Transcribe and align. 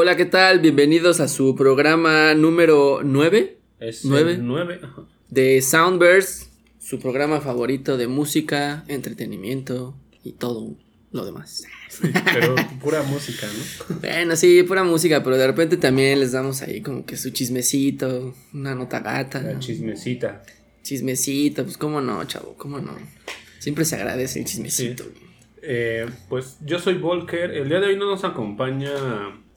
Hola, 0.00 0.14
¿qué 0.16 0.26
tal? 0.26 0.60
Bienvenidos 0.60 1.18
a 1.18 1.26
su 1.26 1.56
programa 1.56 2.32
número 2.34 3.00
9 3.02 3.58
Es 3.80 4.04
¿Nueve? 4.04 4.34
el 4.34 4.46
9. 4.46 4.78
ajá. 4.80 5.02
de 5.28 5.60
Soundburst, 5.60 6.52
su 6.78 7.00
programa 7.00 7.40
favorito 7.40 7.96
de 7.96 8.06
música, 8.06 8.84
entretenimiento 8.86 9.96
y 10.22 10.34
todo 10.34 10.76
lo 11.10 11.24
demás. 11.24 11.64
Pero 12.32 12.54
pura 12.80 13.02
música, 13.02 13.48
¿no? 13.48 13.96
Bueno, 14.00 14.36
sí, 14.36 14.62
pura 14.62 14.84
música, 14.84 15.24
pero 15.24 15.36
de 15.36 15.48
repente 15.48 15.76
también 15.76 16.20
les 16.20 16.30
damos 16.30 16.62
ahí 16.62 16.80
como 16.80 17.04
que 17.04 17.16
su 17.16 17.30
chismecito, 17.30 18.36
una 18.54 18.76
nota 18.76 19.00
gata, 19.00 19.42
La 19.42 19.58
chismecita. 19.58 20.44
chismecito, 20.84 21.64
pues 21.64 21.76
cómo 21.76 22.00
no, 22.00 22.22
chavo, 22.22 22.54
cómo 22.56 22.78
no. 22.78 22.96
Siempre 23.58 23.84
se 23.84 23.96
agradece 23.96 24.38
el 24.38 24.44
chismecito. 24.44 25.02
Eh, 25.60 26.06
pues 26.28 26.58
yo 26.64 26.78
soy 26.78 26.94
Volker. 26.94 27.50
El 27.50 27.68
día 27.68 27.80
de 27.80 27.88
hoy 27.88 27.96
no 27.96 28.06
nos 28.06 28.22
acompaña. 28.22 28.92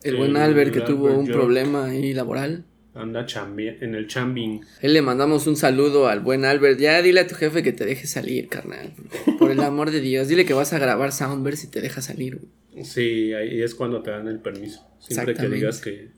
El 0.03 0.15
buen 0.17 0.35
Albert 0.37 0.73
que 0.73 0.81
tuvo 0.81 1.07
un 1.13 1.25
York. 1.27 1.37
problema 1.37 1.85
ahí 1.85 2.13
laboral. 2.13 2.65
Anda 2.93 3.25
chambi- 3.25 3.77
en 3.81 3.95
el 3.95 4.07
chambing. 4.07 4.61
Él 4.81 4.93
le 4.93 5.01
mandamos 5.01 5.47
un 5.47 5.55
saludo 5.55 6.07
al 6.09 6.19
buen 6.19 6.43
Albert. 6.43 6.77
Ya 6.79 7.01
dile 7.01 7.21
a 7.21 7.27
tu 7.27 7.35
jefe 7.35 7.63
que 7.63 7.71
te 7.71 7.85
deje 7.85 8.05
salir, 8.05 8.49
carnal. 8.49 8.93
Por 9.39 9.49
el 9.51 9.61
amor 9.61 9.91
de 9.91 10.01
Dios. 10.01 10.27
Dile 10.27 10.43
que 10.45 10.53
vas 10.53 10.73
a 10.73 10.79
grabar 10.79 11.13
Soundburst 11.13 11.63
y 11.63 11.67
te 11.67 11.79
deja 11.79 12.01
salir. 12.01 12.39
güey. 12.39 12.85
Sí, 12.85 13.33
ahí 13.33 13.61
es 13.61 13.75
cuando 13.75 14.01
te 14.01 14.11
dan 14.11 14.27
el 14.27 14.39
permiso. 14.39 14.85
Siempre 14.99 15.35
que 15.35 15.47
digas 15.47 15.79
que 15.79 16.09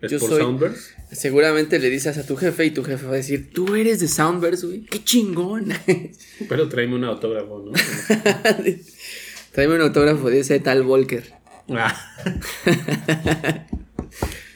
es 0.00 0.10
Yo 0.10 0.18
por 0.18 0.30
soy-. 0.30 0.70
Seguramente 1.12 1.78
le 1.78 1.90
dices 1.90 2.16
a 2.16 2.26
tu 2.26 2.36
jefe 2.36 2.64
y 2.66 2.70
tu 2.70 2.82
jefe 2.84 3.04
va 3.06 3.12
a 3.12 3.16
decir, 3.16 3.50
tú 3.52 3.74
eres 3.74 4.00
de 4.00 4.08
Soundburst, 4.08 4.64
güey. 4.64 4.80
Qué 4.86 5.04
chingón. 5.04 5.68
Pero 6.48 6.68
tráeme 6.70 6.94
un 6.94 7.04
autógrafo, 7.04 7.64
¿no? 7.66 7.72
Tráeme 9.52 9.74
un 9.76 9.82
autógrafo 9.82 10.30
de 10.30 10.40
ese 10.40 10.58
tal 10.60 10.82
Volker. 10.82 11.24
Ah. 11.70 11.94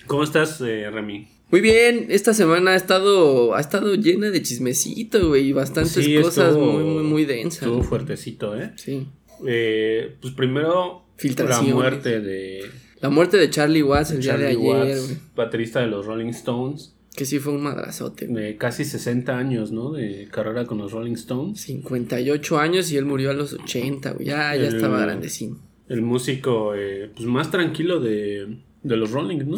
¿Cómo 0.07 0.23
estás, 0.25 0.61
eh, 0.61 0.89
Remy? 0.91 1.29
Muy 1.51 1.61
bien, 1.61 2.07
esta 2.11 2.35
semana 2.35 2.73
ha 2.73 2.77
estado, 2.77 3.55
ha 3.55 3.61
estado 3.61 3.95
llena 3.95 4.31
de 4.31 4.43
chismecito, 4.43 5.29
güey, 5.29 5.49
y 5.49 5.53
bastantes 5.53 5.93
Sí, 6.05 6.17
cosas 6.21 6.49
estuvo- 6.49 6.73
muy, 6.73 6.85
muy, 6.85 7.03
muy 7.03 7.25
densas. 7.25 7.63
Estuvo 7.63 7.83
fuertecito, 7.83 8.59
¿eh? 8.59 8.73
Sí. 8.77 9.07
Eh, 9.47 10.17
Pues 10.21 10.35
primero, 10.35 11.05
la 11.49 11.63
muerte 11.63 12.21
de 12.21 12.61
La 13.01 13.09
muerte 13.11 13.37
de 13.37 13.49
Charlie 13.51 13.83
Watts 13.83 14.11
el 14.11 14.21
Charlie 14.21 14.57
día 14.57 14.57
de 14.59 14.83
ayer, 14.83 14.99
Watts, 14.99 15.17
baterista 15.37 15.81
de 15.81 15.87
los 15.87 16.05
Rolling 16.07 16.29
Stones. 16.31 16.95
que 17.17 17.25
sí 17.25 17.39
fue 17.39 17.53
un 17.53 17.63
madrazote. 17.63 18.27
de 18.27 18.57
casi 18.57 18.85
60 18.85 19.37
años, 19.39 19.73
¿no? 19.73 19.93
De 19.93 20.29
carrera 20.31 20.67
con 20.67 20.79
los 20.79 20.93
Rolling 20.93 21.15
Stones. 21.15 21.61
58 21.63 22.59
años 22.59 22.91
y 22.93 22.97
él 22.97 23.05
murió 23.07 23.31
a 23.31 23.35
los 23.35 23.53
80, 23.55 24.13
güey. 24.13 24.27
Ya, 24.27 24.55
ya 24.55 24.67
El- 24.69 24.75
estaba 24.77 25.01
grandecín. 25.01 25.59
El 25.89 26.03
músico, 26.03 26.75
eh, 26.75 27.11
pues 27.15 27.27
más 27.27 27.51
tranquilo 27.51 28.01
de, 28.01 28.59
de 28.83 28.97
los 28.97 29.11
Rolling, 29.11 29.39
¿no? 29.47 29.57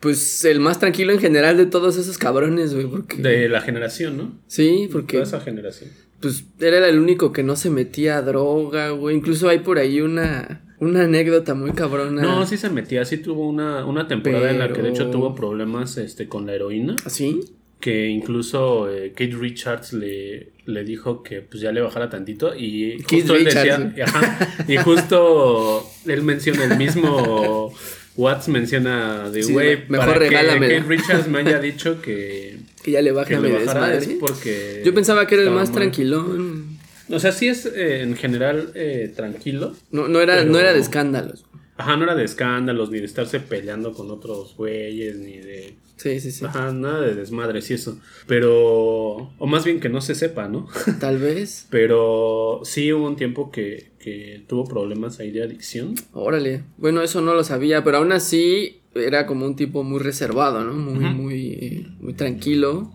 Pues 0.00 0.44
el 0.44 0.60
más 0.60 0.78
tranquilo 0.78 1.12
en 1.12 1.18
general 1.18 1.56
de 1.56 1.66
todos 1.66 1.96
esos 1.96 2.18
cabrones, 2.18 2.74
güey. 2.74 2.86
Porque... 2.86 3.16
De 3.16 3.48
la 3.48 3.60
generación, 3.60 4.16
¿no? 4.16 4.32
Sí, 4.46 4.88
porque 4.92 5.14
Toda 5.18 5.24
esa 5.24 5.40
generación. 5.40 5.90
pues 6.20 6.44
era 6.60 6.86
el 6.88 6.98
único 6.98 7.32
que 7.32 7.42
no 7.42 7.56
se 7.56 7.70
metía 7.70 8.18
a 8.18 8.22
droga, 8.22 8.90
güey. 8.90 9.16
Incluso 9.16 9.48
hay 9.48 9.58
por 9.60 9.78
ahí 9.78 10.00
una, 10.00 10.64
una 10.78 11.02
anécdota 11.04 11.54
muy 11.54 11.72
cabrona. 11.72 12.22
No, 12.22 12.46
sí 12.46 12.56
se 12.56 12.70
metía, 12.70 13.04
sí 13.04 13.18
tuvo 13.18 13.48
una, 13.48 13.84
una 13.86 14.06
temporada 14.06 14.50
en 14.50 14.60
la 14.60 14.72
que 14.72 14.82
de 14.82 14.90
hecho 14.90 15.10
tuvo 15.10 15.34
problemas 15.34 15.96
este, 15.96 16.28
con 16.28 16.46
la 16.46 16.54
heroína. 16.54 16.94
¿Así? 17.04 17.40
Que 17.80 18.06
incluso 18.08 18.90
eh, 18.90 19.10
Kate 19.12 19.36
Richards 19.38 19.92
le, 19.92 20.48
le 20.66 20.84
dijo 20.84 21.22
que 21.22 21.42
pues 21.42 21.60
ya 21.62 21.70
le 21.70 21.80
bajara 21.80 22.10
tantito. 22.10 22.54
Y 22.56 22.96
Keith 23.06 23.20
justo 23.22 23.36
él 23.36 23.44
Richards, 23.46 23.88
decía. 23.94 24.04
ajá, 24.04 24.64
y 24.66 24.76
justo 24.78 25.88
él 26.06 26.22
menciona 26.22 26.64
el 26.64 26.76
mismo. 26.76 27.72
Watts 28.16 28.48
menciona 28.48 29.30
de 29.30 29.44
Sí, 29.44 29.52
güey, 29.52 29.84
mejor 29.88 30.18
regálamela". 30.18 30.74
Kate 30.74 30.88
Richards 30.88 31.28
me 31.28 31.38
haya 31.38 31.60
dicho 31.60 32.02
que, 32.02 32.56
Que 32.82 32.90
ya 32.90 33.00
le 33.00 33.12
baja 33.12 33.28
que 33.28 33.38
le 33.38 33.52
bajara 33.64 33.94
es 33.94 34.08
porque 34.18 34.82
Yo 34.84 34.92
pensaba 34.92 35.28
que 35.28 35.36
era 35.36 35.44
el 35.44 35.50
más 35.52 35.68
mal. 35.68 35.76
tranquilón. 35.76 36.78
O 37.10 37.20
sea, 37.20 37.30
sí 37.30 37.46
es 37.48 37.64
eh, 37.64 38.02
en 38.02 38.16
general 38.16 38.72
eh, 38.74 39.12
tranquilo. 39.14 39.74
No, 39.92 40.08
no, 40.08 40.20
era, 40.20 40.38
Pero- 40.38 40.50
no 40.50 40.58
era 40.58 40.72
de 40.72 40.80
escándalos. 40.80 41.44
Ajá, 41.78 41.96
no 41.96 42.02
era 42.02 42.16
de 42.16 42.24
escándalos, 42.24 42.90
ni 42.90 42.98
de 42.98 43.06
estarse 43.06 43.38
peleando 43.38 43.92
con 43.92 44.10
otros 44.10 44.56
güeyes, 44.56 45.16
ni 45.16 45.38
de... 45.38 45.76
Sí, 45.96 46.18
sí, 46.18 46.32
sí. 46.32 46.44
Ajá, 46.44 46.72
nada 46.72 47.00
de 47.00 47.14
desmadres 47.14 47.70
y 47.70 47.74
eso. 47.74 48.00
Pero... 48.26 49.30
O 49.38 49.46
más 49.46 49.64
bien 49.64 49.78
que 49.78 49.88
no 49.88 50.00
se 50.00 50.16
sepa, 50.16 50.48
¿no? 50.48 50.66
Tal 51.00 51.18
vez. 51.18 51.68
Pero 51.70 52.62
sí 52.64 52.92
hubo 52.92 53.06
un 53.06 53.14
tiempo 53.14 53.52
que, 53.52 53.92
que 54.00 54.44
tuvo 54.48 54.64
problemas 54.64 55.20
ahí 55.20 55.30
de 55.30 55.44
adicción. 55.44 55.94
Órale. 56.12 56.64
Bueno, 56.78 57.00
eso 57.00 57.20
no 57.20 57.32
lo 57.34 57.44
sabía, 57.44 57.84
pero 57.84 57.98
aún 57.98 58.10
así 58.10 58.80
era 58.96 59.26
como 59.26 59.46
un 59.46 59.54
tipo 59.54 59.84
muy 59.84 60.00
reservado, 60.00 60.64
¿no? 60.64 60.72
Muy, 60.72 61.14
muy, 61.14 61.46
eh, 61.52 61.86
muy 62.00 62.14
tranquilo. 62.14 62.92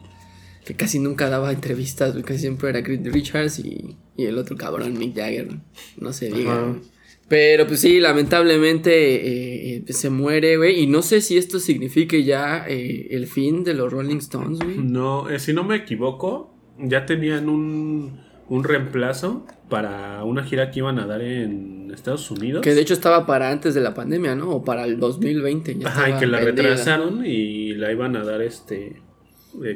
Que 0.65 0.75
casi 0.75 0.99
nunca 0.99 1.29
daba 1.29 1.53
entrevistas, 1.53 2.15
casi 2.23 2.39
siempre 2.39 2.69
era 2.69 2.83
Chris 2.83 3.01
Richards 3.03 3.59
y, 3.59 3.95
y 4.17 4.25
el 4.25 4.37
otro 4.37 4.57
cabrón, 4.57 4.97
Mick 4.97 5.15
Jagger. 5.15 5.47
No 5.97 6.11
se 6.11 6.29
diga. 6.29 6.53
Ajá. 6.53 6.63
güey. 6.63 6.92
Pero 7.33 7.65
pues 7.65 7.81
sí, 7.81 7.99
lamentablemente 7.99 8.91
eh, 8.93 9.83
eh, 9.87 9.93
se 9.93 10.11
muere, 10.11 10.55
güey. 10.57 10.81
Y 10.81 10.85
no 10.85 11.01
sé 11.01 11.19
si 11.19 11.35
esto 11.35 11.59
signifique 11.59 12.23
ya 12.23 12.63
eh, 12.67 13.07
el 13.09 13.25
fin 13.25 13.63
de 13.63 13.73
los 13.73 13.91
Rolling 13.91 14.17
Stones, 14.17 14.59
güey. 14.59 14.77
No, 14.77 15.27
eh, 15.27 15.39
si 15.39 15.51
no 15.51 15.63
me 15.63 15.77
equivoco, 15.77 16.55
ya 16.77 17.07
tenían 17.07 17.49
un, 17.49 18.19
un 18.49 18.63
reemplazo 18.63 19.47
para 19.67 20.23
una 20.25 20.43
gira 20.43 20.69
que 20.69 20.81
iban 20.81 20.99
a 20.99 21.07
dar 21.07 21.23
en 21.23 21.89
Estados 21.91 22.29
Unidos. 22.29 22.61
Que 22.61 22.75
de 22.75 22.81
hecho 22.81 22.93
estaba 22.93 23.25
para 23.25 23.49
antes 23.49 23.73
de 23.73 23.81
la 23.81 23.95
pandemia, 23.95 24.35
¿no? 24.35 24.51
O 24.51 24.63
para 24.63 24.85
el 24.85 24.99
2020. 24.99 25.79
Ya 25.79 25.87
Ajá, 25.87 26.11
y 26.11 26.19
que 26.19 26.27
la 26.27 26.37
vendida. 26.39 26.67
retrasaron 26.69 27.25
y 27.25 27.73
la 27.73 27.91
iban 27.91 28.15
a 28.15 28.23
dar 28.23 28.43
este... 28.43 29.01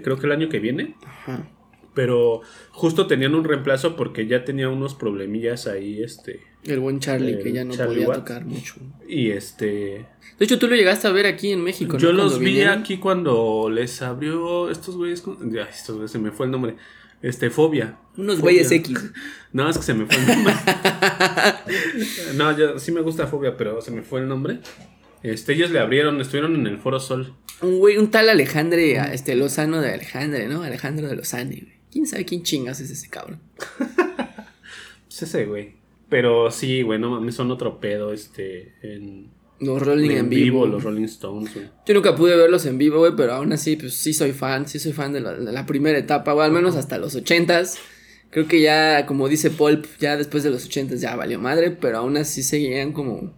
creo 0.03 0.19
que 0.19 0.27
el 0.27 0.31
año 0.31 0.47
que 0.47 0.59
viene. 0.59 0.95
Ajá. 1.03 1.49
Pero 1.95 2.41
justo 2.69 3.07
tenían 3.07 3.33
un 3.33 3.45
reemplazo 3.45 3.95
porque 3.95 4.27
ya 4.27 4.45
tenía 4.45 4.69
unos 4.69 4.93
problemillas 4.93 5.65
ahí, 5.65 6.03
este. 6.03 6.46
El 6.73 6.79
buen 6.79 6.99
Charlie, 6.99 7.33
El 7.33 7.43
que 7.43 7.51
ya 7.51 7.63
no 7.63 7.73
Charlie 7.73 8.03
podía 8.05 8.19
tocar 8.19 8.45
mucho. 8.45 8.75
Y 9.07 9.31
este. 9.31 10.05
De 10.37 10.45
hecho, 10.45 10.59
tú 10.59 10.67
lo 10.67 10.75
llegaste 10.75 11.07
a 11.07 11.11
ver 11.11 11.25
aquí 11.25 11.51
en 11.51 11.63
México. 11.63 11.97
Yo 11.97 12.11
los 12.11 12.39
vi 12.39 12.47
vinieron. 12.47 12.79
aquí 12.79 12.97
cuando 12.97 13.69
les 13.71 14.01
abrió 14.01 14.69
estos 14.69 14.95
güeyes. 14.95 15.23
Ya, 15.51 15.63
estos 15.63 15.95
güeyes, 15.95 16.11
se 16.11 16.19
me 16.19 16.31
fue 16.31 16.45
el 16.45 16.51
nombre. 16.51 16.75
Este, 17.21 17.49
Fobia. 17.49 17.97
Unos 18.15 18.35
Fobia. 18.35 18.41
güeyes 18.43 18.71
X. 18.71 19.11
No, 19.53 19.67
es 19.69 19.77
que 19.77 19.83
se 19.83 19.93
me 19.93 20.05
fue 20.05 20.17
el 20.17 20.27
nombre. 20.27 20.53
no, 22.35 22.55
yo 22.57 22.77
sí 22.79 22.91
me 22.91 23.01
gusta 23.01 23.25
Fobia, 23.25 23.57
pero 23.57 23.81
se 23.81 23.89
me 23.91 24.03
fue 24.03 24.19
el 24.19 24.27
nombre. 24.27 24.59
Este, 25.23 25.53
ellos 25.53 25.71
le 25.71 25.79
abrieron, 25.79 26.21
estuvieron 26.21 26.53
en 26.55 26.67
el 26.67 26.77
Foro 26.77 26.99
Sol. 26.99 27.33
Un 27.61 27.79
güey, 27.79 27.97
un 27.97 28.11
tal 28.11 28.29
Alejandre, 28.29 28.97
este, 29.13 29.35
Lozano 29.35 29.81
de 29.81 29.93
Alejandre, 29.93 30.47
¿no? 30.47 30.61
Alejandro 30.61 31.07
de 31.07 31.15
Lozane, 31.15 31.55
güey. 31.55 31.77
¿Quién 31.91 32.05
sabe 32.05 32.25
quién 32.25 32.43
chingas 32.43 32.79
es 32.81 32.91
ese 32.91 33.09
cabrón? 33.09 33.39
Pues 35.07 35.21
ese 35.23 35.45
güey. 35.45 35.73
Pero 36.09 36.51
sí, 36.51 36.81
güey, 36.81 36.99
no 36.99 37.11
mames, 37.11 37.35
son 37.35 37.51
otro 37.51 37.79
pedo, 37.79 38.13
este, 38.13 38.75
en, 38.81 39.29
Los 39.59 39.81
Rolling 39.81 40.11
en, 40.11 40.29
vivo. 40.29 40.65
los 40.65 40.83
Rolling 40.83 41.03
Stones, 41.03 41.53
güey. 41.53 41.67
Yo 41.85 41.93
nunca 41.93 42.15
pude 42.15 42.37
verlos 42.37 42.65
en 42.65 42.77
vivo, 42.77 42.99
güey, 42.99 43.13
pero 43.15 43.33
aún 43.33 43.51
así, 43.51 43.75
pues 43.75 43.93
sí 43.93 44.13
soy 44.13 44.31
fan, 44.31 44.67
sí 44.67 44.79
soy 44.79 44.93
fan 44.93 45.11
de 45.11 45.19
la, 45.19 45.33
de 45.33 45.51
la 45.51 45.65
primera 45.65 45.97
etapa, 45.97 46.33
güey, 46.33 46.45
al 46.45 46.53
menos 46.53 46.75
hasta 46.75 46.97
los 46.97 47.15
ochentas. 47.15 47.77
Creo 48.29 48.47
que 48.47 48.61
ya, 48.61 49.05
como 49.05 49.27
dice 49.27 49.49
Paul, 49.49 49.85
ya 49.99 50.17
después 50.17 50.43
de 50.43 50.49
los 50.49 50.65
ochentas 50.65 51.01
ya 51.01 51.15
valió 51.15 51.39
madre, 51.39 51.71
pero 51.71 51.99
aún 51.99 52.17
así 52.17 52.43
seguían 52.43 52.93
como 52.93 53.33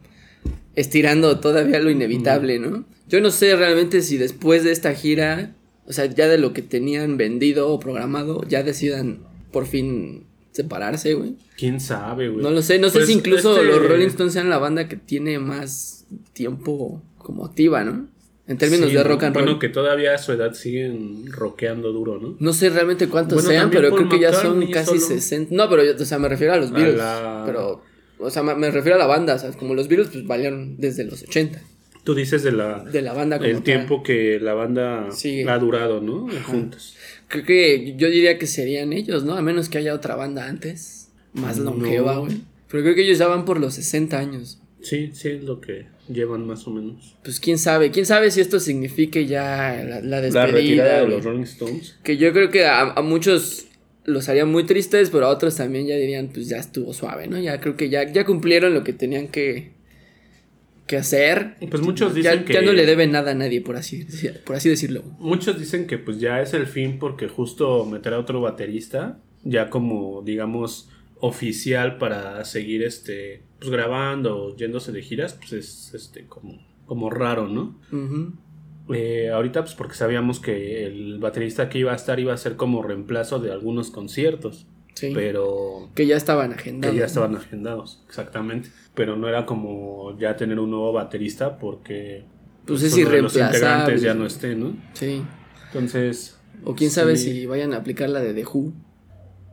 estirando 0.75 1.39
todavía 1.39 1.79
lo 1.79 1.89
inevitable, 1.89 2.59
¿no? 2.59 2.85
Yo 3.07 3.21
no 3.21 3.31
sé 3.31 3.55
realmente 3.55 4.01
si 4.01 4.17
después 4.17 4.63
de 4.63 4.71
esta 4.71 4.93
gira, 4.93 5.55
o 5.85 5.93
sea, 5.93 6.05
ya 6.05 6.27
de 6.27 6.37
lo 6.37 6.53
que 6.53 6.61
tenían 6.61 7.17
vendido 7.17 7.69
o 7.69 7.79
programado, 7.79 8.43
ya 8.47 8.63
decidan 8.63 9.23
por 9.51 9.65
fin 9.65 10.28
separarse, 10.63 11.13
güey. 11.13 11.35
¿Quién 11.57 11.79
sabe, 11.79 12.29
güey? 12.29 12.43
No 12.43 12.51
lo 12.51 12.61
sé, 12.61 12.79
no 12.79 12.89
sé 12.89 12.99
Pues, 12.99 13.07
si 13.07 13.13
incluso 13.13 13.55
este- 13.55 13.65
los 13.67 13.87
Rolling 13.87 14.07
Stones 14.07 14.33
sean 14.33 14.49
la 14.49 14.57
banda 14.57 14.87
que 14.87 14.95
tiene 14.97 15.39
más 15.39 16.05
tiempo 16.33 17.01
como 17.17 17.45
activa, 17.45 17.83
¿no? 17.83 18.07
En 18.47 18.57
términos 18.57 18.89
Sí, 18.89 18.95
de 18.95 19.03
rock 19.03 19.23
and 19.23 19.35
roll. 19.35 19.45
Bueno, 19.45 19.59
que 19.59 19.69
todavía 19.69 20.15
a 20.15 20.17
su 20.17 20.31
edad 20.31 20.53
siguen 20.53 21.31
rockeando 21.31 21.91
duro, 21.91 22.19
¿no? 22.19 22.35
No 22.39 22.51
sé 22.53 22.69
realmente 22.71 23.07
cuántos 23.07 23.35
Bueno, 23.43 23.49
sean, 23.49 23.69
pero 23.69 23.91
creo 23.95 24.09
que 24.09 24.19
ya 24.19 24.33
son 24.33 24.65
casi 24.71 24.99
solo. 24.99 25.15
60. 25.15 25.53
No, 25.55 25.69
pero 25.69 25.83
yo, 25.83 25.93
o 26.01 26.05
sea, 26.05 26.17
me 26.17 26.27
refiero 26.29 26.53
a 26.53 26.57
los 26.57 26.71
Beatles. 26.71 26.97
la- 26.97 27.43
Pero, 27.45 27.83
o 28.17 28.29
sea, 28.31 28.41
me, 28.41 28.71
refiero 28.71 28.95
a 28.95 28.99
la 28.99 29.05
banda, 29.05 29.35
o 29.35 29.39
sea, 29.39 29.51
como 29.51 29.75
los 29.75 29.87
Beatles 29.87 30.09
pues 30.11 30.25
valieron 30.25 30.77
desde 30.77 31.03
los 31.05 31.21
80. 31.23 31.61
Tú 32.03 32.15
dices 32.15 32.41
de 32.41 32.51
la 32.53 32.83
De 32.85 33.03
la 33.03 33.13
banda 33.13 33.37
como 33.37 33.47
el 33.49 33.55
tal. 33.57 33.63
tiempo 33.63 34.01
que 34.01 34.39
la 34.41 34.55
banda 34.55 35.09
Sí. 35.11 35.43
ha 35.47 35.59
durado, 35.59 36.01
¿no? 36.01 36.27
Juntos. 36.47 36.95
Creo 37.29 37.45
que 37.45 37.95
yo 37.97 38.09
diría 38.09 38.37
que 38.37 38.47
serían 38.47 38.91
ellos, 38.91 39.23
¿no? 39.23 39.35
A 39.35 39.41
menos 39.41 39.69
que 39.69 39.77
haya 39.77 39.93
otra 39.93 40.15
banda 40.15 40.47
antes, 40.47 41.11
más 41.33 41.57
No. 41.57 41.65
longeva, 41.71 42.17
güey. 42.17 42.41
Pero 42.69 42.83
creo 42.83 42.95
que 42.95 43.03
ellos 43.03 43.17
ya 43.17 43.27
van 43.27 43.45
por 43.45 43.59
los 43.59 43.75
60 43.75 44.19
años. 44.19 44.59
Sí, 44.81 45.11
sí 45.13 45.29
es 45.29 45.43
lo 45.43 45.61
que 45.61 45.85
llevan 46.11 46.45
más 46.47 46.67
o 46.67 46.71
menos. 46.71 47.15
Pues 47.23 47.39
quién 47.39 47.57
sabe, 47.57 47.91
quién 47.91 48.05
sabe 48.05 48.31
si 48.31 48.41
esto 48.41 48.59
signifique 48.59 49.25
ya 49.25 49.81
la, 49.87 50.01
la 50.01 50.21
despedida. 50.21 50.45
La 50.47 50.51
retirada 50.51 51.01
de 51.01 51.07
los 51.07 51.23
Rolling 51.23 51.43
Stones. 51.43 51.95
Que 52.03 52.17
yo 52.17 52.31
creo 52.33 52.49
que 52.49 52.65
a, 52.65 52.81
a 52.93 53.01
muchos 53.01 53.65
los 54.05 54.27
haría 54.29 54.45
muy 54.45 54.63
tristes, 54.65 55.09
pero 55.11 55.25
a 55.25 55.29
otros 55.29 55.55
también 55.55 55.85
ya 55.85 55.95
dirían, 55.95 56.29
pues 56.33 56.49
ya 56.49 56.57
estuvo 56.57 56.93
suave, 56.93 57.27
¿no? 57.27 57.37
Ya 57.39 57.59
creo 57.59 57.75
que 57.77 57.89
ya, 57.89 58.11
ya 58.11 58.25
cumplieron 58.25 58.73
lo 58.73 58.83
que 58.83 58.93
tenían 58.93 59.27
que, 59.27 59.71
que 60.89 60.97
hacer. 60.97 61.55
Pues 61.69 61.81
muchos 61.81 62.13
Ya, 62.15 62.31
dicen 62.31 62.45
que. 62.45 62.53
ya 62.53 62.61
no 62.61 62.73
le 62.73 62.85
debe 62.85 63.07
nada 63.07 63.31
a 63.31 63.33
nadie, 63.35 63.61
por 63.61 63.75
así, 63.77 64.05
por 64.45 64.55
así 64.57 64.67
decirlo. 64.69 65.03
Muchos 65.19 65.57
dicen 65.59 65.87
que 65.87 65.97
pues 65.97 66.19
ya 66.19 66.41
es 66.41 66.53
el 66.53 66.65
fin 66.67 66.97
porque 66.99 67.27
justo 67.29 67.85
meter 67.85 68.13
a 68.15 68.19
otro 68.19 68.41
baterista, 68.41 69.19
ya 69.43 69.69
como 69.69 70.21
digamos 70.25 70.89
oficial 71.21 71.97
para 71.97 72.43
seguir 72.45 72.83
este 72.83 73.43
pues 73.59 73.69
grabando 73.71 74.45
o 74.45 74.55
yéndose 74.57 74.91
de 74.91 75.01
giras, 75.01 75.33
pues 75.33 75.53
es 75.53 75.93
este 75.93 76.25
como, 76.25 76.57
como 76.85 77.09
raro, 77.09 77.47
¿no? 77.47 77.77
Eh, 78.91 79.29
ahorita 79.29 79.61
pues 79.63 79.75
porque 79.75 79.93
sabíamos 79.95 80.39
que 80.39 80.85
el 80.85 81.19
baterista 81.19 81.69
que 81.69 81.77
iba 81.77 81.91
a 81.93 81.95
estar 81.95 82.19
iba 82.19 82.33
a 82.33 82.37
ser 82.37 82.55
como 82.55 82.81
reemplazo 82.81 83.37
de 83.39 83.51
algunos 83.51 83.91
conciertos, 83.91 84.65
Sí. 84.95 85.11
pero 85.13 85.89
que 85.95 86.07
ya 86.07 86.17
estaban 86.17 86.49
que 86.49 86.55
agendados. 86.55 86.97
ya 86.97 87.05
estaban 87.05 87.35
agendados, 87.35 88.03
exactamente. 88.09 88.69
Pero 88.99 89.15
no 89.15 89.29
era 89.29 89.45
como 89.45 90.17
ya 90.19 90.35
tener 90.35 90.59
un 90.59 90.71
nuevo 90.71 90.91
baterista 90.91 91.57
porque 91.57 92.25
Pues 92.65 92.83
es 92.83 92.93
uno 92.95 93.09
de 93.11 93.21
los 93.21 93.33
integrantes 93.37 94.01
ya 94.01 94.13
no 94.13 94.25
esté, 94.25 94.55
¿no? 94.55 94.75
Sí. 94.91 95.21
Entonces, 95.67 96.35
O 96.65 96.75
quién 96.75 96.91
sabe 96.91 97.15
Sí. 97.15 97.31
si 97.31 97.45
vayan 97.45 97.73
a 97.73 97.77
aplicar 97.77 98.09
la 98.09 98.19
de 98.19 98.33
The 98.33 98.43
Who. 98.45 98.73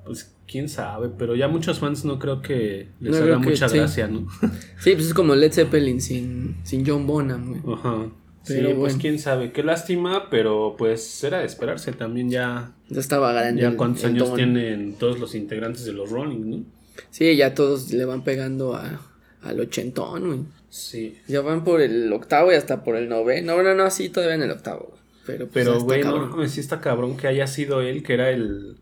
pues 0.05 0.35
quién 0.49 0.69
sabe, 0.69 1.09
pero 1.17 1.37
ya 1.37 1.47
muchos 1.47 1.79
fans 1.79 2.05
no 2.05 2.19
creo 2.19 2.43
que 2.43 2.89
les 3.01 3.13
No 3.13 3.19
haga 3.25 3.41
que- 3.41 3.51
mucha 3.51 3.69
sí. 3.69 3.77
gracia, 3.79 4.09
¿no? 4.09 4.27
Sí, 4.81 4.93
pues 4.95 5.07
es 5.07 5.15
como 5.15 5.37
Led 5.37 5.53
Zeppelin 5.53 6.01
sin, 6.01 6.57
sin 6.65 6.85
John 6.85 7.07
Bonham, 7.07 7.61
güey. 7.63 7.77
Ajá. 7.77 8.07
Sí, 8.43 8.55
Pero 8.55 8.69
pues 8.71 8.79
bueno. 8.79 8.99
quién 9.01 9.19
sabe, 9.21 9.53
qué 9.53 9.63
lástima, 9.63 10.29
pero 10.31 10.75
pues 10.77 11.23
era 11.23 11.39
de 11.39 11.47
esperarse 11.47 11.93
también 11.93 12.29
ya, 12.31 12.73
Ya 12.89 12.99
estaba 13.01 13.33
grande. 13.33 13.63
ya 13.63 13.69
el- 13.69 13.77
cuántos 13.77 14.03
el 14.03 14.11
años 14.11 14.29
don. 14.29 14.37
tienen 14.37 14.95
todos 14.99 15.21
los 15.21 15.35
integrantes 15.37 15.85
de 15.85 15.93
los 15.93 16.11
Rolling, 16.11 16.51
¿no? 16.51 16.65
Sí, 17.11 17.37
ya 17.37 17.55
todos 17.55 17.93
le 17.93 18.05
van 18.05 18.23
pegando 18.25 18.75
a, 18.75 19.01
al 19.49 19.61
ochentón, 19.61 20.27
güey. 20.27 20.39
Sí. 20.69 21.17
Ya 21.29 21.41
van 21.41 21.65
por 21.65 21.81
el 21.81 22.13
octavo 22.13 22.53
y 22.53 22.55
hasta 22.55 22.85
por 22.85 22.97
el 22.97 23.09
noveno. 23.09 23.57
No, 23.57 23.63
no, 23.63 23.75
no, 23.75 23.91
sí, 23.91 24.09
todavía 24.09 24.35
en 24.37 24.43
el 24.43 24.51
octavo, 24.51 24.87
güey. 24.91 25.01
Pero, 25.27 25.49
pues, 25.49 25.65
Pero, 25.67 25.81
güey, 25.81 26.01
cabrón. 26.03 26.31
no, 26.37 26.49
sí 26.49 26.61
está 26.61 26.81
cabrón 26.81 27.17
que 27.17 27.27
haya 27.27 27.47
sido 27.47 27.81
él, 27.81 28.03
que 28.03 28.15
era 28.15 28.31
el, 28.31 28.77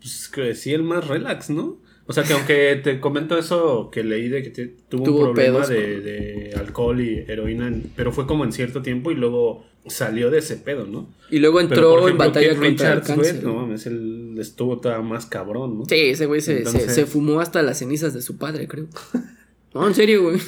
pues 0.00 0.28
que 0.28 0.54
sí, 0.54 0.72
el 0.74 0.82
más 0.82 1.06
relax, 1.08 1.48
¿no? 1.50 1.78
O 2.08 2.12
sea, 2.12 2.22
que 2.22 2.34
aunque 2.34 2.80
te 2.84 3.00
comento 3.00 3.36
eso 3.38 3.90
que 3.90 4.04
leí 4.04 4.28
de 4.28 4.42
que 4.42 4.50
te- 4.50 4.74
tuvo, 4.88 5.04
Tuvo 5.04 5.18
un 5.28 5.34
problema 5.34 5.66
de, 5.66 6.00
de 6.00 6.54
alcohol 6.56 7.00
y 7.00 7.18
heroína, 7.26 7.66
en- 7.68 7.90
pero 7.96 8.12
fue 8.12 8.26
como 8.26 8.44
en 8.44 8.52
cierto 8.52 8.82
tiempo 8.82 9.10
y 9.10 9.14
luego 9.14 9.64
salió 9.86 10.30
de 10.30 10.38
ese 10.38 10.56
pedo, 10.56 10.86
¿no? 10.86 11.08
Y 11.30 11.38
luego 11.38 11.56
Pero, 11.58 11.68
entró 11.68 11.92
en 11.94 12.04
ejemplo, 12.04 12.26
batalla 12.26 12.48
Keith 12.48 12.58
contra 12.58 12.68
el 12.92 12.96
Richards, 13.00 13.06
güey, 13.16 13.28
cáncer. 13.28 13.44
no 13.44 13.52
güey. 13.54 13.64
mames, 13.66 13.86
él 13.86 14.36
estuvo 14.38 14.78
todavía 14.78 15.04
más 15.08 15.26
cabrón, 15.26 15.78
¿no? 15.78 15.84
Sí, 15.86 15.96
ese 16.10 16.26
güey 16.26 16.40
se, 16.42 16.52
se- 16.52 16.58
Entonces- 16.58 16.94
se 16.94 17.06
fumó 17.06 17.40
hasta 17.40 17.62
las 17.62 17.78
cenizas 17.78 18.12
de 18.14 18.22
su 18.22 18.36
padre, 18.36 18.68
creo. 18.68 18.86
No, 19.76 19.86
en 19.86 19.94
serio, 19.94 20.22
güey. 20.22 20.38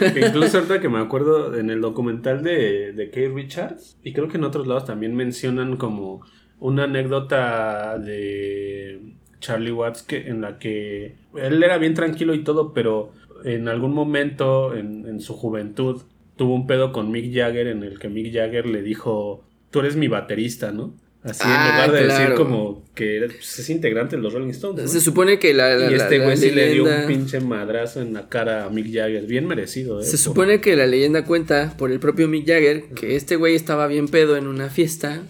Incluso 0.16 0.58
ahorita 0.58 0.80
que 0.80 0.88
me 0.88 0.98
acuerdo 0.98 1.56
en 1.56 1.70
el 1.70 1.80
documental 1.80 2.42
de, 2.42 2.92
de 2.92 3.10
Keith 3.10 3.32
Richards, 3.32 3.96
y 4.02 4.12
creo 4.12 4.26
que 4.26 4.36
en 4.36 4.42
otros 4.42 4.66
lados 4.66 4.84
también 4.84 5.14
mencionan 5.14 5.76
como 5.76 6.22
una 6.58 6.84
anécdota 6.84 7.98
de 7.98 9.14
Charlie 9.38 9.70
Watts 9.70 10.02
que, 10.02 10.26
en 10.26 10.40
la 10.40 10.58
que 10.58 11.14
él 11.36 11.62
era 11.62 11.78
bien 11.78 11.94
tranquilo 11.94 12.34
y 12.34 12.42
todo, 12.42 12.72
pero 12.74 13.12
en 13.44 13.68
algún 13.68 13.94
momento 13.94 14.74
en, 14.74 15.06
en 15.06 15.20
su 15.20 15.34
juventud 15.34 16.02
tuvo 16.34 16.52
un 16.56 16.66
pedo 16.66 16.90
con 16.90 17.12
Mick 17.12 17.32
Jagger 17.32 17.68
en 17.68 17.84
el 17.84 18.00
que 18.00 18.08
Mick 18.08 18.34
Jagger 18.34 18.66
le 18.66 18.82
dijo, 18.82 19.44
tú 19.70 19.78
eres 19.78 19.94
mi 19.94 20.08
baterista, 20.08 20.72
¿no? 20.72 20.94
Así 21.28 21.42
en 21.44 21.50
Ah, 21.50 21.86
lugar 21.86 21.92
de 21.92 22.06
decir 22.06 22.34
como 22.34 22.84
que 22.94 23.20
pues, 23.26 23.58
es 23.58 23.70
integrante 23.70 24.16
de 24.16 24.22
los 24.22 24.32
Rolling 24.32 24.50
Stones. 24.50 24.82
¿no? 24.84 24.88
Se 24.88 25.00
supone 25.00 25.38
que 25.38 25.54
la, 25.54 25.74
la- 25.76 25.90
y 25.90 25.94
este 25.94 26.18
güey 26.18 26.36
sí 26.36 26.50
le 26.50 26.72
dio 26.72 26.84
un 26.84 27.06
pinche 27.06 27.40
madrazo 27.40 28.00
en 28.00 28.12
la 28.14 28.28
cara 28.28 28.64
a 28.64 28.70
Mick 28.70 28.86
Jagger, 28.92 29.26
bien 29.26 29.46
merecido, 29.46 30.00
¿eh? 30.00 30.04
Se 30.04 30.12
por- 30.12 30.18
supone 30.18 30.60
que 30.60 30.74
la 30.76 30.86
leyenda 30.86 31.24
cuenta 31.24 31.74
por 31.78 31.92
el 31.92 32.00
propio 32.00 32.28
Mick 32.28 32.46
Jagger 32.46 32.84
que 32.94 33.16
este 33.16 33.36
güey 33.36 33.54
estaba 33.54 33.86
bien 33.86 34.08
pedo 34.08 34.36
en 34.36 34.46
una 34.46 34.68
fiesta 34.70 35.22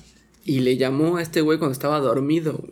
y 0.45 0.61
le 0.61 0.77
llamó 0.77 1.17
a 1.19 1.23
este 1.23 1.41
güey 1.41 1.59
cuando 1.59 1.73
estaba 1.73 2.01
dormido. 2.01 2.65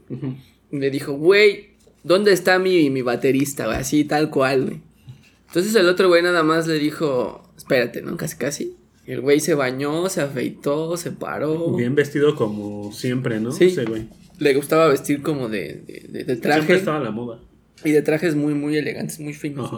Y 0.70 0.78
le 0.78 0.90
dijo, 0.90 1.12
güey, 1.12 1.70
¿dónde 2.04 2.32
está 2.32 2.58
mi, 2.58 2.88
mi 2.90 3.02
baterista? 3.02 3.70
Así, 3.76 4.04
tal 4.04 4.30
cual, 4.30 4.64
güey. 4.64 4.80
Entonces 5.48 5.74
el 5.76 5.86
otro 5.88 6.08
güey 6.08 6.22
nada 6.22 6.42
más 6.42 6.66
le 6.66 6.78
dijo, 6.78 7.48
espérate, 7.56 8.02
¿no? 8.02 8.16
Casi, 8.16 8.36
casi. 8.36 8.76
El 9.06 9.20
güey 9.20 9.40
se 9.40 9.54
bañó, 9.54 10.08
se 10.08 10.20
afeitó, 10.20 10.96
se 10.96 11.12
paró. 11.12 11.72
Bien 11.76 11.94
vestido 11.94 12.34
como 12.34 12.92
siempre, 12.92 13.38
¿no? 13.40 13.52
Sí. 13.52 13.66
Ese 13.66 13.84
güey. 13.84 14.08
Le 14.38 14.54
gustaba 14.54 14.88
vestir 14.88 15.22
como 15.22 15.48
de, 15.48 15.80
de, 15.86 16.06
de- 16.08 16.24
de 16.24 16.36
traje. 16.36 16.58
Siempre 16.60 16.76
estaba 16.76 17.00
la 17.00 17.10
moda. 17.10 17.40
Y 17.84 17.92
de 17.92 18.02
trajes 18.02 18.34
muy, 18.34 18.54
muy 18.54 18.76
elegantes, 18.76 19.20
muy 19.20 19.32
finos. 19.34 19.70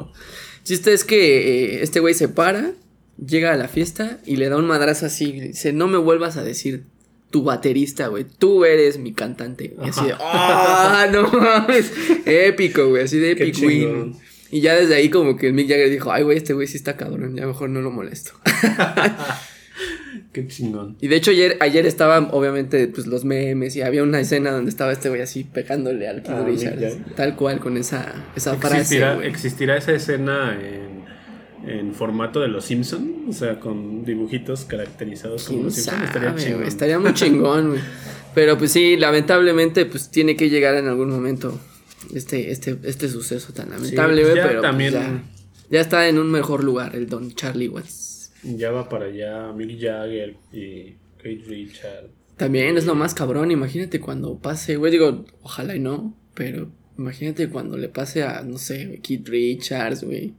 Chiste 0.65 0.93
es 0.93 1.05
que 1.05 1.77
eh, 1.77 1.83
este 1.83 2.01
güey 2.01 2.15
se 2.15 2.29
para, 2.29 2.73
llega 3.25 3.53
a 3.53 3.57
la 3.57 3.69
fiesta 3.69 4.19
y 4.25 4.37
le 4.37 4.49
da 4.49 4.57
un 4.57 4.67
madrazo 4.67 5.07
así. 5.07 5.27
y 5.31 5.41
Dice, 5.41 5.73
no 5.73 5.87
me 5.89 5.99
vuelvas 5.99 6.37
a 6.37 6.43
decir 6.45 6.85
tu 7.31 7.43
baterista, 7.43 8.07
güey. 8.09 8.25
Tú 8.25 8.65
eres 8.65 8.99
mi 8.99 9.13
cantante. 9.13 9.75
Y 9.85 9.89
así 9.89 10.07
de, 10.07 10.15
¡ah, 10.19 11.07
no 11.13 11.31
mames! 11.31 11.93
Épico, 12.25 12.89
güey. 12.89 13.03
Así 13.05 13.19
de 13.19 13.37
Qué 13.37 13.45
Epic 13.49 13.63
Win. 13.63 14.17
Y 14.51 14.61
ya 14.61 14.75
desde 14.75 14.95
ahí 14.95 15.11
como 15.11 15.37
que 15.37 15.49
el 15.49 15.53
Mick 15.53 15.69
Jagger 15.69 15.91
dijo, 15.91 16.11
ay, 16.13 16.23
güey, 16.23 16.37
este 16.39 16.55
güey 16.55 16.67
sí 16.67 16.77
está 16.77 16.97
cabrón. 16.97 17.35
Ya 17.37 17.47
mejor 17.47 17.69
no 17.71 17.81
lo 17.81 17.91
molesto. 17.91 18.33
Qué 20.33 20.47
chingón. 20.47 20.97
Y 21.01 21.09
de 21.09 21.17
hecho 21.17 21.31
ayer, 21.31 21.57
ayer 21.61 21.87
estaban 21.87 22.29
obviamente 22.33 22.89
pues 22.89 23.07
los 23.07 23.25
memes 23.25 23.77
y 23.77 23.83
había 23.83 24.03
una 24.03 24.21
escena 24.21 24.51
donde 24.51 24.71
estaba 24.71 24.93
este 24.93 25.09
güey 25.09 25.21
así 25.21 25.45
pegándole 25.45 26.09
al 26.09 26.23
Keith 26.23 26.35
Ah, 26.37 26.45
Richards. 26.45 26.97
Tal 27.15 27.37
cual 27.37 27.61
con 27.61 27.77
esa, 27.77 28.27
esa 28.37 28.57
frase, 28.57 28.77
¿Existirá, 28.79 29.25
existirá 29.25 29.77
esa 29.77 29.93
escena 29.93 30.59
en, 30.61 31.69
en 31.71 31.95
formato 31.95 32.41
de 32.41 32.49
los 32.49 32.65
Simpson? 32.65 33.27
O 33.29 33.33
sea, 33.33 33.61
con 33.61 34.05
dibujitos 34.05 34.65
caracterizados 34.65 35.45
como 35.45 35.59
¿Quién 35.59 35.65
los 35.67 35.75
Simpson. 35.75 36.03
Estaría 36.05 36.35
chingón. 36.37 36.63
Estaría 36.65 36.99
muy 36.99 37.15
chingón, 37.15 37.69
güey. 37.71 37.81
Pero 38.35 38.59
pues 38.59 38.73
sí, 38.73 38.97
lamentablemente, 38.97 39.87
pues 39.87 40.11
tiene 40.11 40.37
que 40.37 40.51
llegar 40.51 40.75
en 40.75 40.89
algún 40.89 41.11
momento 41.11 41.59
este, 42.15 42.51
este, 42.51 42.79
este 42.85 43.09
suceso 43.09 43.53
tan 43.53 43.71
lamentable, 43.71 44.23
güey. 44.23 44.37
ya 44.37 44.47
pero 44.49 44.61
pues, 44.63 44.93
ya, 44.93 45.25
ya 45.71 45.81
está 45.81 46.09
en 46.09 46.19
un 46.19 46.31
mejor 46.31 46.65
lugar 46.65 46.95
el 46.97 47.09
don 47.09 47.33
Charlie 47.33 47.69
Watts. 47.69 48.33
Ya 48.43 48.71
va 48.71 48.89
para 48.89 49.07
allá 49.07 49.53
Mick 49.53 49.81
Jagger 49.81 50.37
y 50.53 50.93
Kate 51.17 51.43
Richard. 51.47 52.11
También 52.37 52.77
es 52.79 52.87
lo 52.87 52.95
más 52.95 53.15
cabrón, 53.15 53.51
imagínate 53.51 53.99
cuando 54.01 54.39
pase, 54.39 54.77
güey, 54.77 54.93
digo, 54.93 55.25
ojalá 55.43 55.75
y 55.75 55.81
no, 55.81 56.17
pero 56.35 56.71
imagínate 56.97 57.49
cuando 57.49 57.77
le 57.77 57.89
pase 57.89 58.23
a, 58.23 58.43
no 58.43 58.59
sé, 58.59 59.01
Keith 59.03 59.29
Richards, 59.29 60.05
güey, 60.05 60.35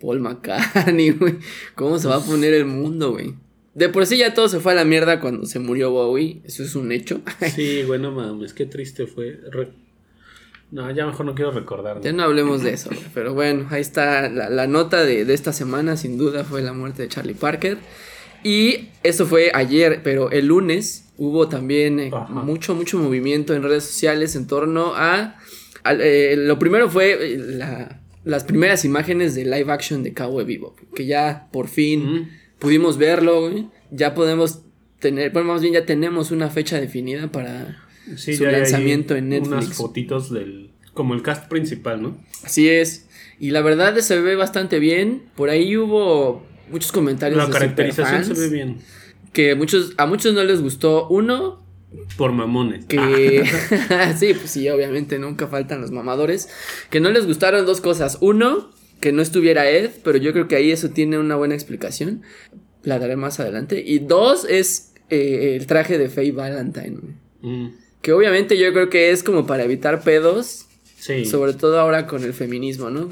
Paul 0.00 0.20
McCartney, 0.20 1.10
güey, 1.18 1.38
cómo 1.74 1.98
se 1.98 2.06
va 2.06 2.16
a 2.16 2.24
poner 2.24 2.54
el 2.54 2.66
mundo, 2.66 3.10
güey. 3.12 3.34
De 3.74 3.88
por 3.88 4.06
sí 4.06 4.18
ya 4.18 4.32
todo 4.34 4.48
se 4.48 4.60
fue 4.60 4.72
a 4.72 4.74
la 4.76 4.84
mierda 4.84 5.20
cuando 5.20 5.44
se 5.46 5.58
murió 5.58 5.90
Bowie, 5.90 6.40
eso 6.44 6.62
es 6.62 6.74
un 6.76 6.92
hecho. 6.92 7.20
Sí, 7.54 7.82
bueno, 7.84 8.12
mames, 8.12 8.52
qué 8.52 8.66
triste 8.66 9.06
fue. 9.06 9.40
Re- 9.50 9.72
No, 10.72 10.90
ya 10.90 11.06
mejor 11.06 11.26
no 11.26 11.34
quiero 11.34 11.50
recordar. 11.50 12.00
Ya 12.00 12.12
no 12.12 12.22
hablemos 12.22 12.62
de 12.62 12.72
eso, 12.72 12.90
pero 13.14 13.34
bueno, 13.34 13.66
ahí 13.70 13.80
está 13.80 14.28
la, 14.28 14.48
la 14.50 14.66
nota 14.66 15.04
de, 15.04 15.24
de 15.24 15.34
esta 15.34 15.52
semana, 15.52 15.96
sin 15.96 16.16
duda 16.16 16.44
fue 16.44 16.62
la 16.62 16.72
muerte 16.72 17.02
de 17.02 17.08
Charlie 17.08 17.34
Parker. 17.34 17.78
Y 18.42 18.88
eso 19.02 19.26
fue 19.26 19.50
ayer, 19.54 20.00
pero 20.02 20.30
el 20.30 20.46
lunes 20.46 21.12
hubo 21.18 21.48
también 21.48 22.00
eh, 22.00 22.10
mucho, 22.30 22.74
mucho 22.74 22.98
movimiento 22.98 23.54
en 23.54 23.62
redes 23.62 23.84
sociales 23.84 24.34
en 24.36 24.46
torno 24.46 24.94
a... 24.94 25.36
al- 25.82 26.00
eh, 26.00 26.36
lo 26.36 26.58
primero 26.58 26.88
fue 26.88 27.12
eh, 27.34 27.36
la- 27.36 28.00
las 28.24 28.44
primeras 28.44 28.84
imágenes 28.84 29.34
de 29.34 29.44
live 29.44 29.70
action 29.72 30.02
de 30.02 30.12
Cowboy 30.14 30.44
Bebop, 30.44 30.78
que 30.94 31.06
ya 31.06 31.48
por 31.52 31.68
fin 31.68 32.04
Mm. 32.04 32.28
pudimos 32.58 32.96
verlo. 32.96 33.50
Ya 33.90 34.14
podemos 34.14 34.62
tener, 35.00 35.32
bueno, 35.32 35.52
más 35.52 35.62
bien 35.62 35.74
ya 35.74 35.84
tenemos 35.84 36.30
una 36.30 36.48
fecha 36.48 36.78
definida 36.80 37.32
para 37.32 37.82
Sí, 38.16 38.34
su 38.34 38.44
lanzamiento 38.44 39.14
en 39.16 39.28
Netflix. 39.28 39.52
Unas 39.52 39.74
fotitos 39.74 40.32
del. 40.32 40.70
Como 40.94 41.14
el 41.14 41.22
cast 41.22 41.48
principal, 41.48 42.02
¿no? 42.02 42.18
Así 42.42 42.68
es. 42.68 43.06
Y 43.38 43.50
la 43.50 43.62
verdad 43.62 43.96
se 43.98 44.20
ve 44.20 44.36
bastante 44.36 44.78
bien. 44.78 45.22
Por 45.36 45.48
ahí 45.48 45.76
hubo 45.76 46.46
muchos 46.70 46.92
comentarios 46.92 47.38
La 47.38 47.46
de 47.46 47.52
caracterización 47.52 48.24
se 48.24 48.34
ve 48.34 48.48
bien. 48.48 48.78
Que 49.32 49.54
muchos, 49.54 49.92
a 49.96 50.06
muchos 50.06 50.34
no 50.34 50.42
les 50.42 50.60
gustó. 50.60 51.08
Uno, 51.08 51.64
Por 52.16 52.32
mamones. 52.32 52.84
que... 52.86 53.44
sí, 54.18 54.34
pues 54.34 54.50
sí, 54.50 54.68
obviamente 54.68 55.18
nunca 55.18 55.46
faltan 55.46 55.80
los 55.80 55.90
mamadores. 55.90 56.48
Que 56.90 57.00
no 57.00 57.10
les 57.10 57.26
gustaron 57.26 57.64
dos 57.64 57.80
cosas. 57.80 58.18
Uno, 58.20 58.70
que 59.00 59.12
no 59.12 59.22
estuviera 59.22 59.70
Ed, 59.70 59.90
pero 60.04 60.18
yo 60.18 60.32
creo 60.32 60.48
que 60.48 60.56
ahí 60.56 60.70
eso 60.70 60.90
tiene 60.90 61.18
una 61.18 61.36
buena 61.36 61.54
explicación. 61.54 62.22
La 62.82 62.98
daré 62.98 63.16
más 63.16 63.40
adelante. 63.40 63.82
Y 63.84 64.00
dos, 64.00 64.44
es 64.44 64.92
eh, 65.08 65.56
el 65.56 65.66
traje 65.66 65.98
de 65.98 66.08
Faye 66.08 66.32
Valentine. 66.32 66.98
Mm, 67.40 67.68
Que 68.02 68.12
obviamente 68.12 68.56
yo 68.58 68.72
creo 68.72 68.88
que 68.90 69.10
es 69.10 69.22
como 69.22 69.46
para 69.46 69.64
evitar 69.64 70.02
pedos. 70.02 70.66
Sí. 70.98 71.24
Sobre 71.24 71.54
todo 71.54 71.80
ahora 71.80 72.06
con 72.06 72.24
el 72.24 72.34
feminismo, 72.34 72.90
¿no? 72.90 73.08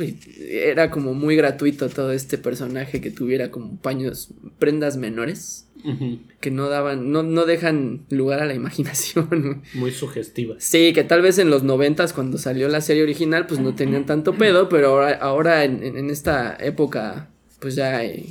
Era 0.46 0.90
como 0.90 1.14
muy 1.14 1.36
gratuito 1.36 1.88
todo 1.88 2.12
este 2.12 2.36
personaje 2.36 3.00
que 3.00 3.10
tuviera 3.10 3.50
como 3.50 3.78
paños, 3.80 4.28
prendas 4.58 4.98
menores, 4.98 5.64
Ujú. 5.84 6.18
que 6.40 6.50
no 6.50 6.68
daban, 6.68 7.10
no, 7.12 7.22
no 7.22 7.46
dejan 7.46 8.04
lugar 8.10 8.40
a 8.40 8.44
la 8.44 8.52
imaginación. 8.54 9.62
Muy 9.72 9.90
sugestivas. 9.90 10.62
Sí, 10.62 10.92
que 10.92 11.02
tal 11.02 11.22
vez 11.22 11.38
en 11.38 11.48
los 11.48 11.62
noventas 11.62 12.12
cuando 12.12 12.36
salió 12.36 12.68
la 12.68 12.82
serie 12.82 13.02
original 13.04 13.46
pues 13.46 13.58
no 13.58 13.74
tenían 13.74 14.04
tanto 14.04 14.34
pedo, 14.34 14.68
pero 14.68 14.88
ahora, 14.88 15.12
ahora 15.14 15.64
en, 15.64 15.82
en- 15.82 16.10
esta 16.10 16.58
época 16.60 17.30
pues 17.58 17.74
ya 17.74 18.04
eh, 18.04 18.26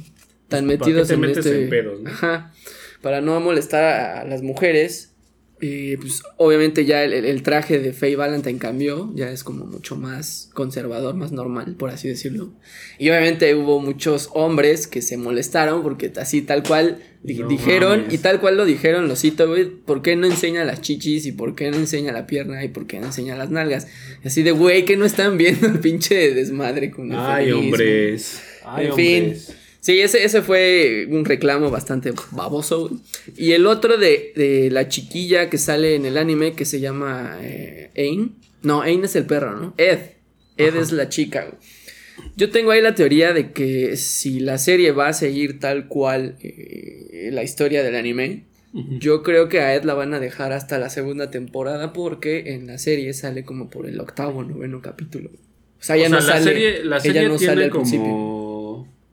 tan 0.50 0.68
¿Para 0.68 0.78
qué 0.78 0.86
metidos 0.86 1.08
te 1.08 1.14
en 1.16 1.20
metes 1.20 1.38
este... 1.48 1.64
en 1.64 1.70
pedos, 1.72 2.02
no? 2.02 2.10
Ajá, 2.12 2.54
para 3.02 3.22
no 3.22 3.40
molestar 3.40 3.84
a 4.20 4.24
las 4.24 4.44
mujeres. 4.44 5.14
Y 5.60 5.98
pues 5.98 6.22
obviamente 6.38 6.86
ya 6.86 7.04
el, 7.04 7.14
el- 7.14 7.42
traje 7.42 7.80
de 7.80 7.92
Faye 7.92 8.16
Valentine 8.16 8.60
cambió, 8.60 9.12
ya 9.16 9.32
es 9.32 9.44
como 9.44 9.66
mucho 9.66 9.96
más 9.96 10.52
conservador, 10.54 11.16
más 11.16 11.32
normal, 11.32 11.76
por 11.80 11.90
así 11.90 12.08
decirlo. 12.08 12.54
Y 13.00 13.10
obviamente 13.10 13.56
hubo 13.56 13.80
muchos 13.80 14.30
hombres 14.34 14.86
que 14.86 15.02
se 15.02 15.18
molestaron 15.18 15.82
porque 15.82 16.12
así 16.18 16.44
tal 16.44 16.62
cual 16.62 17.00
di- 17.24 17.40
No 17.40 17.48
dijeron, 17.48 18.02
mames. 18.02 18.14
y 18.14 18.18
tal 18.20 18.40
cual 18.40 18.56
lo 18.58 18.66
dijeron, 18.66 19.08
lo 19.08 19.16
cito, 19.16 19.48
güey, 19.48 19.66
¿por 19.68 20.04
qué 20.04 20.16
no 20.16 20.28
enseña 20.28 20.64
las 20.64 20.82
chichis? 20.82 21.26
¿Y 21.26 21.32
por 21.32 21.56
qué 21.56 21.72
no 21.72 21.78
enseña 21.78 22.12
la 22.12 22.28
pierna? 22.28 22.64
¿Y 22.64 22.68
por 22.68 22.86
qué 22.86 23.00
no 23.00 23.08
enseña 23.08 23.36
las 23.36 23.50
nalgas? 23.50 23.88
Así 24.24 24.44
de, 24.44 24.52
güey, 24.52 24.86
que 24.86 24.96
no 24.96 25.06
están 25.06 25.38
viendo 25.38 25.66
el 25.68 25.80
pinche 25.80 26.36
desmadre 26.36 26.92
con 26.92 27.12
el 27.12 27.18
Ay, 27.18 27.46
feminismo? 27.48 27.66
hombres. 27.72 28.42
Ay, 28.64 28.86
En 28.88 28.94
fin. 28.94 29.24
hombres. 29.24 29.57
Sí, 29.80 30.00
ese, 30.02 30.24
ese 30.24 30.42
fue 30.42 31.08
un 31.10 31.24
reclamo 31.24 31.70
bastante 31.70 32.12
baboso. 32.32 32.90
Y 33.36 33.52
el 33.54 33.66
otro 33.68 33.98
de, 33.98 34.34
de 34.36 34.70
la 34.72 34.88
chiquilla 34.90 35.50
que 35.50 35.58
sale 35.58 35.96
en 35.96 36.06
el 36.06 36.18
anime 36.18 36.54
que 36.54 36.66
se 36.66 36.80
llama 36.80 37.38
eh, 37.42 37.90
Ain. 37.96 38.36
No, 38.64 38.82
Ain 38.82 39.04
es 39.06 39.16
el 39.16 39.26
perro, 39.26 39.56
¿no? 39.56 39.74
Ed. 39.78 40.00
Ed 40.58 40.70
Ajá. 40.70 40.80
es 40.82 40.92
la 40.92 41.10
chica. 41.10 41.48
Yo 42.36 42.50
tengo 42.50 42.72
ahí 42.72 42.82
la 42.82 42.96
teoría 42.96 43.32
de 43.32 43.52
que 43.52 43.96
si 43.96 44.40
la 44.40 44.58
serie 44.58 44.92
va 44.92 45.10
a 45.10 45.14
seguir 45.14 45.60
tal 45.60 45.88
cual 45.88 46.36
eh, 46.42 47.30
la 47.32 47.44
historia 47.44 47.84
del 47.84 47.96
anime, 47.96 48.44
yo 48.74 49.24
creo 49.24 49.50
que 49.50 49.60
a 49.62 49.76
Ed 49.76 49.84
la 49.84 49.94
van 49.94 50.14
a 50.14 50.20
dejar 50.20 50.52
hasta 50.52 50.78
la 50.80 50.90
segunda 50.90 51.32
temporada 51.32 51.94
porque 51.94 52.54
en 52.54 52.68
la 52.68 52.78
serie 52.78 53.14
sale 53.14 53.44
como 53.44 53.70
por 53.70 53.88
el 53.88 54.00
octavo, 54.00 54.44
noveno 54.44 54.82
capítulo. 54.82 55.30
O 55.80 55.84
sea, 55.84 55.96
ya 55.96 56.10
no 56.10 56.20
sea, 56.20 56.28
la 56.36 56.40
sale. 56.40 56.52
serie, 56.52 56.84
la 56.84 56.98
ella 56.98 57.28
no 57.30 57.38
tiene 57.38 57.54
sale 57.54 57.64
al 57.66 57.72
principio. 57.72 58.08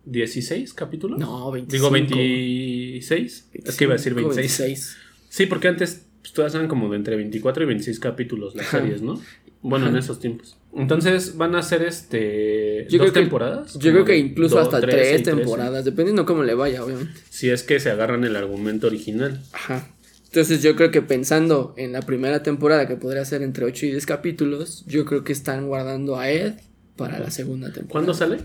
Como 0.04 0.12
16 0.12 0.74
capítulos. 0.74 1.18
No, 1.18 1.50
25. 1.50 1.72
Digo 1.72 1.90
26. 1.90 3.48
Es 3.64 3.76
que 3.76 3.84
iba 3.84 3.94
a 3.94 3.96
decir 3.96 4.14
26. 4.14 4.58
26. 4.58 4.96
Sí, 5.28 5.46
porque 5.46 5.68
antes 5.68 6.06
pues, 6.22 6.32
todas 6.32 6.54
eran 6.54 6.68
como 6.68 6.88
de 6.90 6.96
entre 6.96 7.16
24 7.16 7.62
y 7.64 7.66
26 7.66 7.98
capítulos 8.00 8.54
las 8.54 8.66
series, 8.66 9.02
¿no? 9.02 9.20
Bueno, 9.62 9.88
en 9.88 9.96
esos 9.96 10.20
tiempos. 10.20 10.58
Entonces 10.76 11.36
van 11.36 11.54
a 11.54 11.62
ser 11.62 11.82
este 11.82 12.86
Yo 12.90 12.98
dos 12.98 13.06
creo 13.06 13.12
que- 13.12 13.20
temporadas. 13.20 13.74
Yo 13.78 13.92
creo 13.92 14.04
que 14.04 14.18
incluso 14.18 14.56
dos, 14.56 14.66
hasta 14.66 14.80
tres 14.80 15.22
temporadas, 15.22 15.84
dependiendo 15.84 16.26
cómo 16.26 16.42
le 16.42 16.54
vaya, 16.54 16.84
obviamente. 16.84 17.12
Si 17.30 17.48
es 17.48 17.62
que 17.62 17.80
se 17.80 17.90
agarran 17.90 18.24
el 18.24 18.36
argumento 18.36 18.86
original. 18.88 19.40
Ajá. 19.52 19.88
Entonces 20.26 20.62
yo 20.62 20.74
creo 20.76 20.90
que 20.90 21.00
pensando 21.00 21.74
en 21.76 21.92
la 21.92 22.02
primera 22.02 22.42
temporada, 22.42 22.88
que 22.88 22.96
podría 22.96 23.24
ser 23.24 23.40
entre 23.42 23.64
8 23.64 23.86
y 23.86 23.90
10 23.92 24.04
capítulos, 24.04 24.84
yo 24.86 25.04
creo 25.04 25.22
que 25.24 25.32
están 25.32 25.68
guardando 25.68 26.18
a 26.18 26.28
Ed 26.30 26.54
para 26.96 27.18
la 27.20 27.30
segunda 27.30 27.68
temporada. 27.68 27.92
¿Cuándo 27.92 28.14
sale? 28.14 28.38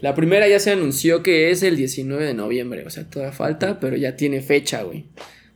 La 0.00 0.14
primera 0.14 0.48
ya 0.48 0.58
se 0.58 0.72
anunció 0.72 1.22
que 1.22 1.50
es 1.50 1.62
el 1.62 1.76
19 1.76 2.24
de 2.24 2.34
noviembre, 2.34 2.84
o 2.86 2.90
sea, 2.90 3.08
todavía 3.08 3.32
falta, 3.32 3.80
pero 3.80 3.96
ya 3.96 4.16
tiene 4.16 4.42
fecha, 4.42 4.82
güey. 4.82 5.06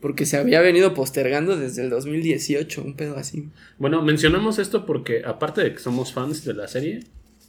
Porque 0.00 0.26
se 0.26 0.36
había 0.36 0.60
venido 0.60 0.94
postergando 0.94 1.56
desde 1.56 1.82
el 1.82 1.90
2018, 1.90 2.82
un 2.82 2.94
pedo 2.94 3.16
así. 3.16 3.48
Bueno, 3.78 4.00
mencionamos 4.02 4.58
esto 4.58 4.86
porque 4.86 5.22
aparte 5.24 5.62
de 5.62 5.72
que 5.72 5.80
somos 5.80 6.12
fans 6.12 6.44
de 6.44 6.54
la 6.54 6.68
serie, 6.68 7.00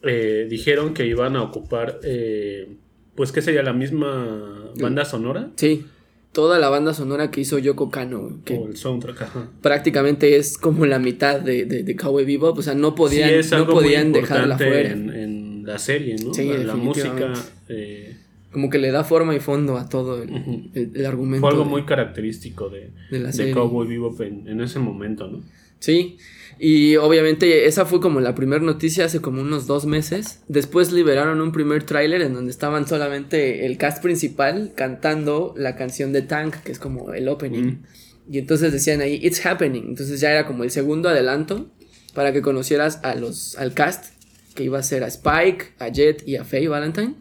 eh, 0.02 0.48
dijeron 0.50 0.94
que 0.94 1.06
iban 1.06 1.36
a 1.36 1.44
ocupar, 1.44 2.00
eh, 2.04 2.68
pues 3.16 3.32
que 3.32 3.42
sería 3.42 3.62
la 3.64 3.74
misma 3.74 4.72
banda 4.80 5.06
sonora 5.06 5.52
Sí, 5.58 5.86
toda 6.32 6.58
la 6.58 6.70
banda 6.70 6.94
sonora 6.94 7.32
que 7.32 7.42
hizo 7.42 7.60
Yoko 7.60 7.90
Kano, 7.90 8.40
que 8.46 8.56
o 8.56 8.68
el 8.68 8.78
soundtrack. 8.78 9.22
Ajá. 9.22 9.50
prácticamente 9.62 10.38
es 10.38 10.58
como 10.58 10.86
la 10.86 11.00
mitad 11.00 11.40
de, 11.40 11.66
de, 11.66 11.84
de 11.84 11.96
Cowboy 11.96 12.26
Bebop, 12.26 12.58
o 12.58 12.62
sea, 12.62 12.76
no 12.76 12.96
podían, 12.96 13.44
sí, 13.44 13.56
no 13.56 13.68
podían 13.68 14.12
dejarla 14.12 14.58
fuera. 14.58 14.92
En, 14.92 15.10
en 15.10 15.39
la 15.66 15.80
serie, 15.80 16.16
¿no? 16.24 16.34
Sí, 16.34 16.46
la, 16.46 16.58
la 16.60 16.76
música 16.76 17.34
eh, 17.68 18.16
Como 18.52 18.70
que 18.70 18.78
le 18.80 18.92
da 18.92 19.04
forma 19.04 19.36
y 19.36 19.40
fondo 19.40 19.78
a 19.78 19.88
todo 19.90 20.22
el, 20.24 20.32
Ujú. 20.32 20.70
el- 20.74 20.92
el 20.96 21.06
argumento. 21.06 21.42
fue 21.42 21.50
algo 21.52 21.64
de- 21.64 21.70
muy 21.70 21.86
característico 21.86 22.70
de, 22.70 22.92
de 23.12 23.20
la 23.20 23.32
de. 23.32 23.52
Cowboy 23.52 23.88
Bebop 23.88 24.20
en, 24.22 24.48
en 24.48 24.62
ese 24.62 24.80
momento, 24.80 25.28
¿no? 25.28 25.42
Sí, 25.80 26.18
y 26.60 26.98
obviamente 26.98 27.66
esa 27.66 27.86
fue 27.86 28.02
como 28.02 28.20
la 28.20 28.36
primera 28.36 28.62
noticia 28.62 29.06
hace 29.06 29.22
como 29.22 29.40
unos 29.42 29.66
dos 29.66 29.86
meses. 29.86 30.42
Después 30.50 30.92
liberaron 30.92 31.40
un 31.40 31.54
primer 31.54 31.84
tráiler 31.84 32.22
en 32.22 32.34
donde 32.34 32.52
estaban 32.52 32.86
solamente 32.86 33.66
el 33.66 33.78
cast 33.78 34.04
principal 34.04 34.74
cantando 34.76 35.54
la 35.56 35.78
canción 35.78 36.12
de 36.12 36.22
Tank, 36.22 36.56
que 36.64 36.74
es 36.74 36.80
como 36.80 37.14
el 37.14 37.30
opening. 37.30 37.64
Mm. 37.64 37.84
Y 38.32 38.38
entonces 38.40 38.74
decían 38.74 39.00
ahí, 39.00 39.20
It's 39.24 39.46
happening. 39.46 39.84
Entonces 39.88 40.20
ya 40.20 40.32
era 40.32 40.46
como 40.46 40.66
el 40.66 40.70
segundo 40.72 41.08
adelanto 41.08 41.70
para 42.14 42.34
que 42.34 42.42
conocieras 42.42 43.00
a 43.04 43.16
los, 43.16 43.56
al 43.58 43.74
cast, 43.74 44.14
que 44.56 44.64
iba 44.64 44.80
a 44.80 44.84
ser 44.84 45.04
a 45.04 45.08
Spike, 45.08 45.74
a 45.80 45.90
Jet 45.90 46.24
y 46.28 46.36
a 46.36 46.44
Faye 46.44 46.68
Valentine. 46.68 47.16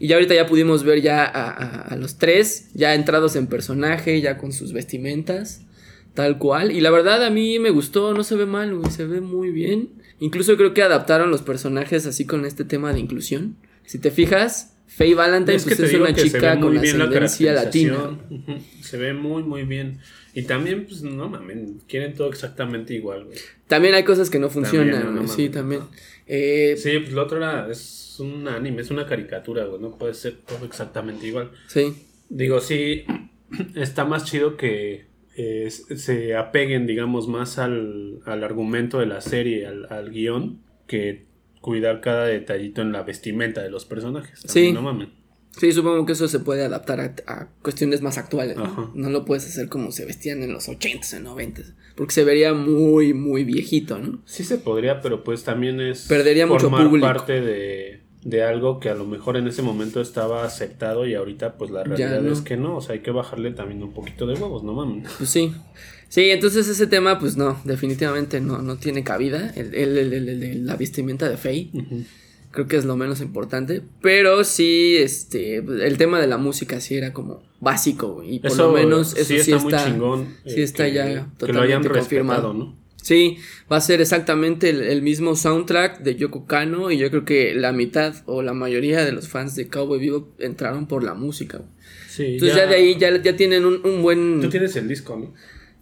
Y 0.00 0.08
ya 0.08 0.16
ahorita 0.16 0.34
ya 0.34 0.46
pudimos 0.46 0.82
ver 0.84 1.00
ya 1.02 1.24
a, 1.24 1.50
a- 1.50 1.80
a 1.88 1.96
los 1.96 2.18
tres, 2.18 2.68
ya 2.74 2.94
entrados 2.94 3.36
en 3.36 3.46
personaje, 3.46 4.20
ya 4.20 4.38
con 4.38 4.52
sus 4.52 4.72
vestimentas, 4.72 5.62
tal 6.14 6.38
cual. 6.38 6.72
Y 6.72 6.80
la 6.80 6.90
verdad 6.90 7.24
a 7.24 7.30
mí 7.30 7.58
me 7.58 7.70
gustó, 7.70 8.12
no 8.14 8.24
se 8.24 8.34
ve 8.36 8.46
mal, 8.46 8.74
güey, 8.74 8.90
se 8.90 9.06
ve 9.06 9.20
muy 9.20 9.50
bien. 9.50 9.90
Incluso 10.20 10.56
creo 10.56 10.74
que 10.74 10.82
adaptaron 10.82 11.30
los 11.30 11.42
personajes 11.42 12.06
así 12.06 12.24
con 12.24 12.44
este 12.44 12.64
tema 12.64 12.92
de 12.92 13.00
inclusión. 13.00 13.56
Si 13.84 13.98
te 13.98 14.10
fijas, 14.10 14.74
Faye 14.86 15.14
Valentine 15.14 15.58
pues, 15.60 15.78
es 15.80 15.94
una 15.94 16.12
que 16.14 16.20
se 16.22 16.26
chica 16.30 16.58
con 16.60 16.72
bien 16.80 16.98
la 16.98 17.04
ascendencia 17.04 17.52
latina. 17.52 18.18
Se 18.80 18.96
ve 18.96 19.12
muy, 19.12 19.42
muy 19.42 19.64
bien. 19.64 19.98
Y 20.34 20.42
también, 20.42 20.86
pues, 20.86 21.02
no 21.02 21.28
mames, 21.28 21.58
quieren 21.88 22.14
todo 22.14 22.28
exactamente 22.28 22.94
igual, 22.94 23.24
güey. 23.26 23.38
También 23.68 23.94
hay 23.94 24.02
cosas 24.04 24.30
que 24.30 24.38
no 24.40 24.50
funcionan, 24.50 25.02
También, 25.02 25.26
no, 25.26 25.28
sí, 25.32 25.48
también. 25.48 25.80
no. 25.82 25.90
Eh, 26.26 26.74
Sí, 26.78 26.98
pues 27.00 27.12
lo 27.12 27.22
otro 27.22 27.38
era, 27.38 27.68
es 27.70 28.16
un 28.18 28.48
anime, 28.48 28.82
es 28.82 28.90
una 28.90 29.06
caricatura, 29.06 29.64
güey, 29.64 29.80
no 29.80 29.96
puede 29.98 30.14
ser 30.14 30.36
todo 30.46 30.64
exactamente 30.64 31.26
igual. 31.26 31.50
sí. 31.68 31.92
Digo, 32.30 32.60
sí, 32.60 33.04
está 33.74 34.04
más 34.06 34.24
chido 34.24 34.56
que 34.56 35.06
eh, 35.36 35.70
se 35.70 36.34
apeguen, 36.36 36.86
digamos, 36.86 37.28
más 37.28 37.58
al, 37.58 38.20
al 38.24 38.42
argumento 38.42 38.98
de 38.98 39.06
la 39.06 39.20
serie, 39.20 39.66
al, 39.66 39.86
al 39.92 40.10
guion, 40.10 40.60
que 40.86 41.26
cuidar 41.60 42.00
cada 42.00 42.26
detallito 42.26 42.82
en 42.82 42.92
la 42.92 43.02
vestimenta 43.02 43.62
de 43.62 43.70
los 43.70 43.84
personajes. 43.84 44.40
También, 44.42 44.66
Sí. 44.68 44.72
No 44.72 44.82
mames. 44.82 45.08
Sí, 45.58 45.72
supongo 45.72 46.04
que 46.04 46.12
eso 46.12 46.26
se 46.28 46.40
puede 46.40 46.64
adaptar 46.64 47.00
a, 47.00 47.14
a 47.26 47.48
cuestiones 47.62 48.02
más 48.02 48.18
actuales. 48.18 48.56
¿no? 48.56 48.90
No 48.94 49.10
lo 49.10 49.24
puedes 49.24 49.46
hacer 49.46 49.68
como 49.68 49.92
se 49.92 50.04
vestían 50.04 50.42
en 50.42 50.52
los 50.52 50.68
80s, 50.68 51.16
en 51.16 51.26
90s. 51.26 51.74
Porque 51.96 52.12
se 52.12 52.24
vería 52.24 52.52
muy, 52.54 53.14
muy 53.14 53.44
viejito, 53.44 53.98
¿no? 53.98 54.20
Sí 54.26 54.42
se 54.44 54.58
podría, 54.58 55.00
pero 55.00 55.22
pues 55.22 55.44
también 55.44 55.80
es 55.80 56.06
Perdería 56.08 56.46
mucho 56.46 56.62
formar 56.68 56.86
público. 56.88 57.06
parte 57.06 57.40
de, 57.40 58.00
de 58.24 58.42
algo 58.42 58.80
que 58.80 58.88
a 58.88 58.94
lo 58.94 59.04
mejor 59.06 59.36
en 59.36 59.46
ese 59.46 59.62
momento 59.62 60.00
estaba 60.00 60.44
aceptado 60.44 61.06
y 61.06 61.14
ahorita 61.14 61.56
pues 61.56 61.70
la 61.70 61.84
realidad 61.84 62.20
no. 62.20 62.32
es 62.32 62.40
que 62.40 62.56
no, 62.56 62.76
o 62.76 62.80
sea, 62.80 62.94
hay 62.94 63.00
que 63.02 63.12
bajarle 63.12 63.52
también 63.52 63.80
un 63.82 63.92
poquito 63.92 64.26
de 64.26 64.34
huevos, 64.34 64.64
no 64.64 64.72
mames. 64.72 65.08
Pues 65.18 65.30
sí. 65.30 65.52
Sí, 66.08 66.30
entonces 66.30 66.68
ese 66.68 66.86
tema, 66.86 67.18
pues 67.18 67.36
no, 67.36 67.60
definitivamente 67.64 68.40
no, 68.40 68.60
no 68.62 68.76
tiene 68.76 69.02
cabida. 69.04 69.52
El, 69.56 69.74
el- 69.74 69.98
el- 69.98 70.12
el- 70.12 70.28
el 70.28 70.40
de 70.40 70.54
la 70.56 70.76
vestimenta 70.76 71.28
de 71.28 71.36
Faye. 71.36 71.70
Ujú. 71.74 72.02
Creo 72.54 72.68
que 72.68 72.76
es 72.76 72.84
lo 72.84 72.96
menos 72.96 73.20
importante. 73.20 73.82
Pero 74.00 74.44
sí, 74.44 74.96
este, 74.96 75.56
el 75.56 75.98
tema 75.98 76.20
de 76.20 76.28
la 76.28 76.38
música 76.38 76.80
sí 76.80 76.94
era 76.94 77.12
como 77.12 77.42
básico, 77.60 78.14
güey, 78.14 78.36
Y 78.36 78.38
por 78.38 78.52
Eso 78.52 78.68
lo 78.68 78.72
menos 78.72 79.16
eso 79.16 79.24
sí 79.24 79.40
sí 79.40 79.52
está, 79.52 79.56
está, 79.56 79.82
muy 79.84 79.92
chingón. 79.92 80.28
sí 80.46 80.60
eh, 80.60 80.62
está 80.62 80.84
que, 80.86 80.92
ya 80.92 81.04
que 81.06 81.14
lo 81.16 81.24
totalmente 81.36 81.66
hayan 81.74 81.82
confirmado. 81.88 82.54
¿no? 82.54 82.76
Sí, 83.02 83.38
va 83.70 83.78
a 83.78 83.80
ser 83.80 84.00
exactamente 84.00 84.70
el, 84.70 84.82
el 84.82 85.02
mismo 85.02 85.34
soundtrack 85.34 86.00
de 86.00 86.14
Yoko 86.14 86.46
Kano 86.46 86.92
y 86.92 86.96
yo 86.98 87.10
creo 87.10 87.24
que 87.24 87.54
la 87.54 87.72
mitad 87.72 88.14
o 88.26 88.40
la 88.42 88.54
mayoría 88.54 89.04
de 89.04 89.10
los 89.12 89.28
fans 89.28 89.56
de 89.56 89.66
Cowboy 89.68 89.98
Vivo 89.98 90.32
entraron 90.38 90.86
por 90.86 91.02
la 91.02 91.14
música. 91.14 91.58
güey. 91.58 91.70
Sí, 92.08 92.24
Entonces 92.34 92.56
ya, 92.56 92.66
de 92.66 92.76
ahí 92.76 92.96
ya, 92.96 93.20
ya 93.20 93.34
tienen 93.34 93.64
un, 93.64 93.80
un 93.84 94.00
buen... 94.00 94.40
Tú 94.40 94.48
tienes 94.48 94.76
el 94.76 94.86
disco, 94.86 95.16
¿no? 95.16 95.34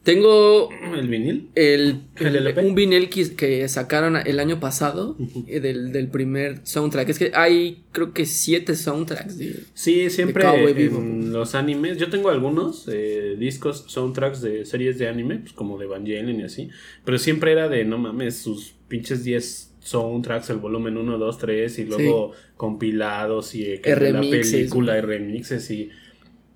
Tengo 0.03 0.69
El 0.97 1.07
vinil. 1.09 1.49
el, 1.55 2.01
¿El 2.17 2.27
el- 2.27 2.37
LP? 2.37 2.61
un 2.67 2.75
vinil 2.75 3.09
que, 3.09 3.35
que 3.37 3.69
sacaron 3.69 4.17
el 4.17 4.41
año 4.41 4.59
pasado 4.59 5.17
eh, 5.47 5.61
del, 5.61 5.93
del 5.93 6.09
primer 6.09 6.61
soundtrack. 6.65 7.09
Es 7.09 7.19
que 7.21 7.31
hay 7.35 7.85
creo 7.93 8.13
que 8.13 8.27
siete 8.27 8.75
soundtracks. 8.75 9.39
de- 9.39 9.61
Sí, 9.75 10.11
siempre 10.11 10.45
en 10.45 10.75
Bebop. 10.75 11.33
los 11.33 11.55
animes. 11.55 11.99
Yo 11.99 12.11
tengo 12.11 12.31
algunos 12.31 12.89
eh, 12.93 13.37
discos, 13.39 13.85
soundtracks 13.87 14.43
de 14.43 14.65
series 14.65 14.99
de 14.99 15.09
anime, 15.09 15.37
pues 15.37 15.53
como 15.53 15.79
de 15.79 15.85
Evangelion 15.85 16.41
y 16.41 16.43
así. 16.43 16.69
Pero 17.05 17.19
siempre 17.19 17.53
era 17.53 17.69
de, 17.69 17.85
no 17.85 17.99
mames, 17.99 18.39
sus 18.39 18.75
pinches 18.89 19.23
10 19.23 19.69
soundtracks, 19.81 20.51
el 20.51 20.59
volumen 20.59 20.97
1, 20.97 21.17
2, 21.19 21.39
3 21.39 21.79
y 21.79 21.85
luego 21.85 22.33
compilados 22.57 23.55
y 23.55 23.65
eh, 23.67 23.81
la 23.85 23.95
remixes, 23.95 24.51
película 24.53 24.99
y 24.99 25.01
remixes 25.01 25.71
y 25.71 25.91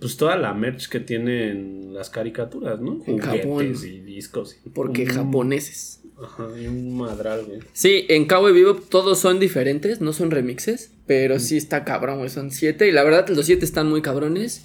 pues 0.01 0.17
toda 0.17 0.37
la 0.37 0.53
merch 0.55 0.89
que 0.89 1.01
tienen 1.01 1.95
las 1.95 2.11
caricaturas, 2.11 2.81
¿no? 2.81 3.03
En 3.07 3.19
Japón. 3.19 3.75
y 3.85 4.01
discos. 4.01 4.57
y 4.65 4.69
Porque 4.71 5.05
un- 5.05 5.09
japoneses. 5.11 6.01
Ajá, 6.23 6.49
y 6.59 6.67
un 6.67 6.97
madral, 6.97 7.45
güey. 7.45 7.59
Sí, 7.75 8.07
en 8.09 8.27
Cowboy 8.27 8.53
Vivo 8.55 8.75
todos 8.75 9.19
son 9.19 9.39
diferentes, 9.39 10.01
no 10.01 10.13
son 10.15 10.31
remixes, 10.31 10.93
pero 11.07 11.39
sí 11.39 11.59
está 11.59 11.85
cabrón, 11.85 12.19
güey, 12.19 12.31
son 12.31 12.51
siete 12.51 12.89
y 12.89 12.93
la 12.93 13.03
verdad 13.05 13.29
los 13.29 13.45
siete 13.45 13.67
están 13.67 13.89
muy 13.91 14.01
cabrones 14.01 14.63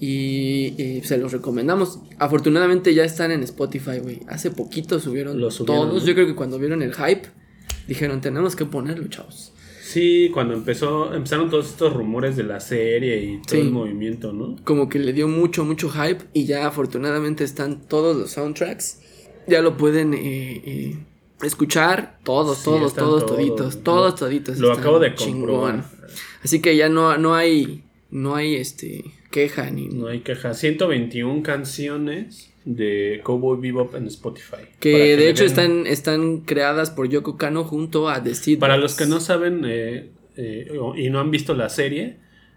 y, 0.00 0.74
y 0.82 1.02
se 1.04 1.18
los 1.18 1.32
recomendamos. 1.32 2.00
Afortunadamente 2.18 2.94
ya 2.94 3.04
están 3.04 3.30
en 3.30 3.42
Spotify, 3.44 3.98
güey. 4.02 4.20
Hace 4.28 4.50
poquito 4.50 4.98
subieron, 5.00 5.40
Los 5.40 5.54
subieron, 5.54 5.88
todos, 5.88 6.02
¿no? 6.02 6.08
yo 6.08 6.14
creo 6.14 6.26
que 6.26 6.34
cuando 6.34 6.58
vieron 6.58 6.82
el 6.82 6.92
hype 6.94 7.28
dijeron 7.86 8.20
tenemos 8.20 8.56
que 8.56 8.64
ponerlo, 8.64 9.06
chavos. 9.08 9.52
Sí, 9.90 10.30
cuando 10.34 10.52
empezó, 10.52 11.14
empezaron 11.14 11.48
todos 11.48 11.68
estos 11.70 11.94
rumores 11.94 12.36
de 12.36 12.42
la 12.42 12.60
serie 12.60 13.22
y 13.22 13.36
todo 13.38 13.54
Sí. 13.56 13.60
el 13.60 13.70
movimiento, 13.70 14.32
¿no? 14.34 14.56
Como 14.64 14.88
que 14.90 14.98
le 14.98 15.14
dio 15.14 15.28
mucho, 15.28 15.64
mucho 15.64 15.88
hype 15.88 16.24
y 16.34 16.44
ya 16.44 16.66
afortunadamente 16.66 17.42
están 17.42 17.80
todos 17.88 18.14
los 18.14 18.30
soundtracks. 18.32 19.00
Ya 19.46 19.62
lo 19.62 19.78
pueden 19.78 20.12
eh, 20.12 20.62
eh, 20.66 20.96
escuchar 21.42 22.18
todos, 22.22 22.58
Sí, 22.58 22.64
todos, 22.64 22.94
todos, 22.94 23.24
toditos, 23.24 23.82
todos, 23.82 24.14
toditos. 24.16 24.58
Lo 24.58 24.72
acabo 24.72 24.98
de 24.98 25.14
chingón. 25.14 25.40
comprobar. 25.40 25.84
Así 26.44 26.60
que 26.60 26.76
ya 26.76 26.90
no, 26.90 27.16
no 27.16 27.34
hay, 27.34 27.82
no 28.10 28.34
hay 28.34 28.56
este 28.56 29.04
queja 29.30 29.70
ni 29.70 29.88
No 29.88 30.08
hay 30.08 30.20
queja. 30.20 30.52
121 30.52 31.42
canciones 31.42 32.50
de 32.76 33.20
Cowboy 33.24 33.58
Bebop 33.60 33.94
en 33.94 34.06
Spotify. 34.08 34.56
que 34.80 35.16
de 35.16 35.30
hecho 35.30 35.44
den- 35.44 35.50
están, 35.50 35.86
están 35.86 36.38
creadas 36.40 36.90
por 36.90 37.08
Yoko 37.08 37.36
Kano 37.38 37.64
junto 37.64 38.08
a 38.08 38.22
The 38.22 38.34
Seed 38.34 38.58
Para 38.58 38.76
los 38.76 38.94
que 38.94 39.06
no 39.06 39.20
saben 39.20 39.62
eh, 39.64 40.10
eh, 40.36 40.68
y 40.96 41.08
no 41.10 41.20
han 41.20 41.30
visto 41.30 41.54
la 41.54 41.68
serie, 41.68 42.16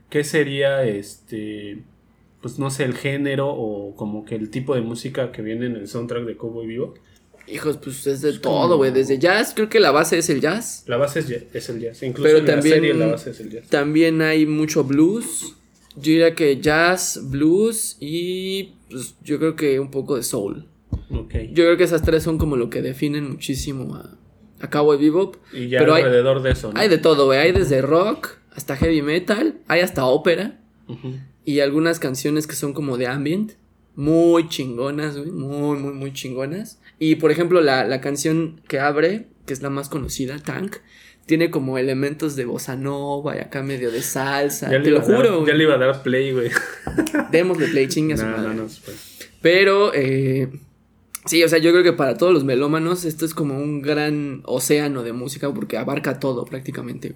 ¿qué 0.10 0.24
sería 0.24 0.84
este... 0.84 1.80
Pues 2.42 2.58
no 2.58 2.72
sé, 2.72 2.86
el 2.86 2.96
género 2.96 3.50
o 3.50 3.96
como 3.96 4.26
que 4.26 4.34
el 4.36 4.50
tipo 4.50 4.74
de 4.76 4.82
música 4.82 5.32
que 5.32 5.42
viene 5.44 5.68
en 5.68 5.76
el 5.76 5.88
soundtrack 5.88 6.26
de 6.26 6.36
Cowboy 6.38 6.66
Bebop. 6.68 6.98
Hijos, 7.48 7.78
pues 7.78 8.06
es 8.08 8.22
de 8.22 8.40
todo, 8.40 8.78
güey. 8.78 8.92
Desde 8.92 9.20
jazz, 9.20 9.54
creo 9.56 9.70
que 9.70 9.80
la 9.80 9.92
base 9.92 10.18
es 10.18 10.30
el 10.32 10.42
jazz. 10.42 10.84
La 10.88 10.98
base 10.98 11.20
es, 11.20 11.30
es 11.54 11.70
el 11.70 11.80
jazz. 11.80 12.02
Incluso 12.02 12.24
Pero 12.28 12.40
en 12.40 12.46
también- 12.46 12.76
la 12.76 12.82
serie 12.82 12.94
la 12.96 13.06
base 13.12 13.30
es 13.30 13.40
el 13.42 13.50
jazz. 13.52 13.68
También 13.70 14.22
hay 14.24 14.46
mucho 14.48 14.84
blues. 14.84 15.54
Yo 15.96 16.02
diría 16.14 16.34
que 16.34 16.60
jazz, 16.60 17.20
blues 17.30 17.98
y 18.00 18.74
pues, 18.92 19.16
yo 19.24 19.40
creo 19.40 19.56
que 19.56 19.80
un 19.80 19.92
poco 19.92 20.16
de 20.16 20.24
soul. 20.24 20.68
Ok. 21.10 21.34
Yo 21.54 21.64
creo 21.66 21.78
que 21.78 21.84
esas 21.84 22.02
tres 22.02 22.24
son 22.24 22.38
como 22.38 22.56
lo 22.58 22.70
que 22.70 22.82
definen 22.82 23.30
muchísimo 23.30 23.96
a, 23.96 24.18
a 24.60 24.70
Cowboy 24.70 24.98
Bebop. 24.98 25.38
Y 25.54 25.70
ya 25.70 25.80
Pero 25.80 25.94
hay, 25.96 26.04
alrededor 26.04 26.42
de 26.42 26.52
eso, 26.52 26.72
¿no? 26.72 26.80
hay 26.80 26.90
de 26.90 26.98
todo, 26.98 27.26
güey. 27.26 27.40
Hay 27.40 27.52
desde 27.52 27.82
rock 27.82 28.30
hasta 28.52 28.76
heavy 28.76 29.02
metal. 29.02 29.60
Hay 29.68 29.82
hasta 29.82 30.06
ópera. 30.06 30.60
Y 31.46 31.62
algunas 31.62 32.00
canciones 32.00 32.48
que 32.48 32.56
son 32.56 32.74
como 32.74 32.98
de 32.98 33.08
ambient. 33.08 33.54
Muy 33.96 34.48
chingonas, 34.50 35.18
güey. 35.18 35.32
Muy, 35.32 35.78
muy, 35.78 35.94
muy 35.94 36.14
chingonas. 36.14 36.80
Y 37.00 37.16
por 37.16 37.32
ejemplo, 37.32 37.62
la, 37.62 37.86
la 37.86 38.02
canción 38.02 38.62
que 38.68 38.80
abre, 38.80 39.28
que 39.46 39.54
es 39.54 39.62
la 39.62 39.70
más 39.70 39.90
conocida, 39.90 40.38
Tank, 40.40 40.78
tiene 41.32 41.50
como 41.50 41.78
elementos 41.78 42.36
de 42.36 42.44
bossa 42.44 42.76
nova 42.76 43.38
y 43.38 43.40
acá 43.40 43.64
medio 43.64 43.90
de 43.90 44.02
salsa. 44.02 44.70
Ya 44.70 44.82
Te 44.84 44.90
lo 44.92 44.98
dar- 45.00 45.06
juro, 45.08 45.48
Ya 45.48 45.54
le 45.54 45.64
iba 45.64 45.76
a 45.76 45.78
dar 45.78 46.04
play, 46.04 46.34
güey. 46.34 46.50
Démosle 47.32 47.68
play 47.70 47.88
chinga 47.88 48.18
su 48.18 48.26
No, 48.26 48.38
no, 48.38 48.54
no. 48.54 48.64
pues. 48.64 49.30
Pero, 49.42 49.94
eh, 49.94 50.50
sí, 51.26 51.42
o 51.42 51.48
sea, 51.48 51.60
yo 51.60 51.72
creo 51.72 51.84
que 51.84 51.94
para 51.94 52.18
todos 52.18 52.34
los 52.34 52.44
melómanos 52.44 53.06
esto 53.06 53.24
es 53.26 53.34
como 53.34 53.58
un 53.58 53.82
gran 53.82 54.42
océano 54.46 55.04
de 55.04 55.14
música 55.14 55.54
porque 55.54 55.78
abarca 55.78 56.20
todo 56.20 56.44
prácticamente. 56.44 57.16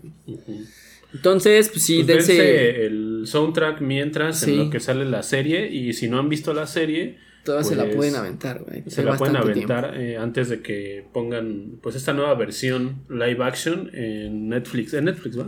Entonces, 1.13 1.69
pues 1.69 1.83
sí, 1.83 2.03
Pues 2.03 2.07
dense... 2.27 2.33
dense 2.41 2.85
el 2.85 3.23
soundtrack 3.25 3.81
mientras 3.81 4.39
Sí. 4.39 4.51
en 4.53 4.57
lo 4.59 4.69
que 4.69 4.79
sale 4.79 5.03
la 5.03 5.23
serie 5.23 5.69
y 5.69 5.91
si 5.93 6.07
no 6.07 6.19
han 6.19 6.29
visto 6.29 6.53
la 6.53 6.67
serie 6.67 7.17
Todas 7.45 7.67
se 7.67 7.75
la 7.75 7.83
pues, 7.83 7.95
pueden 7.95 8.15
aventar, 8.15 8.63
güey. 8.63 8.83
se 8.87 9.03
la 9.03 9.15
pueden 9.15 9.37
aventar 9.37 9.93
eh, 9.95 10.17
antes 10.17 10.49
de 10.49 10.61
que 10.61 11.05
pongan 11.13 11.77
pues 11.81 11.95
esta 11.95 12.11
nueva 12.11 12.33
versión 12.33 13.03
live 13.07 13.43
action 13.43 13.89
en 13.93 14.49
Netflix 14.49 14.93
en 14.95 15.05
Netflix 15.05 15.39
¿va? 15.39 15.47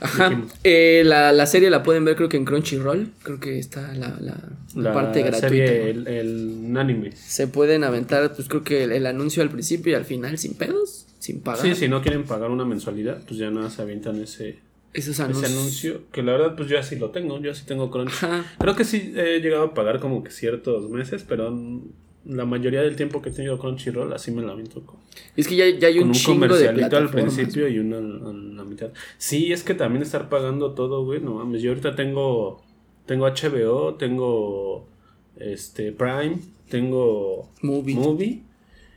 Ajá. 0.00 0.42
Eh, 0.64 1.02
la, 1.04 1.32
la 1.32 1.46
serie 1.46 1.70
la 1.70 1.82
pueden 1.82 2.04
ver 2.04 2.16
creo 2.16 2.28
que 2.28 2.36
en 2.36 2.44
Crunchyroll. 2.44 3.08
Creo 3.22 3.40
que 3.40 3.58
está 3.58 3.92
la, 3.94 4.18
la, 4.74 4.92
parte 4.92 5.20
gratuita. 5.20 5.48
serie 5.48 5.90
el, 5.90 6.06
el 6.06 6.76
anime 6.76 7.12
Se 7.12 7.46
pueden 7.46 7.84
aventar, 7.84 8.34
pues 8.34 8.48
creo 8.48 8.62
que 8.62 8.84
el, 8.84 8.92
el 8.92 9.06
anuncio 9.06 9.42
al 9.42 9.50
principio 9.50 9.92
y 9.92 9.94
al 9.94 10.04
final 10.04 10.38
sin 10.38 10.54
pedos, 10.54 11.06
sin 11.18 11.40
pagar. 11.40 11.62
sí 11.62 11.74
si 11.74 11.88
no 11.88 12.00
quieren 12.02 12.24
pagar 12.24 12.50
una 12.50 12.64
mensualidad 12.64 13.22
pues 13.26 13.38
ya 13.38 13.50
nada 13.50 13.68
se 13.68 13.82
avientan 13.82 14.20
ese 14.22 14.58
Esos 14.92 15.20
ese 15.20 15.46
anuncio 15.46 16.02
que 16.12 16.22
la 16.22 16.32
verdad 16.32 16.56
pues 16.56 16.68
yo 16.68 16.78
así 16.78 16.96
lo 16.96 17.10
tengo 17.10 17.40
yo 17.40 17.52
así 17.52 17.64
tengo 17.64 17.90
Crunch 17.90 18.10
Ajá. 18.24 18.44
creo 18.58 18.74
que 18.74 18.84
sí 18.84 19.12
he 19.16 19.38
llegado 19.40 19.62
a 19.64 19.74
pagar 19.74 20.00
como 20.00 20.24
que 20.24 20.30
ciertos 20.32 20.90
meses 20.90 21.24
pero 21.28 21.56
la 22.26 22.44
mayoría 22.44 22.82
del 22.82 22.96
tiempo 22.96 23.22
que 23.22 23.30
he 23.30 23.32
tenido 23.32 23.58
Crunchyroll 23.58 24.12
así 24.12 24.30
me 24.32 24.42
la 24.42 24.52
aviento 24.52 24.82
con- 24.84 24.98
es 25.36 25.46
que 25.46 25.56
ya, 25.56 25.68
ya 25.70 25.88
hay 25.88 26.00
un, 26.00 26.08
un 26.08 26.12
chingo 26.12 26.42
de 26.42 26.48
comercialito 26.48 26.84
al 26.96 27.08
plataformas. 27.08 27.34
principio 27.34 27.68
y 27.68 27.78
uno 27.78 27.98
en 27.98 28.56
la 28.56 28.64
mitad. 28.64 28.90
Sí, 29.16 29.52
es 29.52 29.62
que 29.62 29.74
también 29.74 30.02
estar 30.02 30.28
pagando 30.28 30.72
todo, 30.74 31.04
güey, 31.04 31.20
no 31.20 31.34
mames. 31.36 31.62
Yo 31.62 31.70
ahorita 31.70 31.94
tengo 31.96 32.60
tengo 33.06 33.26
HBO, 33.26 33.94
tengo 33.94 34.86
este 35.36 35.92
Prime, 35.92 36.38
tengo 36.68 37.48
Movie. 37.62 37.94
Movie 37.94 38.42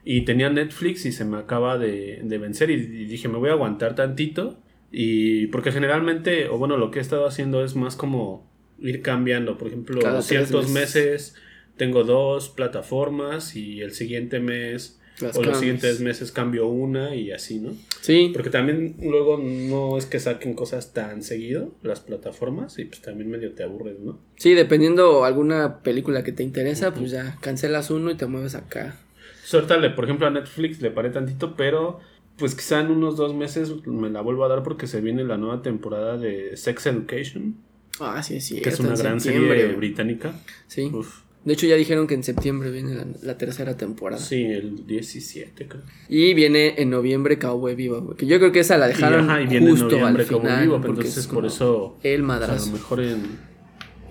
y 0.05 0.21
tenía 0.21 0.49
Netflix 0.49 1.05
y 1.05 1.11
se 1.11 1.23
me 1.23 1.37
acaba 1.37 1.77
de, 1.77 2.19
de 2.23 2.37
vencer 2.37 2.69
y, 2.71 2.73
y 2.73 3.05
dije, 3.05 3.27
me 3.29 3.37
voy 3.37 3.49
a 3.49 3.53
aguantar 3.53 3.95
tantito 3.95 4.57
y 4.95 5.47
porque 5.47 5.71
generalmente 5.71 6.47
o 6.49 6.59
bueno, 6.59 6.77
lo 6.77 6.91
que 6.91 6.99
he 6.99 7.01
estado 7.01 7.25
haciendo 7.25 7.65
es 7.65 7.75
más 7.75 7.95
como 7.95 8.47
ir 8.79 9.01
cambiando, 9.01 9.57
por 9.57 9.67
ejemplo, 9.67 9.99
Cada 9.99 10.21
ciertos 10.21 10.69
meses. 10.69 11.33
meses 11.33 11.35
tengo 11.77 12.03
dos 12.03 12.49
plataformas 12.49 13.55
y 13.55 13.81
el 13.81 13.93
siguiente 13.93 14.39
mes 14.39 14.99
Las 15.19 15.35
o 15.35 15.41
los 15.41 15.57
siguientes 15.57 15.99
meses 15.99 16.31
cambio 16.31 16.67
una 16.67 17.15
y 17.15 17.31
así, 17.31 17.59
¿no? 17.59 17.71
Sí. 18.01 18.29
Porque 18.33 18.51
también 18.51 18.95
luego 19.01 19.39
no 19.39 19.97
es 19.97 20.05
que 20.05 20.19
saquen 20.19 20.53
cosas 20.53 20.93
tan 20.93 21.23
seguido 21.23 21.73
las 21.81 21.99
plataformas 21.99 22.77
y 22.77 22.85
pues 22.85 23.01
también 23.01 23.31
medio 23.31 23.53
te 23.53 23.63
aburres, 23.63 23.99
¿no? 23.99 24.19
Sí, 24.35 24.53
dependiendo 24.53 25.25
alguna 25.25 25.81
película 25.81 26.23
que 26.23 26.33
te 26.33 26.43
interesa, 26.43 26.93
pues 26.93 27.09
ya 27.09 27.37
cancelas 27.41 27.89
uno 27.89 28.11
y 28.11 28.15
te 28.15 28.27
mueves 28.27 28.53
acá. 28.53 28.95
Suéltale, 29.43 29.89
por 29.89 30.03
ejemplo, 30.03 30.27
a 30.27 30.29
Netflix 30.29 30.81
le 30.81 30.91
paré 30.91 31.09
tantito, 31.09 31.55
pero 31.55 31.99
pues 32.43 32.55
quizá 32.55 32.81
en 32.81 32.91
unos 32.91 33.15
dos 33.15 33.33
meses 33.33 33.73
me 33.85 34.09
la 34.09 34.19
vuelvo 34.19 34.43
a 34.43 34.49
dar 34.49 34.63
porque 34.63 34.85
se 34.85 34.99
viene 34.99 35.23
la 35.23 35.37
nueva 35.37 35.61
temporada 35.61 36.17
de 36.17 36.57
Sex 36.57 36.87
Education, 36.87 37.55
Ah, 38.01 38.21
sí, 38.21 38.41
sí. 38.41 38.59
que 38.59 38.67
es 38.67 38.81
una 38.81 38.97
gran 38.97 39.21
serie 39.21 39.67
británica. 39.75 40.33
Sí. 40.67 40.89
Uf, 40.93 41.21
De 41.45 41.53
hecho, 41.53 41.67
ya 41.67 41.75
dijeron 41.77 42.05
que 42.05 42.15
en 42.15 42.23
septiembre 42.23 42.69
viene 42.69 42.95
la, 42.95 43.05
la 43.21 43.37
tercera 43.37 43.77
temporada. 43.77 44.21
sí, 44.21 44.43
el 44.43 44.85
17 44.85 45.67
creo. 45.69 45.83
Y 46.09 46.33
viene 46.33 46.73
en 46.81 46.89
noviembre 46.89 47.39
Cowboy 47.39 47.75
Viva, 47.75 47.99
güey, 47.99 48.17
que 48.17 48.25
yo 48.25 48.39
creo 48.39 48.51
que 48.51 48.59
esa 48.59 48.77
la 48.77 48.87
dejaron 48.89 49.25
y, 49.25 49.29
ajá, 49.29 49.41
y 49.41 49.47
viene 49.47 49.69
en 49.69 49.71
justo 49.77 50.05
al 50.05 50.21
final. 50.21 50.61
vivo, 50.63 50.75
porque 50.81 50.87
entonces 50.89 51.17
es 51.17 51.27
por 51.27 51.45
eso 51.45 51.97
El 52.01 52.01
pues, 52.01 52.13
a 52.13 52.17
lo 52.17 52.25
madrazo. 52.27 52.71
mejor 52.73 52.99
en, 52.99 53.21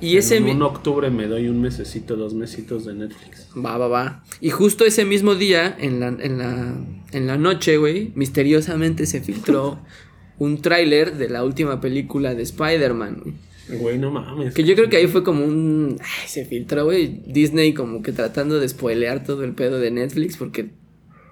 y 0.00 0.16
ese 0.16 0.38
en 0.38 0.44
un 0.48 0.62
octubre 0.62 1.10
me 1.10 1.26
doy 1.28 1.48
un 1.48 1.60
mesecito, 1.60 2.16
dos 2.16 2.34
mesitos 2.34 2.86
de 2.86 2.94
Netflix. 2.94 3.48
Va, 3.56 3.76
va, 3.78 3.86
va. 3.88 4.24
Y 4.40 4.50
justo 4.50 4.84
ese 4.84 5.04
mismo 5.04 5.34
día, 5.36 5.76
en 5.78 6.00
la, 6.00 6.08
en 6.08 6.38
la, 6.38 6.74
en 7.12 7.26
la 7.26 7.36
noche, 7.36 7.76
güey, 7.76 8.12
misteriosamente 8.14 9.06
se 9.06 9.20
filtró 9.20 9.80
un 10.38 10.60
tráiler 10.60 11.16
de 11.16 11.28
la 11.28 11.44
última 11.44 11.80
película 11.80 12.34
de 12.34 12.42
Spider-Man, 12.42 13.22
güey. 13.68 13.98
No 13.98 14.10
mames. 14.10 14.54
Que 14.54 14.64
yo 14.64 14.74
creo 14.74 14.88
que 14.88 14.96
ahí 14.96 15.06
fue 15.06 15.22
como 15.22 15.44
un... 15.44 15.96
Ay, 16.00 16.28
se 16.28 16.44
filtró, 16.44 16.84
güey. 16.84 17.22
Disney 17.26 17.72
como 17.72 18.02
que 18.02 18.12
tratando 18.12 18.58
de 18.58 18.68
spoilear 18.68 19.24
todo 19.24 19.44
el 19.44 19.54
pedo 19.54 19.78
de 19.78 19.90
Netflix 19.90 20.36
porque 20.36 20.70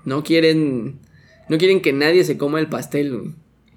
no 0.05 0.23
quieren... 0.23 1.01
No 1.49 1.59
quieren 1.59 1.81
que 1.81 1.93
nadie 1.93 2.25
se 2.25 2.39
coma 2.39 2.61
el 2.61 2.69
pastel, 2.69 3.11
güey. 3.17 3.35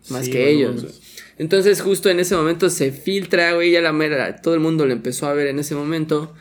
Más 0.10 0.26
Sí, 0.26 0.32
que 0.32 0.50
ellos, 0.50 0.76
mames. 0.76 1.02
Entonces 1.39 1.82
justo 1.82 2.10
en 2.10 2.20
ese 2.20 2.36
momento 2.36 2.70
se 2.70 2.92
filtra, 2.92 3.54
güey, 3.54 3.72
ya 3.72 3.82
la 3.82 3.92
mera... 3.92 4.36
Todo 4.38 4.54
el 4.54 4.60
mundo 4.60 4.86
lo 4.86 4.94
empezó 4.94 5.28
a 5.28 5.34
ver 5.34 5.48
en 5.48 5.60
ese 5.60 5.74
momento. 5.76 6.34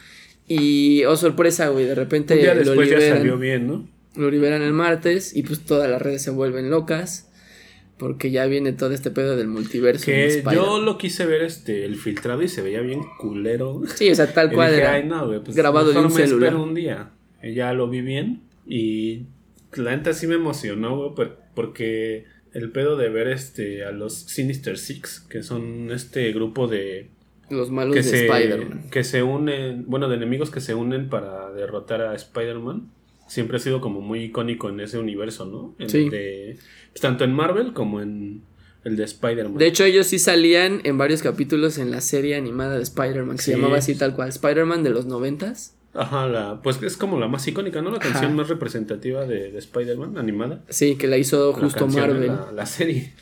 Y, 0.47 1.05
oh 1.05 1.17
sorpresa, 1.17 1.69
güey, 1.69 1.87
de 1.87 1.95
repente 1.95 2.35
Un 2.35 2.41
día 2.41 2.55
lo 2.55 2.61
después 2.63 2.91
ya 2.91 3.01
salió 3.01 3.39
bien, 3.39 3.67
¿no? 3.67 3.89
Lo 4.17 4.31
liberan 4.31 4.63
el 4.63 4.73
martes 4.73 5.35
y 5.37 5.43
pues 5.43 5.61
todas 5.65 5.89
las 5.91 6.01
redes 6.03 6.23
se 6.23 6.31
vuelven 6.31 6.71
locas. 6.71 7.29
Porque 7.99 8.31
ya 8.33 8.47
viene 8.47 8.73
todo 8.73 8.91
este 8.93 9.11
pedo 9.13 9.37
del 9.37 9.47
multiverso. 9.47 10.07
Que 10.07 10.43
yo 10.53 10.81
lo 10.81 10.99
quise 10.99 11.25
ver 11.25 11.43
este 11.43 11.85
el 11.85 11.95
filtrado 11.97 12.43
y 12.43 12.49
se 12.49 12.61
veía 12.61 12.81
bien 12.81 13.01
culero. 13.21 13.83
Sí, 13.95 14.11
o 14.11 14.15
sea, 14.15 14.33
tal 14.33 14.51
cual. 14.55 14.71
dije, 14.71 14.81
era 14.83 14.95
"Ay, 14.95 15.05
no, 15.05 15.27
güey, 15.29 15.41
pues 15.41 15.57
grabado 15.57 15.93
de 15.93 15.99
un 16.01 16.07
me 16.07 16.11
celular. 16.11 16.49
espero 16.49 16.63
un 16.65 16.75
día. 16.75 17.11
Ya 17.45 17.73
lo 17.75 17.89
vi 17.89 18.01
bien 18.01 18.41
y 18.67 19.27
la 19.75 19.95
neta 19.97 20.15
sí 20.15 20.27
me 20.27 20.35
emocionó, 20.35 21.15
por- 21.15 21.39
porque 21.55 22.25
el 22.55 22.71
pedo 22.73 22.97
de 22.97 23.09
ver 23.09 23.29
este 23.29 23.85
a 23.85 23.93
los 23.93 24.15
Sinister 24.15 24.79
Six, 24.79 25.21
que 25.21 25.43
son 25.45 25.91
este 25.93 26.33
grupo 26.33 26.67
de 26.67 27.09
Los 27.51 27.71
malos 27.71 27.95
que 27.95 28.03
de 28.03 28.27
Spider-Man. 28.27 28.91
que 28.91 29.05
se 29.05 29.23
unen, 29.23 29.85
bueno, 29.87 30.09
de 30.09 30.17
enemigos 30.17 30.51
que 30.51 30.61
se 30.61 30.75
unen 30.75 31.09
para 31.09 31.53
derrotar 31.53 32.01
a 32.03 32.15
Spider-Man. 32.17 32.91
Siempre 33.33 33.57
ha 33.57 33.61
sido 33.61 33.81
como 33.81 34.03
muy 34.03 34.25
icónico 34.25 34.69
en 34.69 34.79
ese 34.81 34.99
universo, 34.99 35.47
¿no? 35.47 35.75
En 35.79 35.89
Sí. 35.89 36.11
de- 36.11 36.59
pues, 36.93 37.01
tanto 37.01 37.25
en 37.25 37.33
Marvel 37.33 37.73
como 37.73 38.03
en 38.03 38.43
el 38.85 38.97
de 38.97 39.05
Spider-Man. 39.05 39.57
De 39.57 39.67
hecho, 39.67 39.85
ellos 39.85 40.07
sí 40.09 40.19
salían 40.19 40.81
en 40.85 40.99
varios 40.99 41.23
capítulos 41.23 41.79
en 41.79 41.91
la 41.91 42.03
serie 42.03 42.37
animada 42.37 42.77
de 42.77 42.83
Spider-Man, 42.83 43.37
que 43.37 43.43
se 43.43 43.53
llamaba 43.53 43.79
así 43.79 43.95
tal 43.95 44.15
cual, 44.15 44.29
Spider-Man 44.29 44.83
de 44.83 44.91
los 44.91 45.07
noventas. 45.07 45.77
Ajá, 45.95 46.27
la, 46.29 46.61
pues 46.63 46.83
es 46.83 46.97
como 46.99 47.19
la 47.19 47.27
más 47.29 47.47
icónica, 47.49 47.81
¿no? 47.81 47.91
La 47.91 47.99
Ajá. 47.99 48.11
canción 48.11 48.35
más 48.37 48.49
representativa 48.51 49.25
de, 49.27 49.51
de 49.51 49.59
Spider-Man, 49.59 50.19
animada. 50.19 50.63
Sí, 50.69 50.97
que 50.97 51.07
la 51.07 51.17
hizo 51.17 51.53
La 51.53 51.59
justo 51.59 51.81
canción, 51.81 52.11
Marvel. 52.11 52.27
La, 52.27 52.53
la 52.53 52.67
serie. 52.67 53.13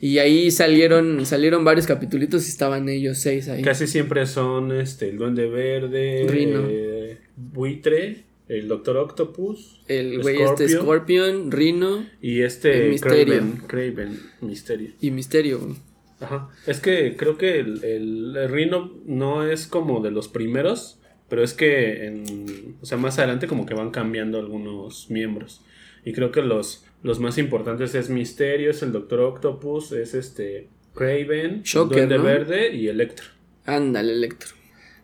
Y 0.00 0.18
ahí 0.18 0.50
salieron, 0.50 1.24
salieron 1.24 1.64
varios 1.64 1.86
capítulos 1.86 2.46
y 2.46 2.48
estaban 2.50 2.88
ellos 2.88 3.18
seis 3.18 3.48
ahí. 3.48 3.62
Casi 3.62 3.86
siempre 3.86 4.26
son 4.26 4.72
este 4.72 5.08
el 5.10 5.18
Duende 5.18 5.46
Verde, 5.48 6.26
Rino. 6.28 6.62
eh, 6.68 7.18
Buitre 7.36 8.24
el 8.48 8.68
Doctor 8.68 8.96
Octopus, 8.98 9.80
El 9.88 10.20
güey 10.20 10.42
este 10.42 10.68
Scorpio. 10.68 10.80
Scorpion, 10.82 11.50
Rhino 11.50 12.06
y 12.20 12.42
este 12.42 12.88
Misterio. 12.88 13.34
Craven, 13.34 13.56
Craven, 13.66 14.20
Misterio. 14.40 14.90
y 15.00 15.10
Misterio. 15.10 15.60
güey. 15.60 15.76
Ajá. 16.20 16.50
Es 16.66 16.80
que 16.80 17.16
creo 17.16 17.36
que 17.38 17.58
el, 17.58 17.82
el, 17.84 18.36
el 18.36 18.48
Rhino 18.48 18.92
no 19.06 19.46
es 19.46 19.66
como 19.66 20.00
de 20.02 20.10
los 20.10 20.28
primeros, 20.28 20.98
pero 21.28 21.42
es 21.42 21.54
que 21.54 22.06
en, 22.06 22.76
o 22.80 22.86
sea, 22.86 22.98
más 22.98 23.18
adelante 23.18 23.46
como 23.46 23.66
que 23.66 23.74
van 23.74 23.90
cambiando 23.90 24.38
algunos 24.38 25.10
miembros. 25.10 25.62
Y 26.04 26.12
creo 26.12 26.30
que 26.30 26.42
los, 26.42 26.84
los 27.02 27.20
más 27.20 27.38
importantes 27.38 27.94
es 27.94 28.10
Misterio, 28.10 28.70
es 28.70 28.82
el 28.82 28.92
Doctor 28.92 29.20
Octopus, 29.20 29.92
es 29.92 30.14
este 30.14 30.68
Craven, 30.94 31.62
Shocker, 31.62 31.96
Duende 32.08 32.18
¿no? 32.18 32.24
Verde 32.24 32.74
y 32.74 32.88
Electro. 32.88 33.26
Ándale, 33.64 34.12
Electro. 34.12 34.50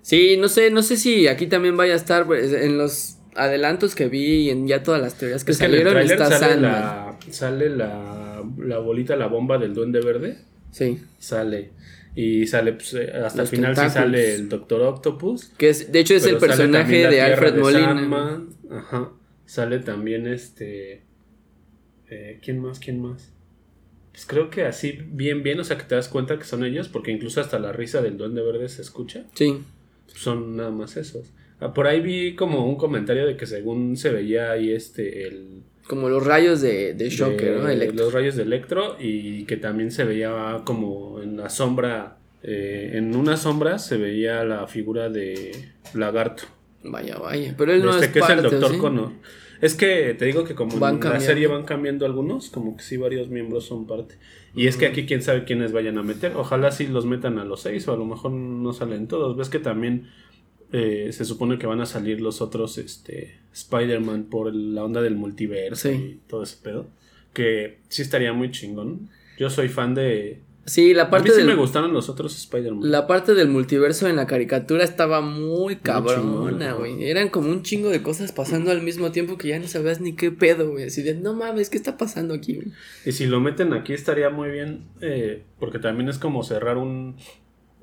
Sí, 0.02 0.36
no 0.38 0.48
sé, 0.48 0.70
no 0.70 0.82
sé 0.82 0.96
si 0.96 1.26
aquí 1.28 1.46
también 1.46 1.76
vaya 1.76 1.94
a 1.94 1.96
estar 1.96 2.26
pues, 2.26 2.52
en 2.52 2.78
los 2.78 3.17
adelantos 3.38 3.94
que 3.94 4.08
vi 4.08 4.46
y 4.46 4.50
en 4.50 4.66
ya 4.68 4.82
todas 4.82 5.00
las 5.00 5.14
teorías 5.16 5.44
que 5.44 5.52
Es 5.52 5.58
que 5.58 5.64
en 5.64 5.74
el 5.74 5.78
salieron 5.84 6.02
está 6.02 6.26
sale, 6.26 6.38
Sandman. 6.38 6.72
la, 6.72 7.18
sale 7.30 7.70
la, 7.70 8.44
la 8.58 8.78
bolita, 8.78 9.16
la 9.16 9.26
bomba 9.26 9.58
del 9.58 9.74
Duende 9.74 10.00
Verde. 10.00 10.38
Sí. 10.70 11.00
Sale. 11.18 11.70
Y 12.14 12.46
sale, 12.46 12.72
pues, 12.72 12.94
eh, 12.94 13.12
hasta 13.14 13.42
Los 13.42 13.52
el 13.52 13.58
final 13.58 13.76
sí 13.76 13.88
sale 13.90 14.34
el 14.34 14.48
Doctor 14.48 14.82
Octopus. 14.82 15.52
Que 15.56 15.68
es, 15.70 15.92
de 15.92 16.00
hecho 16.00 16.14
es 16.14 16.26
el 16.26 16.38
personaje 16.38 17.08
de 17.08 17.20
Alfred 17.22 17.54
de 17.54 17.60
Molina. 17.60 17.86
Sandman, 17.94 18.48
Ajá. 18.70 19.10
Sale 19.46 19.78
también 19.78 20.26
este. 20.26 21.02
eh, 22.10 22.38
¿Quién 22.42 22.60
más? 22.60 22.78
¿Quién 22.80 23.00
más? 23.00 23.30
Pues 24.12 24.26
creo 24.26 24.50
que 24.50 24.64
así, 24.64 24.98
bien, 25.06 25.42
bien, 25.44 25.60
o 25.60 25.64
sea 25.64 25.78
que 25.78 25.84
te 25.84 25.94
das 25.94 26.08
cuenta 26.08 26.38
que 26.38 26.44
son 26.44 26.64
ellos, 26.64 26.88
porque 26.88 27.12
incluso 27.12 27.40
hasta 27.40 27.58
la 27.60 27.70
risa 27.72 28.02
del 28.02 28.16
Duende 28.18 28.42
Verde 28.42 28.68
se 28.68 28.82
escucha. 28.82 29.24
Sí. 29.34 29.62
Son 30.08 30.56
nada 30.56 30.70
más 30.70 30.96
esos. 30.96 31.30
Por 31.74 31.86
ahí 31.86 32.00
vi 32.00 32.34
como 32.34 32.66
un 32.66 32.76
comentario 32.76 33.26
de 33.26 33.36
que 33.36 33.46
según 33.46 33.96
se 33.96 34.10
veía 34.10 34.52
ahí 34.52 34.70
este. 34.72 35.26
El, 35.26 35.62
Como 35.88 36.08
los 36.08 36.24
rayos 36.24 36.60
de, 36.60 36.94
de 36.94 37.08
Shocker, 37.10 37.54
de 37.56 37.60
¿no? 37.62 37.68
Electro. 37.68 38.04
Los 38.04 38.12
rayos 38.12 38.36
de 38.36 38.42
Electro 38.44 38.96
y 39.00 39.44
que 39.44 39.56
también 39.56 39.90
se 39.90 40.04
veía 40.04 40.60
como 40.64 41.20
en 41.22 41.36
la 41.36 41.48
sombra. 41.50 42.18
eh, 42.42 42.92
en 42.94 43.16
una 43.16 43.36
sombra 43.36 43.78
se 43.78 43.96
veía 43.96 44.44
la 44.44 44.66
figura 44.68 45.08
de 45.08 45.72
Lagarto. 45.94 46.44
Vaya, 46.84 47.16
vaya. 47.18 47.54
Pero 47.58 47.72
él 47.72 47.82
no 47.84 47.90
este 47.90 48.06
es 48.06 48.12
que 48.12 48.20
parte, 48.20 48.34
es 48.34 48.44
el 48.44 48.50
Doctor 48.50 48.70
¿sí? 48.72 48.78
Connor. 48.78 49.12
Es 49.60 49.74
que 49.74 50.14
te 50.14 50.24
digo 50.26 50.44
que 50.44 50.54
como 50.54 50.78
Van 50.78 50.94
en 50.94 51.00
la 51.00 51.02
cambiando. 51.02 51.26
serie 51.26 51.46
van 51.48 51.64
cambiando 51.64 52.06
algunos, 52.06 52.48
como 52.50 52.76
que 52.76 52.84
sí 52.84 52.96
varios 52.96 53.28
miembros 53.28 53.64
son 53.66 53.88
parte. 53.88 54.14
Y 54.54 54.68
es 54.68 54.76
que 54.76 54.86
aquí 54.86 55.04
quién 55.04 55.20
sabe 55.22 55.42
quiénes 55.44 55.72
vayan 55.72 55.98
a 55.98 56.04
meter. 56.04 56.32
Ojalá 56.36 56.70
sí 56.70 56.86
los 56.86 57.06
metan 57.06 57.40
a 57.40 57.44
los 57.44 57.62
seis 57.62 57.88
o 57.88 57.92
a 57.92 57.96
lo 57.96 58.04
mejor 58.04 58.30
no 58.30 58.72
salen 58.72 59.08
todos. 59.08 59.36
Ves 59.36 59.48
que 59.48 59.58
también 59.58 60.06
eh, 60.72 61.08
se 61.12 61.24
supone 61.24 61.58
que 61.58 61.66
van 61.66 61.80
a 61.80 61.86
salir 61.86 62.20
los 62.20 62.40
otros 62.40 62.78
este, 62.78 63.38
Spider-Man 63.52 64.24
por 64.24 64.54
la 64.54 64.84
onda 64.84 65.00
del 65.02 65.14
multiverso 65.16 65.88
Sí. 65.88 65.94
y 65.94 66.20
todo 66.28 66.42
ese 66.42 66.56
pedo. 66.62 66.86
Que 67.32 67.78
sí 67.88 68.02
estaría 68.02 68.32
muy 68.32 68.50
chingón. 68.50 69.08
Yo 69.38 69.50
soy 69.50 69.68
fan 69.68 69.94
de... 69.94 70.40
Sí, 70.66 70.92
la 70.92 71.04
A 71.04 71.06
mí 71.06 71.10
parte 71.12 71.30
sí 71.30 71.44
me 71.44 71.54
gustaron 71.54 71.94
los 71.94 72.10
otros 72.10 72.36
Spider-Man. 72.36 72.90
la 72.90 73.06
parte 73.06 73.32
del 73.32 73.48
multiverso 73.48 74.06
en 74.06 74.16
la 74.16 74.26
caricatura 74.26 74.84
estaba 74.84 75.22
muy 75.22 75.76
cabrona, 75.76 76.72
güey. 76.74 77.04
Eran 77.08 77.30
como 77.30 77.48
un 77.50 77.62
chingo 77.62 77.88
de 77.88 78.02
cosas 78.02 78.32
pasando 78.32 78.70
al 78.70 78.82
mismo 78.82 79.10
tiempo 79.10 79.38
que 79.38 79.48
ya 79.48 79.58
no 79.58 79.66
sabías 79.66 80.02
ni 80.02 80.12
qué 80.14 80.30
pedo, 80.30 80.70
güey. 80.72 80.84
Así 80.84 81.00
de, 81.02 81.14
no 81.14 81.32
mames, 81.32 81.70
¿qué 81.70 81.78
está 81.78 81.96
pasando 81.96 82.34
aquí, 82.34 82.56
güey? 82.56 82.68
Y 83.06 83.12
si 83.12 83.24
lo 83.24 83.40
meten 83.40 83.72
aquí 83.72 83.94
estaría 83.94 84.28
muy 84.28 84.50
bien, 84.50 84.82
eh, 85.00 85.42
porque 85.58 85.78
también 85.78 86.10
es 86.10 86.18
como 86.18 86.42
cerrar 86.42 86.76
un, 86.76 87.16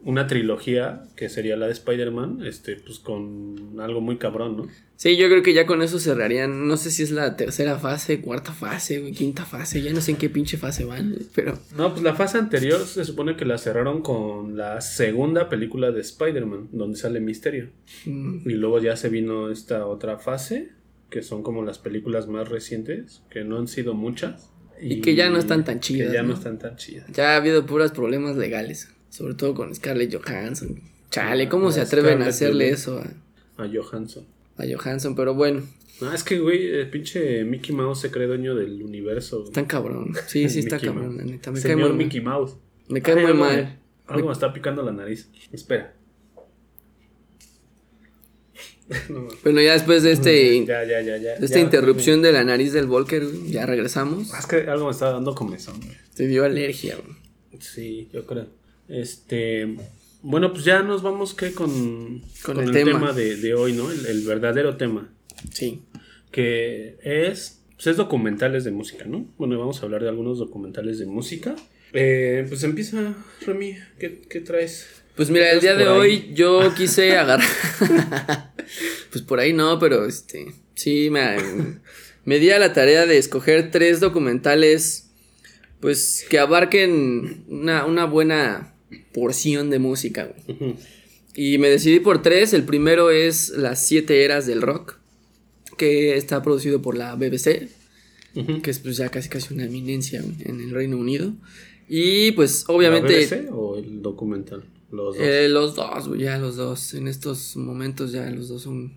una 0.05 0.27
trilogía, 0.27 1.03
que 1.17 1.27
sería 1.29 1.57
la 1.57 1.65
de 1.65 1.73
Spider-Man, 1.73 2.41
este, 2.45 2.75
pues 2.77 2.99
con 2.99 3.75
algo 3.79 3.99
muy 4.01 4.17
cabrón, 4.17 4.55
¿no? 4.55 4.67
Sí, 4.97 5.17
yo 5.17 5.27
creo 5.27 5.41
que 5.43 5.53
ya 5.53 5.65
con 5.65 5.81
eso 5.81 5.99
cerrarían. 5.99 6.67
No 6.67 6.77
sé 6.77 6.89
si 6.91 7.03
es 7.03 7.11
la 7.11 7.35
tercera 7.35 7.77
fase, 7.79 8.21
cuarta 8.21 8.53
fase, 8.53 9.11
quinta 9.11 9.43
fase. 9.43 9.81
Ya 9.81 9.91
no 9.91 9.99
sé 9.99 10.11
en 10.11 10.17
qué 10.17 10.29
pinche 10.29 10.57
fase 10.57 10.85
van, 10.85 11.17
pero. 11.33 11.59
No, 11.75 11.91
pues 11.91 12.01
la 12.03 12.13
fase 12.15 12.37
anterior 12.37 12.79
se 12.85 13.03
supone 13.03 13.35
que 13.35 13.43
la 13.45 13.57
cerraron 13.57 14.01
con 14.01 14.55
la 14.55 14.79
segunda 14.79 15.49
película 15.49 15.91
de 15.91 15.99
Spider-Man, 16.01 16.69
donde 16.71 16.97
sale 16.97 17.19
Misterio. 17.19 17.69
mm, 18.05 18.47
Y 18.49 18.53
luego 18.53 18.79
ya 18.79 18.95
se 18.95 19.09
vino 19.09 19.49
esta 19.49 19.85
otra 19.87 20.17
fase, 20.19 20.69
que 21.09 21.23
son 21.23 21.43
como 21.43 21.63
las 21.63 21.77
películas 21.79 22.27
más 22.27 22.47
recientes, 22.47 23.21
que 23.29 23.43
no 23.43 23.57
han 23.57 23.67
sido 23.67 23.95
muchas. 23.95 24.49
Y 24.79 25.01
que 25.01 25.15
ya 25.15 25.29
no 25.29 25.39
están 25.39 25.63
tan 25.65 25.79
chidas, 25.79 26.09
Que 26.09 26.13
ya 26.13 26.21
no, 26.21 26.29
¿no? 26.29 26.33
están 26.35 26.59
tan 26.59 26.75
chidas. 26.77 27.07
Ya 27.11 27.33
ha 27.33 27.35
habido 27.37 27.65
puras 27.65 27.91
problemas 27.91 28.35
legales. 28.37 28.89
Sobre 29.15 29.33
todo 29.35 29.53
con 29.53 29.73
Scarlett 29.73 30.13
Johansson. 30.13 30.79
Chale, 31.09 31.43
Ah, 31.45 31.49
¿cómo 31.49 31.71
se 31.71 31.79
atreven 31.81 32.21
a 32.21 32.27
hacerle 32.27 32.69
eso 32.69 32.99
a, 32.99 33.63
A 33.63 33.69
Johansson. 33.73 34.25
a 34.57 34.63
Johansson? 34.69 35.15
Pero 35.15 35.33
bueno, 35.33 35.63
Ah, 36.01 36.11
es 36.13 36.23
que, 36.25 36.39
güey, 36.39 36.67
el 36.67 36.89
pinche 36.89 37.45
Mickey 37.45 37.73
Mouse 37.73 38.01
se 38.01 38.11
cree 38.11 38.27
dueño 38.27 38.53
del 38.55 38.83
universo. 38.83 39.45
están 39.45 39.63
cabrón. 39.65 40.13
Sí, 40.27 40.49
sí, 40.49 40.59
está 40.59 40.75
Mickey 40.75 40.89
cabrón, 40.89 41.15
la 41.17 41.23
neta. 41.23 41.51
Me 41.51 41.61
cae 41.61 41.71
Señor 41.71 41.93
muy 41.93 42.03
Mickey 42.03 42.19
mal. 42.19 42.33
Mouse. 42.39 42.55
Me 42.89 43.01
cae 43.01 43.15
Ay, 43.15 43.21
muy 43.21 43.31
algo 43.31 43.43
mal. 43.45 43.55
me- 43.55 43.79
Algo 44.13 44.27
me 44.27 44.33
está 44.33 44.51
picando 44.53 44.83
la 44.83 44.91
nariz. 44.91 45.29
Espera. 45.53 45.93
No, 49.09 49.19
no. 49.21 49.27
Bueno, 49.43 49.61
ya 49.61 49.73
después 49.73 50.03
de 50.03 50.11
este. 50.11 50.63
ya, 50.65 50.83
ya, 50.83 51.01
ya, 51.01 51.17
ya. 51.17 51.35
de 51.39 51.45
esta 51.45 51.57
ya, 51.57 51.63
interrupción 51.63 52.21
de 52.21 52.31
la 52.31 52.43
nariz 52.43 52.71
del 52.73 52.85
Volker, 52.85 53.25
güey, 53.25 53.51
ya 53.51 53.65
regresamos. 53.65 54.31
Es 54.37 54.45
que 54.45 54.57
algo 54.69 54.85
me 54.85 54.91
está 54.91 55.11
dando 55.11 55.33
comezón, 55.33 55.77
güey. 55.79 55.97
Te 56.15 56.27
dio 56.27 56.43
alergia, 56.45 56.95
güey. 56.97 57.15
Sí, 57.61 58.09
yo 58.13 58.25
creo. 58.27 58.47
Este. 58.89 59.75
Bueno, 60.21 60.51
pues 60.51 60.65
ya 60.65 60.81
nos 60.81 61.03
vamos 61.03 61.33
¿qué? 61.33 61.51
con, 61.51 62.21
Con 62.43 62.55
con 62.55 62.63
el 62.63 62.71
tema. 62.71 62.91
tema, 62.93 63.13
de, 63.13 63.35
de 63.37 63.53
hoy, 63.53 63.73
¿no? 63.73 63.91
El, 63.91 64.05
el 64.05 64.25
verdadero 64.25 64.77
tema. 64.77 65.13
Sí. 65.51 65.83
Que 66.31 66.97
es. 67.03 67.61
Pues 67.75 67.87
es 67.87 67.97
documentales 67.97 68.63
de 68.63 68.71
música, 68.71 69.05
¿no? 69.05 69.27
Bueno, 69.37 69.59
vamos 69.59 69.81
a 69.81 69.85
hablar 69.85 70.01
de 70.01 70.09
algunos 70.09 70.39
documentales 70.39 70.97
de 70.97 71.05
música. 71.05 71.55
Eh, 71.93 72.45
pues 72.47 72.63
empieza, 72.63 73.15
Remy. 73.45 73.77
¿Qué, 73.99 74.21
qué 74.29 74.39
traes? 74.41 74.87
Pues 75.15 75.29
mira, 75.29 75.51
el 75.51 75.59
¿Qué 75.59 75.67
día 75.67 75.75
de 75.75 75.87
hoy 75.87 76.31
yo 76.33 76.73
quise 76.73 77.17
agarrar. 77.17 77.47
pues 79.11 79.23
por 79.23 79.39
ahí 79.39 79.53
no, 79.53 79.77
pero 79.79 80.05
este. 80.05 80.47
Sí, 80.73 81.09
me, 81.09 81.37
me 82.25 82.39
di 82.39 82.49
a 82.49 82.59
la 82.59 82.73
tarea 82.73 83.05
de 83.05 83.17
escoger 83.17 83.71
tres 83.71 83.99
documentales. 83.99 85.09
Pues 85.79 86.25
que 86.29 86.39
abarquen 86.39 87.45
una, 87.47 87.85
una 87.85 88.05
buena 88.05 88.74
porción 89.15 89.69
de 89.71 89.79
música. 89.79 90.29
güey. 90.47 90.75
Y 91.33 91.57
me 91.57 91.69
decidí 91.69 91.99
por 91.99 92.21
tres. 92.21 92.53
El 92.53 92.63
primero 92.63 93.09
es 93.09 93.49
Las 93.49 93.85
siete 93.87 94.23
eras 94.23 94.45
del 94.45 94.61
rock. 94.61 94.97
Que 95.77 96.15
está 96.17 96.43
producido 96.43 96.81
por 96.81 96.95
la 96.97 97.15
BBC. 97.15 97.69
Que 98.61 98.69
es 98.71 98.79
pues 98.79 98.97
ya 98.97 99.09
casi 99.09 99.29
casi 99.29 99.53
una 99.53 99.63
eminencia 99.65 100.21
en 100.43 100.59
el 100.61 100.71
Reino 100.71 100.97
Unido. 100.97 101.33
Y 101.89 102.31
pues 102.33 102.65
¿La 102.67 102.75
obviamente. 102.75 103.25
BBC 103.25 103.49
o 103.51 103.77
el 103.77 104.01
documental? 104.01 104.63
Los 104.91 105.17
dos. 105.17 105.25
Eh, 105.25 105.49
los 105.49 105.75
dos, 105.75 106.07
güey, 106.09 106.21
ya 106.21 106.37
los 106.37 106.55
dos. 106.57 106.93
En 106.93 107.07
estos 107.07 107.55
momentos 107.57 108.11
ya 108.11 108.29
los 108.29 108.47
dos 108.49 108.61
son. 108.63 108.93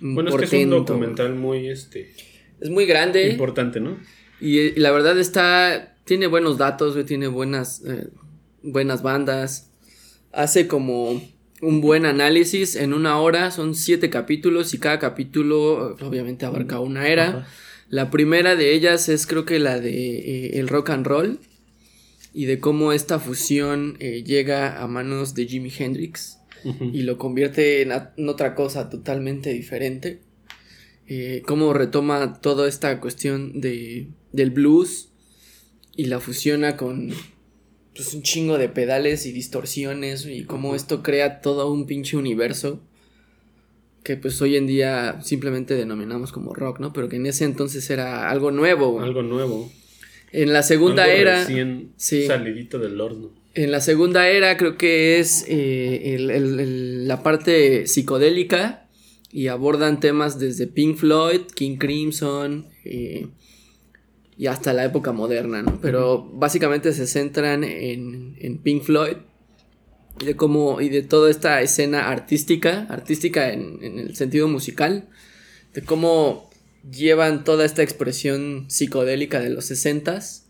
bueno, 0.00 0.30
es 0.30 0.50
que 0.50 0.58
es 0.58 0.64
un 0.64 0.70
documental 0.70 1.34
muy 1.34 1.68
este. 1.68 2.12
Es 2.60 2.70
muy 2.70 2.86
grande. 2.86 3.28
importante, 3.30 3.80
¿no? 3.80 3.98
Y, 4.40 4.58
y 4.58 4.74
la 4.76 4.90
verdad 4.90 5.18
está. 5.18 5.96
Tiene 6.04 6.26
buenos 6.26 6.58
datos, 6.58 6.94
güey. 6.94 7.06
Tiene 7.06 7.28
buenas. 7.28 7.82
eh, 7.86 8.08
buenas 8.62 9.02
bandas. 9.02 9.70
Hace 10.32 10.66
como 10.66 11.22
un 11.60 11.80
buen 11.80 12.06
análisis 12.06 12.76
en 12.76 12.92
una 12.92 13.18
hora. 13.18 13.50
Son 13.50 13.74
siete 13.74 14.10
capítulos. 14.10 14.74
Y 14.74 14.78
cada 14.78 14.98
capítulo, 14.98 15.96
obviamente, 16.00 16.46
abarca 16.46 16.80
una 16.80 17.08
era. 17.08 17.28
Ajá. 17.28 17.48
La 17.92 18.10
primera 18.10 18.56
de 18.56 18.72
ellas 18.72 19.10
es 19.10 19.26
creo 19.26 19.44
que 19.44 19.58
la 19.58 19.78
de 19.78 19.90
eh, 19.90 20.58
el 20.58 20.68
rock 20.68 20.88
and 20.88 21.06
roll 21.06 21.40
y 22.32 22.46
de 22.46 22.58
cómo 22.58 22.94
esta 22.94 23.18
fusión 23.18 23.98
eh, 24.00 24.24
llega 24.24 24.82
a 24.82 24.86
manos 24.86 25.34
de 25.34 25.46
Jimi 25.46 25.70
Hendrix 25.78 26.38
y 26.64 27.02
lo 27.02 27.18
convierte 27.18 27.82
en 27.82 28.28
otra 28.30 28.54
cosa 28.54 28.88
totalmente 28.88 29.52
diferente. 29.52 30.20
Eh, 31.06 31.42
cómo 31.44 31.74
retoma 31.74 32.40
toda 32.40 32.66
esta 32.66 32.98
cuestión 32.98 33.60
de, 33.60 34.08
del 34.32 34.52
blues 34.52 35.10
y 35.94 36.06
la 36.06 36.18
fusiona 36.18 36.78
con 36.78 37.12
pues, 37.94 38.14
un 38.14 38.22
chingo 38.22 38.58
de 38.58 38.68
pedales 38.68 39.26
y 39.26 39.32
distorsiones 39.32 40.26
y 40.26 40.44
cómo 40.44 40.74
esto 40.74 41.02
crea 41.02 41.40
todo 41.40 41.70
un 41.72 41.86
pinche 41.86 42.16
universo 42.16 42.80
que 44.02 44.16
pues 44.16 44.40
hoy 44.42 44.56
en 44.56 44.66
día 44.66 45.20
simplemente 45.22 45.74
denominamos 45.74 46.32
como 46.32 46.54
rock, 46.54 46.80
¿no? 46.80 46.92
Pero 46.92 47.08
que 47.08 47.16
en 47.16 47.26
ese 47.26 47.44
entonces 47.44 47.88
era 47.88 48.30
algo 48.30 48.50
nuevo. 48.50 48.90
güey. 48.92 49.04
Algo 49.04 49.22
nuevo. 49.22 49.70
En 50.32 50.52
la 50.52 50.62
segunda 50.64 51.04
Algo 51.04 51.16
era... 51.16 51.40
Recién 51.44 51.92
sí. 51.96 52.26
salidito 52.26 52.78
del 52.80 53.00
horno. 53.00 53.30
En 53.54 53.70
la 53.70 53.80
segunda 53.80 54.28
era 54.28 54.56
creo 54.56 54.76
que 54.76 55.20
es 55.20 55.44
eh, 55.46 56.14
el- 56.14 56.30
el- 56.30 56.58
el- 56.58 57.06
la 57.08 57.22
parte 57.22 57.86
psicodélica 57.86 58.88
y 59.30 59.46
abordan 59.48 60.00
temas 60.00 60.38
desde 60.38 60.66
Pink 60.66 60.96
Floyd, 60.96 61.42
King 61.54 61.76
Crimson 61.76 62.66
eh, 62.84 63.28
y 64.42 64.48
hasta 64.48 64.72
la 64.72 64.84
época 64.84 65.12
moderna, 65.12 65.62
¿no? 65.62 65.80
Pero 65.80 66.28
básicamente 66.32 66.92
se 66.92 67.06
centran 67.06 67.62
en, 67.62 68.34
en 68.40 68.58
Pink 68.58 68.82
Floyd 68.82 69.18
y 70.20 70.24
de 70.24 70.34
cómo 70.34 70.80
y 70.80 70.88
de 70.88 71.02
toda 71.02 71.30
esta 71.30 71.62
escena 71.62 72.08
artística, 72.08 72.88
artística 72.90 73.52
en, 73.52 73.78
en 73.82 74.00
el 74.00 74.16
sentido 74.16 74.48
musical, 74.48 75.08
de 75.74 75.82
cómo 75.82 76.50
llevan 76.90 77.44
toda 77.44 77.64
esta 77.64 77.84
expresión 77.84 78.64
psicodélica 78.66 79.38
de 79.38 79.50
los 79.50 79.70
60s 79.70 80.42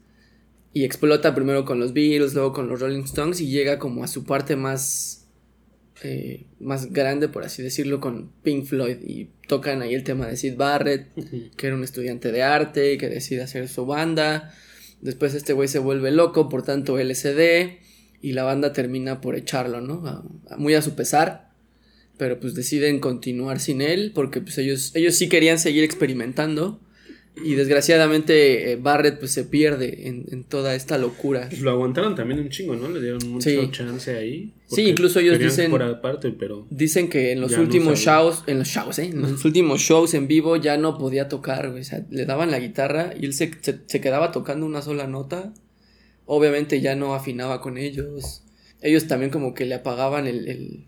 y 0.72 0.84
explota 0.84 1.34
primero 1.34 1.66
con 1.66 1.78
los 1.78 1.92
Beatles, 1.92 2.32
luego 2.32 2.54
con 2.54 2.70
los 2.70 2.80
Rolling 2.80 3.02
Stones 3.02 3.42
y 3.42 3.48
llega 3.48 3.78
como 3.78 4.04
a 4.04 4.08
su 4.08 4.24
parte 4.24 4.56
más 4.56 5.21
eh, 6.04 6.44
más 6.60 6.92
grande, 6.92 7.28
por 7.28 7.44
así 7.44 7.62
decirlo, 7.62 8.00
con 8.00 8.30
Pink 8.42 8.64
Floyd 8.66 8.96
y 9.02 9.30
tocan 9.46 9.82
ahí 9.82 9.94
el 9.94 10.04
tema 10.04 10.26
de 10.26 10.36
Sid 10.36 10.56
Barrett, 10.56 11.08
que 11.56 11.66
era 11.66 11.76
un 11.76 11.84
estudiante 11.84 12.32
de 12.32 12.42
arte 12.42 12.94
y 12.94 12.98
que 12.98 13.08
decide 13.08 13.42
hacer 13.42 13.68
su 13.68 13.86
banda. 13.86 14.54
Después 15.00 15.34
este 15.34 15.52
güey 15.52 15.68
se 15.68 15.78
vuelve 15.78 16.10
loco, 16.10 16.48
por 16.48 16.62
tanto 16.62 16.98
LSD, 16.98 17.78
y 18.20 18.32
la 18.32 18.44
banda 18.44 18.72
termina 18.72 19.20
por 19.20 19.36
echarlo, 19.36 19.80
¿no? 19.80 20.24
muy 20.56 20.74
a 20.74 20.82
su 20.82 20.94
pesar 20.94 21.52
pero 22.22 22.38
pues 22.38 22.54
deciden 22.54 23.00
continuar 23.00 23.58
sin 23.58 23.82
él 23.82 24.12
porque 24.14 24.40
pues 24.40 24.56
ellos, 24.58 24.92
ellos 24.94 25.16
sí 25.16 25.28
querían 25.28 25.58
seguir 25.58 25.82
experimentando 25.82 26.80
y 27.34 27.54
desgraciadamente 27.54 28.72
eh, 28.72 28.76
Barrett 28.76 29.18
pues 29.18 29.32
se 29.32 29.44
pierde 29.44 30.08
en, 30.08 30.44
toda 30.44 30.74
esta 30.74 30.98
locura. 30.98 31.46
Pues 31.48 31.62
lo 31.62 31.70
aguantaron 31.70 32.14
también 32.14 32.40
un 32.40 32.50
chingo, 32.50 32.76
¿no? 32.76 32.88
Le 32.88 33.00
dieron 33.00 33.26
mucho 33.30 33.70
chance 33.70 34.14
ahí. 34.14 34.52
Sí, 34.66 34.88
incluso 34.88 35.20
ellos 35.20 35.38
dicen 35.38 35.72
pero 36.38 36.66
dicen 36.70 37.08
que 37.08 37.32
en 37.32 37.40
los 37.40 37.56
últimos 37.56 37.98
shows, 37.98 38.44
en 38.46 38.58
los 38.58 38.68
shows, 38.68 38.98
¿eh? 38.98 39.06
En 39.06 39.22
los 39.22 39.44
últimos 39.46 39.80
shows 39.80 40.14
en 40.14 40.28
vivo 40.28 40.56
ya 40.56 40.76
no 40.76 40.98
podía 40.98 41.28
tocar, 41.28 41.66
o 41.66 41.82
sea, 41.82 42.04
le 42.10 42.26
daban 42.26 42.50
la 42.50 42.58
guitarra 42.58 43.14
y 43.18 43.24
él 43.24 43.32
se, 43.32 43.50
se 43.60 44.00
quedaba 44.00 44.30
tocando 44.30 44.66
una 44.66 44.82
sola 44.82 45.06
nota. 45.06 45.54
Obviamente 46.26 46.80
ya 46.80 46.94
no 46.94 47.14
afinaba 47.14 47.60
con 47.60 47.78
ellos. 47.78 48.42
Ellos 48.80 49.06
también 49.06 49.30
como 49.30 49.54
que 49.54 49.64
le 49.64 49.74
apagaban 49.74 50.26
el 50.26 50.86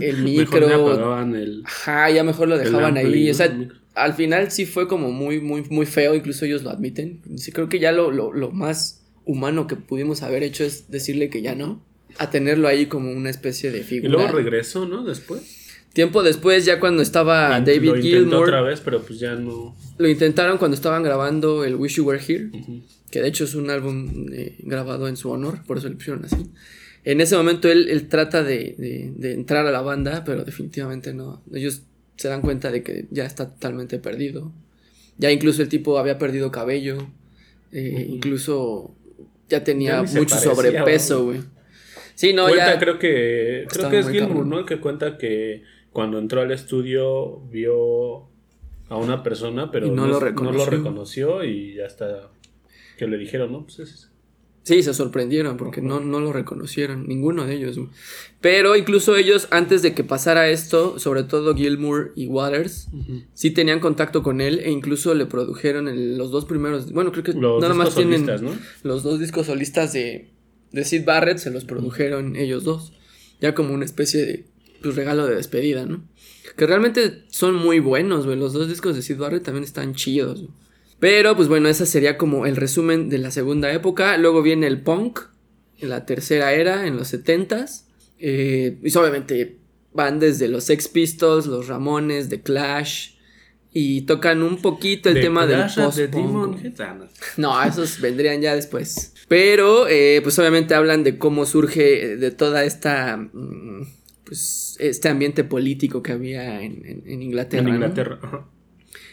el 0.00 0.16
micro. 0.22 0.66
Mejor 0.66 1.36
el, 1.36 1.62
Ajá, 1.64 2.10
ya 2.10 2.24
mejor 2.24 2.48
lo 2.48 2.58
dejaban 2.58 2.96
ahí. 2.96 3.30
O 3.30 3.34
sea, 3.34 3.54
al 3.98 4.14
final 4.14 4.50
sí 4.50 4.66
fue 4.66 4.88
como 4.88 5.10
muy, 5.10 5.40
muy, 5.40 5.62
muy 5.70 5.86
feo, 5.86 6.14
incluso 6.14 6.44
ellos 6.44 6.62
lo 6.62 6.70
admiten. 6.70 7.20
Sí, 7.36 7.52
creo 7.52 7.68
que 7.68 7.78
ya 7.78 7.92
lo, 7.92 8.10
lo, 8.10 8.32
lo 8.32 8.50
más 8.50 9.02
humano 9.24 9.66
que 9.66 9.76
pudimos 9.76 10.22
haber 10.22 10.42
hecho 10.42 10.64
es 10.64 10.90
decirle 10.90 11.30
que 11.30 11.42
ya 11.42 11.54
no. 11.54 11.84
A 12.18 12.30
tenerlo 12.30 12.66
ahí 12.66 12.86
como 12.86 13.12
una 13.12 13.30
especie 13.30 13.70
de 13.70 13.82
figura. 13.82 14.08
Y 14.08 14.12
luego 14.12 14.32
regresó, 14.32 14.86
¿no? 14.86 15.04
Después. 15.04 15.58
Tiempo 15.92 16.22
después, 16.22 16.64
ya 16.64 16.80
cuando 16.80 17.02
estaba 17.02 17.60
David 17.60 17.88
lo 17.88 17.96
Gilmour. 17.96 18.44
otra 18.44 18.62
vez, 18.62 18.80
pero 18.80 19.02
pues 19.02 19.18
ya 19.18 19.34
no. 19.34 19.76
Lo 19.98 20.08
intentaron 20.08 20.58
cuando 20.58 20.74
estaban 20.74 21.02
grabando 21.02 21.64
el 21.64 21.76
Wish 21.76 21.96
You 21.96 22.04
Were 22.04 22.20
Here. 22.24 22.50
Que 23.10 23.20
de 23.20 23.28
hecho 23.28 23.44
es 23.44 23.54
un 23.54 23.70
álbum 23.70 24.26
eh, 24.32 24.56
grabado 24.60 25.08
en 25.08 25.16
su 25.16 25.30
honor, 25.30 25.64
por 25.66 25.78
eso 25.78 25.88
le 25.88 25.96
pusieron 25.96 26.24
así. 26.24 26.50
En 27.04 27.20
ese 27.20 27.36
momento 27.36 27.70
él, 27.70 28.06
trata 28.08 28.42
de, 28.42 29.12
entrar 29.22 29.66
a 29.66 29.70
la 29.70 29.80
banda, 29.80 30.24
pero 30.24 30.44
definitivamente 30.44 31.14
no. 31.14 31.42
Ellos 31.52 31.82
se 32.18 32.28
dan 32.28 32.42
cuenta 32.42 32.70
de 32.70 32.82
que 32.82 33.06
ya 33.10 33.24
está 33.24 33.48
totalmente 33.48 33.98
perdido. 33.98 34.52
Ya 35.18 35.30
incluso 35.30 35.62
el 35.62 35.68
tipo 35.68 35.98
había 35.98 36.18
perdido 36.18 36.50
cabello. 36.50 36.98
Eh, 37.72 38.06
incluso 38.08 38.94
ya 39.48 39.62
tenía 39.62 40.02
mucho 40.02 40.36
sobrepeso, 40.36 41.24
güey. 41.24 41.40
Sí, 42.16 42.32
no, 42.32 42.48
cuenta, 42.48 42.78
creo 42.80 42.98
que 42.98 43.66
creo 43.68 43.90
que 43.90 43.98
es 44.00 44.08
Gilmour, 44.10 44.44
¿no? 44.44 44.58
El 44.58 44.66
que 44.66 44.80
cuenta 44.80 45.16
que 45.16 45.62
cuando 45.92 46.18
entró 46.18 46.40
al 46.40 46.50
estudio 46.50 47.40
vio 47.50 48.28
a 48.88 48.96
una 48.96 49.22
persona, 49.22 49.70
pero 49.70 49.86
no, 49.86 50.06
lo, 50.06 50.18
reconoció. 50.18 51.44
y 51.44 51.74
ya 51.74 51.84
está 51.84 52.30
que 52.96 53.06
le 53.06 53.16
dijeron, 53.16 53.52
¿no? 53.52 53.62
Pues 53.62 53.78
es 53.78 54.10
Sí, 54.62 54.82
se 54.82 54.92
sorprendieron 54.92 55.56
porque 55.56 55.80
no, 55.80 56.00
no 56.00 56.20
lo 56.20 56.32
reconocieron, 56.32 57.06
ninguno 57.06 57.46
de 57.46 57.54
ellos. 57.54 57.78
Pero 58.40 58.76
incluso 58.76 59.16
ellos, 59.16 59.48
antes 59.50 59.80
de 59.80 59.94
que 59.94 60.04
pasara 60.04 60.50
esto, 60.50 60.98
sobre 60.98 61.22
todo 61.22 61.54
Gilmour 61.54 62.12
y 62.14 62.26
Waters, 62.26 62.88
sí 63.32 63.50
tenían 63.50 63.80
contacto 63.80 64.22
con 64.22 64.42
él 64.42 64.60
e 64.62 64.70
incluso 64.70 65.14
le 65.14 65.24
produjeron 65.24 66.18
los 66.18 66.30
dos 66.30 66.44
primeros. 66.44 66.92
Bueno, 66.92 67.12
creo 67.12 67.24
que 67.24 67.34
nada 67.34 67.72
más 67.72 67.94
tienen 67.94 68.26
los 68.82 69.02
dos 69.02 69.18
discos 69.18 69.46
solistas 69.46 69.94
de, 69.94 70.30
de 70.72 70.84
Sid 70.84 71.04
Barrett, 71.04 71.38
se 71.38 71.50
los 71.50 71.64
produjeron 71.64 72.36
ellos 72.36 72.64
dos. 72.64 72.92
Ya 73.40 73.54
como 73.54 73.72
una 73.72 73.84
especie 73.84 74.26
de 74.26 74.46
pues, 74.82 74.96
regalo 74.96 75.26
de 75.26 75.36
despedida, 75.36 75.86
¿no? 75.86 76.04
Que 76.56 76.66
realmente 76.66 77.24
son 77.28 77.54
muy 77.54 77.78
buenos, 77.78 78.26
güey. 78.26 78.36
Los 78.36 78.52
dos 78.52 78.68
discos 78.68 78.96
de 78.96 79.02
Sid 79.02 79.16
Barrett 79.16 79.44
también 79.44 79.64
están 79.64 79.94
chidos. 79.94 80.44
Pero 81.00 81.36
pues 81.36 81.48
bueno, 81.48 81.68
ese 81.68 81.86
sería 81.86 82.18
como 82.18 82.46
el 82.46 82.56
resumen 82.56 83.08
de 83.08 83.18
la 83.18 83.30
segunda 83.30 83.72
época. 83.72 84.16
Luego 84.16 84.42
viene 84.42 84.66
el 84.66 84.80
punk, 84.80 85.20
en 85.78 85.90
la 85.90 86.06
tercera 86.06 86.52
era, 86.52 86.86
en 86.86 86.96
los 86.96 87.08
setentas. 87.08 87.86
Eh, 88.18 88.78
y 88.82 88.96
obviamente 88.96 89.58
van 89.92 90.18
desde 90.18 90.48
los 90.48 90.64
Sex 90.64 90.88
Pistols, 90.88 91.46
los 91.46 91.68
Ramones, 91.68 92.28
The 92.28 92.42
Clash. 92.42 93.12
Y 93.72 94.02
tocan 94.02 94.42
un 94.42 94.60
poquito 94.60 95.08
el 95.08 95.20
tema 95.20 95.46
del 95.46 95.66
post-punk. 95.72 96.58
No, 97.36 97.62
esos 97.62 98.00
vendrían 98.00 98.40
ya 98.40 98.54
después. 98.54 99.14
Pero, 99.28 99.86
eh, 99.88 100.20
pues 100.22 100.38
obviamente 100.38 100.74
hablan 100.74 101.04
de 101.04 101.18
cómo 101.18 101.46
surge 101.46 102.16
de 102.16 102.30
toda 102.30 102.64
esta... 102.64 103.16
Mm, 103.16 103.82
pues 104.24 104.76
este 104.78 105.08
ambiente 105.08 105.42
político 105.42 106.02
que 106.02 106.12
había 106.12 106.60
en, 106.62 107.02
Inglaterra. 107.06 107.62
En 107.66 107.74
Inglaterra, 107.74 108.20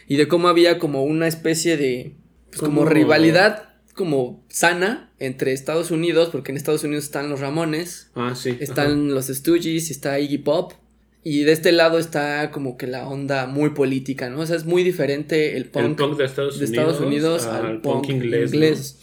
y 0.08 0.16
de 0.16 0.28
cómo 0.28 0.48
había 0.48 0.78
como 0.78 1.04
una 1.04 1.26
especie 1.26 1.76
de 1.76 2.14
pues, 2.50 2.60
como 2.60 2.84
rivalidad 2.84 3.70
como 3.94 4.44
sana 4.48 5.10
entre 5.18 5.52
Estados 5.52 5.90
Unidos, 5.90 6.28
porque 6.30 6.52
en 6.52 6.56
Estados 6.56 6.84
Unidos 6.84 7.04
están 7.04 7.30
los 7.30 7.40
Ramones, 7.40 8.10
ah, 8.14 8.34
sí, 8.36 8.56
están 8.60 9.14
los 9.14 9.28
Stooges, 9.28 9.90
está 9.90 10.20
Iggy 10.20 10.38
Pop, 10.38 10.74
y 11.28 11.42
de 11.42 11.50
este 11.50 11.72
lado 11.72 11.98
está 11.98 12.52
como 12.52 12.76
que 12.76 12.86
la 12.86 13.08
onda 13.08 13.46
muy 13.46 13.70
política, 13.70 14.30
¿no? 14.30 14.40
O 14.40 14.46
sea, 14.46 14.54
es 14.54 14.64
muy 14.64 14.84
diferente 14.84 15.56
el 15.56 15.64
punk, 15.64 15.98
de, 16.16 16.24
Estados, 16.24 17.00
Unidos 17.00 17.46
al, 17.46 17.80
punk, 17.80 18.10
inglés. 18.10 18.98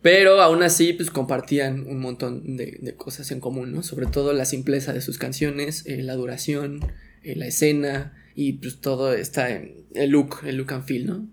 Pero 0.00 0.40
aún 0.40 0.62
así, 0.62 0.94
pues 0.94 1.10
compartían 1.10 1.86
un 1.86 2.00
montón 2.00 2.56
de, 2.56 2.94
cosas 2.96 3.30
en 3.32 3.40
común, 3.40 3.70
¿no? 3.70 3.82
Sobre 3.82 4.06
todo 4.06 4.32
la 4.32 4.46
simpleza 4.46 4.94
de 4.94 5.02
sus 5.02 5.18
canciones, 5.18 5.84
eh, 5.86 6.02
la 6.02 6.14
duración, 6.14 6.80
eh, 7.22 7.36
la 7.36 7.48
escena, 7.48 8.14
y 8.34 8.54
pues 8.54 8.80
todo 8.80 9.12
está 9.12 9.50
en 9.50 9.84
el 9.94 10.10
look, 10.10 10.40
el 10.44 10.56
look 10.56 10.72
and 10.72 10.84
feel, 10.84 11.06
¿no? 11.06 11.26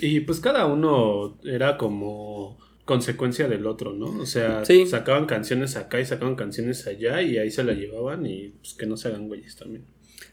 Y 0.00 0.20
pues 0.20 0.40
cada 0.40 0.66
uno 0.66 1.38
era 1.44 1.76
como 1.76 2.58
consecuencia 2.84 3.48
del 3.48 3.66
otro, 3.66 3.94
¿no? 3.94 4.06
O 4.06 4.26
sea, 4.26 4.64
sacaban 4.86 5.26
canciones 5.26 5.76
acá 5.76 6.00
y 6.00 6.04
sacaban 6.04 6.36
canciones 6.36 6.86
allá 6.86 7.22
y 7.22 7.38
ahí 7.38 7.50
se 7.50 7.64
la 7.64 7.72
llevaban 7.72 8.26
y 8.26 8.52
pues 8.60 8.74
que 8.74 8.86
no 8.86 8.96
se 8.96 9.08
hagan 9.08 9.28
güeyes 9.28 9.56
también. 9.56 9.84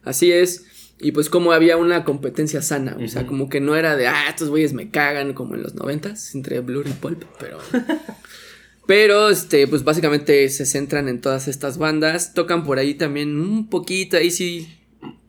Así 0.03 0.31
es. 0.31 0.65
Y 0.99 1.13
pues 1.13 1.29
como 1.29 1.51
había 1.51 1.77
una 1.77 2.03
competencia 2.03 2.62
sana, 2.62 2.97
o 3.03 3.07
sea, 3.07 3.25
como 3.25 3.49
que 3.49 3.60
no 3.60 3.75
era 3.75 3.95
de, 3.95 4.07
ah, 4.07 4.25
estos 4.29 4.49
güeyes 4.49 4.73
me 4.73 4.91
cagan 4.91 5.34
como 5.34 5.55
en 5.55 5.63
los 5.63 5.73
noventas, 5.73 6.36
entre 6.36 6.60
Blur 6.60 6.88
y 6.88 6.91
Pulp, 6.91 7.23
pero... 7.39 7.57
pero, 8.88 9.29
este, 9.29 9.67
pues 9.67 9.84
básicamente 9.84 10.47
se 10.49 10.65
centran 10.65 11.07
en 11.07 11.19
todas 11.19 11.47
estas 11.47 11.79
bandas, 11.79 12.36
tocan 12.36 12.63
por 12.63 12.77
ahí 12.77 12.93
también 12.93 13.39
un 13.39 13.67
poquito, 13.67 14.17
ahí 14.17 14.29
sí 14.29 14.81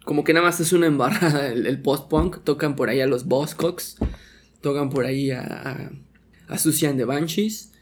como 0.04 0.24
que 0.24 0.32
nada 0.32 0.46
más 0.46 0.60
es 0.60 0.72
una 0.72 0.86
embarrada 0.86 1.48
el, 1.52 1.80
post-punk. 1.80 2.42
Tocan 2.44 2.76
por 2.76 2.88
ahí 2.88 3.00
a 3.00 3.06
los 3.06 3.26
Buzzcocks. 3.26 3.96
Tocan 4.60 4.90
por 4.90 5.04
ahí 5.04 5.30
a, 5.30 5.92
a, 6.48 6.58
Susan 6.58 6.96
de 6.96 7.04
Banshees. 7.04 7.72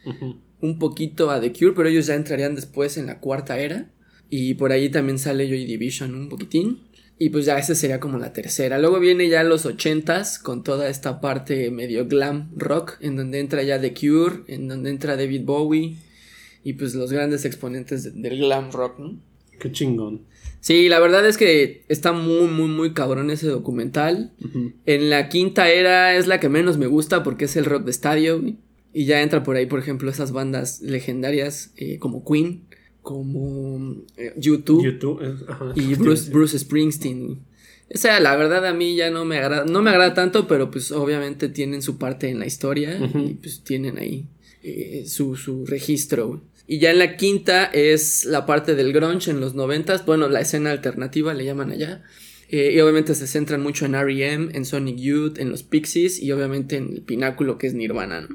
Un 0.60 0.78
poquito 0.78 1.30
a 1.30 1.40
The 1.40 1.52
Cure, 1.52 1.72
pero 1.74 1.88
ellos 1.88 2.06
ya 2.06 2.14
entrarían 2.14 2.54
después 2.54 2.96
en 2.96 3.06
la 3.06 3.20
cuarta 3.20 3.58
era. 3.58 3.90
Y 4.28 4.54
por 4.54 4.72
ahí 4.72 4.88
también 4.90 5.18
sale 5.18 5.48
Joy 5.48 5.64
Division 5.64 6.14
un 6.14 6.28
poquitín. 6.28 6.80
Y 7.18 7.28
pues 7.28 7.44
ya 7.44 7.58
esa 7.58 7.74
sería 7.74 8.00
como 8.00 8.18
la 8.18 8.32
tercera. 8.32 8.78
Luego 8.78 8.98
viene 8.98 9.28
ya 9.28 9.42
los 9.42 9.66
ochentas 9.66 10.38
con 10.38 10.62
toda 10.62 10.88
esta 10.88 11.20
parte 11.20 11.70
medio 11.70 12.06
glam 12.06 12.50
rock. 12.56 12.96
En 13.00 13.16
donde 13.16 13.40
entra 13.40 13.62
ya 13.62 13.80
The 13.80 13.92
Cure. 13.92 14.44
En 14.46 14.68
donde 14.68 14.90
entra 14.90 15.16
David 15.16 15.42
Bowie. 15.44 15.96
Y 16.64 16.74
pues 16.74 16.94
los 16.94 17.12
grandes 17.12 17.44
exponentes 17.44 18.04
del 18.14 18.38
glam 18.38 18.70
rock, 18.70 18.98
¿no? 18.98 19.18
Qué 19.58 19.70
chingón. 19.70 20.22
Sí, 20.60 20.88
la 20.88 21.00
verdad 21.00 21.26
es 21.26 21.36
que 21.38 21.84
está 21.88 22.12
muy, 22.12 22.46
muy, 22.48 22.68
muy 22.68 22.92
cabrón 22.92 23.30
ese 23.30 23.46
documental. 23.46 24.32
En 24.84 25.10
la 25.10 25.28
quinta 25.28 25.70
era 25.70 26.14
es 26.14 26.26
la 26.26 26.38
que 26.38 26.48
menos 26.48 26.76
me 26.76 26.86
gusta 26.86 27.22
porque 27.22 27.46
es 27.46 27.56
el 27.56 27.64
rock 27.64 27.84
de 27.84 27.90
estadio. 27.90 28.42
Y 28.92 29.04
ya 29.04 29.22
entra 29.22 29.42
por 29.42 29.56
ahí, 29.56 29.66
por 29.66 29.78
ejemplo, 29.78 30.10
esas 30.10 30.32
bandas 30.32 30.80
legendarias 30.80 31.72
eh, 31.76 31.98
como 31.98 32.24
Queen, 32.24 32.64
como 33.02 33.96
eh, 34.16 34.34
YouTube, 34.36 34.82
y 35.76 35.94
Bruce, 35.94 36.30
Bruce 36.30 36.58
Springsteen. 36.58 37.38
O 37.92 37.98
sea, 37.98 38.20
la 38.20 38.36
verdad 38.36 38.66
a 38.66 38.74
mí 38.74 38.94
ya 38.94 39.10
no 39.10 39.24
me 39.24 39.38
agrada, 39.38 39.64
no 39.64 39.82
me 39.82 39.90
agrada 39.90 40.14
tanto, 40.14 40.46
pero 40.46 40.70
pues 40.70 40.92
obviamente 40.92 41.48
tienen 41.48 41.82
su 41.82 41.98
parte 41.98 42.28
en 42.28 42.38
la 42.38 42.46
historia 42.46 42.98
y 42.98 43.34
pues 43.34 43.62
tienen 43.62 43.98
ahí 43.98 44.28
eh, 44.62 45.04
su, 45.06 45.36
su 45.36 45.66
registro. 45.66 46.42
Y 46.70 46.78
ya 46.78 46.92
en 46.92 47.00
la 47.00 47.16
quinta 47.16 47.64
es 47.64 48.24
la 48.24 48.46
parte 48.46 48.76
del 48.76 48.92
grunge 48.92 49.32
en 49.32 49.40
los 49.40 49.56
noventas, 49.56 50.06
bueno, 50.06 50.28
la 50.28 50.40
escena 50.40 50.70
alternativa 50.70 51.34
le 51.34 51.44
llaman 51.44 51.72
allá. 51.72 52.04
Eh, 52.48 52.70
y 52.72 52.78
obviamente 52.78 53.16
se 53.16 53.26
centran 53.26 53.60
mucho 53.60 53.86
en 53.86 53.96
R.E.M., 53.96 54.50
en 54.52 54.64
Sonic 54.64 54.96
Youth, 54.96 55.40
en 55.40 55.50
los 55.50 55.64
Pixies 55.64 56.22
y 56.22 56.30
obviamente 56.30 56.76
en 56.76 56.92
el 56.92 57.02
pináculo 57.02 57.58
que 57.58 57.66
es 57.66 57.74
Nirvana, 57.74 58.28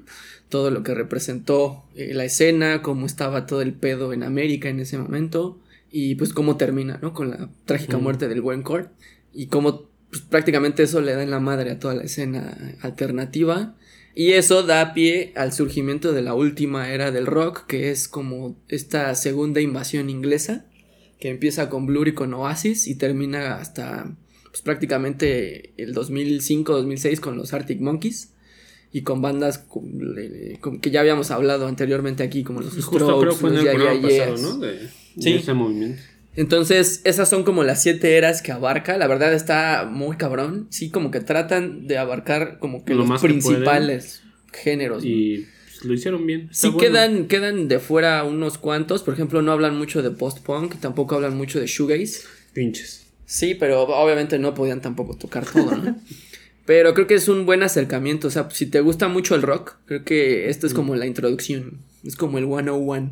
Todo 0.49 0.69
lo 0.69 0.83
que 0.83 0.93
representó 0.93 1.85
eh, 1.95 2.13
la 2.13 2.25
escena, 2.25 2.81
cómo 2.81 3.05
estaba 3.05 3.45
todo 3.45 3.61
el 3.61 3.71
pedo 3.71 4.11
en 4.11 4.21
América 4.21 4.67
en 4.67 4.81
ese 4.81 4.97
momento 4.97 5.61
y 5.89 6.15
pues 6.15 6.33
cómo 6.33 6.57
termina, 6.57 6.99
¿no? 7.01 7.13
Con 7.13 7.29
la 7.29 7.49
trágica 7.63 7.97
muerte 7.99 8.27
del 8.27 8.41
buen 8.41 8.65
y 9.33 9.47
cómo 9.47 9.87
pues, 10.09 10.23
prácticamente 10.23 10.83
eso 10.83 10.99
le 10.99 11.13
da 11.13 11.23
en 11.23 11.31
la 11.31 11.39
madre 11.39 11.71
a 11.71 11.79
toda 11.79 11.93
la 11.93 12.03
escena 12.03 12.75
alternativa. 12.81 13.77
Y 14.15 14.31
eso 14.31 14.63
da 14.63 14.93
pie 14.93 15.33
al 15.35 15.51
surgimiento 15.51 16.13
de 16.13 16.21
la 16.21 16.33
última 16.33 16.89
era 16.89 17.11
del 17.11 17.25
rock, 17.25 17.65
que 17.67 17.91
es 17.91 18.07
como 18.07 18.57
esta 18.69 19.13
segunda 19.13 19.59
invasión 19.59 20.09
inglesa, 20.09 20.65
que 21.19 21.29
empieza 21.29 21.69
con 21.69 21.85
Blur 21.85 22.07
y 22.07 22.13
con 22.13 22.33
Oasis 22.33 22.87
y 22.87 22.95
termina 22.95 23.55
hasta 23.55 24.15
pues, 24.45 24.61
prácticamente 24.61 25.73
el 25.75 25.93
2005-2006 25.93 27.19
con 27.19 27.35
los 27.37 27.53
Arctic 27.53 27.81
Monkeys 27.81 28.31
y 28.93 29.01
con 29.01 29.21
bandas 29.21 29.65
que 30.81 30.91
ya 30.91 31.01
habíamos 31.01 31.29
hablado 31.29 31.67
anteriormente 31.67 32.23
aquí, 32.23 32.45
como 32.45 32.61
los 32.61 32.73
Justo 32.73 33.19
creo 33.19 33.33
fue 33.33 33.49
en 33.49 33.57
el 33.57 33.75
programa 33.75 34.01
pasado, 34.01 34.37
¿no? 34.37 34.57
De, 34.59 34.89
sí. 35.19 35.33
ese 35.33 35.53
movimiento. 35.53 36.01
Entonces, 36.35 37.01
esas 37.05 37.29
son 37.29 37.43
como 37.43 37.63
las 37.63 37.81
siete 37.81 38.17
eras 38.17 38.41
que 38.41 38.51
abarca. 38.51 38.97
La 38.97 39.07
verdad 39.07 39.33
está 39.33 39.87
muy 39.89 40.17
cabrón. 40.17 40.67
Sí, 40.69 40.89
como 40.89 41.11
que 41.11 41.21
tratan 41.21 41.87
de 41.87 41.97
abarcar 41.97 42.59
como 42.59 42.83
que 42.83 42.93
los 42.93 43.21
principales 43.21 44.21
géneros. 44.51 45.03
Y 45.05 45.45
pues, 45.63 45.85
lo 45.85 45.93
hicieron 45.93 46.25
bien. 46.25 46.49
sí, 46.51 46.75
quedan, 46.77 47.27
quedan 47.27 47.67
de 47.67 47.79
fuera 47.79 48.23
unos 48.23 48.57
cuantos. 48.57 49.03
Por 49.03 49.13
ejemplo, 49.13 49.41
no 49.41 49.51
hablan 49.51 49.77
mucho 49.77 50.01
de 50.01 50.11
post-punk, 50.11 50.75
tampoco 50.79 51.15
hablan 51.15 51.37
mucho 51.37 51.59
de 51.59 51.67
shoegaze. 51.67 52.21
Pinches. 52.53 53.05
Sí, 53.25 53.55
pero 53.55 53.83
obviamente 53.83 54.37
no 54.37 54.53
podían 54.53 54.81
tampoco 54.81 55.15
tocar 55.17 55.45
todo, 55.45 55.75
¿no? 55.75 55.95
pero 56.65 56.93
creo 56.93 57.07
que 57.07 57.15
es 57.15 57.27
un 57.27 57.45
buen 57.45 57.63
acercamiento. 57.63 58.27
O 58.27 58.31
sea, 58.31 58.49
si 58.51 58.65
te 58.65 58.81
gusta 58.81 59.07
mucho 59.07 59.35
el 59.35 59.41
rock, 59.41 59.75
creo 59.85 60.03
que 60.03 60.49
esto 60.49 60.67
es 60.67 60.73
mm. 60.73 60.75
como 60.75 60.95
la 60.95 61.05
introducción. 61.05 61.79
Es 62.03 62.15
como 62.15 62.37
el 62.37 62.45
101. 62.45 63.11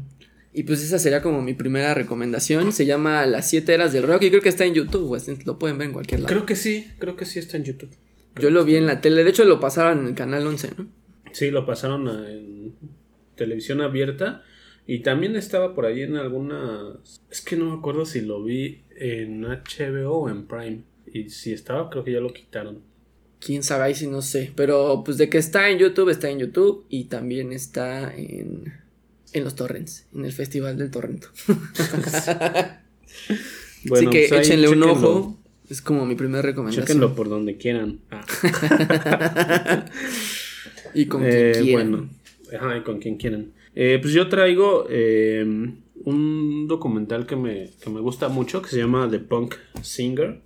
Y 0.54 0.64
pues 0.64 0.84
esa 0.84 1.00
sería 1.00 1.22
como 1.22 1.42
mi 1.42 1.54
primera 1.54 1.94
recomendación. 1.96 2.72
Se 2.72 2.86
llama 2.86 3.26
Las 3.26 3.50
siete 3.50 3.74
eras 3.74 3.92
del 3.92 4.04
rock 4.04 4.24
y 4.24 4.30
creo 4.30 4.42
que 4.42 4.50
está 4.50 4.66
en 4.66 4.76
YouTube, 4.76 5.20
Lo 5.46 5.58
pueden 5.58 5.80
ver 5.80 5.88
en 5.88 5.94
cualquier 5.94 6.22
lado. 6.22 6.30
Creo 6.30 6.46
que 6.46 6.56
sí, 6.56 6.92
creo 7.00 7.16
que 7.16 7.26
sí 7.26 7.40
está 7.40 7.58
en 7.58 7.64
YouTube. 7.64 7.90
Yo 8.40 8.50
lo 8.52 8.64
vi 8.64 8.76
en 8.76 8.86
la 8.86 9.02
tele. 9.02 9.24
De 9.24 9.32
hecho, 9.32 9.46
lo 9.46 9.60
pasaron 9.60 10.00
en 10.00 10.08
el 10.08 10.16
canal 10.16 10.46
11, 10.46 10.70
¿no? 10.78 10.88
Sí, 11.32 11.50
lo 11.50 11.66
pasaron 11.66 12.08
en 12.08 12.76
televisión 13.36 13.82
abierta. 13.82 14.44
Y 14.86 15.00
también 15.00 15.36
estaba 15.36 15.74
por 15.74 15.86
ahí 15.86 16.02
en 16.02 16.18
algunas. 16.18 17.22
Es 17.32 17.42
que 17.42 17.56
no 17.56 17.66
me 17.66 17.78
acuerdo 17.78 18.06
si 18.06 18.22
lo 18.22 18.44
vi 18.44 18.84
en 18.96 19.44
HBO 19.44 20.20
o 20.20 20.30
en 20.30 20.46
Prime. 20.46 20.84
Y 21.12 21.30
si 21.30 21.54
estaba, 21.54 21.90
creo 21.90 22.04
que 22.04 22.12
ya 22.12 22.20
lo 22.20 22.34
quitaron. 22.34 22.82
Quién 23.40 23.64
sabe, 23.64 23.86
ahí 23.86 23.96
sí 23.96 24.08
no 24.08 24.22
sé. 24.22 24.52
Pero 24.56 25.04
pues 25.04 25.18
de 25.18 25.30
que 25.30 25.38
está 25.38 25.70
en 25.70 25.80
YouTube, 25.80 26.10
está 26.10 26.30
en 26.30 26.40
YouTube. 26.40 26.86
Y 26.90 27.06
también 27.06 27.52
está 27.54 28.14
en 28.16 28.83
en 29.34 29.44
los 29.44 29.56
torrents, 29.56 30.06
en 30.14 30.26
el 30.26 30.32
Festival 30.32 30.78
del 30.78 30.92
Torrento. 30.92 31.28
Así 33.92 34.08
que 34.08 34.28
pues 34.30 34.48
échenle 34.48 34.70
un 34.70 34.84
ojo. 34.84 35.40
Es 35.70 35.82
como 35.82 36.06
mi 36.06 36.16
primera 36.16 36.42
recomendación. 36.42 36.86
Chéquenlo 36.86 37.16
por 37.16 37.30
donde 37.30 37.58
quieran. 37.58 38.00
Ah. 38.12 38.26
y 40.94 41.06
con 41.06 41.22
quien 41.22 41.34
eh, 41.34 41.52
quieran. 41.62 41.92
Bueno, 41.92 42.10
ajá, 42.58 42.78
y 42.78 42.82
con 42.84 43.00
quien 43.00 43.18
quieran. 43.18 43.54
Eh, 43.76 43.98
pues 44.02 44.14
yo 44.14 44.30
traigo 44.30 44.86
eh, 44.90 45.44
un 46.06 46.68
documental 46.68 47.26
que 47.26 47.36
me, 47.36 47.72
que 47.82 47.90
me 47.90 48.02
gusta 48.02 48.30
mucho 48.30 48.62
que 48.62 48.70
se 48.70 48.78
llama 48.78 49.10
The 49.10 49.20
Punk 49.20 49.56
Singer. 49.82 50.42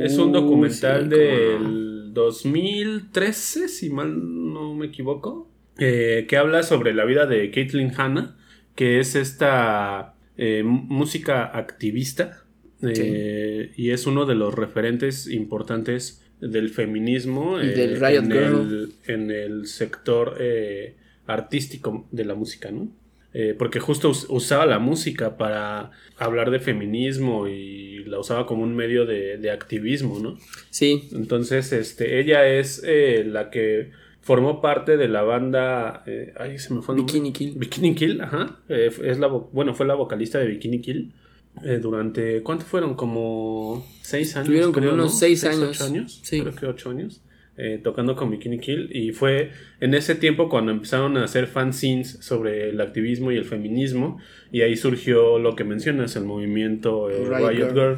es 0.00 0.16
un 0.18 0.32
documental 0.32 1.08
del 1.08 2.12
2013, 2.14 3.68
si 3.68 3.90
mal 3.90 4.14
no 4.52 4.74
me 4.74 4.86
equivoco. 4.86 5.48
Eh, 5.78 6.26
que 6.28 6.36
habla 6.36 6.64
sobre 6.64 6.92
la 6.92 7.04
vida 7.04 7.26
de 7.26 7.52
Caitlyn 7.52 7.92
Hanna, 7.96 8.36
que 8.74 8.98
es 8.98 9.14
esta 9.14 10.14
eh, 10.36 10.64
música 10.64 11.44
activista 11.44 12.42
eh, 12.82 13.70
y 13.76 13.90
es 13.90 14.06
uno 14.08 14.26
de 14.26 14.34
los 14.34 14.54
referentes 14.54 15.28
importantes 15.28 16.24
del 16.40 16.70
feminismo 16.70 17.58
del 17.58 18.00
Riot 18.00 18.24
en, 18.24 18.32
Girl. 18.32 18.90
El, 19.06 19.14
en 19.14 19.30
el 19.30 19.66
sector 19.66 20.36
artístico 21.26 22.08
de 22.10 22.24
la 22.24 22.34
música, 22.34 22.70
¿no? 22.70 22.88
porque 23.56 23.78
justo 23.78 24.10
usaba 24.30 24.66
la 24.66 24.80
música 24.80 25.36
para 25.36 25.92
hablar 26.16 26.50
de 26.50 26.58
feminismo 26.58 27.46
y 27.46 28.02
la 28.04 28.18
usaba 28.18 28.46
como 28.46 28.64
un 28.64 28.74
medio 28.74 29.06
de, 29.06 29.36
de 29.36 29.52
activismo, 29.52 30.18
¿no? 30.18 30.38
Sí. 30.70 31.08
Entonces, 31.12 31.72
este, 31.72 32.18
ella 32.18 32.48
es 32.48 32.82
la 33.26 33.50
que 33.50 33.92
formó 34.28 34.60
parte 34.60 34.98
de 34.98 35.08
la 35.08 35.22
banda. 35.22 36.02
Eh, 36.06 36.34
ay, 36.38 36.58
se 36.58 36.74
me 36.74 36.82
fue 36.82 36.94
Bikini 36.94 37.32
Kill. 37.32 37.54
Bikini 37.56 37.94
Kill, 37.94 38.20
ajá. 38.20 38.58
Eh, 38.68 38.90
es 39.04 39.18
la, 39.18 39.28
bueno, 39.28 39.74
fue 39.74 39.86
la 39.86 39.94
vocalista 39.94 40.38
de 40.38 40.48
Bikini 40.48 40.82
Kill. 40.82 41.14
Eh, 41.64 41.78
durante. 41.80 42.42
¿Cuánto 42.42 42.66
fueron? 42.66 42.94
Como 42.94 43.86
seis 44.02 44.36
años. 44.36 44.48
Tuvieron 44.48 44.72
como 44.74 44.92
unos 44.92 45.18
seis, 45.18 45.44
años. 45.44 45.70
Ocho 45.70 45.84
años. 45.86 46.20
Sí. 46.22 46.42
Creo 46.42 46.54
que 46.54 46.66
ocho 46.66 46.90
años. 46.90 47.22
tocando 47.82 48.16
con 48.16 48.30
Bikini 48.30 48.58
Kill. 48.58 48.94
Y 48.94 49.12
fue 49.12 49.50
en 49.80 49.94
ese 49.94 50.14
tiempo 50.14 50.50
cuando 50.50 50.72
empezaron 50.72 51.16
a 51.16 51.24
hacer 51.24 51.46
fanzines 51.46 52.18
sobre 52.20 52.68
el 52.68 52.82
activismo 52.82 53.32
y 53.32 53.38
el 53.38 53.46
feminismo. 53.46 54.18
Y 54.52 54.60
ahí 54.60 54.76
surgió 54.76 55.38
lo 55.38 55.56
que 55.56 55.64
mencionas, 55.64 56.16
el 56.16 56.24
movimiento 56.26 57.08
Riot, 57.08 57.72
Girl. 57.72 57.96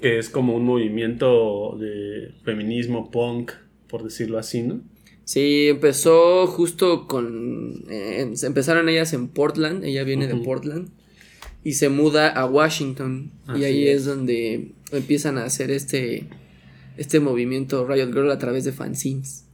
Que 0.00 0.18
es 0.18 0.30
como 0.30 0.54
un 0.54 0.64
movimiento 0.64 1.76
de 1.76 2.34
feminismo 2.44 3.10
punk, 3.10 3.50
por 3.88 4.04
decirlo 4.04 4.38
así, 4.38 4.62
¿no? 4.62 4.91
Sí, 5.24 5.68
empezó 5.68 6.46
justo 6.46 7.06
con... 7.06 7.84
empezaron 7.88 8.88
ellas 8.88 9.12
en 9.12 9.28
Portland, 9.28 9.84
ella 9.84 10.04
viene 10.04 10.26
de 10.26 10.36
Portland, 10.36 10.88
y 11.64 11.74
se 11.74 11.88
muda 11.88 12.28
a 12.28 12.44
Washington, 12.46 13.30
y 13.56 13.64
ahí 13.64 13.86
es. 13.86 14.04
donde 14.04 14.72
empiezan 14.90 15.38
a 15.38 15.44
hacer 15.44 15.70
este, 15.70 16.28
este 16.96 17.20
movimiento 17.20 17.86
Riot 17.86 18.12
Girl 18.12 18.30
a 18.30 18.38
través 18.38 18.64
de 18.64 18.72
fanzines, 18.72 19.46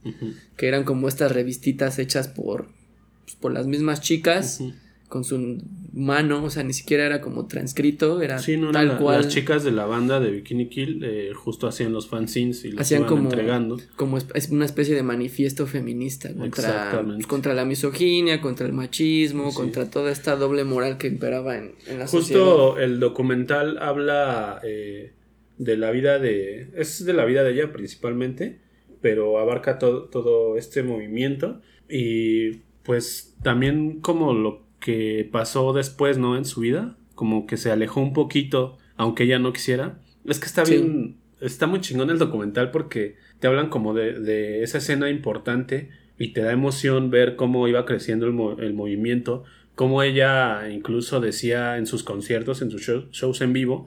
que 0.57 0.67
eran 0.67 0.83
como 0.83 1.07
estas 1.07 1.31
revistitas 1.31 1.99
hechas 1.99 2.27
por, 2.27 2.67
pues, 3.25 3.35
por 3.35 3.53
las 3.53 3.67
mismas 3.67 4.01
chicas 4.01 4.61
con 5.07 5.23
su 5.23 5.61
mano, 5.99 6.43
o 6.43 6.49
sea, 6.49 6.63
ni 6.63 6.73
siquiera 6.73 7.05
era 7.05 7.21
como 7.21 7.45
transcrito, 7.47 8.21
era 8.21 8.39
tal 8.71 8.97
cual. 8.97 9.21
Las 9.21 9.33
chicas 9.33 9.63
de 9.63 9.71
la 9.71 9.85
banda 9.85 10.19
de 10.19 10.31
Bikini 10.31 10.67
Kill 10.67 11.03
eh, 11.03 11.31
justo 11.35 11.67
hacían 11.67 11.93
los 11.93 12.07
fanzines 12.07 12.65
y 12.65 12.71
los 12.71 12.81
hacían 12.81 13.01
iban 13.01 13.09
como, 13.09 13.23
entregando. 13.29 13.77
Como 13.95 14.17
es 14.17 14.49
una 14.49 14.65
especie 14.65 14.95
de 14.95 15.03
manifiesto 15.03 15.67
feminista 15.67 16.33
contra, 16.33 17.03
contra 17.27 17.53
la 17.53 17.65
misoginia, 17.65 18.41
contra 18.41 18.65
el 18.65 18.73
machismo, 18.73 19.53
contra 19.53 19.89
toda 19.89 20.11
esta 20.11 20.35
doble 20.35 20.63
moral 20.63 20.97
que 20.97 21.07
imperaba 21.07 21.57
en, 21.57 21.75
la 21.97 22.07
sociedad. 22.07 22.41
Justo 22.41 22.79
el 22.79 22.99
documental 22.99 23.77
habla 23.79 24.59
eh, 24.63 25.13
de 25.57 25.77
la 25.77 25.91
vida 25.91 26.19
de. 26.19 26.71
Es 26.75 27.05
de 27.05 27.13
la 27.13 27.25
vida 27.25 27.43
de 27.43 27.51
ella 27.51 27.71
principalmente, 27.71 28.59
pero 29.01 29.37
abarca 29.37 29.77
todo, 29.77 30.05
todo 30.05 30.57
este 30.57 30.81
movimiento 30.83 31.61
y 31.89 32.61
pues 32.83 33.35
también 33.43 33.99
como 33.99 34.33
lo 34.33 34.68
que 34.79 35.27
pasó 35.31 35.73
después, 35.73 36.17
¿no? 36.17 36.37
En 36.37 36.45
su 36.45 36.61
vida, 36.61 36.95
como 37.15 37.45
que 37.47 37.57
se 37.57 37.71
alejó 37.71 38.01
un 38.01 38.13
poquito, 38.13 38.77
aunque 38.95 39.23
ella 39.23 39.39
no 39.39 39.53
quisiera. 39.53 39.99
Es 40.25 40.39
que 40.39 40.45
está 40.45 40.63
bien, 40.63 41.17
está 41.41 41.67
muy 41.67 41.81
chingón 41.81 42.09
el 42.09 42.17
documental 42.17 42.71
porque 42.71 43.15
te 43.39 43.47
hablan 43.47 43.69
como 43.69 43.93
de, 43.93 44.19
de, 44.19 44.63
esa 44.63 44.77
escena 44.77 45.09
importante 45.09 45.89
y 46.17 46.29
te 46.29 46.41
da 46.41 46.51
emoción 46.51 47.09
ver 47.09 47.35
cómo 47.35 47.67
iba 47.67 47.85
creciendo 47.85 48.27
el, 48.27 48.63
el 48.63 48.73
movimiento, 48.73 49.43
cómo 49.75 50.03
ella 50.03 50.69
incluso 50.69 51.21
decía 51.21 51.77
en 51.77 51.87
sus 51.87 52.03
conciertos, 52.03 52.61
en 52.61 52.71
sus 52.71 52.81
shows 53.11 53.41
en 53.41 53.53
vivo, 53.53 53.85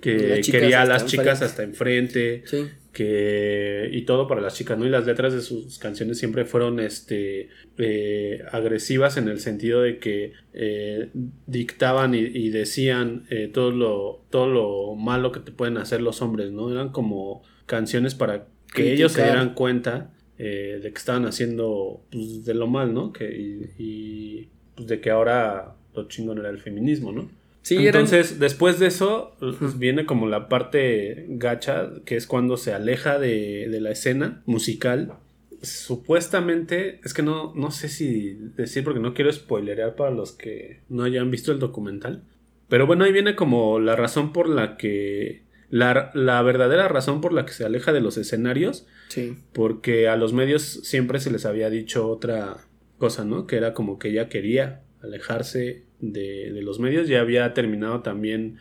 que 0.00 0.40
quería 0.50 0.82
a 0.82 0.84
las 0.84 1.06
chicas 1.06 1.42
hasta 1.42 1.62
enfrente, 1.62 2.44
que 2.92 3.88
y 3.92 4.02
todo 4.02 4.26
para 4.26 4.40
las 4.40 4.54
chicas, 4.54 4.78
¿no? 4.78 4.86
Y 4.86 4.90
las 4.90 5.06
letras 5.06 5.32
de 5.32 5.40
sus 5.40 5.78
canciones 5.78 6.18
siempre 6.18 6.44
fueron 6.44 6.80
este 6.80 7.48
eh, 7.76 8.42
agresivas 8.50 9.16
en 9.16 9.28
el 9.28 9.40
sentido 9.40 9.82
de 9.82 9.98
que 9.98 10.32
eh, 10.52 11.10
dictaban 11.46 12.14
y, 12.14 12.48
decían 12.48 13.24
eh, 13.30 13.50
todo 13.52 13.70
lo 13.70 14.24
todo 14.30 14.48
lo 14.48 14.94
malo 14.94 15.32
que 15.32 15.40
te 15.40 15.52
pueden 15.52 15.76
hacer 15.76 16.00
los 16.00 16.22
hombres, 16.22 16.50
¿no? 16.50 16.70
Eran 16.70 16.90
como 16.90 17.42
canciones 17.66 18.14
para 18.14 18.46
que 18.74 18.92
ellos 18.92 19.12
se 19.12 19.22
dieran 19.22 19.54
cuenta 19.54 20.12
de 20.36 20.80
que 20.80 20.98
estaban 20.98 21.26
haciendo 21.26 22.02
pues, 22.10 22.44
de 22.44 22.54
lo 22.54 22.68
mal, 22.68 22.94
¿no? 22.94 23.12
Que, 23.12 23.28
y, 23.76 24.48
pues, 24.76 24.86
de 24.86 25.00
que 25.00 25.10
ahora 25.10 25.74
lo 25.94 26.06
chingón 26.06 26.38
era 26.38 26.48
el 26.48 26.58
feminismo, 26.58 27.10
¿no? 27.10 27.28
Entonces, 27.70 28.38
después 28.38 28.78
de 28.78 28.86
eso, 28.86 29.36
pues, 29.40 29.78
viene 29.78 30.06
como 30.06 30.26
la 30.26 30.48
parte 30.48 31.26
gacha, 31.28 31.90
que 32.04 32.16
es 32.16 32.26
cuando 32.26 32.56
se 32.56 32.72
aleja 32.72 33.18
de, 33.18 33.66
la 33.80 33.90
escena 33.90 34.42
musical. 34.46 35.14
Supuestamente, 35.62 37.00
es 37.04 37.14
que 37.14 37.22
no, 37.22 37.52
no 37.54 37.70
sé 37.70 37.88
si 37.88 38.34
decir 38.56 38.84
porque 38.84 39.00
no 39.00 39.14
quiero 39.14 39.32
spoilerear 39.32 39.96
para 39.96 40.10
los 40.10 40.32
que 40.32 40.80
no 40.88 41.02
hayan 41.02 41.30
visto 41.30 41.52
el 41.52 41.58
documental. 41.58 42.22
Pero 42.68 42.86
bueno, 42.86 43.04
ahí 43.04 43.12
viene 43.12 43.34
como 43.34 43.80
la 43.80 43.96
razón 43.96 44.32
por 44.32 44.48
la 44.48 44.76
que. 44.76 45.42
La, 45.70 46.10
la 46.14 46.40
verdadera 46.40 46.88
razón 46.88 47.20
por 47.20 47.34
la 47.34 47.44
que 47.44 47.52
se 47.52 47.64
aleja 47.64 47.92
de 47.92 48.00
los 48.00 48.16
escenarios. 48.16 48.86
Sí. 49.08 49.36
Porque 49.52 50.08
a 50.08 50.16
los 50.16 50.32
medios 50.32 50.62
siempre 50.62 51.20
se 51.20 51.30
les 51.30 51.44
había 51.44 51.68
dicho 51.68 52.08
otra 52.08 52.56
cosa, 52.98 53.24
¿no? 53.24 53.46
Que 53.46 53.56
era 53.56 53.74
como 53.74 53.98
que 53.98 54.08
ella 54.08 54.28
quería 54.28 54.82
alejarse 55.02 55.87
de, 56.00 56.50
los 56.62 56.78
medios. 56.80 57.08
Ya 57.08 57.20
había 57.20 57.52
terminado 57.54 58.00
también 58.00 58.56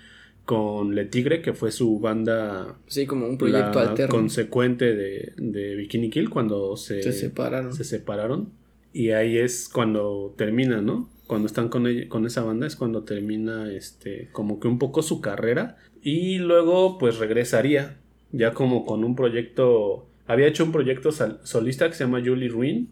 con 0.45 0.95
Le 0.95 1.05
Tigre, 1.05 1.41
que 1.41 1.53
fue 1.53 1.71
su 1.71 1.99
banda. 1.99 2.77
Sí, 2.87 3.05
como 3.05 3.27
un 3.27 3.37
proyecto 3.37 3.79
alterno. 3.79 4.15
consecuente 4.15 4.95
de, 4.95 5.33
de 5.37 5.75
Bikini 5.75 6.09
Kill 6.09 6.29
cuando 6.29 6.77
se, 6.77 7.03
Se 7.03 7.11
separaron. 7.11 7.73
se 7.73 7.83
separaron. 7.83 8.49
Y 8.93 9.11
ahí 9.11 9.37
es 9.37 9.69
cuando 9.71 10.33
termina, 10.37 10.81
¿no? 10.81 11.09
Cuando 11.27 11.47
están 11.47 11.67
con, 11.67 11.85
ella- 11.87 12.07
con 12.07 12.25
esa 12.25 12.43
banda 12.43 12.65
es 12.65 12.75
cuando 12.77 13.03
termina 13.03 13.69
este 13.71 14.29
como 14.31 14.59
que 14.61 14.67
un 14.69 14.79
poco 14.79 15.01
su 15.01 15.19
carrera. 15.19 15.77
Y 16.01 16.37
luego 16.37 16.97
pues 16.97 17.17
regresaría 17.17 17.97
ya 18.31 18.53
como 18.53 18.85
con 18.85 19.03
un 19.03 19.15
proyecto... 19.15 20.07
Había 20.25 20.47
hecho 20.47 20.63
un 20.63 20.71
proyecto 20.71 21.11
solista 21.11 21.87
que 21.89 21.95
se 21.95 22.03
llama 22.05 22.21
Julie 22.25 22.49
Ruin. 22.49 22.89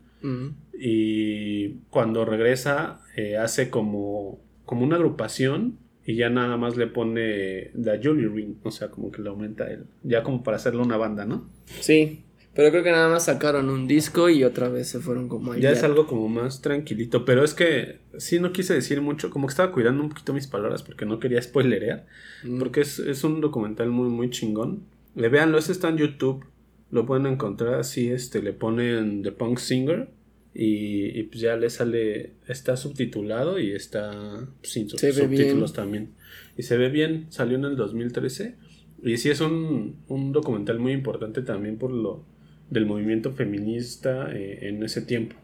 Y 0.78 1.70
cuando 1.90 2.26
regresa 2.26 3.02
eh, 3.16 3.38
hace 3.38 3.70
como, 3.70 4.40
como 4.66 4.84
una 4.84 4.96
agrupación 4.98 5.78
y 6.06 6.16
ya 6.16 6.30
nada 6.30 6.58
más 6.58 6.78
le 6.78 6.88
pone 6.88 7.72
la 7.74 8.00
Julie 8.02 8.28
Ring, 8.28 8.56
o 8.64 8.72
sea, 8.72 8.90
como 8.90 9.12
que 9.12 9.22
le 9.22 9.30
aumenta 9.30 9.66
el, 9.72 9.86
ya 10.04 10.22
como 10.24 10.44
para 10.44 10.58
hacerle 10.58 10.82
una 10.82 10.98
banda, 10.98 11.26
¿no? 11.26 11.50
Sí, 11.80 12.22
pero 12.54 12.70
creo 12.70 12.84
que 12.84 12.92
nada 12.92 13.10
más 13.10 13.26
sacaron 13.26 13.70
un 13.70 13.88
disco 13.88 14.30
y 14.30 14.44
otra 14.44 14.70
vez 14.70 14.88
se 14.88 15.00
fueron 15.00 15.28
como 15.28 15.54
ahí. 15.54 15.62
Ya 15.62 15.72
es 15.72 15.84
algo 15.84 16.06
como 16.08 16.30
más 16.30 16.62
tranquilito, 16.62 17.26
pero 17.26 17.44
es 17.44 17.54
que 17.56 18.00
sí 18.18 18.40
no 18.40 18.54
quise 18.54 18.74
decir 18.76 19.02
mucho, 19.02 19.30
como 19.32 19.48
que 19.48 19.52
estaba 19.52 19.72
cuidando 19.72 20.04
un 20.04 20.10
poquito 20.10 20.34
mis 20.34 20.48
palabras 20.48 20.84
porque 20.84 21.06
no 21.06 21.20
quería 21.20 21.42
spoilerear, 21.42 22.06
Mm. 22.44 22.60
porque 22.60 22.82
es, 22.82 23.00
es 23.00 23.24
un 23.24 23.42
documental 23.42 23.90
muy, 23.90 24.10
muy 24.10 24.30
chingón. 24.30 24.84
Le 25.16 25.30
véanlo, 25.30 25.58
ese 25.58 25.72
está 25.72 25.90
en 25.90 25.98
YouTube, 25.98 26.46
lo 26.92 27.06
pueden 27.08 27.26
encontrar 27.26 27.76
así, 27.76 28.10
este, 28.10 28.42
le 28.44 28.54
ponen 28.54 29.24
The 29.24 29.32
Punk 29.32 29.58
Singer 29.58 30.10
y, 30.56 31.20
y 31.20 31.24
pues 31.24 31.42
ya 31.42 31.56
le 31.58 31.70
sale, 31.70 32.32
está 32.48 32.78
subtitulado 32.78 33.60
y 33.60 33.72
está 33.74 34.48
sin 34.64 34.90
Se 34.90 35.12
subtítulos 35.12 35.74
también. 35.74 36.12
Y 36.58 36.64
se 36.64 36.78
ve 36.78 36.90
bien, 36.90 37.28
salió 37.30 37.58
en 37.58 37.66
el 37.66 37.76
2013 37.76 38.56
y 39.04 39.18
sí 39.18 39.30
es 39.30 39.42
un, 39.42 39.98
un 40.08 40.32
documental 40.32 40.80
muy 40.80 40.94
importante 40.94 41.42
también 41.42 41.78
por 41.78 41.92
lo 41.92 42.24
del 42.70 42.86
movimiento 42.86 43.32
feminista 43.34 44.32
eh, 44.34 44.60
en 44.70 44.82
ese 44.84 45.02
tiempo. 45.02 45.36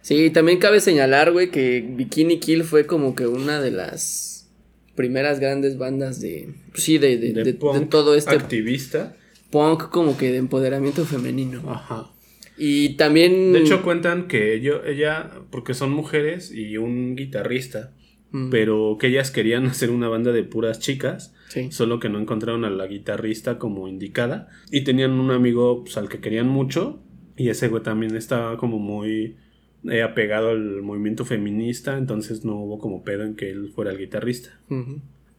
Sí, 0.00 0.30
también 0.30 0.58
cabe 0.58 0.80
señalar, 0.80 1.32
güey, 1.32 1.50
que 1.50 1.80
Bikini 1.96 2.38
Kill 2.40 2.64
fue 2.64 2.86
como 2.86 3.14
que 3.14 3.26
una 3.26 3.60
de 3.60 3.70
las 3.72 4.50
primeras 4.94 5.38
grandes 5.40 5.76
bandas 5.78 6.20
de. 6.20 6.54
pues 6.70 6.82
Sí, 6.84 6.98
de, 6.98 7.16
de, 7.18 7.28
de, 7.28 7.32
de- 7.34 7.44
de 7.44 7.54
punk 7.54 7.88
todo 7.90 8.14
este 8.14 8.34
activista. 8.34 9.16
punk 9.50 9.90
como 9.90 10.16
que 10.16 10.30
de 10.32 10.38
empoderamiento 10.38 11.04
femenino. 11.04 11.62
Ajá. 11.70 12.10
Y 12.56 12.96
también. 12.96 13.52
De 13.52 13.60
hecho 13.60 13.82
cuentan 13.82 14.28
que 14.28 14.60
yo, 14.60 14.84
ella, 14.84 15.30
porque 15.50 15.74
son 15.74 15.92
mujeres 15.92 16.52
y 16.52 16.76
un 16.76 17.16
guitarrista, 17.16 17.92
Mm, 18.32 18.48
pero 18.48 18.96
que 18.98 19.08
ellas 19.08 19.30
querían 19.30 19.66
hacer 19.66 19.90
una 19.90 20.08
banda 20.08 20.32
de 20.32 20.42
puras 20.42 20.80
chicas, 20.80 21.34
sí. 21.48 21.70
solo 21.70 22.00
que 22.00 22.08
no 22.08 22.18
encontraron 22.18 22.64
a 22.64 22.70
la 22.70 22.86
guitarrista 22.86 23.58
como 23.58 23.88
indicada 23.88 24.48
y 24.70 24.82
tenían 24.82 25.12
un 25.12 25.30
amigo 25.30 25.84
pues, 25.84 25.96
al 25.96 26.08
que 26.08 26.20
querían 26.20 26.48
mucho 26.48 27.02
y 27.36 27.50
ese 27.50 27.68
güey 27.68 27.82
también 27.82 28.16
estaba 28.16 28.56
como 28.56 28.78
muy 28.78 29.36
eh, 29.84 30.02
apegado 30.02 30.50
al 30.50 30.82
movimiento 30.82 31.24
feminista, 31.24 31.98
entonces 31.98 32.44
no 32.44 32.56
hubo 32.56 32.78
como 32.78 33.04
pedo 33.04 33.24
en 33.24 33.36
que 33.36 33.50
él 33.50 33.70
fuera 33.74 33.90
el 33.90 33.98
guitarrista. 33.98 34.60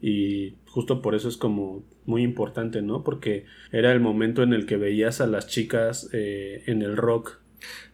Y 0.06 0.56
justo 0.66 1.02
por 1.02 1.16
eso 1.16 1.30
es 1.30 1.38
como 1.38 1.82
muy 2.06 2.24
importante, 2.24 2.82
¿no? 2.82 3.06
Porque 3.06 3.46
era 3.72 3.94
el 3.94 4.02
momento 4.02 4.44
en 4.44 4.52
el 4.52 4.66
que 4.66 4.76
veías 4.76 5.22
a 5.22 5.28
las 5.28 5.48
chicas 5.48 6.10
eh, 6.12 6.62
en 6.66 6.82
el 6.82 6.98
rock. 6.98 7.40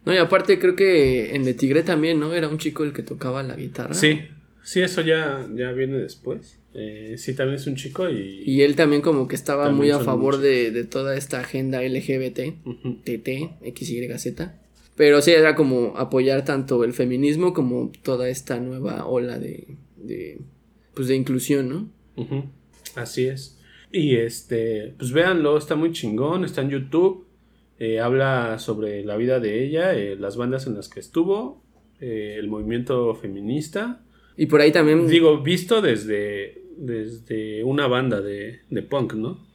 No, 0.04 0.12
y 0.12 0.16
aparte 0.16 0.58
creo 0.58 0.74
que 0.74 1.36
en 1.36 1.44
The 1.44 1.54
Tigre 1.54 1.84
también, 1.84 2.18
¿no? 2.18 2.34
Era 2.34 2.48
un 2.48 2.58
chico 2.58 2.82
el 2.82 2.92
que 2.92 3.04
tocaba 3.04 3.44
la 3.44 3.54
guitarra. 3.54 3.94
Sí, 3.94 4.22
sí, 4.64 4.80
eso 4.80 5.02
ya, 5.02 5.48
ya 5.54 5.70
viene 5.70 5.98
después. 5.98 6.58
Eh, 6.74 7.14
sí, 7.16 7.32
también 7.34 7.60
es 7.60 7.68
un 7.68 7.76
chico 7.76 8.10
y... 8.10 8.42
Y 8.44 8.62
él 8.62 8.74
también 8.74 9.02
como 9.02 9.28
que 9.28 9.36
estaba 9.36 9.70
muy 9.70 9.92
a 9.92 10.00
favor 10.00 10.38
de, 10.38 10.72
de 10.72 10.82
toda 10.82 11.16
esta 11.16 11.38
agenda 11.38 11.80
LGBT. 11.80 12.40
TT, 13.04 13.72
XYZ. 13.72 14.48
Pero 14.96 15.22
sí, 15.22 15.30
era 15.30 15.54
como 15.54 15.96
apoyar 15.96 16.44
tanto 16.44 16.82
el 16.82 16.92
feminismo 16.92 17.54
como 17.54 17.92
toda 18.02 18.28
esta 18.28 18.58
nueva 18.58 19.06
ola 19.06 19.38
de, 19.38 19.68
de 19.96 20.40
pues 20.92 21.06
de 21.06 21.14
inclusión, 21.14 21.68
¿no? 21.68 21.99
Así 22.96 23.26
es. 23.26 23.58
Y 23.92 24.16
este, 24.16 24.94
pues 24.98 25.12
véanlo, 25.12 25.56
está 25.58 25.74
muy 25.76 25.92
chingón, 25.92 26.44
está 26.44 26.62
en 26.62 26.70
YouTube. 26.70 27.26
eh, 27.82 27.98
habla 27.98 28.58
sobre 28.58 29.02
la 29.04 29.16
vida 29.16 29.40
de 29.40 29.64
ella, 29.64 29.94
eh, 29.94 30.14
las 30.14 30.36
bandas 30.36 30.66
en 30.66 30.74
las 30.74 30.88
que 30.90 31.00
estuvo, 31.00 31.62
eh, 32.00 32.36
el 32.38 32.46
movimiento 32.48 33.14
feminista. 33.14 34.02
Y 34.36 34.46
por 34.46 34.60
ahí 34.60 34.70
también... 34.70 35.06
Digo, 35.08 35.40
visto 35.42 35.80
desde, 35.80 36.62
desde 36.76 37.64
una 37.64 37.86
banda 37.86 38.20
de, 38.20 38.60
de 38.68 38.82
punk, 38.82 39.14
¿no? 39.14 39.46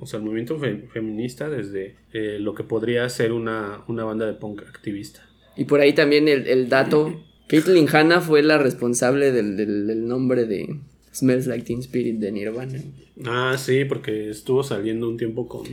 O 0.00 0.06
sea, 0.06 0.18
el 0.20 0.24
movimiento 0.24 0.58
fe- 0.58 0.86
feminista 0.92 1.48
desde 1.50 1.96
lo 2.38 2.54
que 2.54 2.62
podría 2.64 3.08
ser 3.08 3.32
una, 3.32 3.82
una 3.88 4.04
banda 4.04 4.26
de 4.26 4.34
punk 4.34 4.62
activista. 4.62 5.28
Y 5.56 5.64
por 5.64 5.80
ahí 5.80 5.92
también 5.92 6.28
el, 6.28 6.46
el 6.46 6.68
dato, 6.68 7.20
Caitlyn 7.48 7.88
Hanna 7.92 8.20
fue 8.20 8.42
la 8.44 8.58
responsable 8.58 9.32
del, 9.32 9.56
del- 9.56 9.86
del 9.88 10.06
nombre 10.06 10.44
de 10.46 10.78
Smells 11.12 11.46
Like 11.46 11.64
Teen 11.64 11.80
Spirit 11.80 12.16
de 12.16 12.32
Nirvana. 12.32 12.80
Ah, 13.24 13.56
sí, 13.58 13.84
porque 13.84 14.30
estuvo 14.30 14.62
saliendo 14.64 15.08
un 15.08 15.16
tiempo 15.16 15.46
con... 15.46 15.64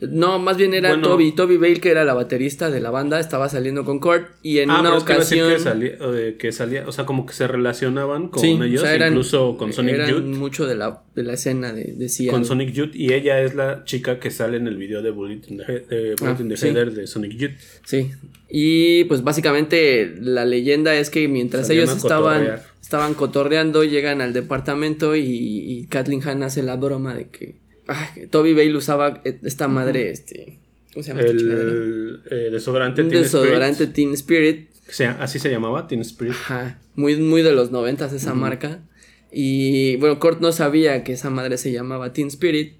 No, 0.00 0.38
más 0.38 0.56
bien 0.56 0.74
era 0.74 0.90
Bueno. 0.90 1.08
Toby. 1.08 1.32
Toby 1.32 1.56
Bale, 1.56 1.80
que 1.80 1.90
era 1.90 2.04
la 2.04 2.14
baterista 2.14 2.70
de 2.70 2.80
la 2.80 2.90
banda, 2.90 3.18
estaba 3.18 3.48
saliendo 3.48 3.84
con 3.84 3.98
Kurt. 3.98 4.28
Y 4.44 4.58
en 4.58 4.70
ah, 4.70 4.80
una 4.80 4.90
pero 5.04 5.20
es 5.22 5.28
que 5.28 5.36
iba 5.36 5.46
a 5.46 5.48
decir 5.50 5.62
ocasión. 5.64 5.80
que 5.80 5.96
salía, 5.98 6.18
eh, 6.28 6.36
que 6.38 6.52
salía, 6.52 6.84
o 6.86 6.92
sea, 6.92 7.04
como 7.04 7.26
que 7.26 7.32
se 7.32 7.48
relacionaban 7.48 8.28
con 8.28 8.40
Sí, 8.40 8.50
ellos, 8.62 8.82
o 8.82 8.84
sea, 8.84 8.94
eran- 8.94 9.08
incluso 9.12 9.56
con 9.56 9.72
Sonic 9.72 9.94
eran 9.96 10.10
Youth. 10.10 10.24
mucho 10.36 10.66
de 10.66 10.76
la, 10.76 11.02
de 11.16 11.22
la 11.24 11.32
escena 11.32 11.72
de, 11.72 11.94
de 11.96 12.08
Seattle. 12.08 12.30
Con 12.32 12.44
Sonic 12.44 12.72
Youth, 12.72 12.94
y 12.94 13.12
ella 13.12 13.40
es 13.42 13.56
la 13.56 13.82
chica 13.84 14.20
que 14.20 14.30
sale 14.30 14.56
en 14.58 14.68
el 14.68 14.76
video 14.76 15.02
de 15.02 15.10
Bullet 15.10 15.40
in 15.48 15.56
the, 15.58 16.14
Bullet 16.16 16.16
Ah, 16.22 16.36
in 16.38 16.48
the 16.48 16.56
sí. 16.56 16.68
Header 16.68 16.92
de 16.92 17.06
Sonic 17.08 17.32
Youth. 17.36 17.50
Sí. 17.84 18.10
Y 18.48 19.02
pues 19.04 19.24
básicamente 19.24 20.14
la 20.20 20.44
leyenda 20.44 20.94
es 20.94 21.10
que 21.10 21.26
mientras 21.26 21.66
Salían 21.66 21.86
ellos 21.86 21.96
estaban, 21.96 22.38
cotorrear. 22.44 22.62
estaban 22.80 23.14
cotorreando, 23.14 23.82
llegan 23.82 24.20
al 24.20 24.32
departamento 24.32 25.16
y, 25.16 25.22
y 25.24 25.86
Kathleen 25.86 26.22
Hanna 26.26 26.46
hace 26.46 26.62
la 26.62 26.76
broma 26.76 27.14
de 27.14 27.28
que 27.28 27.56
Toby 28.30 28.54
Bale 28.54 28.76
usaba 28.76 29.20
e- 29.24 29.38
esta 29.42 29.68
madre, 29.68 30.10
este. 30.10 30.58
¿Cómo 30.92 31.02
se 31.02 31.10
llama? 31.10 31.20
El 31.20 32.22
eh, 32.30 32.48
desodorante 32.50 33.02
Un 33.02 33.10
Teen 33.10 33.22
desodorante 33.22 33.84
Spirit. 33.84 33.94
Teen 33.94 34.14
Spirit. 34.14 34.68
O 34.88 34.92
sea, 34.92 35.18
así 35.20 35.38
se 35.38 35.50
llamaba, 35.50 35.86
Teen 35.86 36.00
Spirit. 36.00 36.32
Ajá. 36.32 36.78
Muy, 36.94 37.16
muy 37.16 37.42
de 37.42 37.52
los 37.52 37.70
noventas 37.70 38.12
esa 38.12 38.34
marca. 38.34 38.80
Y 39.30 39.96
bueno, 39.96 40.18
Kurt 40.18 40.40
no 40.40 40.52
sabía 40.52 41.04
que 41.04 41.12
esa 41.12 41.30
madre 41.30 41.58
se 41.58 41.72
llamaba 41.72 42.12
Teen 42.12 42.28
Spirit. 42.28 42.74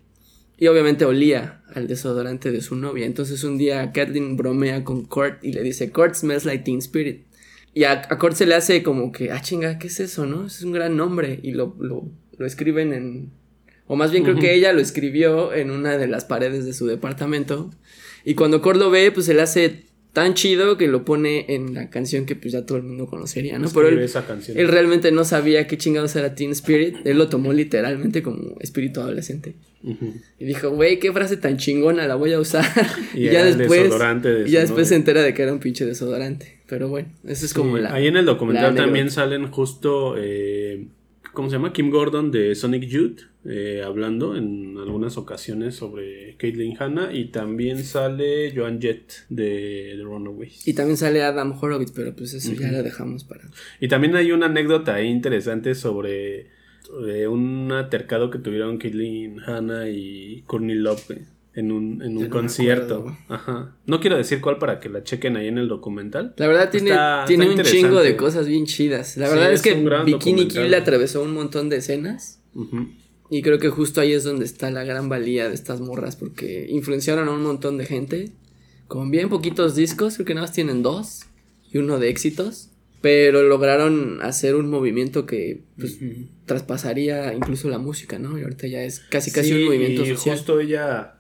Y 0.56 0.66
obviamente 0.66 1.04
olía 1.04 1.62
al 1.72 1.86
desodorante 1.86 2.50
de 2.50 2.60
su 2.62 2.74
novia. 2.74 3.06
Entonces 3.06 3.44
un 3.44 3.58
día 3.58 3.92
Kathleen 3.92 4.36
bromea 4.36 4.82
con 4.82 5.04
Kurt 5.04 5.44
y 5.44 5.52
le 5.52 5.62
dice, 5.62 5.92
Kurt 5.92 6.14
smells 6.14 6.44
like 6.46 6.64
Teen 6.64 6.78
Spirit. 6.78 7.26
Y 7.74 7.84
a, 7.84 7.92
a 7.92 8.18
Kurt 8.18 8.34
se 8.34 8.46
le 8.46 8.54
hace 8.56 8.82
como 8.82 9.12
que, 9.12 9.30
ah, 9.30 9.40
chinga, 9.40 9.78
¿qué 9.78 9.86
es 9.86 10.00
eso, 10.00 10.26
no? 10.26 10.46
Es 10.46 10.62
un 10.62 10.72
gran 10.72 10.96
nombre. 10.96 11.38
Y 11.42 11.52
lo, 11.52 11.76
lo, 11.78 12.10
lo 12.36 12.46
escriben 12.46 12.92
en... 12.92 13.30
O 13.88 13.96
más 13.96 14.12
bien 14.12 14.22
creo 14.22 14.36
que 14.36 14.54
ella 14.54 14.72
lo 14.72 14.80
escribió 14.80 15.52
en 15.52 15.70
una 15.70 15.96
de 15.98 16.06
las 16.06 16.24
paredes 16.24 16.64
de 16.64 16.72
su 16.74 16.86
departamento. 16.86 17.70
Y 18.24 18.34
cuando 18.34 18.62
Kurt 18.62 18.78
lo 18.78 18.90
ve, 18.90 19.10
pues 19.10 19.26
se 19.26 19.34
le 19.34 19.42
hace 19.42 19.88
tan 20.12 20.34
chido 20.34 20.76
que 20.76 20.88
lo 20.88 21.04
pone 21.04 21.46
en 21.54 21.74
la 21.74 21.90
canción 21.90 22.26
que 22.26 22.34
pues 22.34 22.52
ya 22.52 22.66
todo 22.66 22.78
el 22.78 22.84
mundo 22.84 23.06
conocería, 23.06 23.58
¿no? 23.58 23.68
Pero 23.68 23.82
Escribe 23.86 24.02
él, 24.02 24.04
esa 24.08 24.26
canción. 24.26 24.58
él 24.58 24.68
realmente 24.68 25.12
no 25.12 25.24
sabía 25.24 25.66
qué 25.66 25.78
chingados 25.78 26.16
era 26.16 26.34
Teen 26.34 26.50
Spirit. 26.52 26.96
Él 27.04 27.18
lo 27.18 27.28
tomó 27.28 27.52
literalmente 27.52 28.22
como 28.22 28.56
espíritu 28.60 29.00
adolescente. 29.00 29.54
Y 30.38 30.44
dijo, 30.44 30.70
güey, 30.70 30.98
qué 30.98 31.12
frase 31.12 31.36
tan 31.36 31.56
chingona, 31.56 32.06
la 32.08 32.16
voy 32.16 32.32
a 32.32 32.40
usar. 32.40 32.64
Y 33.14 33.26
ya 33.30 33.44
después. 33.44 33.84
desodorante 33.84 34.28
de 34.28 34.48
y 34.48 34.52
ya 34.52 34.60
después 34.60 34.88
se 34.88 34.96
entera 34.96 35.22
de 35.22 35.32
que 35.34 35.42
era 35.42 35.52
un 35.52 35.60
pinche 35.60 35.86
desodorante. 35.86 36.58
Pero 36.66 36.88
bueno, 36.88 37.08
eso 37.24 37.46
es 37.46 37.54
como 37.54 37.76
Sí, 37.76 37.82
la. 37.84 37.94
Ahí 37.94 38.08
en 38.08 38.16
el 38.16 38.26
documental 38.26 38.74
también 38.74 39.10
salen 39.10 39.50
justo, 39.50 40.16
eh, 40.18 40.88
¿cómo 41.38 41.48
se 41.48 41.54
llama? 41.54 41.72
Kim 41.72 41.90
Gordon 41.90 42.32
de 42.32 42.52
Sonic 42.56 42.88
Youth, 42.88 43.20
eh, 43.44 43.84
hablando 43.86 44.36
en 44.36 44.76
algunas 44.76 45.16
ocasiones 45.16 45.76
sobre 45.76 46.36
Caitlyn 46.36 46.76
Hanna 46.76 47.10
y 47.12 47.26
también 47.26 47.84
sale 47.84 48.52
Joan 48.52 48.80
Jett 48.80 49.12
de 49.28 49.94
The 49.96 50.02
Runaways. 50.02 50.66
Y 50.66 50.74
también 50.74 50.96
sale 50.96 51.22
Adam 51.22 51.56
Horowitz, 51.56 51.92
pero 51.92 52.12
pues 52.16 52.34
eso 52.34 52.54
ya 52.54 52.72
lo 52.72 52.82
dejamos 52.82 53.22
para. 53.22 53.44
Y 53.78 53.86
también 53.86 54.16
hay 54.16 54.32
una 54.32 54.46
anécdota 54.46 54.96
ahí 54.96 55.06
interesante 55.06 55.76
sobre 55.76 56.48
eh, 57.06 57.28
un 57.28 57.70
altercado 57.70 58.30
que 58.30 58.40
tuvieron 58.40 58.78
Caitlyn 58.78 59.38
Hanna 59.38 59.88
y 59.90 60.42
Courtney 60.44 60.74
Love 60.74 61.18
en 61.58 61.72
un, 61.72 62.02
en 62.02 62.16
un 62.16 62.24
no 62.24 62.30
concierto. 62.30 63.16
Ajá. 63.28 63.74
No 63.86 64.00
quiero 64.00 64.16
decir 64.16 64.40
cuál 64.40 64.58
para 64.58 64.80
que 64.80 64.88
la 64.88 65.02
chequen 65.02 65.36
ahí 65.36 65.48
en 65.48 65.58
el 65.58 65.68
documental. 65.68 66.34
La 66.36 66.46
verdad 66.46 66.70
tiene, 66.70 66.90
Está- 66.90 67.24
tiene 67.26 67.46
está 67.46 67.62
un 67.62 67.66
chingo 67.68 68.00
de 68.02 68.16
cosas 68.16 68.46
bien 68.46 68.66
chidas. 68.66 69.16
La 69.16 69.26
Sí, 69.28 69.32
verdad 69.34 69.52
es, 69.52 69.60
es 69.66 69.74
que 69.74 70.04
Bikini. 70.04 70.48
Kill 70.48 70.74
atravesó 70.74 71.22
un 71.22 71.34
montón 71.34 71.68
de 71.68 71.76
escenas. 71.78 72.40
Y 73.30 73.42
creo 73.42 73.58
que 73.58 73.68
justo 73.68 74.00
ahí 74.00 74.12
es 74.12 74.24
donde 74.24 74.44
está 74.44 74.70
la 74.70 74.84
gran 74.84 75.08
valía 75.08 75.48
de 75.48 75.54
estas 75.54 75.80
morras, 75.80 76.16
porque 76.16 76.66
influenciaron 76.70 77.28
a 77.28 77.32
un 77.32 77.42
montón 77.42 77.76
de 77.76 77.84
gente. 77.86 78.32
Con 78.86 79.10
bien 79.10 79.28
poquitos 79.28 79.74
discos, 79.76 80.14
creo 80.14 80.24
que 80.26 80.34
nada 80.34 80.46
más 80.46 80.54
tienen 80.54 80.82
dos. 80.82 81.24
Y 81.72 81.76
uno 81.78 81.98
de 81.98 82.08
éxitos. 82.08 82.70
pero 83.00 83.42
lograron 83.42 84.18
hacer 84.22 84.56
un 84.56 84.68
movimiento 84.70 85.24
que 85.24 85.62
pues, 85.78 85.98
traspasaría 86.46 87.32
incluso 87.34 87.68
la 87.68 87.78
música, 87.78 88.18
¿no? 88.18 88.36
Y 88.38 88.42
ahorita 88.42 88.66
ya 88.66 88.82
es 88.82 88.98
casi 89.00 89.30
casi 89.30 89.52
un 89.52 89.66
movimiento 89.66 90.02
y 90.04 90.08
social. 90.16 90.36
justo 90.36 90.58
ella 90.58 91.17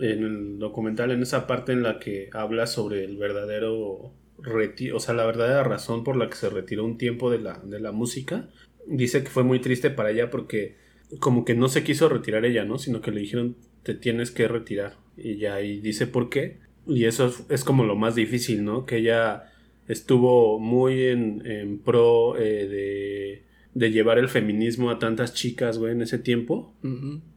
en 0.00 0.24
el 0.24 0.58
documental 0.58 1.10
en 1.10 1.22
esa 1.22 1.46
parte 1.46 1.72
en 1.72 1.82
la 1.82 1.98
que 1.98 2.28
habla 2.32 2.66
sobre 2.66 3.04
el 3.04 3.16
verdadero 3.16 4.12
retiro, 4.38 4.96
o 4.96 5.00
sea, 5.00 5.14
la 5.14 5.26
verdadera 5.26 5.62
razón 5.64 6.04
por 6.04 6.16
la 6.16 6.28
que 6.28 6.36
se 6.36 6.50
retiró 6.50 6.84
un 6.84 6.98
tiempo 6.98 7.30
de 7.30 7.38
la, 7.38 7.60
de 7.64 7.80
la 7.80 7.92
música, 7.92 8.48
dice 8.86 9.22
que 9.22 9.30
fue 9.30 9.44
muy 9.44 9.60
triste 9.60 9.90
para 9.90 10.10
ella 10.10 10.30
porque 10.30 10.76
como 11.20 11.44
que 11.44 11.54
no 11.54 11.68
se 11.68 11.84
quiso 11.84 12.08
retirar 12.08 12.44
ella, 12.44 12.64
¿no? 12.64 12.78
Sino 12.78 13.00
que 13.00 13.10
le 13.10 13.20
dijeron 13.20 13.56
te 13.82 13.94
tienes 13.94 14.30
que 14.30 14.48
retirar 14.48 14.96
y 15.16 15.36
ya 15.36 15.54
ahí 15.54 15.80
dice 15.80 16.06
por 16.06 16.30
qué 16.30 16.58
y 16.86 17.04
eso 17.06 17.32
es, 17.48 17.64
como 17.64 17.84
lo 17.84 17.96
más 17.96 18.14
difícil, 18.14 18.64
¿no? 18.64 18.84
Que 18.84 18.98
ella 18.98 19.44
estuvo 19.88 20.58
muy 20.58 21.04
en, 21.04 21.46
en 21.46 21.78
pro 21.78 22.36
eh, 22.36 22.68
de, 22.68 23.42
de, 23.74 23.90
llevar 23.90 24.18
el 24.18 24.28
feminismo 24.28 24.90
a 24.90 24.98
tantas 24.98 25.34
chicas, 25.34 25.78
güey, 25.78 25.92
en 25.92 26.02
ese 26.02 26.18
tiempo, 26.18 26.74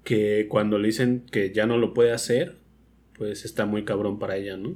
que 0.04 0.48
cuando 0.50 0.78
le 0.78 0.88
dicen 0.88 1.24
que 1.32 1.52
ya 1.54 1.66
no 1.66 1.78
lo 1.78 1.94
puede 1.94 2.12
hacer, 2.12 2.56
pues 3.18 3.46
está 3.46 3.66
muy 3.66 3.84
cabrón 3.84 4.20
para 4.20 4.38
ella, 4.38 4.58
¿no? 4.58 4.76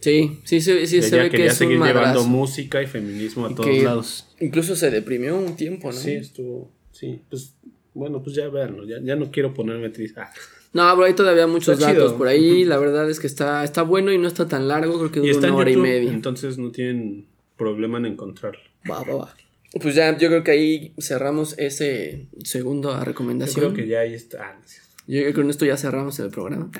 Sí, 0.00 0.38
sí, 0.44 0.60
sí, 0.60 0.86
sí 0.86 1.02
se 1.02 1.18
ve 1.18 1.30
que 1.30 1.46
es 1.46 1.52
un 1.52 1.58
seguir 1.58 1.80
llevando 1.80 2.24
música 2.24 2.82
y 2.82 2.86
feminismo 2.86 3.46
a 3.46 3.50
Y 3.50 3.54
todos 3.54 3.68
que 3.68 3.82
lados. 3.82 4.36
Incluso 4.40 4.76
se 4.76 4.90
deprimió 4.90 5.36
un 5.36 5.56
tiempo, 5.56 5.88
¿no? 5.88 5.96
Sí, 5.96 6.12
estuvo, 6.12 6.70
sí, 6.92 7.20
pues, 7.30 7.54
bueno, 7.94 8.22
pues 8.22 8.36
ya 8.36 8.48
verlo, 8.48 8.84
ya, 8.84 8.96
ya 9.02 9.16
no 9.16 9.30
quiero 9.30 9.54
ponerme 9.54 9.88
triste. 9.88 10.20
Ah. 10.20 10.30
No, 10.72 10.82
pero 10.94 11.06
hay 11.06 11.14
todavía 11.14 11.46
muchos 11.46 11.78
Está 11.78 11.92
chido. 11.92 12.02
datos 12.02 12.18
por 12.18 12.28
ahí. 12.28 12.64
La 12.64 12.76
verdad 12.76 13.08
es 13.08 13.18
que 13.18 13.26
está, 13.26 13.64
está 13.64 13.80
bueno 13.80 14.12
y 14.12 14.18
no 14.18 14.28
está 14.28 14.46
tan 14.46 14.68
largo. 14.68 14.98
Creo 14.98 15.10
que 15.10 15.20
dura 15.20 15.48
una 15.48 15.56
hora 15.56 15.70
YouTube, 15.70 15.86
y 15.86 15.88
media. 15.88 16.12
entonces 16.12 16.58
no 16.58 16.70
tienen 16.70 17.26
problema 17.56 17.96
en 17.96 18.04
encontrarlo. 18.04 18.60
Va, 18.90 19.02
va, 19.02 19.14
va. 19.16 19.36
Pues 19.80 19.94
ya, 19.94 20.16
yo 20.16 20.28
creo 20.28 20.42
que 20.44 20.50
ahí 20.52 20.94
cerramos 20.98 21.54
ese 21.58 22.26
segundo 22.44 22.92
a 22.92 22.98
Yo 23.00 23.04
recomendación. 23.04 23.72
creo 23.72 23.74
que 23.74 23.88
ya 23.90 24.00
ahí 24.00 24.14
está. 24.14 24.38
Ah. 24.42 24.60
Yo 25.06 25.20
creo 25.20 25.26
que 25.28 25.34
con 25.34 25.50
esto 25.50 25.64
ya 25.66 25.76
cerramos 25.76 26.18
el 26.18 26.30
programa. 26.30 26.70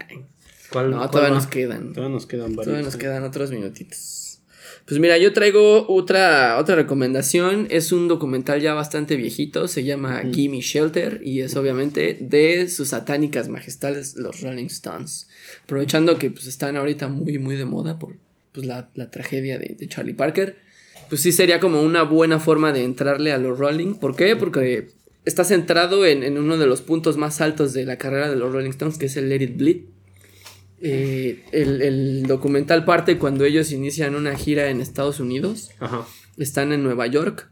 ¿Cuál, 0.71 0.91
No, 0.91 0.97
cuál 0.99 1.11
todavía 1.11 1.31
va? 1.31 1.37
nos 1.37 1.47
quedan. 1.47 1.93
Todavía 1.93 2.15
nos 2.15 2.27
quedan 2.27 2.57
varios. 2.57 2.65
Todavía 2.65 2.85
nos 2.85 2.97
quedan 2.97 3.23
otros 3.25 3.51
minutitos. 3.51 4.41
Pues 4.87 5.01
mira, 5.01 5.19
yo 5.19 5.33
traigo 5.33 5.87
otra, 5.89 6.59
otra 6.59 6.77
recomendación. 6.77 7.67
Es 7.71 7.93
un 7.93 8.07
documental 8.09 8.61
ya 8.61 8.73
bastante 8.75 9.17
viejito. 9.17 9.67
Se 9.69 9.83
llama 9.85 10.23
Gimme 10.33 10.61
Shelter. 10.61 11.21
Y 11.25 11.41
es 11.41 11.57
obviamente 11.57 12.17
de 12.21 12.69
sus 12.69 12.89
satánicas 12.89 13.49
majestades, 13.49 14.17
los 14.17 14.41
Rolling 14.41 14.67
Stones. 14.67 15.29
Aprovechando 15.65 16.19
que 16.19 16.31
pues, 16.31 16.47
están 16.47 16.77
ahorita 16.77 17.09
muy, 17.09 17.39
muy 17.39 17.57
de 17.57 17.65
moda 17.65 17.99
por 17.99 18.15
pues, 18.53 18.67
la, 18.67 18.89
la 18.95 19.11
tragedia 19.11 19.59
de, 19.59 19.75
de 19.79 19.89
Charlie 19.89 20.15
Parker. 20.15 20.57
Pues 21.09 21.23
sí 21.23 21.33
sería 21.33 21.61
como 21.61 21.83
una 21.83 22.03
buena 22.03 22.41
forma 22.41 22.73
de 22.73 22.85
entrarle 22.85 23.33
a 23.33 23.39
los 23.39 23.59
Rolling. 23.59 23.95
¿Por 23.95 24.17
qué? 24.17 24.37
Porque 24.37 24.89
está 25.25 25.45
centrado 25.45 26.07
en, 26.07 26.23
en 26.23 26.39
uno 26.39 26.57
de 26.57 26.67
los 26.67 26.83
puntos 26.83 27.17
más 27.17 27.41
altos 27.41 27.73
de 27.73 27.85
la 27.85 27.99
carrera 27.99 28.29
de 28.29 28.37
los 28.37 28.53
Rolling 28.53 28.71
Stones, 28.71 28.99
que 28.99 29.07
es 29.07 29.17
el 29.17 29.29
Let 29.29 29.43
It 29.43 29.57
Bleed. 29.57 29.81
Eh, 30.81 31.45
el, 31.53 31.81
el 31.81 32.23
documental 32.25 32.85
parte 32.85 33.19
cuando 33.19 33.45
ellos 33.45 33.73
inician 33.73 34.15
una 34.15 34.37
gira 34.37 34.69
en 34.69 34.81
Estados 34.81 35.21
Unidos. 35.21 35.71
Ajá. 35.79 36.07
Están 36.37 36.73
en 36.73 36.83
Nueva 36.83 37.07
York 37.07 37.51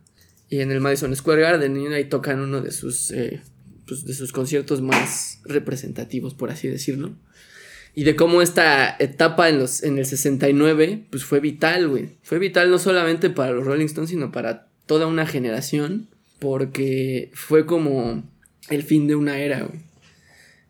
y 0.51 0.61
en 0.61 0.71
el 0.71 0.81
Madison 0.81 1.15
Square 1.15 1.43
Garden 1.43 1.77
y 1.77 1.87
ahí 1.87 2.05
tocan 2.05 2.41
uno 2.41 2.61
de 2.61 2.71
sus, 2.71 3.11
eh, 3.13 3.43
pues, 3.87 4.05
de 4.05 4.15
sus 4.15 4.31
conciertos 4.31 4.83
más 4.83 5.41
representativos, 5.45 6.35
por 6.35 6.51
así 6.51 6.69
decirlo. 6.69 7.15
Y 7.95 8.05
de 8.05 8.17
cómo 8.17 8.43
esta 8.43 8.97
etapa 8.99 9.49
en, 9.49 9.59
los, 9.59 9.83
en 9.83 9.99
el 9.99 10.07
69 10.07 11.05
pues 11.11 11.25
fue 11.25 11.41
vital, 11.41 11.89
güey. 11.89 12.09
Fue 12.23 12.39
vital 12.39 12.71
no 12.71 12.79
solamente 12.79 13.31
para 13.31 13.53
los 13.53 13.65
Rolling 13.65 13.87
Stones, 13.87 14.11
sino 14.11 14.33
para 14.33 14.67
toda 14.87 15.07
una 15.07 15.27
generación. 15.27 16.09
Porque 16.41 17.31
fue 17.33 17.65
como 17.67 18.25
el 18.69 18.83
fin 18.83 19.07
de 19.07 19.15
una 19.15 19.39
era, 19.41 19.63
güey. 19.63 19.81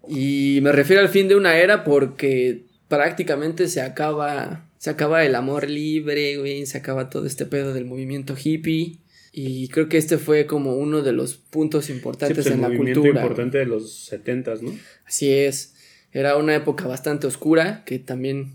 Y 0.07 0.61
me 0.61 0.71
refiero 0.73 1.01
al 1.01 1.09
fin 1.09 1.29
de 1.29 1.35
una 1.37 1.57
era 1.57 1.83
porque 1.83 2.65
prácticamente 2.89 3.69
se 3.69 3.81
acaba, 3.81 4.69
se 4.79 4.91
acaba 4.91 5.25
el 5.25 5.35
amor 5.35 5.69
libre, 5.71 6.37
güey, 6.37 6.67
se 6.67 6.77
acaba 6.79 7.09
todo 7.11 7.27
este 7.27 7.47
pedo 7.47 7.73
del 7.73 7.87
movimiento 7.87 8.37
hippie. 8.41 8.99
Y 9.33 9.67
creo 9.69 9.89
que 9.89 9.97
este 9.97 10.19
fue 10.19 10.47
como 10.47 10.77
uno 10.77 11.03
de 11.03 11.13
los 11.13 11.35
puntos 11.35 11.87
Sí, 11.87 11.93
importantes 11.93 12.37
pues, 12.37 12.47
el 12.47 12.53
en 12.53 12.61
la 12.61 12.69
movimiento 12.69 13.01
cultura. 13.01 13.23
güey. 13.23 13.33
importante 13.33 13.59
de 13.59 13.67
los 13.67 13.93
setentas, 14.05 14.63
¿no? 14.63 14.73
Así 15.07 15.33
es. 15.33 15.74
Era 16.15 16.37
una 16.37 16.55
época 16.55 16.87
bastante 16.87 17.27
oscura 17.27 17.85
que 17.85 17.99
también, 17.99 18.55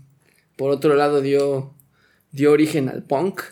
por 0.56 0.70
otro 0.70 0.96
lado, 0.96 1.20
dio, 1.20 1.72
dio 2.32 2.50
origen 2.50 2.88
al 2.88 3.04
punk. 3.04 3.42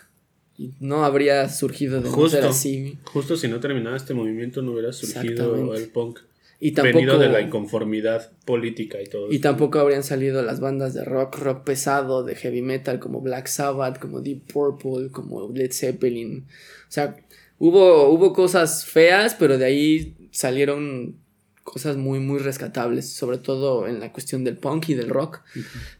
Y 0.57 0.73
no 0.81 1.05
habría 1.05 1.47
surgido 1.47 2.01
de 2.01 2.09
no 2.09 2.15
ser 2.27 2.41
Justo. 2.41 2.49
así. 2.49 2.97
Justo 3.05 3.37
si 3.37 3.47
no 3.47 3.61
terminaba 3.61 3.95
este 3.95 4.13
movimiento 4.13 4.61
no 4.61 4.73
hubiera 4.73 4.91
surgido 4.91 5.73
el 5.73 5.87
punk. 5.87 6.19
Y 6.59 6.73
tampoco, 6.73 6.97
Venido 6.97 7.17
de 7.17 7.29
la 7.29 7.39
inconformidad 7.39 8.33
política 8.43 9.01
y 9.01 9.05
todo. 9.05 9.31
y 9.31 9.39
tampoco 9.39 9.79
habrían 9.79 10.03
salido 10.03 10.41
las 10.41 10.59
bandas 10.59 10.93
de 10.93 11.05
rock, 11.05 11.37
rock 11.37 11.63
pesado, 11.63 12.23
de 12.25 12.35
heavy 12.35 12.61
metal, 12.61 12.99
como 12.99 13.21
Black 13.21 13.47
Sabbath, 13.47 13.99
como 13.99 14.19
Deep 14.19 14.51
Purple, 14.51 15.09
como 15.11 15.49
Led 15.53 15.71
Zeppelin. 15.71 16.45
O 16.49 16.91
sea, 16.91 17.15
hubo, 17.59 18.09
hubo 18.09 18.33
cosas 18.33 18.83
feas, 18.85 19.35
pero 19.35 19.57
de 19.57 19.63
ahí 19.63 20.29
salieron 20.31 21.15
cosas 21.63 21.97
muy, 21.97 22.19
muy 22.19 22.39
rescatables, 22.39 23.11
sobre 23.13 23.37
todo 23.37 23.87
en 23.87 23.99
la 23.99 24.11
cuestión 24.11 24.43
del 24.43 24.57
punk 24.57 24.89
y 24.89 24.93
del 24.95 25.09
rock. 25.09 25.41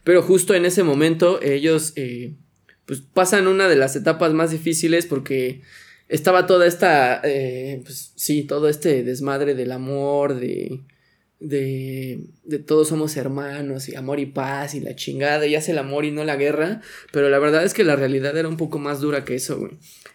Pero 0.04 0.22
justo 0.22 0.54
en 0.54 0.64
ese 0.64 0.82
momento 0.82 1.40
ellos 1.42 1.92
eh, 1.96 2.34
pues 2.86 3.00
pasan 3.00 3.46
una 3.46 3.68
de 3.68 3.76
las 3.76 3.94
etapas 3.96 4.32
más 4.32 4.50
difíciles 4.50 5.06
porque 5.06 5.62
estaba 6.08 6.46
toda 6.46 6.66
esta, 6.66 7.20
eh, 7.22 7.80
pues 7.84 8.12
sí, 8.16 8.42
todo 8.42 8.68
este 8.68 9.04
desmadre 9.04 9.54
del 9.54 9.70
amor, 9.70 10.34
de, 10.34 10.80
de, 11.38 12.24
de 12.42 12.58
todos 12.58 12.88
somos 12.88 13.16
hermanos 13.16 13.88
y 13.88 13.94
amor 13.94 14.18
y 14.18 14.26
paz 14.26 14.74
y 14.74 14.80
la 14.80 14.96
chingada 14.96 15.46
y 15.46 15.54
hace 15.54 15.70
el 15.70 15.78
amor 15.78 16.04
y 16.04 16.10
no 16.10 16.24
la 16.24 16.36
guerra, 16.36 16.80
pero 17.12 17.28
la 17.28 17.38
verdad 17.38 17.64
es 17.64 17.74
que 17.74 17.84
la 17.84 17.96
realidad 17.96 18.36
era 18.36 18.48
un 18.48 18.56
poco 18.56 18.78
más 18.78 19.00
dura 19.00 19.24
que 19.24 19.36
eso, 19.36 19.58
güey. 19.58 19.72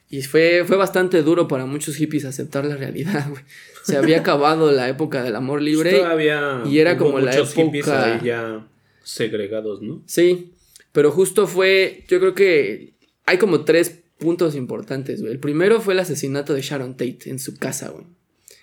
Y 0.10 0.22
fue, 0.22 0.64
fue 0.66 0.78
bastante 0.78 1.24
duro 1.24 1.48
para 1.48 1.66
muchos 1.66 1.96
hippies 1.96 2.26
aceptar 2.26 2.66
la 2.66 2.76
realidad, 2.76 3.26
güey. 3.30 3.44
Se 3.86 3.98
había 3.98 4.20
acabado 4.20 4.72
la 4.72 4.90
época 4.90 5.24
del 5.24 5.36
amor 5.36 5.62
libre. 5.62 5.92
Pues 5.92 6.02
Todavía 6.02 6.64
y 6.66 6.80
era 6.80 6.94
hubo 6.94 7.06
como 7.06 7.20
la 7.20 7.32
muchos 7.32 7.58
época- 7.58 8.16
ahí 8.16 8.26
ya 8.26 8.68
segregados, 9.04 9.82
¿no? 9.82 10.02
Sí, 10.06 10.54
pero 10.92 11.12
justo 11.12 11.48
fue, 11.48 12.04
yo 12.08 12.20
creo 12.20 12.34
que 12.34 12.94
hay 13.26 13.38
como 13.38 13.64
tres 13.64 14.00
puntos 14.18 14.56
importantes, 14.56 15.22
güey. 15.22 15.34
El 15.34 15.40
primero 15.40 15.82
fue 15.82 15.94
el 15.94 16.00
asesinato 16.00 16.54
de 16.54 16.62
Sharon 16.62 16.94
Tate 16.98 17.20
en 17.30 17.40
su 17.40 17.58
casa, 17.58 17.90
güey. 17.90 18.06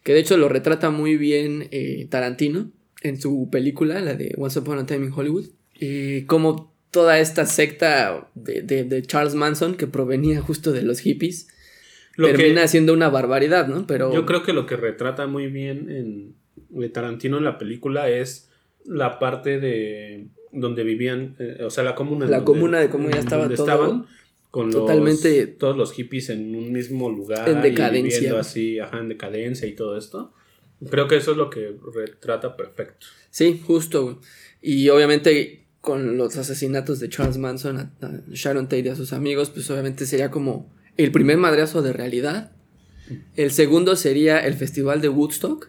Que 0.02 0.14
de 0.14 0.20
hecho 0.20 0.36
lo 0.36 0.48
retrata 0.48 0.90
muy 0.90 1.16
bien 1.16 1.68
eh, 1.70 2.06
Tarantino 2.10 2.70
en 3.02 3.20
su 3.20 3.48
película, 3.52 4.00
la 4.00 4.14
de 4.14 4.34
Once 4.38 4.58
Upon 4.58 4.78
a 4.78 4.86
Time 4.86 5.06
in 5.06 5.12
Hollywood. 5.12 5.46
Y 5.78 6.22
como 6.22 6.72
toda 6.90 7.18
esta 7.20 7.46
secta 7.46 8.28
de, 8.34 8.62
de- 8.62 8.84
de 8.84 9.02
Charles 9.02 9.34
Manson, 9.34 9.74
que 9.76 9.86
provenía 9.86 10.40
justo 10.40 10.72
de 10.72 10.82
los 10.82 11.00
hippies, 11.00 11.48
Lo 12.16 12.28
termina 12.28 12.62
que 12.62 12.68
siendo 12.68 12.92
una 12.92 13.08
barbaridad, 13.08 13.68
¿no? 13.68 13.86
Pero 13.86 14.12
yo 14.12 14.26
creo 14.26 14.42
que 14.42 14.52
lo 14.52 14.66
que 14.66 14.76
retrata 14.76 15.26
muy 15.26 15.46
bien 15.48 15.90
en 15.90 16.34
de 16.68 16.88
Tarantino 16.88 17.38
en 17.38 17.44
la 17.44 17.58
película 17.58 18.08
es 18.08 18.50
la 18.84 19.18
parte 19.18 19.58
de 19.60 20.26
donde 20.52 20.84
vivían, 20.84 21.36
eh, 21.38 21.62
o 21.64 21.70
sea, 21.70 21.84
la 21.84 21.94
comuna. 21.94 22.26
La 22.26 22.38
donde- 22.38 22.44
comuna 22.52 22.80
de 22.80 22.88
cómo 22.90 23.08
ya 23.08 23.16
en 23.16 23.20
estaba 23.20 23.42
donde 23.44 23.56
todo 23.56 23.66
estaban 23.66 24.06
con 24.50 24.66
los- 24.66 24.74
totalmente- 24.74 25.46
todos 25.46 25.76
los 25.76 25.92
hippies 25.92 26.28
en 26.30 26.54
un 26.54 26.72
mismo 26.72 27.08
lugar 27.10 27.48
En 27.48 27.58
y 27.60 27.62
decadencia. 27.62 28.18
viviendo 28.18 28.38
así, 28.38 28.78
ajá, 28.78 28.98
en 28.98 29.08
decadencia 29.08 29.66
y 29.66 29.72
todo 29.74 29.96
esto. 29.96 30.32
Creo 30.90 31.08
que 31.08 31.16
eso 31.16 31.30
es 31.30 31.36
lo 31.36 31.48
que 31.48 31.74
retrata 31.94 32.56
perfecto. 32.56 33.06
Sí, 33.30 33.62
justo. 33.66 34.20
Y 34.60 34.88
obviamente 34.90 35.66
con 35.80 36.16
los 36.16 36.36
asesinatos 36.36 37.00
de 37.00 37.08
Charles 37.08 37.38
Manson 37.38 37.76
a, 37.78 37.92
a 38.06 38.20
Sharon 38.32 38.64
Tate 38.66 38.80
y 38.80 38.88
a 38.88 38.94
sus 38.96 39.12
amigos, 39.12 39.50
pues 39.50 39.70
obviamente 39.70 40.04
sería 40.06 40.30
como 40.30 40.72
el 40.96 41.10
primer 41.12 41.36
madrazo 41.38 41.82
de 41.82 41.92
realidad. 41.92 42.52
El 43.36 43.50
segundo 43.50 43.96
sería 43.96 44.38
el 44.38 44.54
Festival 44.54 45.00
de 45.00 45.08
Woodstock, 45.08 45.68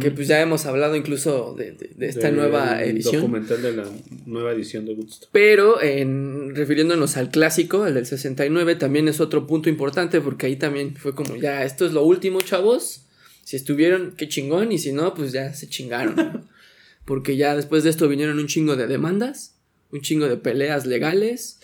que 0.00 0.12
pues 0.12 0.28
ya 0.28 0.40
hemos 0.40 0.64
hablado 0.66 0.94
incluso 0.94 1.54
de, 1.58 1.72
de- 1.72 1.90
de 1.96 2.06
esta 2.06 2.30
nueva 2.30 2.82
edición. 2.84 3.16
documental 3.16 3.60
de 3.62 3.72
la 3.72 3.84
nueva 4.26 4.52
edición 4.52 4.84
de 4.86 4.94
Woodstock. 4.94 5.28
Pero 5.32 5.82
en, 5.82 6.54
refiriéndonos 6.54 7.16
al 7.16 7.30
clásico, 7.30 7.84
el 7.86 7.94
del 7.94 8.06
69, 8.06 8.76
también 8.76 9.08
es 9.08 9.18
otro 9.20 9.46
punto 9.46 9.68
importante 9.68 10.20
porque 10.20 10.46
ahí 10.46 10.54
también 10.56 10.94
fue 10.94 11.14
como, 11.16 11.34
ya, 11.36 11.64
esto 11.64 11.84
es 11.84 11.92
lo 11.92 12.04
último, 12.04 12.40
chavos. 12.42 13.06
Si 13.42 13.56
estuvieron, 13.56 14.14
qué 14.16 14.28
chingón, 14.28 14.70
y 14.70 14.78
si 14.78 14.92
no, 14.92 15.14
pues 15.14 15.32
ya 15.32 15.52
se 15.52 15.68
chingaron. 15.68 16.46
Porque 17.04 17.36
ya 17.36 17.56
después 17.56 17.82
de 17.82 17.90
esto 17.90 18.06
vinieron 18.08 18.38
un 18.38 18.46
chingo 18.46 18.76
de 18.76 18.86
demandas, 18.86 19.56
un 19.90 20.00
chingo 20.02 20.28
de 20.28 20.36
peleas 20.36 20.86
legales 20.86 21.58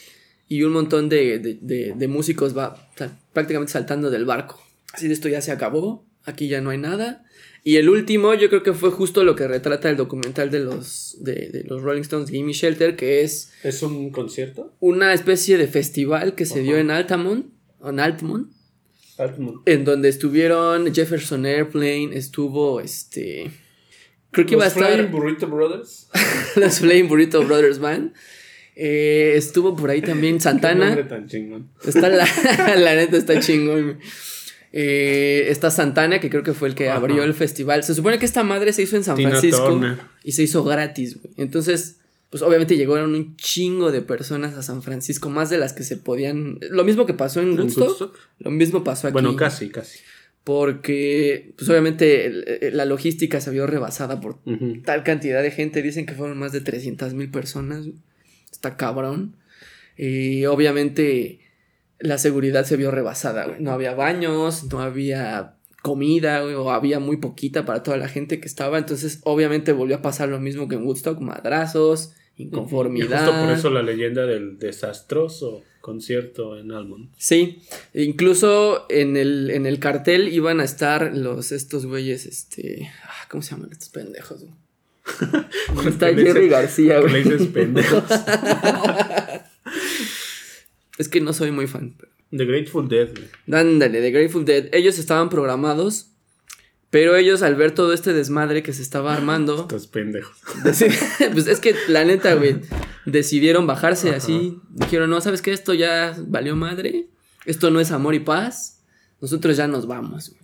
y 0.48 0.62
un 0.62 0.72
montón 0.72 1.08
de, 1.08 1.38
de- 1.38 1.58
de- 1.60 1.94
de 1.96 2.08
músicos 2.08 2.56
va 2.56 2.88
sal- 2.96 3.18
prácticamente 3.32 3.72
saltando 3.72 4.10
del 4.10 4.24
barco. 4.24 4.60
Así 4.92 5.06
de 5.08 5.14
esto 5.14 5.28
ya 5.28 5.40
se 5.42 5.52
acabó, 5.52 6.06
aquí 6.24 6.48
ya 6.48 6.60
no 6.60 6.70
hay 6.70 6.78
nada. 6.78 7.24
Y 7.64 7.76
el 7.76 7.88
último, 7.90 8.32
yo 8.34 8.48
creo 8.48 8.62
que 8.62 8.72
fue 8.72 8.90
justo 8.90 9.24
lo 9.24 9.34
que 9.36 9.46
retrata 9.46 9.90
el 9.90 9.96
documental 9.96 10.50
de 10.50 10.60
los, 10.60 11.16
de, 11.20 11.64
los 11.68 11.82
Rolling 11.82 12.00
Stones, 12.02 12.30
Gimme 12.30 12.52
Shelter, 12.52 12.96
que 12.96 13.22
es 13.22 13.52
¿Es 13.62 13.82
un 13.82 14.10
concierto? 14.10 14.72
una 14.80 15.12
especie 15.12 15.58
de 15.58 15.66
festival 15.66 16.34
que 16.34 16.46
se 16.46 16.60
dio 16.62 16.78
en 16.78 16.90
Altamont, 16.90 17.46
en 17.84 18.00
Altamont, 18.00 18.50
Altamont. 19.18 19.68
En 19.68 19.84
donde 19.84 20.08
estuvieron 20.08 20.94
Jefferson 20.94 21.44
Airplane, 21.44 22.10
estuvo 22.16 22.80
este. 22.80 23.50
Creo 24.30 24.46
que 24.46 24.54
iba 24.54 24.64
a 24.64 24.68
Los 24.68 24.76
estar. 24.76 25.10
Burrito 25.10 25.48
Brothers. 25.48 26.08
los 26.56 26.78
Flame 26.78 27.02
Burrito 27.04 27.42
Brothers 27.44 27.80
Band. 27.80 28.14
Eh, 28.80 29.32
estuvo 29.36 29.74
por 29.74 29.90
ahí 29.90 30.00
también 30.02 30.40
Santana. 30.40 30.86
nombre 30.86 31.04
tan 31.04 31.26
chingón. 31.26 31.68
Está 31.84 32.08
la, 32.08 32.24
la 32.76 32.94
neta 32.94 33.16
está 33.16 33.40
chingón. 33.40 33.98
Eh, 34.72 35.46
está 35.48 35.70
Santana, 35.70 36.20
que 36.20 36.30
creo 36.30 36.42
que 36.42 36.52
fue 36.52 36.68
el 36.68 36.74
que 36.74 36.88
Ajá. 36.88 36.98
abrió 36.98 37.24
el 37.24 37.34
festival. 37.34 37.82
Se 37.84 37.94
supone 37.94 38.18
que 38.18 38.26
esta 38.26 38.44
madre 38.44 38.72
se 38.72 38.82
hizo 38.82 38.96
en 38.96 39.02
San 39.04 39.16
Tina 39.16 39.30
Francisco 39.30 39.66
Turner. 39.66 39.98
y 40.22 40.32
se 40.32 40.42
hizo 40.42 40.62
gratis, 40.62 41.20
güey. 41.20 41.34
Entonces, 41.38 41.96
pues 42.30 42.42
obviamente 42.42 42.76
llegaron 42.76 43.14
un 43.14 43.34
chingo 43.36 43.90
de 43.90 44.02
personas 44.02 44.54
a 44.54 44.62
San 44.62 44.82
Francisco, 44.82 45.30
más 45.30 45.48
de 45.50 45.58
las 45.58 45.72
que 45.72 45.82
se 45.84 45.96
podían. 45.96 46.58
Lo 46.70 46.84
mismo 46.84 47.06
que 47.06 47.14
pasó 47.14 47.40
en 47.40 47.52
¿En 47.52 47.58
Woodstock, 47.60 47.84
Woodstock? 47.88 48.18
lo 48.40 48.50
mismo 48.50 48.84
pasó 48.84 49.08
aquí. 49.08 49.14
Bueno, 49.14 49.34
casi, 49.36 49.70
casi. 49.70 49.98
Porque, 50.44 51.52
pues 51.56 51.68
obviamente 51.68 52.26
el- 52.26 52.44
el- 52.62 52.76
la 52.76 52.84
logística 52.84 53.40
se 53.40 53.50
vio 53.50 53.66
rebasada 53.66 54.20
por 54.20 54.38
tal 54.84 55.02
cantidad 55.02 55.42
de 55.42 55.50
gente. 55.50 55.82
Dicen 55.82 56.06
que 56.06 56.14
fueron 56.14 56.38
más 56.38 56.52
de 56.52 56.60
300 56.60 57.14
mil 57.14 57.30
personas. 57.30 57.80
güey. 57.86 57.96
Está 58.58 58.76
cabrón. 58.76 59.36
Y 59.96 60.46
obviamente 60.46 61.38
la 62.00 62.18
seguridad 62.18 62.64
se 62.64 62.76
vio 62.76 62.90
rebasada, 62.90 63.46
güey. 63.46 63.60
No 63.60 63.70
había 63.70 63.94
baños, 63.94 64.64
no 64.64 64.80
había 64.80 65.54
comida, 65.80 66.42
güey, 66.42 66.54
o 66.54 66.72
había 66.72 66.98
muy 66.98 67.18
poquita 67.18 67.64
para 67.64 67.84
toda 67.84 67.96
la 67.98 68.08
gente 68.08 68.40
que 68.40 68.48
estaba. 68.48 68.78
Entonces, 68.78 69.20
obviamente 69.22 69.70
volvió 69.72 69.94
a 69.96 70.02
pasar 70.02 70.28
lo 70.28 70.40
mismo 70.40 70.66
que 70.66 70.74
en 70.74 70.82
Woodstock, 70.84 71.20
madrazos, 71.20 72.14
Y 72.36 72.44
inconformidad. 72.44 73.24
justo 73.24 73.40
por 73.44 73.50
eso 73.52 73.70
la 73.70 73.82
leyenda 73.82 74.26
del 74.26 74.58
desastroso 74.58 75.62
concierto 75.80 76.58
en 76.58 76.72
Almond. 76.72 77.10
Sí, 77.16 77.62
incluso 77.94 78.86
en 78.90 79.16
el, 79.16 79.50
en 79.50 79.66
el 79.66 79.78
cartel 79.78 80.32
iban 80.34 80.58
a 80.58 80.64
estar 80.64 81.16
los 81.16 81.52
estos 81.52 81.86
güeyes, 81.86 82.26
este, 82.26 82.90
ah, 83.04 83.28
¿cómo 83.30 83.40
se 83.44 83.52
llaman 83.52 83.70
estos 83.70 83.90
pendejos? 83.90 84.40
güey? 84.40 84.52
Está 85.86 86.06
Jerry 86.08 86.22
dices- 86.24 86.50
García, 86.50 87.00
¿Por 87.00 87.06
qué 87.06 87.10
güey. 87.22 87.24
le 87.24 87.30
dices 87.36 87.48
pendejos? 87.48 88.04
Es 90.98 91.08
que 91.08 91.20
no 91.20 91.32
soy 91.32 91.50
muy 91.52 91.66
fan. 91.66 91.94
pero- 91.96 92.10
The 92.36 92.44
Grateful 92.44 92.88
Dead, 92.88 93.08
güey. 93.14 93.60
Ándale, 93.60 94.00
The 94.00 94.10
Grateful 94.10 94.44
Dead. 94.44 94.66
Ellos 94.72 94.98
estaban 94.98 95.28
programados, 95.30 96.10
pero 96.90 97.16
ellos 97.16 97.42
al 97.42 97.54
ver 97.54 97.70
todo 97.72 97.92
este 97.92 98.12
desmadre 98.12 98.62
que 98.62 98.72
se 98.72 98.82
estaba 98.82 99.14
armando, 99.14 99.62
Estos 99.62 99.86
pendejos. 99.86 100.36
pues 100.62 101.46
es 101.46 101.60
que 101.60 101.74
la 101.88 102.04
neta, 102.04 102.34
güey, 102.34 102.56
decidieron 103.06 103.66
bajarse 103.66 104.10
así. 104.10 104.58
Dijeron, 104.70 105.08
no, 105.10 105.20
¿sabes 105.20 105.40
qué? 105.40 105.52
Esto 105.52 105.72
ya 105.72 106.16
valió 106.26 106.56
madre. 106.56 107.06
Esto 107.46 107.70
no 107.70 107.80
es 107.80 107.92
amor 107.92 108.14
y 108.14 108.20
paz. 108.20 108.82
Nosotros 109.20 109.56
ya 109.56 109.66
nos 109.68 109.86
vamos, 109.86 110.30
güey. 110.30 110.40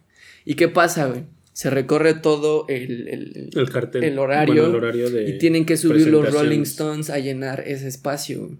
¿Y 0.46 0.54
qué 0.54 0.68
pasa, 0.68 1.06
güey? 1.06 1.24
Se 1.54 1.70
recorre 1.70 2.12
todo 2.14 2.66
el, 2.68 3.08
el- 3.08 3.50
El 3.54 3.70
cartel. 3.70 4.04
el 4.04 4.18
horario, 4.18 4.54
Bueno, 4.64 4.68
el 4.68 4.74
horario 4.84 5.08
de 5.10 5.30
y 5.30 5.38
tienen 5.38 5.64
que 5.64 5.76
subir 5.78 6.08
los. 6.08 6.30
Rolling 6.34 6.60
Stones 6.62 7.08
a 7.08 7.18
llenar 7.20 7.62
ese 7.66 7.88
espacio. 7.88 8.50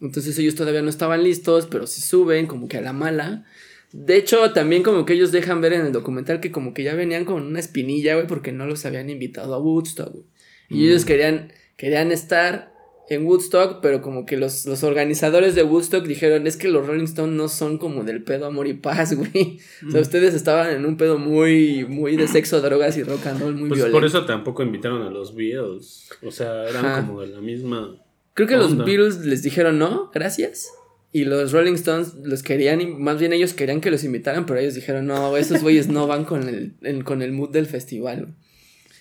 Entonces 0.00 0.38
ellos 0.38 0.54
todavía 0.54 0.80
no 0.80 0.88
estaban 0.88 1.22
listos, 1.24 1.66
pero 1.70 1.86
sí 1.86 2.00
suben 2.00 2.46
como 2.46 2.68
que 2.68 2.78
a 2.78 2.80
la 2.80 2.92
mala. 2.92 3.44
De 3.92 4.16
hecho, 4.16 4.52
también 4.52 4.82
como 4.82 5.04
que 5.04 5.12
ellos 5.14 5.30
dejan 5.32 5.60
ver 5.60 5.72
en 5.72 5.86
el 5.86 5.92
documental 5.92 6.40
que 6.40 6.50
como 6.50 6.74
que 6.74 6.82
ya 6.82 6.94
venían 6.94 7.24
con 7.24 7.42
una 7.42 7.60
espinilla, 7.60 8.14
güey, 8.14 8.26
porque 8.26 8.50
no 8.52 8.66
los 8.66 8.84
habían 8.86 9.10
invitado 9.10 9.54
a 9.54 9.58
Woodstock, 9.60 10.12
güey. 10.12 10.24
Y 10.70 10.74
Mm. 10.74 10.86
ellos 10.88 11.04
querían, 11.04 11.52
querían 11.76 12.10
estar 12.12 12.73
en 13.10 13.26
Woodstock, 13.26 13.80
pero 13.82 14.00
como 14.00 14.24
que 14.24 14.36
los, 14.36 14.64
los 14.66 14.82
organizadores 14.82 15.54
de 15.54 15.62
Woodstock 15.62 16.06
dijeron, 16.06 16.46
es 16.46 16.56
que 16.56 16.68
los 16.68 16.86
Rolling 16.86 17.04
Stones 17.04 17.36
no 17.36 17.48
son 17.48 17.76
como 17.78 18.02
del 18.02 18.22
pedo 18.22 18.46
amor 18.46 18.66
y 18.66 18.74
paz, 18.74 19.12
güey. 19.16 19.58
O 19.86 19.90
sea, 19.90 20.00
Mm. 20.00 20.02
ustedes 20.02 20.34
estaban 20.34 20.70
en 20.70 20.86
un 20.86 20.96
pedo 20.96 21.18
muy, 21.18 21.84
muy 21.86 22.16
de 22.16 22.26
sexo, 22.28 22.60
drogas 22.62 22.96
y 22.96 23.02
rock 23.02 23.26
and 23.26 23.40
roll 23.40 23.54
muy 23.54 23.68
Pues 23.68 23.78
violento. 23.80 23.98
por 23.98 24.06
eso 24.06 24.24
tampoco 24.24 24.62
invitaron 24.62 25.02
a 25.02 25.10
los 25.10 25.34
Beatles. 25.34 26.08
O 26.22 26.30
sea, 26.30 26.68
eran 26.68 26.84
Ajá. 26.86 27.06
como 27.06 27.20
de 27.20 27.26
la 27.28 27.40
misma. 27.40 27.96
Creo 28.32 28.48
que 28.48 28.56
los. 28.56 28.76
Beatles 28.76 29.18
les 29.26 29.42
dijeron 29.42 29.78
no, 29.78 30.10
gracias. 30.12 30.68
Y 31.12 31.24
los 31.26 31.52
Rolling 31.52 31.74
Stones 31.74 32.14
los 32.24 32.42
querían, 32.42 32.80
y 32.80 32.86
más 32.86 33.20
bien 33.20 33.32
ellos 33.32 33.52
querían 33.54 33.80
que 33.80 33.90
los 33.92 34.02
invitaran, 34.02 34.46
pero 34.46 34.58
ellos 34.58 34.74
dijeron, 34.74 35.06
no, 35.06 35.36
esos 35.36 35.62
güeyes 35.62 35.86
no 35.86 36.08
van 36.08 36.24
con 36.24 36.48
el, 36.48 36.74
el- 36.82 37.04
con 37.04 37.22
el 37.22 37.30
mood 37.30 37.50
del 37.50 37.66
festival. 37.66 38.34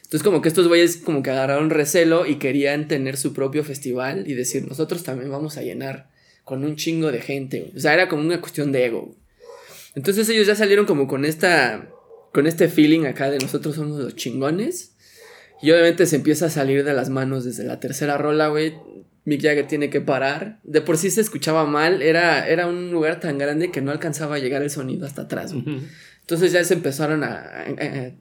Güey". 0.03 0.05
Entonces 0.05 0.23
como 0.23 0.41
que 0.41 0.47
estos 0.49 0.67
güeyes 0.67 0.97
como 0.97 1.23
que 1.23 1.31
agarraron 1.31 1.69
recelo 1.69 2.25
y 2.25 2.35
querían 2.35 2.87
tener 2.87 3.17
su 3.17 3.33
propio 3.33 3.63
festival 3.63 4.25
y 4.27 4.33
decir, 4.33 4.67
nosotros 4.67 5.03
también 5.03 5.31
vamos 5.31 5.57
a 5.57 5.61
llenar 5.63 6.09
con 6.43 6.63
un 6.63 6.75
chingo 6.75 7.11
de 7.11 7.21
gente. 7.21 7.61
güey". 7.61 7.77
O 7.77 7.79
sea, 7.79 7.93
era 7.93 8.09
como 8.09 8.21
una 8.23 8.39
cuestión 8.41 8.71
de 8.71 8.85
ego. 8.85 9.01
güey. 9.05 9.17
Entonces 9.95 10.27
ellos 10.29 10.47
ya 10.47 10.55
salieron 10.55 10.85
como 10.85 11.07
con 11.07 11.23
esta, 11.25 11.87
con 12.33 12.47
este 12.47 12.67
feeling 12.67 13.05
acá 13.05 13.29
de 13.29 13.37
nosotros 13.39 13.75
somos 13.75 13.99
los 13.99 14.15
chingones. 14.15 14.91
Y 15.61 15.71
obviamente 15.71 16.05
se 16.07 16.17
empieza 16.17 16.47
a 16.47 16.49
salir 16.49 16.83
de 16.83 16.93
las 16.93 17.09
manos 17.09 17.45
desde 17.45 17.63
la 17.63 17.79
tercera 17.79 18.17
rola, 18.17 18.49
güey. 18.49 18.73
Mick 19.25 19.41
Jagger 19.41 19.65
tiene 19.67 19.89
que 19.89 20.01
parar. 20.01 20.59
De 20.63 20.81
por 20.81 20.97
sí 20.97 21.09
se 21.09 21.21
escuchaba 21.21 21.65
mal. 21.65 22.01
Era, 22.01 22.45
era 22.49 22.67
un 22.67 22.91
lugar 22.91 23.21
tan 23.21 23.37
grande 23.37 23.71
que 23.71 23.79
no 23.81 23.91
alcanzaba 23.91 24.35
a 24.35 24.39
llegar 24.39 24.61
el 24.61 24.69
sonido 24.69 25.05
hasta 25.05 25.21
atrás, 25.21 25.53
güey. 25.53 25.63
Entonces 26.21 26.51
ya 26.51 26.61
se 26.65 26.73
empezaron 26.73 27.23
a... 27.23 27.27
a- 27.29 27.67
a- 27.69 28.11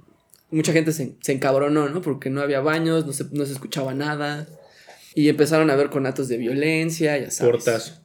mucha 0.53 0.73
gente 0.73 0.93
se, 0.93 1.15
se 1.21 1.33
encabronó, 1.33 1.89
¿no? 1.89 2.01
Porque 2.03 2.31
no 2.31 2.41
había 2.41 2.61
baños, 2.61 3.05
no 3.07 3.13
se, 3.13 3.25
no 3.33 3.45
se 3.47 3.53
escuchaba 3.53 3.95
nada. 3.95 4.47
Y 5.15 5.29
empezaron 5.29 5.69
a 5.71 5.77
ver 5.77 5.91
conatos 5.91 6.29
de 6.29 6.39
violencia, 6.39 7.19
ya 7.19 7.31
sabes. 7.31 7.53
Portazo. 7.53 8.01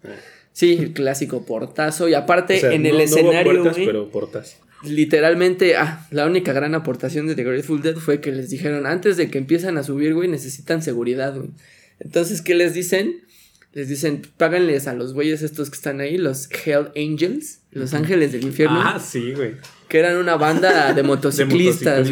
Sí, 0.51 0.73
el 0.79 0.93
clásico 0.93 1.45
portazo. 1.45 2.09
Y 2.09 2.13
aparte, 2.15 2.57
O 2.57 2.59
sea, 2.59 2.73
en 2.73 2.83
no- 2.83 2.89
el 2.89 2.95
no 2.95 3.03
hubo 3.03 3.03
escenario, 3.05 3.51
puertas, 3.53 3.73
güey, 3.75 3.85
pero 3.85 4.09
portazo. 4.09 4.57
literalmente, 4.83 5.75
ah, 5.75 6.07
la 6.11 6.25
única 6.25 6.51
gran 6.53 6.73
aportación 6.75 7.27
de 7.27 7.35
The 7.35 7.43
Grateful 7.43 7.81
Dead 7.81 7.95
fue 7.95 8.19
que 8.21 8.31
les 8.31 8.49
dijeron, 8.49 8.85
antes 8.85 9.15
de 9.17 9.29
que 9.29 9.37
empiezan 9.37 9.77
a 9.77 9.83
subir, 9.83 10.13
güey, 10.13 10.27
necesitan 10.27 10.81
seguridad, 10.81 11.35
güey. 11.35 11.49
Entonces, 11.99 12.41
¿qué 12.41 12.55
les 12.55 12.73
dicen? 12.73 13.21
Les 13.73 13.87
dicen, 13.89 14.23
páganles 14.37 14.87
a 14.87 14.93
los 14.93 15.13
güeyes 15.13 15.41
estos 15.43 15.69
que 15.69 15.75
están 15.75 15.99
ahí, 16.01 16.17
los 16.17 16.49
Hell 16.65 16.89
Angels, 16.95 17.59
los 17.71 17.93
ángeles 17.93 18.31
del 18.31 18.43
infierno, 18.43 18.81
Ah, 18.81 18.99
sí, 18.99 19.33
güey. 19.33 19.53
Que 19.87 19.99
eran 19.99 20.17
una 20.17 20.35
banda 20.35 20.89
de 20.89 20.93
De 21.01 21.03
motociclistas. 21.03 22.09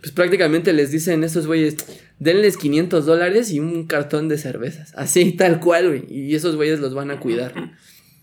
Pues 0.00 0.12
prácticamente 0.12 0.72
les 0.72 0.90
dicen 0.90 1.24
estos 1.24 1.46
güeyes, 1.46 1.76
denles 2.18 2.56
500 2.56 3.06
dólares 3.06 3.50
y 3.50 3.60
un 3.60 3.86
cartón 3.86 4.28
de 4.28 4.38
cervezas. 4.38 4.92
Así, 4.96 5.32
tal 5.32 5.60
cual, 5.60 5.88
güey. 5.88 6.04
Y 6.08 6.34
esos 6.34 6.56
güeyes 6.56 6.80
los 6.80 6.94
van 6.94 7.10
a 7.10 7.20
cuidar. 7.20 7.72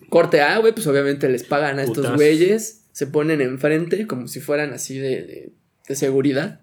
Corte 0.10 0.42
A, 0.42 0.60
güey, 0.60 0.74
pues 0.74 0.86
obviamente 0.88 1.30
les 1.30 1.44
pagan 1.44 1.80
a 1.80 1.84
estos 1.84 2.16
güeyes. 2.16 2.82
Se 2.92 3.08
ponen 3.08 3.42
enfrente 3.42 4.06
como 4.06 4.28
si 4.28 4.40
fueran 4.40 4.74
así 4.74 5.00
de, 5.00 5.24
de, 5.24 5.54
de 5.88 5.96
seguridad. 5.96 6.62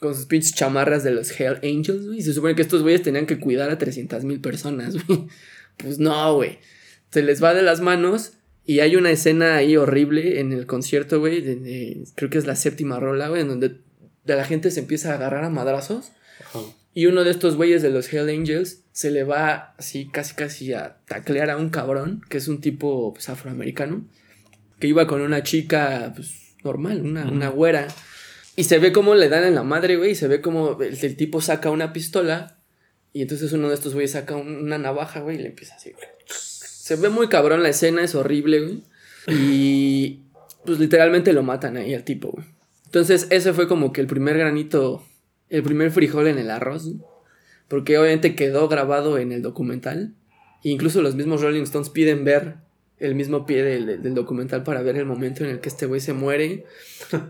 Con 0.00 0.14
sus 0.14 0.26
pinches 0.26 0.54
chamarras 0.54 1.04
de 1.04 1.12
los 1.12 1.38
Hell 1.38 1.58
Angels, 1.62 2.06
güey. 2.06 2.18
Y 2.18 2.22
se 2.22 2.32
supone 2.32 2.54
que 2.54 2.62
estos 2.62 2.82
güeyes 2.82 3.02
tenían 3.02 3.26
que 3.26 3.38
cuidar 3.38 3.70
a 3.70 3.78
300 3.78 4.24
mil 4.24 4.40
personas, 4.40 4.94
güey. 5.06 5.26
Pues 5.76 5.98
no, 5.98 6.34
güey. 6.34 6.58
Se 7.10 7.22
les 7.22 7.42
va 7.42 7.54
de 7.54 7.62
las 7.62 7.80
manos. 7.80 8.32
Y 8.68 8.80
hay 8.80 8.96
una 8.96 9.10
escena 9.10 9.56
ahí 9.56 9.78
horrible 9.78 10.40
en 10.40 10.52
el 10.52 10.66
concierto, 10.66 11.20
güey. 11.20 11.40
de- 11.40 11.56
de- 11.56 12.04
creo 12.14 12.28
que 12.28 12.36
es 12.36 12.44
la 12.46 12.54
séptima 12.54 13.00
rola, 13.00 13.28
güey. 13.30 13.40
En 13.40 13.48
donde 13.48 13.78
de 14.26 14.36
la 14.36 14.44
gente 14.44 14.70
se 14.70 14.80
empieza 14.80 15.10
a 15.10 15.14
agarrar 15.14 15.42
a 15.44 15.48
madrazos. 15.48 16.12
Ajá. 16.40 16.58
Y 16.92 17.06
uno 17.06 17.24
de 17.24 17.30
estos 17.30 17.56
güeyes 17.56 17.80
de 17.80 17.88
los 17.90 18.12
Hell 18.12 18.28
Angels 18.28 18.82
se 18.92 19.10
le 19.10 19.24
va 19.24 19.74
así 19.78 20.08
casi 20.12 20.34
casi 20.34 20.72
a 20.74 20.98
taclear 21.06 21.48
a 21.48 21.56
un 21.56 21.70
cabrón, 21.70 22.20
que 22.28 22.36
es 22.36 22.46
un 22.48 22.60
tipo 22.60 23.14
pues, 23.14 23.30
afroamericano, 23.30 24.04
que 24.80 24.86
iba 24.88 25.06
con 25.06 25.22
una 25.22 25.42
chica 25.42 26.12
pues, 26.14 26.54
normal, 26.62 27.00
una, 27.00 27.26
una 27.30 27.48
güera. 27.48 27.88
Y 28.54 28.64
se 28.64 28.78
ve 28.78 28.92
cómo 28.92 29.14
le 29.14 29.30
dan 29.30 29.44
en 29.44 29.54
la 29.54 29.62
madre, 29.62 29.96
güey, 29.96 30.10
y 30.10 30.14
se 30.14 30.28
ve 30.28 30.42
como 30.42 30.78
el, 30.82 30.98
el 31.00 31.16
tipo 31.16 31.40
saca 31.40 31.70
una 31.70 31.94
pistola. 31.94 32.58
Y 33.14 33.22
entonces 33.22 33.50
uno 33.52 33.68
de 33.70 33.74
estos 33.76 33.94
güeyes 33.94 34.10
saca 34.10 34.36
un- 34.36 34.56
una 34.56 34.76
navaja, 34.76 35.20
güey, 35.20 35.36
y 35.36 35.42
le 35.42 35.48
empieza 35.48 35.74
así, 35.76 35.92
güey. 35.92 36.04
Se 36.88 36.96
ve 36.96 37.08
muy 37.10 37.28
cabrón 37.28 37.62
la 37.62 37.68
escena, 37.68 38.02
es 38.02 38.14
horrible, 38.14 38.60
güey. 38.60 38.82
Y 39.28 40.20
pues 40.64 40.78
literalmente 40.78 41.32
lo 41.32 41.42
matan 41.42 41.76
ahí 41.76 41.94
al 41.94 42.04
tipo, 42.04 42.28
güey. 42.30 42.46
Entonces 42.86 43.26
ese 43.30 43.52
fue 43.52 43.68
como 43.68 43.92
que 43.92 44.00
el 44.00 44.06
primer 44.06 44.38
granito, 44.38 45.04
el 45.50 45.62
primer 45.62 45.90
frijol 45.90 46.26
en 46.28 46.38
el 46.38 46.50
arroz. 46.50 46.90
Porque 47.68 47.98
obviamente 47.98 48.34
quedó 48.34 48.68
grabado 48.68 49.18
en 49.18 49.32
el 49.32 49.42
documental. 49.42 50.14
E 50.64 50.70
incluso 50.70 51.02
los 51.02 51.14
mismos 51.14 51.42
Rolling 51.42 51.62
Stones 51.64 51.90
piden 51.90 52.24
ver 52.24 52.54
el 52.98 53.14
mismo 53.14 53.44
pie 53.44 53.62
del, 53.62 54.02
del 54.02 54.14
documental 54.14 54.62
para 54.64 54.80
ver 54.82 54.96
el 54.96 55.04
momento 55.04 55.44
en 55.44 55.50
el 55.50 55.60
que 55.60 55.68
este 55.68 55.84
güey 55.84 56.00
se 56.00 56.14
muere. 56.14 56.64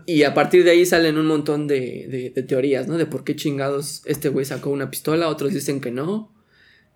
Y 0.05 0.23
a 0.23 0.33
partir 0.33 0.63
de 0.63 0.71
ahí 0.71 0.85
salen 0.85 1.17
un 1.17 1.27
montón 1.27 1.67
de, 1.67 2.07
de- 2.09 2.31
de 2.33 2.43
teorías, 2.43 2.87
¿no? 2.87 2.97
De 2.97 3.05
por 3.05 3.25
qué 3.25 3.35
chingados 3.35 4.01
este 4.05 4.29
güey 4.29 4.45
sacó 4.45 4.69
una 4.69 4.89
pistola. 4.89 5.27
Otros 5.27 5.53
dicen 5.53 5.81
que 5.81 5.91
no. 5.91 6.31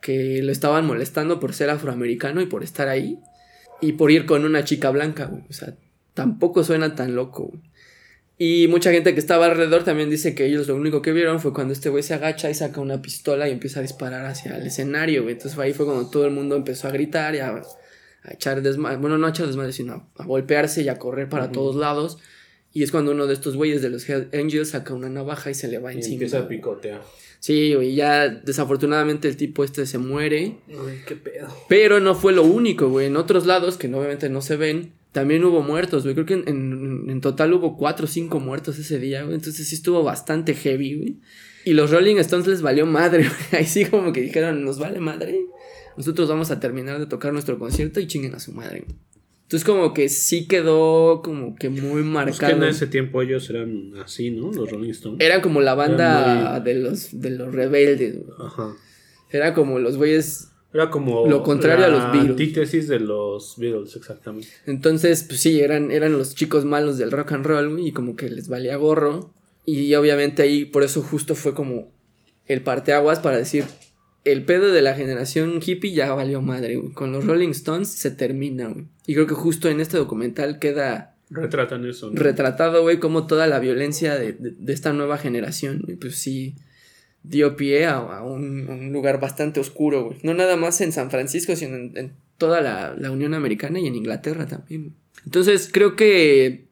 Que 0.04 0.42
lo 0.44 0.52
estaban 0.52 0.86
molestando 0.86 1.40
por 1.40 1.54
ser 1.54 1.70
afroamericano 1.70 2.42
y 2.42 2.46
por 2.46 2.64
estar 2.64 2.90
ahí. 2.90 3.18
Y 3.82 3.94
por 3.94 4.12
ir 4.12 4.26
con 4.26 4.46
una 4.46 4.64
chica 4.64 4.90
blanca, 4.92 5.26
güey. 5.26 5.44
O 5.50 5.54
sea, 5.54 5.74
tampoco 6.14 6.64
suena 6.64 6.94
tan 6.94 7.16
loco, 7.16 7.46
güey. 7.46 7.62
Y 8.38 8.68
mucha 8.68 8.92
gente 8.92 9.14
que 9.14 9.20
estaba 9.20 9.46
alrededor 9.46 9.84
también 9.84 10.10
dice 10.10 10.36
que 10.36 10.46
ellos 10.46 10.68
lo 10.68 10.76
único 10.76 11.02
que 11.02 11.14
vieron 11.14 11.40
fue 11.40 11.54
cuando 11.54 11.72
este 11.72 11.90
güey 11.90 12.04
se 12.04 12.14
agacha 12.16 12.50
y 12.50 12.54
saca 12.56 12.82
una 12.82 13.02
pistola 13.02 13.48
y 13.48 13.52
empieza 13.52 13.80
a 13.80 13.84
disparar 13.84 14.26
hacia 14.26 14.58
el 14.58 14.66
escenario, 14.68 15.22
güey. 15.24 15.36
Entonces 15.36 15.58
ahí 15.60 15.72
fue 15.74 15.86
cuando 15.86 16.10
todo 16.10 16.26
el 16.26 16.32
mundo 16.32 16.56
empezó 16.56 16.88
a 16.88 16.92
gritar 16.92 17.36
y 17.36 17.40
a, 17.40 17.62
a 18.24 18.34
echar 18.34 18.62
desmadre, 18.62 18.98
bueno, 18.98 19.18
no 19.18 19.28
a 19.28 19.30
echar 19.30 19.48
desmadre, 19.48 19.72
sino 19.72 19.94
a, 20.18 20.24
a 20.24 20.26
golpearse 20.26 20.82
y 20.82 20.90
a 20.90 20.98
correr 20.98 21.30
para 21.30 21.52
todos 21.52 21.76
lados. 21.76 22.18
Y 22.74 22.82
es 22.84 22.92
cuando 22.92 23.12
uno 23.12 23.28
de 23.28 23.36
estos 23.36 23.56
güeyes 23.56 23.82
de 23.84 23.90
los 23.92 24.10
Hell 24.10 24.30
Angels 24.34 24.70
saca 24.72 24.94
una 24.96 25.10
navaja 25.10 25.52
y 25.52 25.54
se 25.54 25.68
le 25.68 25.78
va 25.78 25.94
Y 25.94 25.98
encima. 25.98 26.14
empieza 26.16 26.40
a 26.40 26.48
picotear. 26.48 27.02
Sí, 27.44 27.74
güey, 27.74 27.94
ya 27.94 28.30
desafortunadamente 28.30 29.28
el 29.28 29.36
tipo 29.36 29.66
este 29.66 29.86
se 29.86 29.98
muere. 29.98 30.60
Ay, 30.70 31.02
qué 31.06 31.18
pedo. 31.18 31.50
Pero 31.68 32.00
no 32.00 32.16
fue 32.16 32.32
lo 32.32 32.44
único, 32.44 32.88
güey. 32.88 33.08
En 33.08 33.18
otros 33.18 33.46
lados, 33.46 33.76
que 33.76 33.88
obviamente 33.94 34.30
no 34.30 34.42
se 34.42 34.56
ven, 34.56 34.94
también 35.12 35.44
hubo 35.44 35.62
muertos, 35.62 36.04
güey. 36.04 36.16
Creo 36.16 36.26
que 36.26 36.36
en, 36.36 36.48
en- 36.48 37.10
en 37.10 37.20
total 37.20 37.52
hubo 37.54 37.76
cuatro 37.76 38.06
o 38.06 38.08
cinco 38.08 38.40
muertos 38.40 38.80
ese 38.80 38.98
día, 38.98 39.24
güey. 39.24 39.36
Entonces 39.36 39.68
sí 39.68 39.76
estuvo 39.76 40.04
bastante 40.04 40.54
heavy, 40.54 40.96
güey. 40.96 41.18
Y 41.66 41.74
los 41.74 41.92
Rolling 41.92 42.16
Stones 42.20 42.48
les 42.48 42.62
valió 42.62 42.86
madre, 42.86 43.24
güey. 43.52 43.62
Ahí 43.62 43.66
sí 43.68 43.84
como 43.88 44.14
que 44.14 44.22
dijeron, 44.22 44.64
nos 44.64 44.80
vale 44.80 45.02
madre. 45.02 45.46
Nosotros 45.98 46.30
vamos 46.30 46.50
a 46.50 46.62
terminar 46.62 46.98
de 46.98 47.08
tocar 47.08 47.34
nuestro 47.34 47.60
concierto 47.60 48.00
y 48.00 48.08
chinguen 48.08 48.36
a 48.36 48.40
su 48.40 48.54
madre. 48.54 48.86
güey. 48.88 48.98
Entonces 49.44 49.66
como 49.66 49.94
que 49.94 50.10
sí 50.10 50.48
quedó 50.48 51.22
como 51.22 51.56
que 51.56 51.70
muy 51.70 52.00
Es 52.00 52.06
que 52.06 52.12
marcado. 52.12 52.54
en 52.56 52.64
ese 52.64 52.88
tiempo 52.88 53.22
ellos 53.22 53.50
eran 53.50 53.94
así, 54.04 54.32
¿no? 54.32 54.52
Los 54.52 54.72
Rolling 54.72 54.90
Stones. 54.92 55.20
Eran 55.26 55.42
como 55.42 55.62
la 55.62 55.76
banda 55.76 56.54
muy- 56.56 56.64
de 56.64 56.80
los 56.80 57.20
de 57.22 57.30
los 57.32 57.54
rebeldes, 57.54 58.16
güey. 58.26 58.38
Ajá. 58.40 58.76
Era 59.30 59.54
como 59.54 59.80
los 59.80 59.98
güeyes 59.98 60.50
Era 60.74 60.90
como 60.90 61.28
Lo 61.28 61.44
contrario 61.44 61.86
a 61.86 61.88
los 61.90 62.04
Beatles. 62.12 62.32
antítesis 62.32 62.88
de 62.88 63.00
los 63.00 63.56
Beatles, 63.58 63.96
exactamente. 63.96 64.48
Entonces, 64.66 65.24
pues 65.24 65.40
sí, 65.40 65.62
eran, 65.62 65.92
eran 65.92 66.14
los 66.14 66.34
chicos 66.34 66.66
malos 66.66 66.98
del 66.98 67.12
rock 67.12 67.34
and 67.34 67.46
roll, 67.46 67.80
y 67.80 67.92
como 67.92 68.16
que 68.16 68.28
les 68.32 68.48
valía 68.48 68.76
gorro. 68.78 69.32
Y 69.68 69.94
obviamente 69.94 70.42
ahí, 70.42 70.66
por 70.66 70.82
eso 70.82 71.04
justo 71.04 71.36
fue 71.36 71.54
como 71.54 71.92
el 72.48 72.62
parteaguas 72.64 73.20
para 73.20 73.38
decir, 73.38 73.66
el 74.26 74.44
pedo 74.46 74.72
de 74.72 74.82
la 74.82 74.94
generación 74.96 75.60
hippie 75.66 75.94
ya 75.94 76.14
valió 76.14 76.42
madre, 76.42 76.78
güey. 76.78 76.94
Con 76.94 77.12
los 77.12 77.26
Rolling 77.26 77.50
Stones 77.50 77.90
se 77.90 78.12
termina, 78.12 78.68
güey. 78.70 78.86
Y 79.06 79.14
creo 79.16 79.28
que 79.28 79.34
justo 79.36 79.70
en 79.70 79.80
este 79.82 79.98
documental 79.98 80.60
queda 80.60 81.16
Retratan 81.30 81.86
eso. 81.86 82.10
¿no? 82.12 82.22
retratado, 82.22 82.84
güey, 82.84 83.00
como 83.00 83.26
toda 83.28 83.48
la 83.48 83.60
violencia 83.60 84.16
de, 84.16 84.34
de- 84.34 84.52
de 84.58 84.74
esta 84.74 84.94
nueva 84.94 85.18
generación, 85.18 85.82
güey, 85.84 85.98
pues 85.98 86.16
sí 86.18 86.56
dio 87.24 87.56
pie 87.56 87.86
a, 87.86 87.96
a 87.98 88.24
un, 88.24 88.70
un 88.70 88.92
lugar 88.94 89.20
bastante 89.20 89.60
oscuro, 89.60 90.06
güey. 90.06 90.18
No 90.24 90.34
nada 90.34 90.56
más 90.58 90.80
en 90.82 90.92
San 90.92 91.10
Francisco, 91.10 91.56
sino 91.56 91.76
en, 91.76 91.92
en 91.98 92.14
toda 92.38 92.62
la, 92.62 92.96
la 92.98 93.12
Unión 93.12 93.34
Americana 93.34 93.80
y 93.80 93.88
en 93.88 93.96
Inglaterra 93.96 94.46
también. 94.46 94.94
Entonces 95.26 95.70
creo 95.72 95.96
que 95.96 96.66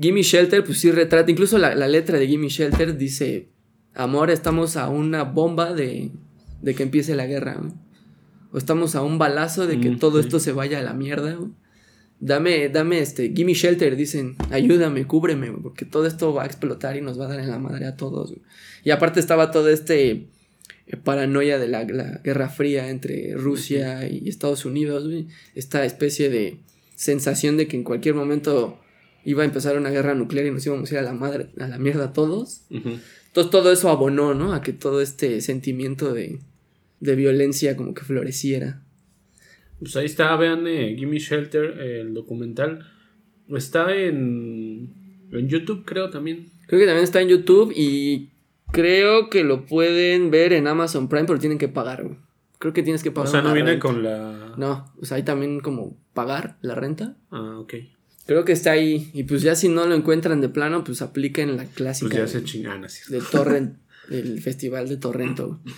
Gimme 0.00 0.22
Shelter, 0.22 0.64
pues 0.64 0.78
sí 0.80 0.90
retrata, 0.90 1.30
incluso 1.30 1.58
la, 1.58 1.74
la 1.74 1.86
letra 1.88 2.18
de 2.18 2.26
Gimme 2.26 2.48
Shelter 2.48 2.96
dice, 2.96 3.48
amor, 3.94 4.30
estamos 4.30 4.76
a 4.76 4.88
una 4.88 5.22
bomba 5.24 5.74
de, 5.74 6.10
de 6.62 6.74
que 6.74 6.82
empiece 6.82 7.14
la 7.14 7.26
guerra. 7.26 7.60
O 8.52 8.58
estamos 8.58 8.94
a 8.96 9.02
un 9.02 9.18
balazo 9.18 9.66
de 9.66 9.80
que 9.80 9.90
Mm, 9.90 9.98
todo 9.98 10.20
sí. 10.20 10.26
esto 10.26 10.40
se 10.40 10.52
vaya 10.52 10.80
a 10.80 10.82
la 10.82 10.92
mierda. 10.94 11.38
Dame, 12.18 12.68
dame, 12.68 12.98
este, 12.98 13.32
gimme 13.34 13.54
shelter, 13.54 13.96
dicen, 13.96 14.36
ayúdame, 14.50 15.06
cúbreme, 15.06 15.50
porque 15.52 15.86
todo 15.86 16.06
esto 16.06 16.34
va 16.34 16.42
a 16.42 16.46
explotar 16.46 16.96
y 16.96 17.00
nos 17.00 17.18
va 17.18 17.24
a 17.24 17.28
dar 17.28 17.40
en 17.40 17.48
la 17.50 17.58
madre 17.58 17.86
a 17.86 17.96
todos. 17.96 18.34
Y 18.84 18.90
aparte 18.90 19.20
estaba 19.20 19.50
todo 19.50 19.70
este 19.70 20.10
eh, 20.86 20.96
paranoia 21.02 21.58
de 21.58 21.68
la, 21.68 21.84
la 21.84 22.20
Guerra 22.22 22.50
Fría 22.50 22.90
entre 22.90 23.34
Rusia 23.36 24.06
y 24.06 24.28
Estados 24.28 24.66
Unidos, 24.66 25.04
güey. 25.06 25.28
Esta 25.54 25.84
especie 25.86 26.28
de 26.28 26.58
sensación 26.94 27.56
de 27.56 27.66
que 27.68 27.76
en 27.78 27.84
cualquier 27.84 28.14
momento 28.14 28.78
iba 29.24 29.42
a 29.42 29.46
empezar 29.46 29.78
una 29.78 29.90
guerra 29.90 30.14
nuclear 30.14 30.44
y 30.46 30.50
nos 30.50 30.66
íbamos 30.66 30.90
a 30.90 30.94
ir 30.94 30.98
a 30.98 31.02
la 31.02 31.12
madre, 31.14 31.48
a 31.58 31.68
la 31.68 31.78
mierda 31.78 32.12
todos. 32.12 32.62
Entonces 32.70 33.50
todo 33.50 33.72
eso 33.72 33.88
abonó, 33.88 34.34
¿no? 34.34 34.52
A 34.52 34.60
que 34.60 34.74
todo 34.74 35.00
este 35.00 35.40
sentimiento 35.40 36.12
de, 36.12 36.38
de 37.00 37.16
violencia 37.16 37.76
como 37.76 37.94
que 37.94 38.02
floreciera. 38.02 38.82
Pues 39.78 39.96
ahí 39.96 40.04
está, 40.06 40.36
vean 40.36 40.66
eh, 40.66 40.94
Gimme 40.98 41.18
Shelter, 41.18 41.76
eh, 41.80 42.00
el 42.02 42.12
documental. 42.14 42.86
Está 43.48 43.94
en, 43.96 44.92
en 45.32 45.48
YouTube, 45.48 45.84
creo 45.84 46.10
también. 46.10 46.50
Creo 46.66 46.78
que 46.80 46.86
también 46.86 47.04
está 47.04 47.20
en 47.20 47.28
YouTube 47.28 47.72
y 47.74 48.30
creo 48.72 49.30
que 49.30 49.42
lo 49.42 49.64
pueden 49.66 50.30
ver 50.30 50.52
en 50.52 50.66
Amazon 50.66 51.08
Prime, 51.08 51.24
pero 51.26 51.38
tienen 51.38 51.58
que 51.58 51.68
pagar. 51.68 52.06
Creo 52.58 52.72
que 52.74 52.82
tienes 52.82 53.02
que 53.02 53.08
O 53.08 53.14
pagar. 53.14 53.30
sea, 53.30 53.42
no 53.42 53.54
viene 53.54 53.70
renta. 53.70 53.86
con 53.88 54.02
la. 54.02 54.54
No, 54.58 54.92
o 55.00 55.04
sea, 55.06 55.16
hay 55.16 55.22
también 55.22 55.60
como 55.60 55.96
pagar 56.12 56.58
la 56.60 56.74
renta. 56.74 57.16
Ah, 57.30 57.58
ok. 57.58 57.74
Creo 58.26 58.44
que 58.44 58.52
está 58.52 58.72
ahí. 58.72 59.10
Y 59.14 59.24
pues 59.24 59.40
ya 59.42 59.56
si 59.56 59.68
no 59.68 59.86
lo 59.86 59.94
encuentran 59.94 60.40
de 60.42 60.50
plano, 60.50 60.84
pues 60.84 61.00
apliquen 61.02 61.56
la 61.56 61.64
clásica 61.64 62.10
Pues 62.10 62.18
ya 62.18 62.38
de- 62.38 62.44
se 62.44 62.44
chingan 62.44 62.84
así. 62.84 63.10
de 63.10 63.20
Torrent, 63.22 63.78
el 64.10 64.40
festival 64.42 64.88
de 64.90 64.98
Torrento. 64.98 65.58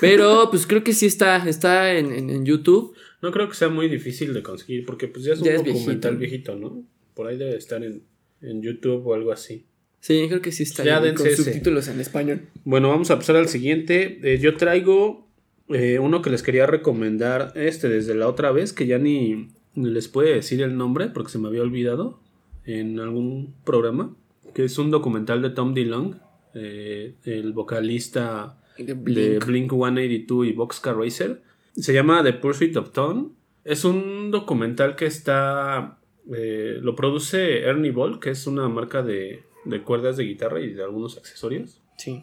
Pero 0.00 0.48
pues 0.50 0.66
creo 0.66 0.82
que 0.84 0.92
sí 0.92 1.06
está, 1.06 1.48
está 1.48 1.92
en, 1.94 2.12
en- 2.12 2.30
en 2.30 2.44
YouTube. 2.46 2.94
No 3.22 3.30
creo 3.32 3.48
que 3.48 3.54
sea 3.54 3.68
muy 3.68 3.88
difícil 3.88 4.32
de 4.34 4.42
conseguir 4.42 4.84
porque 4.84 5.08
pues 5.08 5.24
ya 5.24 5.32
es 5.32 5.38
un 5.40 5.44
Ya 5.46 5.52
es 5.54 5.64
documental 5.64 6.16
viejito. 6.16 6.52
viejito. 6.54 6.74
¿no? 6.76 6.84
Por 7.14 7.26
ahí 7.26 7.36
debe 7.36 7.56
estar 7.56 7.82
en, 7.82 8.02
en 8.42 8.62
YouTube 8.62 9.06
o 9.06 9.14
algo 9.14 9.32
así. 9.32 9.64
Sí, 10.00 10.26
creo 10.28 10.40
que 10.40 10.52
sí 10.52 10.62
está 10.62 10.84
Ya 10.84 11.00
con 11.14 11.26
subtítulos 11.30 11.88
en 11.88 12.00
español. 12.00 12.42
Bueno, 12.64 12.90
vamos 12.90 13.10
a 13.10 13.16
pasar 13.16 13.36
al 13.36 13.48
siguiente. 13.48 14.20
Eh, 14.22 14.38
yo 14.38 14.56
traigo 14.56 15.26
eh, 15.68 15.98
uno 15.98 16.22
que 16.22 16.30
les 16.30 16.42
quería 16.42 16.66
recomendar 16.66 17.52
este 17.56 17.88
desde 17.88 18.14
la 18.14 18.28
otra 18.28 18.52
vez, 18.52 18.72
que 18.72 18.86
ya 18.86 18.98
ni, 18.98 19.48
ni 19.74 19.90
les 19.90 20.06
puede 20.06 20.34
decir 20.34 20.62
el 20.62 20.76
nombre 20.76 21.08
porque 21.08 21.32
se 21.32 21.38
me 21.38 21.48
había 21.48 21.62
olvidado 21.62 22.20
en 22.66 23.00
algún 23.00 23.54
programa, 23.64 24.14
que 24.54 24.64
es 24.64 24.78
un 24.78 24.90
documental 24.92 25.42
de 25.42 25.50
Tom 25.50 25.74
DeLonge, 25.74 26.18
eh, 26.54 27.14
el 27.24 27.52
vocalista 27.52 28.60
De 28.78 28.94
Blink. 28.94 29.44
Blink 29.46 29.70
182 29.72 30.46
y 30.46 30.52
Boxcar 30.52 30.96
Racer. 30.96 31.42
Se 31.74 31.92
llama 31.92 32.22
The 32.22 32.34
Pursuit 32.34 32.76
of 32.76 32.92
Tom. 32.92 33.32
Es 33.64 33.84
un 33.84 34.30
documental 34.30 34.96
que 34.96 35.06
está. 35.06 35.98
eh, 36.34 36.78
lo 36.80 36.94
produce 36.96 37.62
Ernie 37.62 37.90
Ball, 37.90 38.18
que 38.20 38.30
es 38.30 38.46
una 38.46 38.68
marca 38.68 39.02
de, 39.02 39.44
de 39.64 39.82
cuerdas 39.82 40.16
de 40.16 40.24
guitarra 40.24 40.60
y 40.60 40.72
de 40.72 40.82
algunos 40.82 41.16
accesorios. 41.18 41.80
Sí. 41.98 42.22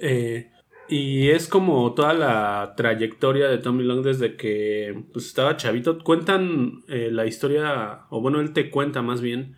Eh, 0.00 0.50
y 0.88 1.30
es 1.30 1.46
como 1.48 1.94
toda 1.94 2.12
la 2.12 2.74
trayectoria 2.76 3.48
de 3.48 3.58
Tommy 3.58 3.84
Long 3.84 4.02
desde 4.02 4.36
que 4.36 5.02
pues, 5.12 5.26
estaba 5.26 5.56
chavito. 5.56 5.98
Cuentan 6.02 6.82
eh, 6.88 7.08
la 7.10 7.26
historia, 7.26 8.02
o 8.10 8.20
bueno, 8.20 8.40
él 8.40 8.52
te 8.52 8.70
cuenta 8.70 9.00
más 9.00 9.20
bien 9.20 9.56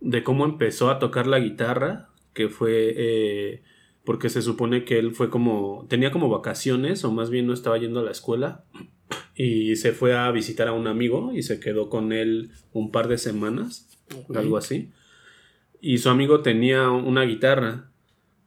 de 0.00 0.22
cómo 0.22 0.44
empezó 0.44 0.90
a 0.90 0.98
tocar 0.98 1.26
la 1.26 1.40
guitarra, 1.40 2.08
que 2.34 2.48
fue 2.48 2.94
eh, 2.96 3.62
porque 4.10 4.28
se 4.28 4.42
supone 4.42 4.84
que 4.84 4.98
él 4.98 5.12
fue 5.14 5.30
como, 5.30 5.86
tenía 5.88 6.10
como 6.10 6.28
vacaciones, 6.28 7.04
o 7.04 7.12
más 7.12 7.30
bien 7.30 7.46
no 7.46 7.52
estaba 7.52 7.78
yendo 7.78 8.00
a 8.00 8.02
la 8.02 8.10
escuela, 8.10 8.64
y 9.36 9.76
se 9.76 9.92
fue 9.92 10.16
a 10.18 10.28
visitar 10.32 10.66
a 10.66 10.72
un 10.72 10.88
amigo 10.88 11.30
y 11.32 11.44
se 11.44 11.60
quedó 11.60 11.88
con 11.88 12.12
él 12.12 12.50
un 12.72 12.90
par 12.90 13.06
de 13.06 13.18
semanas, 13.18 13.88
Ok. 14.12 14.36
algo 14.36 14.56
así. 14.56 14.90
Y 15.80 15.98
su 15.98 16.08
amigo 16.08 16.40
tenía 16.40 16.90
una 16.90 17.22
guitarra 17.22 17.92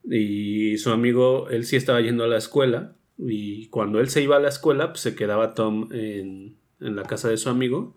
y 0.04 0.78
su 0.80 0.90
amigo, 0.92 1.48
él 1.50 1.64
sí 1.64 1.78
estaba 1.78 2.02
yendo 2.02 2.26
a 2.26 2.28
la 2.28 2.40
escuela 2.40 2.98
y 3.18 3.68
cuando 3.68 4.02
él 4.02 4.10
se 4.10 4.22
iba 4.22 4.36
a 4.36 4.42
la 4.42 4.50
escuela, 4.50 4.90
pues 4.90 5.00
se 5.00 5.16
quedaba 5.16 5.54
Tom 5.54 5.88
en, 5.94 6.58
en 6.82 6.96
la 6.98 7.04
casa 7.04 7.30
de 7.30 7.38
su 7.38 7.48
amigo 7.48 7.96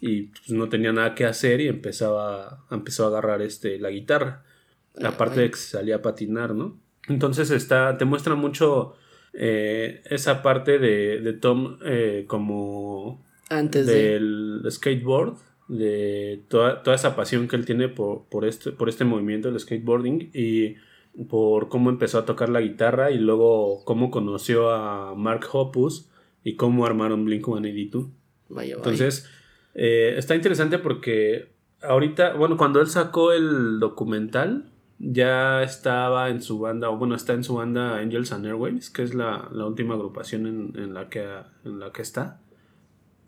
y 0.00 0.28
pues, 0.28 0.52
no 0.52 0.70
tenía 0.70 0.94
nada 0.94 1.14
que 1.14 1.26
hacer 1.26 1.60
y 1.60 1.68
empezaba, 1.68 2.64
empezó 2.70 3.04
a 3.04 3.08
agarrar 3.08 3.42
este, 3.42 3.78
la 3.78 3.90
guitarra. 3.90 4.42
Aparte 5.04 5.40
de 5.40 5.50
que 5.50 5.56
se 5.58 5.68
salía 5.68 5.96
a 5.96 6.02
patinar, 6.02 6.54
¿no? 6.54 6.82
Entonces 7.08 7.50
está, 7.50 7.98
te 7.98 8.04
muestra 8.04 8.34
mucho 8.34 8.94
eh, 9.32 10.02
esa 10.10 10.42
parte 10.42 10.78
de, 10.78 11.20
de 11.20 11.32
Tom 11.32 11.78
eh, 11.84 12.24
como 12.26 13.24
Antes 13.50 13.86
de. 13.86 14.12
del 14.12 14.62
skateboard, 14.70 15.34
de 15.68 16.42
toda, 16.48 16.82
toda 16.82 16.96
esa 16.96 17.16
pasión 17.16 17.48
que 17.48 17.56
él 17.56 17.66
tiene 17.66 17.88
por, 17.88 18.24
por, 18.30 18.44
este, 18.44 18.72
por 18.72 18.88
este 18.88 19.04
movimiento 19.04 19.50
del 19.50 19.60
skateboarding 19.60 20.30
y 20.32 20.76
por 21.28 21.68
cómo 21.68 21.90
empezó 21.90 22.18
a 22.18 22.24
tocar 22.24 22.48
la 22.48 22.60
guitarra 22.60 23.10
y 23.10 23.18
luego 23.18 23.84
cómo 23.84 24.10
conoció 24.10 24.70
a 24.70 25.14
Mark 25.14 25.46
Hoppus 25.52 26.08
y 26.42 26.56
cómo 26.56 26.86
armaron 26.86 27.24
Blink 27.24 27.44
182. 27.44 28.06
Vaya, 28.48 28.76
vaya. 28.76 28.76
Entonces, 28.76 29.28
eh, 29.74 30.14
está 30.16 30.34
interesante 30.34 30.78
porque 30.78 31.52
ahorita, 31.82 32.34
bueno, 32.34 32.56
cuando 32.56 32.80
él 32.80 32.88
sacó 32.88 33.32
el 33.32 33.80
documental, 33.80 34.70
ya 34.98 35.62
estaba 35.62 36.30
en 36.30 36.40
su 36.40 36.58
banda, 36.58 36.90
o 36.90 36.96
bueno, 36.96 37.14
está 37.14 37.32
en 37.34 37.44
su 37.44 37.54
banda 37.54 37.98
Angels 37.98 38.32
and 38.32 38.46
Airwaves, 38.46 38.90
que 38.90 39.02
es 39.02 39.14
la, 39.14 39.48
la 39.52 39.66
última 39.66 39.94
agrupación 39.94 40.46
en, 40.46 40.82
en 40.82 40.94
la 40.94 41.08
que, 41.08 41.24
en 41.64 41.78
la 41.78 41.92
que 41.92 42.02
está. 42.02 42.40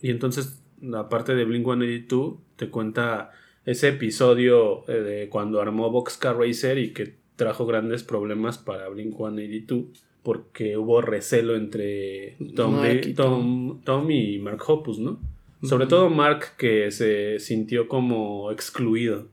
Y 0.01 0.11
entonces, 0.11 0.63
la 0.81 1.09
parte 1.09 1.35
de 1.35 1.45
Blink 1.45 1.65
182 1.65 2.35
te 2.57 2.71
cuenta 2.71 3.33
ese 3.65 3.89
episodio 3.89 4.89
eh, 4.89 5.01
de 5.01 5.29
cuando 5.29 5.61
armó 5.61 5.91
Boxcar 5.91 6.37
Racer 6.39 6.79
y 6.79 6.93
que 6.93 7.17
trajo 7.37 7.67
grandes 7.67 8.03
problemas 8.03 8.59
para 8.59 8.89
Blink 8.89 9.17
182 9.17 10.05
porque 10.23 10.77
hubo 10.77 11.01
recelo 11.03 11.55
entre 11.55 12.37
Tom, 12.57 12.81
y 12.85 13.15
Tom, 13.15 13.81
Tom 13.85 14.11
y 14.11 14.41
Mark 14.41 14.61
Hoppus, 14.67 14.99
¿no? 14.99 15.21
Sobre 15.63 15.87
todo 15.87 16.11
Mark 16.11 16.57
que 16.59 16.91
se 16.91 17.39
sintió 17.39 17.87
como 17.87 18.51
excluido. 18.51 19.29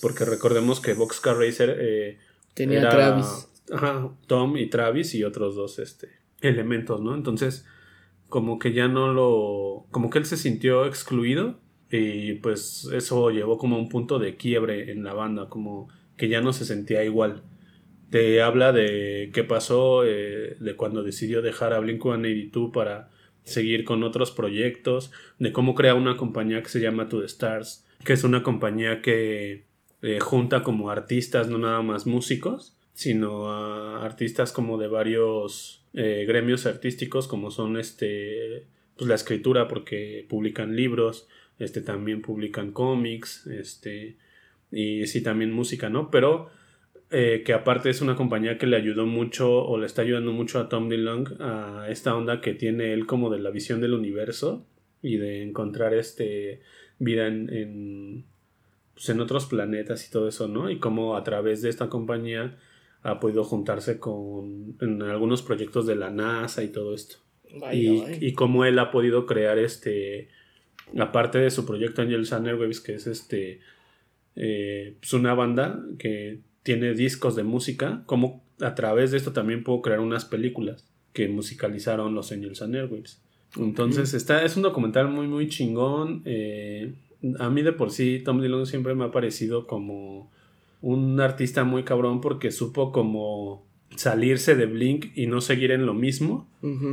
Porque 0.00 0.24
recordemos 0.24 0.80
que 0.80 0.94
Boxcar 0.94 1.36
Racer 1.38 1.76
eh, 1.80 2.18
Tenía 2.54 2.80
era- 2.80 2.90
Travis. 2.90 3.48
Ajá, 3.72 4.10
Tom 4.26 4.56
y 4.58 4.66
Travis 4.66 5.14
y 5.14 5.24
otros 5.24 5.54
dos 5.56 5.78
este, 5.78 6.08
elementos, 6.42 7.00
¿no? 7.00 7.14
Entonces, 7.14 7.64
como 8.28 8.58
que 8.58 8.72
ya 8.72 8.88
no 8.88 9.12
lo, 9.14 9.86
como 9.90 10.10
que 10.10 10.18
él 10.18 10.26
se 10.26 10.36
sintió 10.36 10.84
excluido 10.84 11.58
y 11.90 12.34
pues 12.34 12.88
eso 12.92 13.30
llevó 13.30 13.56
como 13.56 13.76
a 13.76 13.78
un 13.78 13.88
punto 13.88 14.18
de 14.18 14.36
quiebre 14.36 14.90
en 14.92 15.02
la 15.04 15.14
banda, 15.14 15.48
como 15.48 15.88
que 16.16 16.28
ya 16.28 16.40
no 16.42 16.52
se 16.52 16.64
sentía 16.66 17.04
igual. 17.04 17.42
Te 18.10 18.42
habla 18.42 18.72
de 18.72 19.30
qué 19.32 19.44
pasó, 19.44 20.04
eh, 20.04 20.56
de 20.60 20.76
cuando 20.76 21.02
decidió 21.02 21.40
dejar 21.40 21.72
a 21.72 21.80
Blink-182 21.80 22.70
para 22.70 23.10
seguir 23.44 23.84
con 23.84 24.02
otros 24.02 24.30
proyectos, 24.30 25.10
de 25.38 25.52
cómo 25.52 25.74
crea 25.74 25.94
una 25.94 26.16
compañía 26.16 26.62
que 26.62 26.68
se 26.68 26.80
llama 26.80 27.08
To 27.08 27.20
The 27.20 27.26
Stars, 27.26 27.86
que 28.04 28.12
es 28.12 28.24
una 28.24 28.42
compañía 28.42 29.00
que 29.02 29.64
eh, 30.04 30.20
junta 30.20 30.62
como 30.62 30.90
artistas, 30.90 31.48
no 31.48 31.56
nada 31.56 31.80
más 31.80 32.06
músicos, 32.06 32.76
sino 32.92 33.50
a 33.50 34.04
artistas 34.04 34.52
como 34.52 34.76
de 34.76 34.86
varios 34.86 35.82
eh, 35.94 36.26
gremios 36.28 36.66
artísticos, 36.66 37.26
como 37.26 37.50
son 37.50 37.78
este, 37.78 38.66
pues 38.98 39.08
la 39.08 39.14
escritura, 39.14 39.66
porque 39.66 40.26
publican 40.28 40.76
libros, 40.76 41.26
este, 41.58 41.80
también 41.80 42.20
publican 42.20 42.70
cómics, 42.70 43.46
este, 43.46 44.18
y 44.70 45.06
sí, 45.06 45.22
también 45.22 45.52
música, 45.52 45.88
¿no? 45.88 46.10
Pero 46.10 46.50
eh, 47.10 47.42
que 47.46 47.54
aparte 47.54 47.88
es 47.88 48.02
una 48.02 48.14
compañía 48.14 48.58
que 48.58 48.66
le 48.66 48.76
ayudó 48.76 49.06
mucho 49.06 49.64
o 49.64 49.78
le 49.78 49.86
está 49.86 50.02
ayudando 50.02 50.32
mucho 50.32 50.58
a 50.58 50.68
Tom 50.68 50.90
DeLong 50.90 51.40
a 51.40 51.86
esta 51.88 52.14
onda 52.14 52.42
que 52.42 52.52
tiene 52.52 52.92
él 52.92 53.06
como 53.06 53.30
de 53.30 53.38
la 53.38 53.50
visión 53.50 53.80
del 53.80 53.94
universo 53.94 54.66
y 55.00 55.16
de 55.16 55.42
encontrar 55.42 55.94
este 55.94 56.60
vida 56.98 57.26
en, 57.26 57.50
en, 57.54 58.24
pues 58.94 59.08
en 59.08 59.20
otros 59.20 59.46
planetas 59.46 60.06
y 60.06 60.10
todo 60.10 60.28
eso, 60.28 60.48
¿no? 60.48 60.70
Y 60.70 60.78
cómo 60.78 61.16
a 61.16 61.24
través 61.24 61.62
de 61.62 61.68
esta 61.68 61.88
compañía 61.88 62.56
ha 63.02 63.20
podido 63.20 63.44
juntarse 63.44 63.98
con 63.98 64.76
en 64.80 65.02
algunos 65.02 65.42
proyectos 65.42 65.86
de 65.86 65.96
la 65.96 66.10
NASA 66.10 66.62
y 66.62 66.68
todo 66.68 66.94
esto. 66.94 67.16
y, 67.72 68.02
y 68.20 68.32
cómo 68.32 68.64
él 68.64 68.78
ha 68.78 68.90
podido 68.90 69.26
crear 69.26 69.58
este 69.58 70.28
aparte 70.98 71.38
de 71.38 71.50
su 71.50 71.66
proyecto 71.66 72.02
Angel 72.02 72.26
Sun 72.26 72.46
Airwaves, 72.46 72.80
que 72.80 72.94
es 72.94 73.06
este 73.06 73.60
eh, 74.36 74.96
pues 75.00 75.12
una 75.12 75.34
banda 75.34 75.80
que 75.98 76.40
tiene 76.62 76.94
discos 76.94 77.36
de 77.36 77.42
música, 77.44 78.02
como 78.06 78.42
a 78.60 78.74
través 78.74 79.10
de 79.10 79.18
esto 79.18 79.32
también 79.32 79.64
puedo 79.64 79.82
crear 79.82 80.00
unas 80.00 80.24
películas 80.24 80.86
que 81.12 81.28
musicalizaron 81.28 82.14
los 82.14 82.32
Angels 82.32 82.62
and 82.62 82.74
Airwaves. 82.74 83.20
Entonces, 83.56 84.14
está, 84.14 84.44
es 84.44 84.56
un 84.56 84.64
documental 84.64 85.08
muy, 85.08 85.28
muy 85.28 85.48
chingón. 85.48 86.22
Eh, 86.24 86.92
a 87.38 87.50
mí 87.50 87.62
de 87.62 87.72
por 87.72 87.90
sí, 87.90 88.20
Tom 88.24 88.40
Dillon 88.40 88.66
siempre 88.66 88.94
me 88.94 89.04
ha 89.04 89.10
parecido 89.10 89.66
como 89.66 90.30
un 90.80 91.20
artista 91.20 91.64
muy 91.64 91.84
cabrón 91.84 92.20
porque 92.20 92.50
supo 92.50 92.92
como 92.92 93.64
salirse 93.96 94.56
de 94.56 94.66
Blink 94.66 95.06
y 95.14 95.26
no 95.26 95.40
seguir 95.40 95.70
en 95.70 95.86
lo 95.86 95.94
mismo 95.94 96.48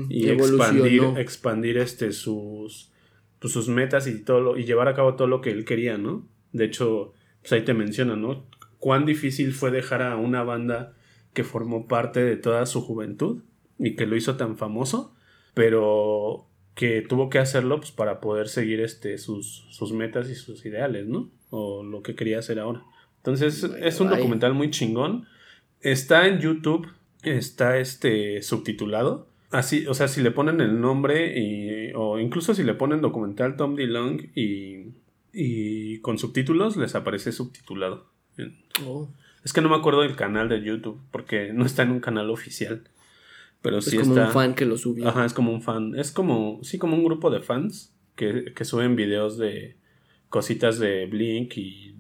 y 0.10 0.30
expandir, 0.30 1.04
expandir 1.18 1.78
este, 1.78 2.12
sus, 2.12 2.92
pues, 3.40 3.54
sus 3.54 3.68
metas 3.70 4.08
y 4.08 4.24
todo 4.24 4.40
lo, 4.40 4.58
y 4.58 4.66
llevar 4.66 4.88
a 4.88 4.94
cabo 4.94 5.16
todo 5.16 5.28
lo 5.28 5.42
que 5.42 5.52
él 5.52 5.66
quería, 5.66 5.98
¿no? 5.98 6.26
De 6.54 6.66
hecho, 6.66 7.14
pues 7.42 7.54
ahí 7.54 7.64
te 7.64 7.74
menciona, 7.74 8.16
¿no? 8.16 8.46
Cuán 8.80 9.06
difícil 9.06 9.54
fue 9.54 9.72
dejar 9.72 10.02
a 10.02 10.18
una 10.18 10.44
banda 10.44 10.94
que 11.34 11.44
formó 11.44 11.88
parte 11.88 12.24
de 12.24 12.36
toda 12.36 12.66
su 12.66 12.82
juventud 12.82 13.44
y 13.80 13.96
que 13.96 14.06
lo 14.06 14.16
hizo 14.16 14.38
tan 14.38 14.58
famoso, 14.58 15.14
pero 15.54 16.48
que 16.82 17.04
tuvo 17.04 17.30
que 17.30 17.38
hacerlo 17.38 17.78
pues, 17.78 17.92
para 17.92 18.20
poder 18.20 18.50
seguir 18.50 18.80
este, 18.82 19.20
sus, 19.20 19.68
sus 19.70 19.94
metas 19.94 20.32
y 20.32 20.34
sus 20.34 20.66
ideales, 20.66 21.06
¿no? 21.06 21.30
O 21.52 21.84
lo 21.84 22.02
que 22.02 22.16
quería 22.16 22.40
hacer 22.40 22.60
ahora. 22.60 22.82
Entonces, 23.18 23.64
es 23.64 24.00
un 24.00 24.10
documental 24.10 24.56
muy 24.56 24.72
chingón. 24.72 25.28
Está 25.82 26.26
en 26.26 26.40
YouTube, 26.40 26.88
está 27.22 27.78
este 27.78 28.42
subtitulado. 28.42 29.28
Así, 29.52 29.86
o 29.86 29.94
sea, 29.94 30.08
si 30.08 30.24
le 30.24 30.32
ponen 30.32 30.60
el 30.60 30.82
nombre 30.82 31.40
y, 31.40 31.94
o 31.94 32.18
incluso 32.18 32.56
si 32.56 32.64
le 32.64 32.74
ponen 32.74 33.02
documental 33.02 33.58
Tom 33.58 33.76
DeLong 33.76 34.32
y, 34.34 34.88
y 35.34 36.00
con 36.00 36.18
subtítulos, 36.18 36.78
les 36.78 36.96
aparece 36.96 37.32
subtitulado. 37.32 38.08
Oh. 38.88 39.08
Es 39.44 39.54
que 39.54 39.62
no 39.62 39.70
me 39.70 39.76
acuerdo 39.76 40.02
del 40.02 40.16
canal 40.16 40.50
de 40.50 40.64
YouTube 40.64 41.00
porque 41.12 41.54
no 41.54 41.64
está 41.64 41.84
en 41.84 41.92
un 41.92 42.00
canal 42.00 42.32
oficial. 42.32 42.86
Pero 43.62 43.78
es 43.78 43.94
como 43.94 44.14
un 44.14 44.32
fan 44.32 44.56
que 44.56 44.66
lo 44.66 44.78
subió. 44.78 45.08
Ajá, 45.08 45.26
es 45.26 45.34
como 45.34 45.52
un 45.54 45.62
fan. 45.62 45.94
Es 45.96 46.12
como, 46.12 46.60
sí, 46.64 46.78
como 46.78 46.96
un 46.96 47.04
grupo 47.04 47.30
de 47.30 47.42
fans 47.42 47.94
que, 48.16 48.54
que 48.56 48.66
suben 48.66 48.96
videos 48.96 49.38
de 49.38 49.76
cositas 50.30 50.80
de 50.80 51.06
Blink 51.06 51.58
y 51.58 51.96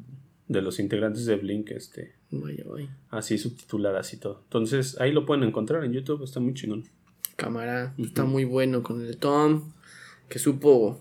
de 0.47 0.61
los 0.61 0.79
integrantes 0.79 1.25
de 1.25 1.35
Blink, 1.35 1.71
este. 1.71 2.15
Vaya, 2.31 2.63
vaya. 2.65 2.97
Así 3.09 3.37
subtituladas 3.37 4.13
y 4.13 4.17
todo. 4.17 4.41
Entonces, 4.43 4.99
ahí 4.99 5.11
lo 5.11 5.25
pueden 5.25 5.43
encontrar 5.43 5.83
en 5.83 5.93
YouTube, 5.93 6.23
está 6.23 6.39
muy 6.39 6.53
chingón. 6.53 6.85
Cámara, 7.35 7.93
está 7.97 8.23
muy 8.23 8.45
bueno 8.45 8.83
con 8.83 9.05
el 9.05 9.17
Tom, 9.17 9.73
que 10.29 10.39
supo 10.39 10.99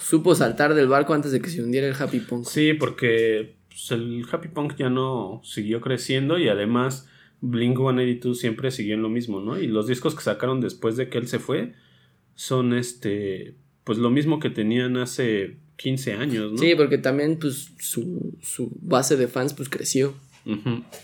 supo 0.00 0.34
saltar 0.34 0.74
del 0.74 0.88
barco 0.88 1.14
antes 1.14 1.32
de 1.32 1.40
que 1.40 1.50
se 1.50 1.62
hundiera 1.62 1.86
el 1.86 1.94
Happy 1.94 2.20
Punk. 2.20 2.46
Sí, 2.46 2.74
porque 2.74 3.56
pues, 3.68 3.90
el 3.92 4.24
Happy 4.30 4.48
Punk 4.48 4.76
ya 4.76 4.90
no 4.90 5.40
siguió 5.44 5.80
creciendo 5.80 6.38
y 6.38 6.48
además 6.48 7.08
Blink 7.40 7.76
182 7.76 8.38
siempre 8.38 8.70
siguió 8.70 8.94
en 8.94 9.02
lo 9.02 9.08
mismo, 9.08 9.40
¿no? 9.40 9.58
Y 9.58 9.66
los 9.66 9.86
discos 9.86 10.14
que 10.14 10.22
sacaron 10.22 10.60
después 10.60 10.96
de 10.96 11.08
que 11.08 11.18
él 11.18 11.28
se 11.28 11.38
fue 11.38 11.74
son 12.34 12.72
este, 12.72 13.54
pues 13.84 13.98
lo 13.98 14.10
mismo 14.10 14.40
que 14.40 14.50
tenían 14.50 14.96
hace 14.96 15.56
15 15.76 16.14
años, 16.14 16.52
¿no? 16.52 16.58
Sí, 16.58 16.74
porque 16.76 16.98
también 16.98 17.38
pues 17.38 17.72
su, 17.78 18.36
su 18.42 18.70
base 18.80 19.16
de 19.16 19.28
fans 19.28 19.54
pues 19.54 19.68
creció. 19.68 20.14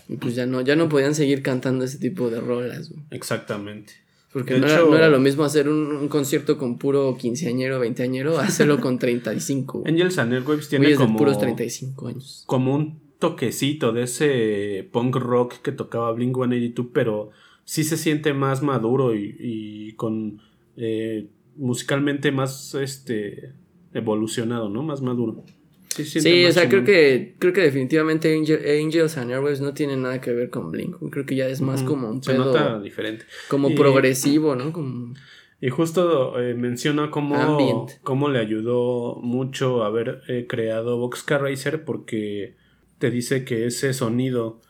Y 0.09 0.17
pues 0.17 0.33
ya 0.33 0.47
no, 0.47 0.61
ya 0.61 0.75
no 0.75 0.89
podían 0.89 1.13
seguir 1.13 1.43
cantando 1.43 1.85
ese 1.85 1.99
tipo 1.99 2.31
de 2.31 2.41
rolas. 2.41 2.91
Exactamente. 3.11 3.93
Porque 4.33 4.59
no, 4.59 4.67
era, 4.95 5.07
lo 5.07 5.19
mismo 5.19 5.45
hacer 5.45 5.69
un, 5.69 6.09
concierto 6.09 6.57
con 6.57 6.77
puro 6.77 7.15
quinceañero, 7.15 7.79
veinteañero, 7.79 8.37
hacerlo 8.39 8.81
con 8.81 8.99
35. 8.99 9.83
Angels 9.87 10.17
and 10.17 10.33
Airwaves 10.33 10.67
tiene 10.67 10.93
como... 10.95 11.17
puros 11.17 11.39
35 11.39 12.07
años. 12.07 12.43
Como 12.45 12.75
un 12.75 13.04
toquecito 13.19 13.91
de 13.91 14.03
ese 14.03 14.87
punk 14.91 15.15
rock 15.15 15.61
que 15.61 15.71
tocaba 15.71 16.13
Blink-182, 16.13 16.89
pero 16.93 17.31
sí 17.63 17.83
se 17.83 17.97
siente 17.97 18.33
más 18.33 18.61
maduro 18.61 19.15
y, 19.15 19.93
con... 19.97 20.41
Eh, 20.77 21.27
musicalmente 21.57 22.31
más 22.31 22.75
este 22.75 23.53
evolucionado, 23.93 24.69
¿no? 24.69 24.83
Más 24.83 25.01
maduro. 25.01 25.43
Sí, 25.87 26.45
o 26.45 26.51
sea, 26.51 26.67
creo 26.67 26.83
que, 26.83 27.35
creo 27.39 27.53
que 27.53 27.61
definitivamente 27.61 28.35
Angels 28.35 29.17
and 29.17 29.31
Airwaves 29.31 29.61
no 29.61 29.73
tienen 29.73 30.01
nada 30.01 30.19
que 30.19 30.33
ver 30.33 30.49
con 30.49 30.69
Blink. 30.69 30.97
Creo 31.09 31.25
que 31.25 31.35
ya 31.35 31.47
es 31.47 31.61
más 31.61 31.83
como 31.83 32.09
un 32.09 32.21
Se 32.21 32.33
nota 32.33 32.81
diferente. 32.81 33.25
Como 33.47 33.73
progresivo, 33.73 34.55
¿no? 34.55 34.73
Como... 34.73 35.13
Y 35.61 35.69
justo 35.69 36.37
eh, 36.41 36.53
menciona 36.53 37.09
cómo, 37.09 37.87
cómo, 38.03 38.29
le 38.29 38.39
ayudó 38.39 39.15
mucho 39.21 39.85
haber 39.85 40.21
eh, 40.27 40.45
creado 40.49 40.97
Boxcar 40.97 41.43
Racer 41.43 41.85
porque 41.85 42.57
te 42.99 43.11
dice 43.11 43.45
que 43.45 43.65
ese 43.65 43.93
sonido 43.93 44.61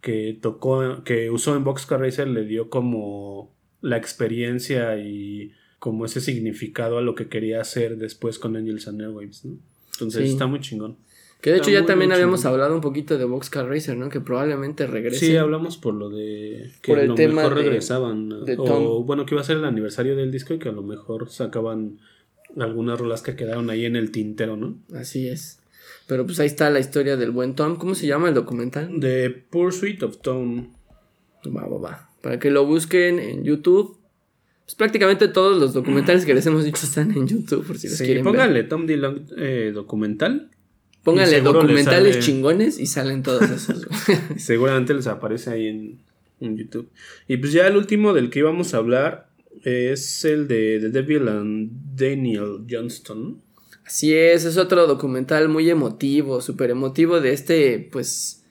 que 0.00 0.38
tocó, 0.40 1.02
que 1.04 1.30
usó 1.30 1.56
en 1.56 1.64
Boxcar 1.64 2.00
Racer 2.00 2.28
le 2.28 2.44
dio 2.44 2.70
como 2.70 3.54
la 3.80 3.96
experiencia 3.96 4.98
y 4.98 5.52
como 5.78 6.06
ese 6.06 6.20
significado 6.20 6.98
a 6.98 7.02
lo 7.02 7.14
que 7.14 7.28
quería 7.28 7.60
hacer 7.60 7.96
después 7.96 8.38
con 8.38 8.56
Angels 8.56 8.88
and 8.88 9.00
Airwaves, 9.00 9.44
¿no? 9.44 9.58
Entonces 9.92 10.30
está 10.30 10.46
muy 10.46 10.60
chingón. 10.60 10.96
Que 11.40 11.50
de 11.52 11.58
hecho 11.58 11.70
ya 11.70 11.84
también 11.84 12.12
habíamos 12.12 12.44
hablado 12.44 12.74
un 12.74 12.80
poquito 12.80 13.18
de 13.18 13.24
Boxcar 13.24 13.68
Racer, 13.68 13.96
¿no? 13.96 14.08
Que 14.08 14.20
probablemente 14.20 14.86
regrese. 14.86 15.26
Sí, 15.26 15.36
hablamos 15.36 15.76
por 15.76 15.94
lo 15.94 16.08
de 16.10 16.70
que 16.82 16.92
a 16.92 17.04
lo 17.04 17.14
mejor 17.14 17.54
regresaban. 17.54 18.32
o 18.58 19.04
bueno, 19.04 19.26
que 19.26 19.34
iba 19.34 19.42
a 19.42 19.44
ser 19.44 19.58
el 19.58 19.64
aniversario 19.64 20.16
del 20.16 20.32
disco 20.32 20.54
y 20.54 20.58
que 20.58 20.70
a 20.70 20.72
lo 20.72 20.82
mejor 20.82 21.30
sacaban 21.30 21.98
algunas 22.58 22.98
rolas 22.98 23.22
que 23.22 23.36
quedaron 23.36 23.70
ahí 23.70 23.84
en 23.84 23.96
el 23.96 24.10
tintero, 24.10 24.56
¿no? 24.56 24.78
Así 24.94 25.28
es. 25.28 25.60
Pero 26.06 26.24
pues 26.24 26.38
ahí 26.40 26.46
está 26.46 26.70
la 26.70 26.78
historia 26.78 27.16
del 27.16 27.30
buen 27.30 27.54
Tom. 27.54 27.76
¿Cómo 27.76 27.94
se 27.94 28.06
llama 28.06 28.28
el 28.28 28.34
documental? 28.34 28.90
The 29.00 29.30
Pursuit 29.30 30.02
of 30.02 30.18
Tom. 30.18 30.68
Va, 31.46 31.66
va, 31.66 31.78
va. 31.78 32.10
Para 32.20 32.38
que 32.38 32.50
lo 32.50 32.64
busquen 32.64 33.18
en 33.18 33.44
YouTube. 33.44 33.98
Pues 34.64 34.74
prácticamente 34.74 35.28
todos 35.28 35.60
los 35.60 35.74
documentales 35.74 36.24
que 36.24 36.34
les 36.34 36.44
hemos 36.46 36.64
dicho 36.64 36.84
están 36.84 37.12
en 37.12 37.28
YouTube, 37.28 37.64
por 37.64 37.78
si 37.78 37.88
los 37.88 37.98
sí, 37.98 38.16
pónganle 38.18 38.64
Tom 38.64 38.86
Dillon 38.86 39.26
eh, 39.36 39.70
documental. 39.72 40.50
Pónganle 41.04 41.40
documentales 41.40 42.18
chingones 42.18 42.80
y 42.80 42.86
salen 42.86 43.22
todos 43.22 43.48
esos. 43.48 43.86
seguramente 44.38 44.92
les 44.92 45.06
aparece 45.06 45.50
ahí 45.50 45.68
en, 45.68 46.00
en, 46.40 46.56
YouTube. 46.56 46.90
Y 47.28 47.36
pues 47.36 47.52
ya 47.52 47.68
el 47.68 47.76
último 47.76 48.12
del 48.12 48.28
que 48.28 48.40
íbamos 48.40 48.74
a 48.74 48.78
hablar 48.78 49.28
es 49.62 50.24
el 50.24 50.48
de 50.48 50.80
The 50.80 50.88
Devil 50.88 51.28
and 51.28 51.70
Daniel 51.94 52.66
Johnston. 52.68 53.40
Así 53.86 54.14
es, 54.14 54.44
es 54.44 54.56
otro 54.56 54.88
documental 54.88 55.48
muy 55.48 55.70
emotivo, 55.70 56.40
súper 56.40 56.70
emotivo 56.70 57.20
de 57.20 57.32
este, 57.32 57.88
pues, 57.92 58.42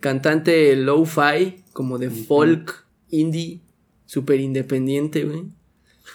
cantante 0.00 0.74
low-fi, 0.74 1.62
como 1.72 1.98
de 1.98 2.10
folk, 2.10 2.84
indie, 3.08 3.60
súper 4.06 4.40
independiente, 4.40 5.24
güey. 5.24 5.44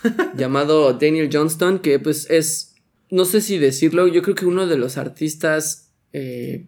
llamado 0.38 0.94
Daniel 0.94 1.30
Johnston, 1.32 1.80
que 1.80 1.98
pues 1.98 2.30
es, 2.30 2.76
no 3.10 3.24
sé 3.24 3.40
si 3.40 3.58
decirlo, 3.58 4.08
yo 4.08 4.22
creo 4.22 4.36
que 4.36 4.46
uno 4.46 4.68
de 4.68 4.78
los 4.78 4.98
artistas 4.98 5.90
eh, 6.12 6.66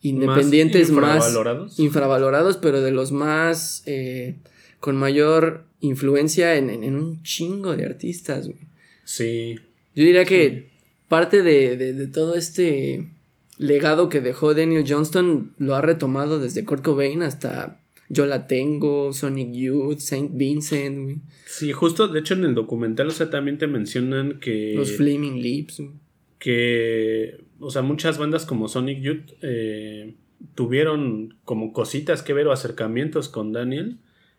independientes 0.00 0.90
más 0.90 1.26
infravalorados? 1.26 1.78
infravalorados, 1.80 2.56
pero 2.56 2.80
de 2.80 2.92
los 2.92 3.10
más 3.10 3.82
eh, 3.86 4.36
con 4.78 4.96
mayor 4.96 5.64
influencia 5.80 6.54
en, 6.56 6.94
un 6.94 7.22
chingo 7.24 7.76
de 7.76 7.84
artistas, 7.84 8.46
güey. 8.46 8.60
Sí. 9.04 9.56
Yo 9.94 10.04
diría 10.04 10.24
que 10.24 10.71
parte 11.12 11.42
de, 11.42 11.76
de, 11.76 11.92
de 11.92 12.06
todo 12.06 12.36
este 12.36 13.10
legado 13.58 14.08
que 14.08 14.22
dejó 14.22 14.54
Daniel 14.54 14.86
Johnston 14.88 15.52
lo 15.58 15.74
ha 15.74 15.82
retomado 15.82 16.38
desde 16.38 16.64
Kurt 16.64 16.82
Cobain 16.82 17.20
hasta 17.20 17.82
Yo 18.08 18.24
la 18.24 18.46
tengo, 18.46 19.12
Sonic 19.12 19.52
Youth, 19.52 19.98
Saint 19.98 20.30
Vincent, 20.34 21.04
güey. 21.04 21.16
Sí, 21.44 21.70
justo, 21.72 22.08
de 22.08 22.20
hecho 22.20 22.32
en 22.32 22.44
el 22.44 22.54
documental, 22.54 23.08
o 23.08 23.10
sea, 23.10 23.28
también 23.28 23.58
te 23.58 23.66
mencionan 23.66 24.40
que... 24.40 24.72
Los 24.74 24.92
Flaming 24.92 25.42
Lips. 25.42 25.80
güey. 25.80 25.90
que, 26.38 27.44
o 27.60 27.70
sea, 27.70 27.82
muchas 27.82 28.16
bandas 28.16 28.46
como 28.46 28.68
Sonic 28.68 29.02
Youth 29.02 29.32
eh, 29.42 30.14
tuvieron 30.54 31.36
como 31.44 31.74
cositas 31.74 32.22
que 32.22 32.32
ver 32.32 32.46
o 32.46 32.52
acercamientos 32.52 33.28
con 33.28 33.52
Daniel 33.52 33.98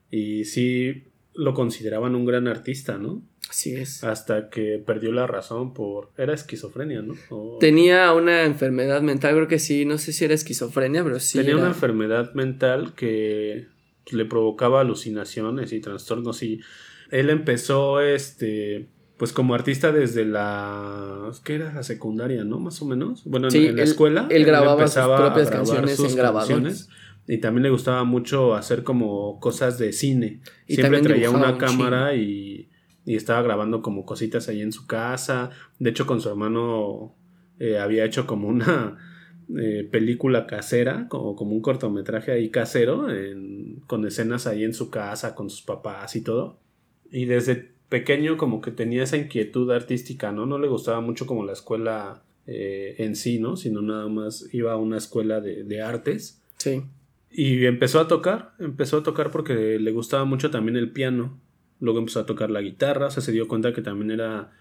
y 0.09 0.45
sí 0.45 1.03
lo 1.36 1.53
consideraban 1.53 2.15
un 2.15 2.26
gran 2.26 2.47
artista, 2.47 2.97
¿no? 2.97 3.21
Así 3.50 3.76
es. 3.76 4.04
Hasta 4.04 4.50
que 4.50 4.82
perdió 4.84 5.12
la 5.12 5.28
razón 5.28 5.74
por... 5.74 6.10
Era 6.18 6.34
esquizofrenia, 6.34 7.02
¿no? 7.02 7.14
O- 7.30 7.58
Tenía 7.60 8.12
una 8.14 8.44
enfermedad 8.46 9.02
mental, 9.02 9.36
creo 9.36 9.48
que 9.48 9.60
sí, 9.60 9.86
no 9.86 9.98
sé 10.00 10.12
si 10.12 10.26
era 10.26 10.34
esquizofrenia, 10.34 11.04
pero 11.04 11.20
sí. 11.20 11.38
Tenía 11.38 11.52
era- 11.54 11.60
una 11.62 11.68
enfermedad 11.70 12.34
mental 12.34 12.94
que 12.96 13.68
le 14.12 14.26
provocaba 14.26 14.82
alucinaciones 14.82 15.72
y 15.72 15.80
trastornos 15.82 16.41
y 16.44 16.60
él 17.12 17.30
empezó 17.30 18.02
este 18.02 18.88
pues 19.18 19.32
como 19.32 19.54
artista 19.54 19.91
desde 19.91 20.26
la 20.26 21.32
¿qué 21.46 21.56
era 21.56 21.72
la 21.74 21.84
secundaria, 21.84 22.44
no? 22.44 22.60
Más 22.60 22.82
o 22.82 22.86
menos. 22.86 23.24
Bueno, 23.26 23.48
en- 23.48 23.52
Sí, 23.52 23.68
en, 23.68 23.76
la 23.78 23.84
él- 23.84 23.88
escuela 23.89 24.28
él 24.32 24.44
grababa 24.46 24.88
sus 24.88 25.04
propias 25.04 25.50
canciones 25.52 25.96
sus 25.96 26.10
en 26.12 26.16
grabadores. 26.18 26.89
y 27.28 27.38
también 27.38 27.64
le 27.64 27.70
gustaba 27.70 28.04
mucho 28.04 28.56
hacer 28.56 28.84
como 28.84 29.39
cosas 29.39 29.78
de 29.78 29.94
cine. 29.94 30.41
Y 30.68 30.76
Siempre 30.76 31.02
traía 31.02 31.30
una 31.30 31.52
un 31.54 31.58
cámara 31.60 32.16
y, 32.16 32.68
y 33.06 33.16
estaba 33.16 33.41
grabando 33.41 33.82
como 33.82 34.06
cositas 34.06 34.47
ahí 34.49 34.62
en 34.62 34.72
su 34.72 34.88
casa. 34.88 35.49
De 35.80 35.89
hecho, 35.89 36.06
con 36.06 36.22
su 36.22 36.30
hermano 36.30 37.16
eh, 37.60 37.78
había 37.78 38.06
hecho 38.06 38.26
como 38.26 38.47
una 38.47 38.97
eh, 39.60 39.88
película 39.91 40.47
casera, 40.47 41.08
como, 41.10 41.36
como 41.36 41.51
un 41.51 41.62
cortometraje 41.62 42.32
ahí 42.32 42.49
casero, 42.49 43.10
en- 43.10 43.82
con 43.88 44.06
escenas 44.06 44.47
ahí 44.47 44.64
en 44.64 44.74
su 44.74 44.89
casa, 44.89 45.36
con 45.36 45.49
sus 45.49 45.62
papás 45.62 46.16
y 46.16 46.22
todo. 46.22 46.60
Y 47.12 47.26
desde 47.26 47.72
pequeño 47.89 48.38
como 48.38 48.62
que 48.62 48.72
tenía 48.72 49.04
esa 49.04 49.18
inquietud 49.18 49.70
artística, 49.72 50.32
¿no? 50.32 50.45
No 50.45 50.58
le 50.58 50.68
gustaba 50.68 50.99
mucho 51.01 51.26
como 51.28 51.45
la 51.45 51.54
escuela 51.54 52.24
eh, 52.47 52.95
en 52.97 53.16
sí, 53.16 53.39
¿no? 53.39 53.56
Sino 53.56 53.82
nada 53.82 54.08
más 54.08 54.47
iba 54.54 54.72
a 54.72 54.78
una 54.78 54.97
escuela 54.97 55.39
de, 55.41 55.64
de 55.64 55.82
artes. 55.82 56.41
Sí. 56.58 56.82
Y 57.30 57.66
empezó 57.66 57.99
a 57.99 58.08
tocar, 58.08 58.54
empezó 58.60 58.97
a 58.97 59.04
tocar 59.04 59.30
porque 59.32 59.78
le 59.80 59.91
gustaba 59.91 60.24
mucho 60.26 60.49
también 60.51 60.76
el 60.78 60.91
piano. 60.91 61.39
Luego 61.84 61.99
empezó 61.99 62.21
a 62.21 62.25
tocar 62.25 62.49
la 62.49 62.61
guitarra, 62.61 63.07
o 63.07 63.11
sea, 63.11 63.21
se 63.21 63.34
dio 63.34 63.49
cuenta 63.49 63.73
que 63.73 63.81
también 63.81 64.09
era 64.11 64.51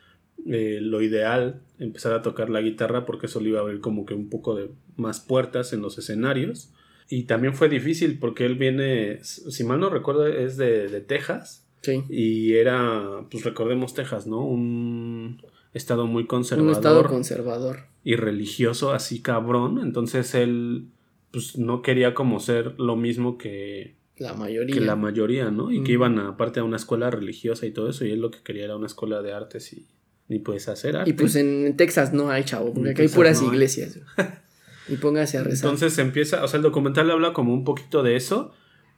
eh, 0.45 0.81
lo 0.83 1.01
ideal 1.03 1.63
empezar 1.79 2.13
a 2.15 2.21
tocar 2.23 2.51
la 2.51 2.61
guitarra 2.61 3.07
porque 3.07 3.27
eso 3.27 3.39
le 3.41 3.51
iba 3.51 3.61
a 3.61 3.63
abrir 3.63 3.81
como 3.81 4.05
que 4.05 4.15
un 4.15 4.29
poco 4.29 4.57
de 4.57 4.71
más 4.97 5.21
puertas 5.21 5.73
en 5.73 5.83
los 5.83 5.97
escenarios. 5.99 6.73
Y 7.09 7.25
también 7.25 7.55
fue 7.55 7.69
difícil 7.69 8.19
porque 8.19 8.45
él 8.45 8.57
viene, 8.57 9.21
si 9.23 9.63
mal 9.63 9.79
no 9.79 9.89
recuerdo, 9.89 10.27
es 10.27 10.57
de, 10.57 10.89
de 10.89 11.01
Texas. 11.01 11.65
Sí. 11.83 12.03
Y 12.09 12.55
era, 12.55 13.25
pues 13.31 13.45
recordemos 13.45 13.95
Texas, 13.95 14.27
¿no? 14.27 14.45
Un 14.45 15.43
estado 15.75 16.07
muy 16.09 16.27
conservador 16.27 16.71
Un 16.71 16.77
estado 16.77 17.05
conservador. 17.05 17.79
y 18.03 18.17
religioso 18.17 18.93
así 18.93 19.23
cabrón. 19.23 19.79
Entonces 19.81 20.35
él 20.35 20.89
pues 21.31 21.57
no 21.57 21.83
quería 21.83 22.15
como 22.15 22.41
ser 22.41 22.79
lo 22.81 22.97
mismo 22.97 23.39
que, 23.39 23.95
La 24.23 24.35
mayoría. 24.35 24.75
que 24.75 24.81
la 24.81 24.95
mayoría, 24.95 25.51
¿no? 25.51 25.73
Y 25.73 25.83
que 25.83 25.93
iban 25.93 26.19
aparte 26.19 26.61
a 26.61 26.65
una 26.65 26.77
escuela 26.77 27.11
religiosa 27.11 27.67
y 27.67 27.73
todo 27.73 27.91
eso. 27.91 28.05
Y 28.05 28.13
él 28.13 28.21
lo 28.21 28.31
que 28.31 28.39
quería 28.43 28.65
era 28.65 28.77
una 28.77 28.87
escuela 28.87 29.21
de 29.21 29.33
artes 29.33 29.73
y, 29.73 29.89
y 30.29 30.39
pues 30.39 30.69
hacer 30.69 30.97
arte. 30.97 31.11
Y 31.11 31.13
pues 31.15 31.35
en 31.35 31.77
Texas 31.77 32.13
no 32.13 32.31
hay, 32.31 32.45
chavo, 32.45 32.73
porque 32.73 32.91
acá 32.91 33.03
hay 33.03 33.09
puras 33.09 33.43
no 33.43 33.53
iglesias. 33.53 33.99
y 34.89 34.97
póngase 34.97 35.39
a 35.39 35.43
rezar. 35.43 35.71
Entonces 35.71 35.99
empieza, 35.99 36.45
o 36.45 36.49
sea, 36.49 36.59
el 36.59 36.63
documental 36.63 37.11
habla 37.11 37.33
como 37.33 37.53
un 37.53 37.65
poquito 37.65 38.05
de 38.05 38.15
eso, 38.15 38.53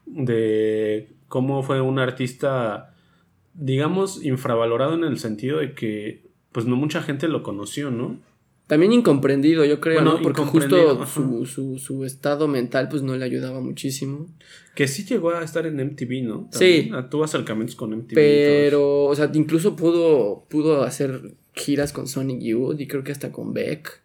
de 0.04 1.08
cómo 1.28 1.62
fue 1.62 1.80
un 1.80 1.98
artista, 1.98 2.94
digamos, 3.54 4.22
infravalorado 4.22 4.94
en 4.94 5.04
el 5.04 5.18
sentido 5.18 5.58
de 5.58 5.74
que 5.74 6.28
pues 6.52 6.66
no 6.66 6.76
mucha 6.76 7.02
gente 7.02 7.28
lo 7.28 7.42
conoció, 7.42 7.90
¿no? 7.90 8.20
También 8.66 8.92
incomprendido, 8.92 9.64
yo 9.66 9.78
creo, 9.78 9.96
Bueno, 9.96 10.14
¿no? 10.14 10.22
Porque 10.22 10.40
justo 10.42 11.04
su, 11.06 11.44
su, 11.44 11.78
su 11.78 12.04
estado 12.04 12.48
mental 12.48 12.88
pues 12.88 13.02
no 13.02 13.14
le 13.14 13.24
ayudaba 13.24 13.60
muchísimo. 13.60 14.26
Que 14.74 14.88
sí 14.88 15.04
llegó 15.04 15.30
a 15.30 15.44
estar 15.44 15.66
en 15.66 15.76
MTV, 15.76 16.22
¿no? 16.22 16.48
Sí. 16.50 16.58
También, 16.58 16.94
ah, 16.94 17.10
Tuvo 17.10 17.24
acercamientos 17.24 17.76
con 17.76 17.94
MTV. 17.94 18.14
Pero, 18.14 19.04
o 19.04 19.14
sea, 19.14 19.30
incluso 19.34 19.76
pudo, 19.76 20.46
pudo 20.48 20.82
hacer 20.82 21.34
giras 21.52 21.92
con 21.92 22.08
Sonic 22.08 22.40
Youth 22.40 22.80
y 22.80 22.86
creo 22.86 23.04
que 23.04 23.12
hasta 23.12 23.30
con 23.30 23.52
Beck. 23.52 24.02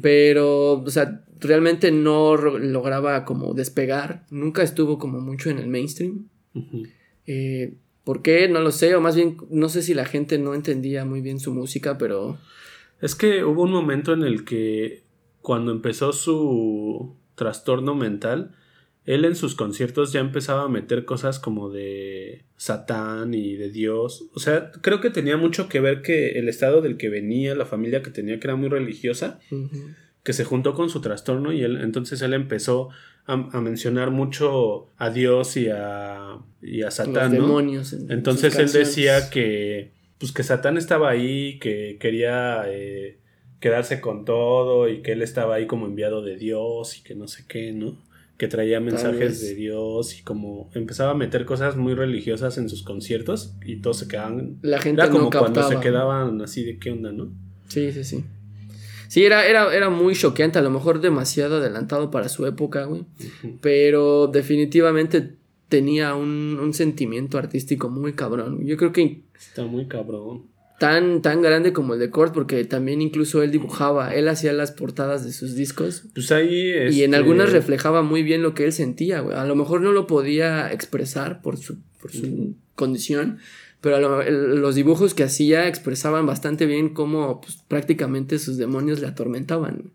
Pero, 0.00 0.74
o 0.74 0.90
sea, 0.90 1.24
realmente 1.40 1.90
no 1.90 2.36
lograba 2.36 3.24
como 3.24 3.52
despegar. 3.52 4.24
Nunca 4.30 4.62
estuvo 4.62 4.98
como 4.98 5.20
mucho 5.20 5.50
en 5.50 5.58
el 5.58 5.66
mainstream. 5.66 6.28
Eh, 7.26 7.74
¿Por 8.04 8.22
qué? 8.22 8.48
No 8.48 8.60
lo 8.60 8.70
sé. 8.70 8.94
O 8.94 9.00
más 9.00 9.16
bien, 9.16 9.36
no 9.50 9.68
sé 9.68 9.82
si 9.82 9.92
la 9.92 10.06
gente 10.06 10.38
no 10.38 10.54
entendía 10.54 11.04
muy 11.04 11.20
bien 11.20 11.40
su 11.40 11.52
música, 11.52 11.98
pero... 11.98 12.38
Es 13.00 13.14
que 13.14 13.44
hubo 13.44 13.62
un 13.62 13.70
momento 13.70 14.12
en 14.12 14.22
el 14.22 14.44
que 14.44 15.04
cuando 15.40 15.72
empezó 15.72 16.12
su 16.12 17.16
trastorno 17.34 17.94
mental, 17.94 18.54
él 19.04 19.24
en 19.24 19.36
sus 19.36 19.54
conciertos 19.54 20.12
ya 20.12 20.20
empezaba 20.20 20.64
a 20.64 20.68
meter 20.68 21.06
cosas 21.06 21.38
como 21.38 21.70
de 21.70 22.44
Satán 22.56 23.32
y 23.32 23.56
de 23.56 23.70
Dios. 23.70 24.26
O 24.34 24.40
sea, 24.40 24.70
creo 24.82 25.00
que 25.00 25.08
tenía 25.08 25.38
mucho 25.38 25.68
que 25.68 25.80
ver 25.80 26.02
que 26.02 26.38
el 26.38 26.48
estado 26.48 26.82
del 26.82 26.98
que 26.98 27.08
venía, 27.08 27.54
la 27.54 27.64
familia 27.64 28.02
que 28.02 28.10
tenía, 28.10 28.38
que 28.38 28.46
era 28.46 28.56
muy 28.56 28.68
religiosa, 28.68 29.40
que 30.22 30.32
se 30.34 30.44
juntó 30.44 30.74
con 30.74 30.90
su 30.90 31.00
trastorno 31.00 31.54
y 31.54 31.62
él, 31.62 31.80
entonces 31.80 32.20
él 32.20 32.34
empezó 32.34 32.90
a, 33.24 33.32
a 33.56 33.60
mencionar 33.62 34.10
mucho 34.10 34.90
a 34.98 35.08
Dios 35.08 35.56
y 35.56 35.68
a, 35.68 36.36
y 36.60 36.82
a 36.82 36.86
Los 36.86 36.94
Satán, 36.94 37.32
¿no? 37.34 37.46
demonios. 37.46 37.94
en 37.94 38.12
Entonces 38.12 38.58
él 38.58 38.70
decía 38.70 39.30
que 39.30 39.92
pues 40.18 40.32
que 40.32 40.42
Satán 40.42 40.76
estaba 40.76 41.10
ahí, 41.10 41.58
que 41.58 41.96
quería 42.00 42.64
eh, 42.66 43.18
quedarse 43.60 44.00
con 44.00 44.24
todo 44.24 44.88
y 44.88 45.02
que 45.02 45.12
él 45.12 45.22
estaba 45.22 45.56
ahí 45.56 45.66
como 45.66 45.86
enviado 45.86 46.22
de 46.22 46.36
Dios 46.36 46.98
y 46.98 47.02
que 47.02 47.14
no 47.14 47.28
sé 47.28 47.44
qué, 47.48 47.72
¿no? 47.72 47.96
Que 48.36 48.46
traía 48.46 48.78
mensajes 48.80 49.40
de 49.40 49.54
Dios 49.54 50.18
y 50.18 50.22
como 50.22 50.70
empezaba 50.74 51.12
a 51.12 51.14
meter 51.14 51.44
cosas 51.44 51.76
muy 51.76 51.94
religiosas 51.94 52.56
en 52.58 52.68
sus 52.68 52.82
conciertos 52.82 53.54
y 53.64 53.80
todos 53.80 53.98
se 53.98 54.08
quedaban... 54.08 54.58
La 54.62 54.80
gente 54.80 55.02
Era 55.02 55.10
como 55.10 55.24
no 55.24 55.30
cuando 55.30 55.60
captaba. 55.60 55.68
se 55.68 55.80
quedaban 55.80 56.40
así 56.40 56.64
de 56.64 56.78
qué 56.78 56.92
onda, 56.92 57.10
¿no? 57.10 57.32
Sí, 57.68 57.90
sí, 57.92 58.04
sí. 58.04 58.24
Sí, 59.08 59.24
era, 59.24 59.46
era, 59.46 59.74
era 59.74 59.88
muy 59.88 60.14
choqueante, 60.14 60.58
a 60.58 60.62
lo 60.62 60.70
mejor 60.70 61.00
demasiado 61.00 61.56
adelantado 61.56 62.10
para 62.10 62.28
su 62.28 62.46
época, 62.46 62.84
güey. 62.84 63.06
Pero 63.60 64.26
definitivamente 64.28 65.32
tenía 65.68 66.14
un, 66.14 66.58
un 66.60 66.72
sentimiento 66.74 67.38
artístico 67.38 67.88
muy 67.90 68.12
cabrón. 68.14 68.64
Yo 68.66 68.76
creo 68.76 68.92
que 68.92 69.22
Está 69.38 69.64
muy 69.64 69.86
cabrón. 69.86 70.44
tan, 70.78 71.20
tan 71.22 71.42
grande 71.42 71.72
como 71.72 71.94
el 71.94 72.00
de 72.00 72.10
Kurt, 72.10 72.32
porque 72.32 72.64
también 72.64 73.02
incluso 73.02 73.42
él 73.42 73.50
dibujaba, 73.50 74.14
él 74.14 74.28
hacía 74.28 74.52
las 74.52 74.72
portadas 74.72 75.24
de 75.24 75.32
sus 75.32 75.54
discos. 75.54 76.04
Pues 76.14 76.32
ahí... 76.32 76.70
Y 76.70 77.02
en 77.02 77.12
este, 77.12 77.16
algunas 77.16 77.52
reflejaba 77.52 78.02
muy 78.02 78.22
bien 78.22 78.42
lo 78.42 78.54
que 78.54 78.64
él 78.64 78.72
sentía, 78.72 79.20
güey. 79.20 79.36
A 79.36 79.44
lo 79.44 79.54
mejor 79.56 79.80
no 79.82 79.92
lo 79.92 80.06
podía 80.06 80.72
expresar 80.72 81.42
por 81.42 81.56
su, 81.58 81.76
por 82.00 82.10
su 82.12 82.54
condición, 82.74 83.38
pero 83.80 83.96
a 83.96 84.00
lo- 84.00 84.22
el- 84.22 84.56
los 84.60 84.74
dibujos 84.74 85.14
que 85.14 85.22
hacía 85.24 85.68
expresaban 85.68 86.26
bastante 86.26 86.64
bien 86.66 86.88
cómo 86.88 87.40
pues, 87.40 87.58
prácticamente 87.68 88.38
sus 88.38 88.56
demonios 88.56 89.00
le 89.00 89.06
atormentaban. 89.08 89.92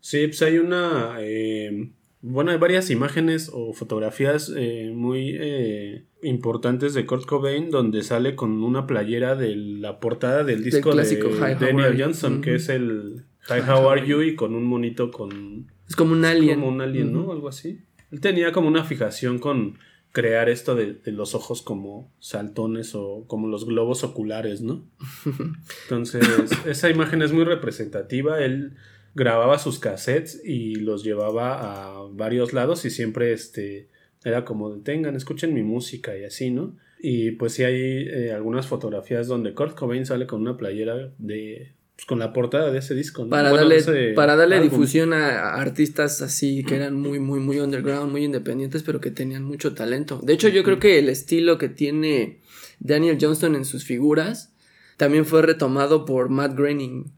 Sí, 0.00 0.26
pues 0.26 0.42
hay 0.42 0.58
una... 0.58 1.16
eh, 1.20 1.88
bueno, 2.26 2.52
hay 2.52 2.56
varias 2.56 2.88
imágenes 2.88 3.50
o 3.52 3.74
fotografías 3.74 4.50
eh, 4.56 4.90
muy 4.94 5.36
eh, 5.38 6.06
importantes 6.22 6.94
de 6.94 7.04
Kurt 7.04 7.26
Cobain 7.26 7.68
donde 7.68 8.02
sale 8.02 8.34
con 8.34 8.62
una 8.62 8.86
playera 8.86 9.34
de 9.34 9.54
la 9.54 10.00
portada 10.00 10.42
del 10.42 10.64
disco 10.64 10.92
clásico 10.92 11.28
de 11.28 11.54
Daniel. 11.56 12.02
Johnson, 12.02 12.40
que 12.40 12.54
es 12.54 12.70
el 12.70 13.26
Hi, 13.50 13.60
How 13.60 13.90
Are 13.90 14.06
You 14.06 14.22
y 14.22 14.36
con 14.36 14.54
un 14.54 14.64
monito 14.64 15.10
con... 15.10 15.70
Es 15.86 15.96
como 15.96 16.12
un 16.12 16.24
alien. 16.24 16.60
Como 16.60 16.72
un 16.72 16.80
alien, 16.80 17.12
¿no? 17.12 17.30
Algo 17.30 17.48
así. 17.48 17.82
Él 18.10 18.20
tenía 18.20 18.52
como 18.52 18.68
una 18.68 18.84
fijación 18.84 19.38
con 19.38 19.78
crear 20.10 20.48
esto 20.48 20.74
de, 20.74 20.94
de 20.94 21.12
los 21.12 21.34
ojos 21.34 21.60
como 21.60 22.10
saltones 22.20 22.94
o 22.94 23.24
como 23.26 23.48
los 23.48 23.66
globos 23.66 24.02
oculares, 24.02 24.62
¿no? 24.62 24.88
Entonces, 25.82 26.26
esa 26.64 26.88
imagen 26.88 27.20
es 27.20 27.32
muy 27.32 27.44
representativa. 27.44 28.42
Él 28.42 28.76
grababa 29.14 29.58
sus 29.58 29.78
cassettes 29.78 30.40
y 30.44 30.76
los 30.76 31.04
llevaba 31.04 31.60
a 31.60 32.02
varios 32.10 32.52
lados 32.52 32.84
y 32.84 32.90
siempre 32.90 33.32
este 33.32 33.88
era 34.24 34.44
como 34.44 34.70
tengan, 34.80 35.16
escuchen 35.16 35.52
mi 35.54 35.62
música 35.62 36.16
y 36.16 36.24
así, 36.24 36.50
¿no? 36.50 36.76
Y 36.98 37.32
pues 37.32 37.52
sí 37.52 37.64
hay 37.64 38.08
eh, 38.08 38.32
algunas 38.32 38.66
fotografías 38.66 39.26
donde 39.26 39.52
Kurt 39.52 39.76
Cobain 39.76 40.06
sale 40.06 40.26
con 40.26 40.40
una 40.40 40.56
playera 40.56 41.12
de 41.18 41.72
pues, 41.96 42.06
con 42.06 42.18
la 42.18 42.32
portada 42.32 42.72
de 42.72 42.78
ese 42.78 42.94
disco, 42.94 43.24
¿no? 43.24 43.30
Para 43.30 43.50
Bueno, 43.50 43.68
darle, 43.68 44.14
para 44.14 44.34
darle 44.36 44.56
álbum. 44.56 44.70
difusión 44.70 45.12
a, 45.12 45.40
a 45.50 45.60
artistas 45.60 46.22
así 46.22 46.64
que 46.64 46.76
eran 46.76 46.94
muy, 46.94 47.20
muy, 47.20 47.40
muy 47.40 47.60
underground, 47.60 48.10
muy 48.10 48.24
independientes, 48.24 48.82
pero 48.82 49.00
que 49.00 49.10
tenían 49.10 49.44
mucho 49.44 49.74
talento. 49.74 50.18
De 50.22 50.32
hecho, 50.32 50.48
yo 50.48 50.64
creo 50.64 50.78
que 50.80 50.98
el 50.98 51.08
estilo 51.10 51.58
que 51.58 51.68
tiene 51.68 52.40
Daniel 52.80 53.18
Johnston 53.20 53.54
en 53.54 53.64
sus 53.66 53.84
figuras 53.84 54.54
también 54.96 55.26
fue 55.26 55.42
retomado 55.42 56.04
por 56.06 56.30
Matt 56.30 56.56
Groening, 56.56 57.12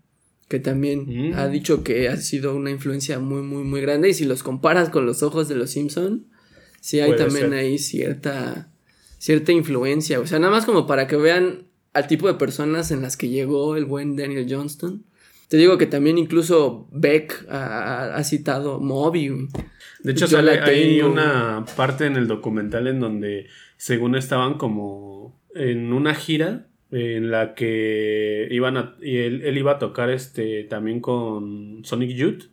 que 0.48 0.60
también 0.60 1.30
Mm. 1.30 1.34
ha 1.34 1.48
dicho 1.48 1.82
que 1.82 2.08
ha 2.08 2.16
sido 2.16 2.54
una 2.54 2.70
influencia 2.70 3.18
muy, 3.18 3.42
muy, 3.42 3.64
muy 3.64 3.80
grande. 3.80 4.08
Y 4.08 4.14
si 4.14 4.24
los 4.24 4.42
comparas 4.42 4.90
con 4.90 5.06
los 5.06 5.22
ojos 5.22 5.48
de 5.48 5.56
los 5.56 5.70
Simpson, 5.70 6.26
sí 6.80 7.00
hay 7.00 7.12
Puede 7.12 7.24
también 7.24 7.50
ser. 7.50 7.58
ahí 7.58 7.78
cierta, 7.78 8.68
cierta 9.18 9.52
influencia. 9.52 10.20
O 10.20 10.26
sea, 10.26 10.38
nada 10.38 10.52
más 10.52 10.64
como 10.64 10.86
para 10.86 11.06
que 11.06 11.16
vean 11.16 11.64
al 11.92 12.06
tipo 12.06 12.26
de 12.28 12.34
personas 12.34 12.90
en 12.90 13.02
las 13.02 13.16
que 13.16 13.28
llegó 13.28 13.76
el 13.76 13.86
buen 13.86 14.16
Daniel 14.16 14.46
Johnston. 14.48 15.02
Te 15.48 15.56
digo 15.56 15.78
que 15.78 15.86
también 15.86 16.18
incluso 16.18 16.88
Beck 16.92 17.46
ha, 17.48 18.14
ha 18.16 18.24
citado 18.24 18.80
Moby. 18.80 19.48
De 20.02 20.12
hecho, 20.12 20.26
sale, 20.26 20.58
hay 20.60 21.00
una 21.02 21.64
parte 21.76 22.06
en 22.06 22.16
el 22.16 22.26
documental 22.28 22.86
en 22.88 23.00
donde, 23.00 23.46
según 23.76 24.14
estaban 24.16 24.58
como 24.58 25.40
en 25.54 25.92
una 25.92 26.14
gira 26.14 26.66
en 26.90 27.30
la 27.30 27.54
que 27.54 28.46
iban 28.50 28.76
a, 28.76 28.94
y 29.02 29.16
él, 29.18 29.42
él 29.44 29.58
iba 29.58 29.72
a 29.72 29.78
tocar 29.78 30.10
este 30.10 30.64
también 30.64 31.00
con 31.00 31.84
Sonic 31.84 32.10
Youth 32.16 32.44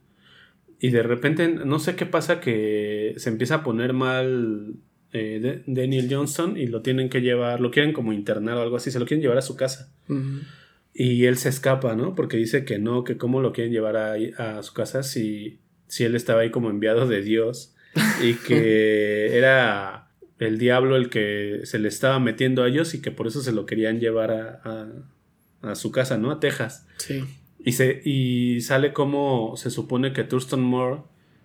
y 0.80 0.90
de 0.90 1.04
repente 1.04 1.48
no 1.48 1.80
sé 1.80 1.96
qué 1.96 2.06
pasa 2.06 2.40
que 2.40 3.14
se 3.18 3.30
empieza 3.30 3.56
a 3.56 3.64
poner 3.64 3.94
mal 3.94 4.74
eh, 5.14 5.40
de- 5.42 5.64
Daniel 5.68 6.08
Johnston 6.10 6.58
y 6.58 6.66
lo 6.68 6.82
tienen 6.82 7.10
que 7.10 7.22
llevar, 7.22 7.60
lo 7.62 7.70
quieren 7.72 7.94
como 7.94 8.12
internar 8.12 8.58
o 8.58 8.62
algo 8.62 8.78
así, 8.78 8.90
se 8.92 9.00
lo 9.00 9.06
quieren 9.06 9.22
llevar 9.22 9.38
a 9.38 9.42
su 9.44 9.56
casa. 9.56 9.94
Y 10.96 11.26
él 11.26 11.38
se 11.38 11.50
escapa, 11.50 11.96
¿no? 11.96 12.14
Porque 12.16 12.38
dice 12.38 12.66
que 12.66 12.78
no, 12.80 13.04
que 13.04 13.18
cómo 13.18 13.42
lo 13.42 13.52
quieren 13.54 13.72
llevar 13.74 13.96
ahí 13.98 14.32
a 14.38 14.62
su 14.64 14.74
casa 14.74 15.04
si, 15.04 15.60
si 15.88 16.04
él 16.04 16.16
estaba 16.16 16.42
ahí 16.42 16.50
como 16.52 16.70
enviado 16.70 17.08
de 17.08 17.22
Dios 17.22 17.76
y 18.24 18.34
que 18.34 19.38
era 19.38 20.03
el 20.46 20.58
diablo 20.58 20.96
el 20.96 21.10
que 21.10 21.62
se 21.64 21.80
le 21.80 21.88
estaba 21.88 22.20
metiendo 22.20 22.64
a 22.64 22.68
ellos 22.68 22.94
y 22.94 23.02
que 23.02 23.12
por 23.12 23.28
eso 23.28 23.42
se 23.42 23.52
lo 23.52 23.66
querían 23.66 24.00
llevar 24.00 24.32
a, 24.32 24.62
a, 24.64 25.72
a 25.72 25.76
su 25.76 25.92
casa, 25.92 26.18
¿no? 26.18 26.32
A 26.32 26.40
Texas. 26.40 26.88
Sí. 26.98 27.24
Y, 27.64 27.74
se, 27.74 28.02
y 28.04 28.62
sale 28.62 28.94
como 28.94 29.56
se 29.56 29.70
supone 29.70 30.14
que 30.14 30.24
Thurston 30.24 30.62
Moore, 30.62 31.02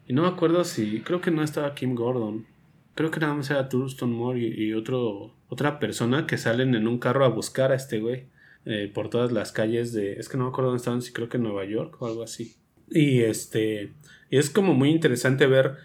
y 0.06 0.12
no 0.12 0.22
me 0.22 0.28
acuerdo 0.28 0.64
si, 0.64 1.00
creo 1.00 1.20
que 1.20 1.30
no 1.30 1.42
estaba 1.42 1.74
Kim 1.74 1.94
Gordon, 1.94 2.46
creo 2.94 3.10
que 3.10 3.20
nada 3.20 3.34
más 3.34 3.50
era 3.50 3.68
Thurston 3.68 4.12
Moore 4.12 4.40
y, 4.40 4.64
y 4.64 4.72
otro, 4.74 5.34
otra 5.48 5.78
persona 5.78 6.26
que 6.26 6.36
salen 6.36 6.74
en 6.74 6.88
un 6.88 6.98
carro 6.98 7.24
a 7.24 7.28
buscar 7.28 7.70
a 7.72 7.76
este 7.76 8.00
güey 8.00 8.26
eh, 8.64 8.90
por 8.92 9.08
todas 9.08 9.32
las 9.32 9.52
calles 9.52 9.92
de, 9.92 10.14
es 10.14 10.28
que 10.28 10.36
no 10.36 10.44
me 10.44 10.50
acuerdo 10.50 10.70
dónde 10.70 10.80
estaban, 10.80 11.00
si 11.00 11.12
creo 11.12 11.28
que 11.28 11.36
en 11.36 11.44
Nueva 11.44 11.64
York 11.64 11.96
o 12.02 12.06
algo 12.06 12.22
así. 12.22 12.56
Y 12.90 13.20
este, 13.20 13.92
y 14.30 14.38
es 14.38 14.50
como 14.50 14.74
muy 14.74 14.90
interesante 14.90 15.46
ver 15.46 15.76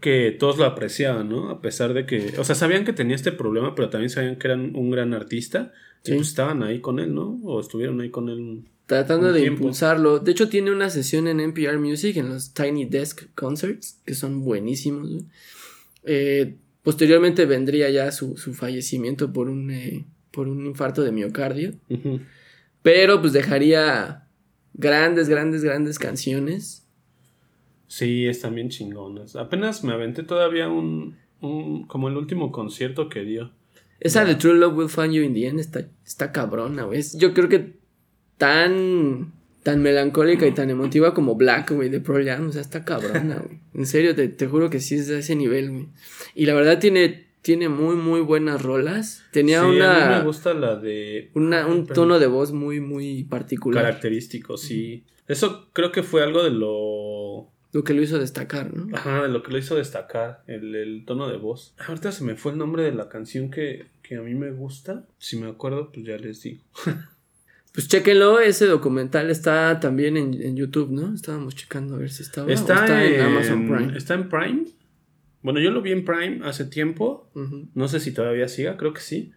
que 0.00 0.30
todos 0.30 0.58
lo 0.58 0.64
apreciaban, 0.64 1.28
¿no? 1.28 1.50
A 1.50 1.60
pesar 1.60 1.92
de 1.94 2.06
que, 2.06 2.34
o 2.38 2.44
sea, 2.44 2.54
sabían 2.54 2.84
que 2.84 2.92
tenía 2.92 3.16
este 3.16 3.32
problema, 3.32 3.74
pero 3.74 3.90
también 3.90 4.10
sabían 4.10 4.36
que 4.36 4.46
era 4.46 4.56
un 4.56 4.90
gran 4.90 5.12
artista. 5.14 5.72
Y 6.04 6.10
Sí. 6.10 6.14
pues 6.16 6.28
estaban 6.28 6.62
ahí 6.62 6.80
con 6.80 7.00
él, 7.00 7.12
¿no? 7.14 7.38
O 7.42 7.60
estuvieron 7.60 8.00
ahí 8.00 8.10
con 8.10 8.28
él 8.28 8.62
Tratando 8.86 9.32
de 9.32 9.40
tiempo. 9.40 9.62
impulsarlo. 9.62 10.20
De 10.20 10.30
hecho, 10.30 10.48
tiene 10.48 10.70
una 10.70 10.88
sesión 10.90 11.26
en 11.28 11.40
NPR 11.40 11.78
Music 11.78 12.16
en 12.16 12.28
los 12.28 12.54
Tiny 12.54 12.84
Desk 12.86 13.24
Concerts, 13.34 14.00
que 14.06 14.14
son 14.14 14.40
buenísimos. 14.42 15.24
Eh, 16.04 16.54
posteriormente 16.84 17.44
vendría 17.44 17.90
ya 17.90 18.12
su, 18.12 18.36
su 18.36 18.54
fallecimiento 18.54 19.32
por 19.32 19.48
un, 19.50 19.70
eh, 19.72 20.06
por 20.30 20.46
un 20.48 20.64
infarto 20.64 21.02
de 21.02 21.12
miocardio. 21.12 21.74
Pero 22.82 23.20
pues 23.20 23.32
dejaría 23.32 24.26
grandes, 24.74 25.28
grandes, 25.28 25.62
grandes 25.64 25.98
canciones. 25.98 26.86
Sí, 27.88 28.26
están 28.26 28.54
bien 28.54 28.68
chingonas. 28.68 29.34
Apenas 29.34 29.82
me 29.82 29.92
aventé 29.92 30.22
todavía 30.22 30.68
un, 30.68 31.16
un 31.40 31.86
como 31.86 32.08
el 32.08 32.16
último 32.16 32.52
concierto 32.52 33.08
que 33.08 33.20
dio. 33.24 33.50
Esa 33.98 34.24
de 34.24 34.36
True 34.36 34.54
Love 34.54 34.76
Will 34.76 34.88
Find 34.88 35.12
You 35.12 35.22
in 35.22 35.34
the 35.34 35.46
End 35.48 35.58
está, 35.58 35.88
está 36.06 36.30
cabrona, 36.30 36.84
güey. 36.84 37.02
Yo 37.16 37.34
creo 37.34 37.48
que 37.48 37.72
tan, 38.36 39.32
tan 39.64 39.82
melancólica 39.82 40.46
y 40.46 40.52
tan 40.52 40.70
emotiva 40.70 41.14
como 41.14 41.34
Black, 41.34 41.72
güey, 41.72 41.88
de 41.88 42.00
Pearl 42.00 42.24
Jam. 42.24 42.48
O 42.48 42.52
sea, 42.52 42.60
está 42.60 42.84
cabrona, 42.84 43.42
güey. 43.44 43.58
En 43.74 43.86
serio, 43.86 44.14
te, 44.14 44.28
te 44.28 44.46
juro 44.46 44.70
que 44.70 44.80
sí 44.80 44.96
es 44.96 45.08
de 45.08 45.18
ese 45.20 45.34
nivel, 45.34 45.70
güey. 45.70 45.88
Y 46.34 46.46
la 46.46 46.54
verdad 46.54 46.78
tiene, 46.78 47.26
tiene 47.42 47.68
muy, 47.68 47.96
muy 47.96 48.20
buenas 48.20 48.62
rolas. 48.62 49.24
Tenía 49.32 49.60
Sí, 49.62 49.66
a 49.66 49.70
mí 49.70 49.76
una, 49.76 50.18
me 50.18 50.24
gusta 50.24 50.54
la 50.54 50.76
de 50.76 51.30
una, 51.34 51.66
un 51.66 51.86
tono 51.86 52.18
de 52.18 52.26
voz 52.26 52.52
muy, 52.52 52.80
muy 52.80 53.24
particular. 53.24 53.82
característico, 53.82 54.56
sí. 54.56 55.04
Eso 55.26 55.68
creo 55.72 55.92
que 55.92 56.02
fue 56.02 56.22
algo 56.22 56.42
de 56.42 56.50
lo 56.50 56.68
Lo 57.72 57.84
que 57.84 57.92
lo 57.92 58.02
hizo 58.02 58.18
destacar, 58.18 58.74
¿no? 58.74 58.96
ajá, 58.96 59.28
lo 59.28 59.42
que 59.42 59.52
lo 59.52 59.58
hizo 59.58 59.76
destacar, 59.76 60.42
el, 60.46 60.74
el 60.74 61.04
tono 61.04 61.28
de 61.28 61.36
voz. 61.36 61.74
Ahorita 61.86 62.12
se 62.12 62.24
me 62.24 62.34
fue 62.34 62.52
el 62.52 62.58
nombre 62.58 62.82
de 62.82 62.92
la 62.92 63.08
canción 63.08 63.50
que, 63.50 63.86
que 64.02 64.16
a 64.16 64.22
mí 64.22 64.34
me 64.34 64.50
gusta. 64.52 65.04
Si 65.18 65.36
me 65.36 65.48
acuerdo, 65.48 65.92
pues 65.92 66.06
ya 66.06 66.16
les 66.16 66.42
digo. 66.42 66.62
Pues 67.78 67.86
chéquenlo, 67.86 68.40
ese 68.40 68.66
documental 68.66 69.30
está 69.30 69.78
también 69.78 70.16
en, 70.16 70.34
en 70.42 70.56
YouTube, 70.56 70.90
¿no? 70.90 71.14
Estábamos 71.14 71.54
checando 71.54 71.94
a 71.94 71.98
ver 71.98 72.10
si 72.10 72.24
estaba. 72.24 72.48
o 72.48 72.50
Está, 72.50 73.04
en, 73.04 73.14
en, 73.14 73.20
Amazon 73.20 73.68
Prime. 73.68 73.96
Está 73.96 74.14
en 74.14 74.28
Prime. 74.28 74.64
Bueno, 75.42 75.60
yo 75.60 75.70
lo 75.70 75.80
vi 75.80 75.92
en 75.92 76.04
Prime 76.04 76.40
hace 76.42 76.64
tiempo. 76.64 77.30
Ujú. 77.34 77.68
No 77.74 77.86
sé 77.86 78.00
si 78.00 78.12
todavía 78.12 78.48
siga, 78.48 78.76
creo 78.76 78.92
que 78.92 79.00
sí. 79.00 79.30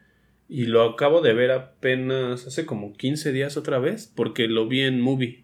Y 0.50 0.66
lo 0.66 0.82
acabo 0.82 1.22
de 1.22 1.34
ver 1.34 1.52
apenas 1.52 2.48
hace 2.48 2.66
como 2.66 2.94
15 2.94 3.32
días 3.32 3.58
otra 3.58 3.78
vez, 3.78 4.12
porque 4.16 4.48
lo 4.48 4.68
vi 4.68 4.82
en 4.82 5.02
movie. 5.02 5.44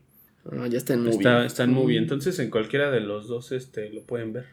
Ah, 0.52 0.68
ya 0.68 0.78
está 0.78 0.94
en 0.94 1.02
movie. 1.04 1.18
Está, 1.18 1.46
está 1.46 1.64
en 1.64 1.74
movie, 1.74 2.00
Mm. 2.00 2.04
entonces 2.04 2.40
en 2.40 2.50
cualquiera 2.50 2.92
de 2.92 3.02
los 3.02 3.28
dos 3.28 3.52
este, 3.52 3.90
lo 3.90 4.04
pueden 4.04 4.34
ver. 4.34 4.46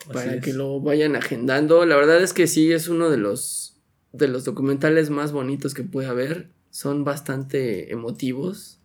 Así 0.00 0.12
Para 0.12 0.34
es. 0.34 0.42
que 0.44 0.52
lo 0.52 0.80
vayan 0.80 1.16
agendando. 1.16 1.84
La 1.86 1.96
verdad 1.96 2.22
es 2.22 2.32
que 2.32 2.46
sí 2.46 2.72
es 2.72 2.88
uno 2.88 3.10
de 3.10 3.16
los 3.18 3.72
de 4.12 4.28
los 4.28 4.44
documentales 4.44 5.10
más 5.10 5.32
bonitos 5.32 5.74
que 5.74 5.82
puede 5.82 6.08
haber. 6.08 6.48
Son 6.70 7.04
bastante 7.04 7.92
emotivos. 7.92 8.78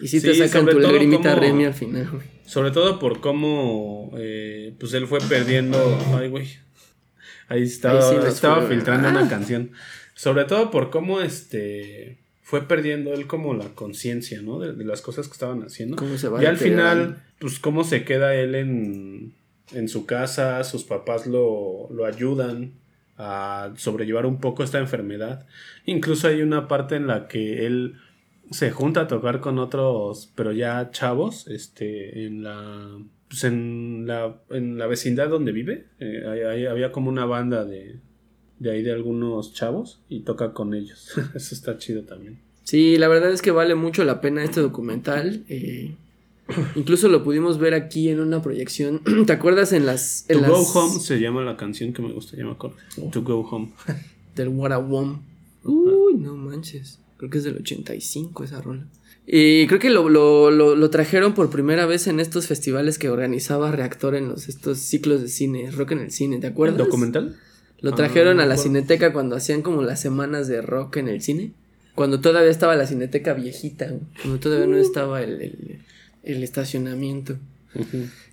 Y 0.00 0.08
sí, 0.08 0.20
te 0.20 0.34
Sí, 0.34 0.40
sacan 0.40 0.66
tu 0.66 0.80
lagrimita 0.80 1.30
como- 1.34 1.40
Remy 1.42 1.64
al 1.66 1.74
final, 1.74 2.08
güey. 2.10 2.26
Sobre 2.46 2.72
todo 2.72 2.98
por 2.98 3.20
cómo 3.20 4.10
eh, 4.18 4.74
pues 4.80 4.92
él 4.94 5.06
fue 5.06 5.20
perdiendo. 5.20 5.78
Ay, 6.16 6.28
güey. 6.28 6.48
Ahí 7.48 7.62
estaba, 7.62 8.00
Ahí 8.08 8.16
sí 8.16 8.16
nos 8.24 8.34
estaba 8.34 8.62
filtrando 8.66 9.08
Ah. 9.08 9.10
una 9.12 9.28
canción. 9.28 9.70
Sobre 10.14 10.44
todo 10.46 10.70
por 10.70 10.90
cómo 10.90 11.20
este 11.20 12.18
fue 12.52 12.68
perdiendo 12.68 13.14
él 13.14 13.26
como 13.26 13.54
la 13.54 13.64
conciencia, 13.74 14.42
¿no? 14.42 14.58
De, 14.58 14.74
de 14.74 14.84
las 14.84 15.00
cosas 15.00 15.26
que 15.26 15.32
estaban 15.32 15.62
haciendo. 15.62 15.96
Cómo 15.96 16.18
se 16.18 16.28
va 16.28 16.42
Y 16.42 16.44
al 16.44 16.58
final, 16.58 17.22
pues 17.38 17.58
cómo 17.58 17.82
se 17.82 18.04
queda 18.04 18.34
él 18.34 18.54
en, 18.54 19.32
en 19.72 19.88
su 19.88 20.04
casa, 20.04 20.62
sus 20.62 20.84
papás 20.84 21.26
lo, 21.26 21.88
lo 21.90 22.04
ayudan 22.04 22.74
a 23.16 23.72
sobrellevar 23.76 24.26
un 24.26 24.38
poco 24.38 24.62
esta 24.64 24.78
enfermedad. 24.78 25.46
Incluso 25.86 26.28
hay 26.28 26.42
una 26.42 26.68
parte 26.68 26.96
en 26.96 27.06
la 27.06 27.26
que 27.26 27.64
él 27.64 27.94
se 28.50 28.70
junta 28.70 29.00
a 29.00 29.08
tocar 29.08 29.40
con 29.40 29.58
otros, 29.58 30.30
pero 30.34 30.52
ya 30.52 30.90
chavos, 30.90 31.48
este, 31.48 32.26
en 32.26 32.42
la, 32.42 32.98
pues 33.28 33.44
en 33.44 34.04
la, 34.06 34.42
en 34.50 34.76
la 34.76 34.86
vecindad 34.88 35.30
donde 35.30 35.52
vive. 35.52 35.86
Eh, 36.00 36.68
había 36.70 36.92
como 36.92 37.08
una 37.08 37.24
banda 37.24 37.64
de, 37.64 37.98
de 38.62 38.70
ahí 38.70 38.82
de 38.82 38.92
algunos 38.92 39.52
chavos 39.52 40.00
y 40.08 40.20
toca 40.20 40.52
con 40.52 40.74
ellos. 40.74 41.10
Eso 41.34 41.54
está 41.54 41.78
chido 41.78 42.02
también. 42.02 42.38
Sí, 42.64 42.96
la 42.96 43.08
verdad 43.08 43.32
es 43.32 43.42
que 43.42 43.50
vale 43.50 43.74
mucho 43.74 44.04
la 44.04 44.20
pena 44.20 44.44
este 44.44 44.60
documental. 44.60 45.44
eh, 45.48 45.94
incluso 46.76 47.08
lo 47.08 47.22
pudimos 47.24 47.58
ver 47.58 47.74
aquí 47.74 48.08
en 48.08 48.20
una 48.20 48.42
proyección. 48.42 49.00
¿Te 49.26 49.32
acuerdas 49.32 49.72
en 49.72 49.86
las. 49.86 50.24
En 50.28 50.36
To 50.38 50.42
las 50.42 50.50
Go 50.50 50.58
Home 50.80 51.00
se 51.00 51.18
llama 51.20 51.42
la 51.42 51.56
canción 51.56 51.92
que 51.92 52.02
me 52.02 52.12
gusta, 52.12 52.36
ya 52.36 52.44
me 52.44 52.52
acuerdo. 52.52 52.76
To 53.10 53.22
Go 53.22 53.40
Home. 53.50 53.72
Del 54.36 54.48
What 54.48 54.72
a 54.72 54.78
Wom. 54.78 55.20
Uy, 55.64 56.14
no 56.14 56.36
manches. 56.36 56.98
Creo 57.18 57.30
que 57.30 57.38
es 57.38 57.44
del 57.44 57.56
85 57.56 58.44
esa 58.44 58.60
rola. 58.60 58.86
Y 59.24 59.68
creo 59.68 59.78
que 59.78 59.90
lo, 59.90 60.08
lo, 60.08 60.50
lo, 60.50 60.74
lo 60.74 60.90
trajeron 60.90 61.32
por 61.34 61.48
primera 61.48 61.86
vez 61.86 62.08
en 62.08 62.18
estos 62.18 62.48
festivales 62.48 62.98
que 62.98 63.08
organizaba 63.08 63.70
Reactor 63.70 64.16
en 64.16 64.28
los, 64.28 64.48
estos 64.48 64.78
ciclos 64.78 65.22
de 65.22 65.28
cine, 65.28 65.70
rock 65.70 65.92
en 65.92 66.00
el 66.00 66.10
cine, 66.10 66.38
¿te 66.40 66.48
acuerdas? 66.48 66.78
¿Documental? 66.78 67.36
Lo 67.82 67.90
Ah, 67.92 67.96
trajeron 67.96 68.40
a 68.40 68.46
la 68.46 68.56
cineteca 68.56 69.12
cuando 69.12 69.36
hacían 69.36 69.60
como 69.62 69.82
las 69.82 70.00
semanas 70.00 70.48
de 70.48 70.62
rock 70.62 70.96
en 70.96 71.08
el 71.08 71.20
cine. 71.20 71.52
Cuando 71.94 72.20
todavía 72.20 72.50
estaba 72.50 72.74
la 72.76 72.86
cineteca 72.86 73.34
viejita, 73.34 73.86
güey, 73.88 74.00
cuando 74.22 74.40
todavía 74.40 74.66
no 74.66 74.76
estaba 74.78 75.22
el, 75.22 75.42
el, 75.42 75.78
el 76.22 76.42
estacionamiento. 76.42 77.36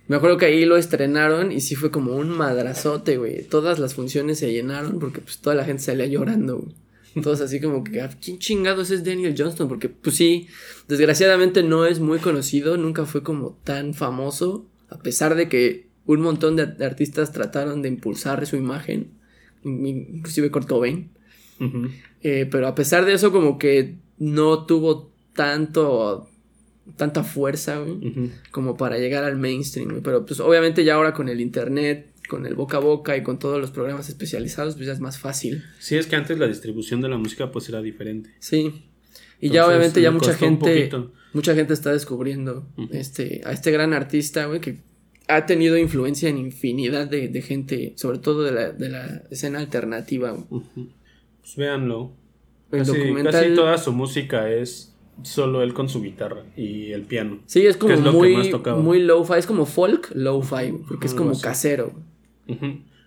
Me 0.08 0.16
acuerdo 0.16 0.38
que 0.38 0.46
ahí 0.46 0.64
lo 0.64 0.76
estrenaron 0.76 1.52
y 1.52 1.60
sí 1.60 1.74
fue 1.74 1.90
como 1.90 2.14
un 2.16 2.30
madrazote, 2.30 3.16
güey. 3.18 3.42
Todas 3.44 3.78
las 3.78 3.94
funciones 3.94 4.38
se 4.38 4.52
llenaron 4.52 4.98
porque 4.98 5.20
pues 5.20 5.38
toda 5.38 5.54
la 5.56 5.64
gente 5.64 5.82
salía 5.82 6.06
llorando, 6.06 6.58
güey. 6.58 6.74
Todos 7.22 7.40
así 7.40 7.60
como 7.60 7.82
que, 7.82 8.00
"Ah, 8.00 8.10
¿quién 8.22 8.38
chingados 8.38 8.90
es 8.90 9.02
Daniel 9.04 9.34
Johnston? 9.36 9.68
Porque 9.68 9.88
pues 9.88 10.14
sí, 10.16 10.46
desgraciadamente 10.88 11.62
no 11.62 11.84
es 11.86 11.98
muy 12.00 12.18
conocido, 12.18 12.76
nunca 12.76 13.04
fue 13.04 13.22
como 13.22 13.58
tan 13.64 13.94
famoso, 13.94 14.66
a 14.88 14.98
pesar 14.98 15.34
de 15.34 15.48
que 15.48 15.88
un 16.06 16.20
montón 16.20 16.54
de, 16.56 16.62
artistas 16.84 17.32
trataron 17.32 17.82
de 17.82 17.88
impulsar 17.88 18.46
su 18.46 18.56
imagen, 18.56 19.10
inclusive 19.64 20.50
Kurt 20.50 20.68
Cobain. 20.68 21.10
Eh, 22.22 22.48
pero 22.50 22.66
a 22.68 22.74
pesar 22.74 23.04
de 23.04 23.12
eso, 23.12 23.32
como 23.32 23.58
que 23.58 23.96
no 24.18 24.64
tuvo 24.64 25.12
tanto, 25.34 26.28
tanta 26.96 27.22
fuerza, 27.22 27.78
güey 27.78 28.30
como 28.50 28.76
para 28.76 28.98
llegar 28.98 29.24
al 29.24 29.36
mainstream, 29.36 29.88
güey. 29.90 30.02
Pero 30.02 30.24
pues 30.26 30.40
obviamente 30.40 30.84
ya 30.84 30.94
ahora 30.94 31.12
con 31.12 31.28
el 31.28 31.40
internet, 31.40 32.12
con 32.28 32.46
el 32.46 32.54
boca 32.54 32.78
a 32.78 32.80
boca 32.80 33.16
y 33.16 33.22
con 33.22 33.38
todos 33.38 33.60
los 33.60 33.70
programas 33.70 34.08
especializados, 34.08 34.76
pues 34.76 34.86
ya 34.86 34.92
es 34.92 35.00
más 35.00 35.18
fácil. 35.18 35.64
Sí, 35.78 35.96
es 35.96 36.06
que 36.06 36.16
antes 36.16 36.38
la 36.38 36.46
distribución 36.46 37.00
de 37.00 37.08
la 37.08 37.18
música 37.18 37.50
pues 37.50 37.68
era 37.68 37.82
diferente. 37.82 38.30
Sí. 38.38 38.86
Y 39.40 39.50
ya 39.50 39.66
obviamente 39.66 40.00
ya 40.00 40.10
mucha 40.10 40.34
gente, 40.34 40.90
mucha 41.32 41.54
gente 41.54 41.72
está 41.72 41.92
descubriendo 41.92 42.66
este, 42.90 43.40
a 43.44 43.52
este 43.52 43.70
gran 43.70 43.94
artista, 43.94 44.46
güey, 44.46 44.60
que 44.60 44.82
ha 45.30 45.46
tenido 45.46 45.76
influencia 45.78 46.28
en 46.28 46.38
infinidad 46.38 47.08
de, 47.08 47.28
de 47.28 47.42
gente, 47.42 47.92
sobre 47.96 48.18
todo 48.18 48.42
de 48.42 48.52
la, 48.52 48.70
de 48.72 48.88
la 48.88 49.22
escena 49.30 49.58
alternativa. 49.60 50.36
Pues 50.48 51.56
véanlo. 51.56 52.12
El 52.72 52.80
Casi, 52.80 52.92
documental- 52.92 53.32
casi 53.32 53.54
toda 53.54 53.78
su 53.78 53.92
música 53.92 54.50
es 54.50 54.94
solo 55.22 55.62
él 55.62 55.74
con 55.74 55.88
su 55.88 56.00
guitarra 56.02 56.44
y 56.56 56.92
el 56.92 57.02
piano. 57.02 57.40
Sí, 57.46 57.66
es 57.66 57.76
como 57.76 57.92
es 57.94 58.00
muy, 58.00 58.52
muy 58.78 59.00
low-fi, 59.02 59.34
es 59.38 59.46
como 59.46 59.66
folk 59.66 60.12
low-fi, 60.14 60.72
porque 60.88 61.06
es 61.08 61.14
como 61.14 61.38
casero. 61.40 61.92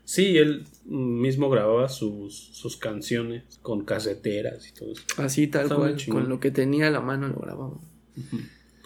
Sí, 0.05 0.37
él 0.37 0.65
mismo 0.85 1.49
grababa 1.49 1.87
sus, 1.87 2.35
sus 2.53 2.75
canciones 2.75 3.43
con 3.61 3.85
caseteras 3.85 4.67
y 4.69 4.73
todo 4.73 4.91
eso. 4.91 5.03
Así 5.17 5.47
tal 5.47 5.63
Está 5.63 5.75
cual, 5.77 5.95
con 6.09 6.27
lo 6.27 6.39
que 6.41 6.51
tenía 6.51 6.87
a 6.87 6.91
la 6.91 6.99
mano 6.99 7.29
lo 7.29 7.35
grababa. 7.39 7.77
Pues 8.13 8.27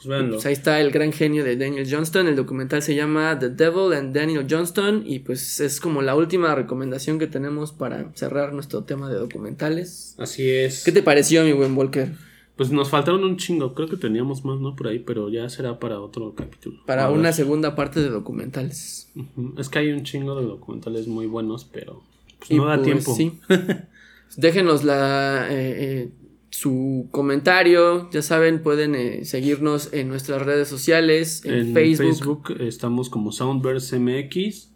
véanlo. 0.08 0.36
Pues 0.36 0.46
ahí 0.46 0.54
está 0.54 0.80
el 0.82 0.92
gran 0.92 1.12
genio 1.12 1.44
de 1.44 1.56
Daniel 1.58 1.88
Johnston. 1.90 2.28
El 2.28 2.36
documental 2.36 2.82
se 2.82 2.96
llama 2.96 3.38
The 3.40 3.50
Devil 3.50 3.94
and 3.94 4.16
Daniel 4.16 4.48
Johnston. 4.50 5.04
Y 5.06 5.20
pues 5.20 5.60
es 5.60 5.80
como 5.80 6.02
la 6.02 6.16
última 6.16 6.56
recomendación 6.56 7.20
que 7.20 7.28
tenemos 7.28 7.72
para 7.72 8.12
cerrar 8.16 8.54
nuestro 8.54 8.84
tema 8.84 9.10
de 9.10 9.16
documentales. 9.16 10.16
Así 10.18 10.50
es. 10.50 10.84
¿Qué 10.84 10.92
te 10.92 11.04
pareció, 11.04 11.44
mi 11.44 11.54
buen 11.54 11.76
Volker? 11.76 12.12
Pues 12.58 12.72
nos 12.72 12.90
faltaron 12.90 13.24
un 13.24 13.38
chingo. 13.38 13.76
Creo 13.76 13.88
que 13.88 13.98
teníamos 13.98 14.44
más, 14.44 14.60
¿no? 14.60 14.76
Por 14.76 14.88
ahí, 14.88 14.98
pero 14.98 15.30
ya 15.30 15.48
será 15.48 15.80
para 15.80 16.00
otro 16.00 16.34
capítulo. 16.34 16.80
Para 16.88 17.12
una 17.12 17.32
segunda 17.32 17.76
parte 17.76 18.00
de 18.00 18.10
documentales. 18.10 19.12
Es 19.58 19.70
que 19.70 19.80
hay 19.80 19.92
un 19.92 20.04
chingo 20.04 20.40
de 20.40 20.48
documentales 20.48 21.08
muy 21.08 21.28
buenos, 21.28 21.66
pero 21.66 22.02
pues, 22.40 22.52
no 22.52 22.66
da 22.66 22.78
pues, 22.78 22.86
tiempo. 22.86 23.16
Sí. 23.16 23.40
Déjenos 24.38 24.84
la, 24.84 25.48
eh, 25.52 25.76
eh, 25.78 26.10
su 26.58 27.08
comentario. 27.12 28.10
Ya 28.10 28.24
saben, 28.24 28.64
pueden 28.64 28.96
eh, 28.96 29.26
seguirnos 29.26 29.94
en 29.94 30.08
nuestras 30.08 30.42
redes 30.42 30.68
sociales, 30.68 31.46
en, 31.46 31.54
En 31.54 31.74
Facebook. 31.76 32.48
Facebook. 32.48 32.62
estamos 32.62 33.12
como 33.12 33.32
Soundverse 33.32 34.00
MX 34.00 34.72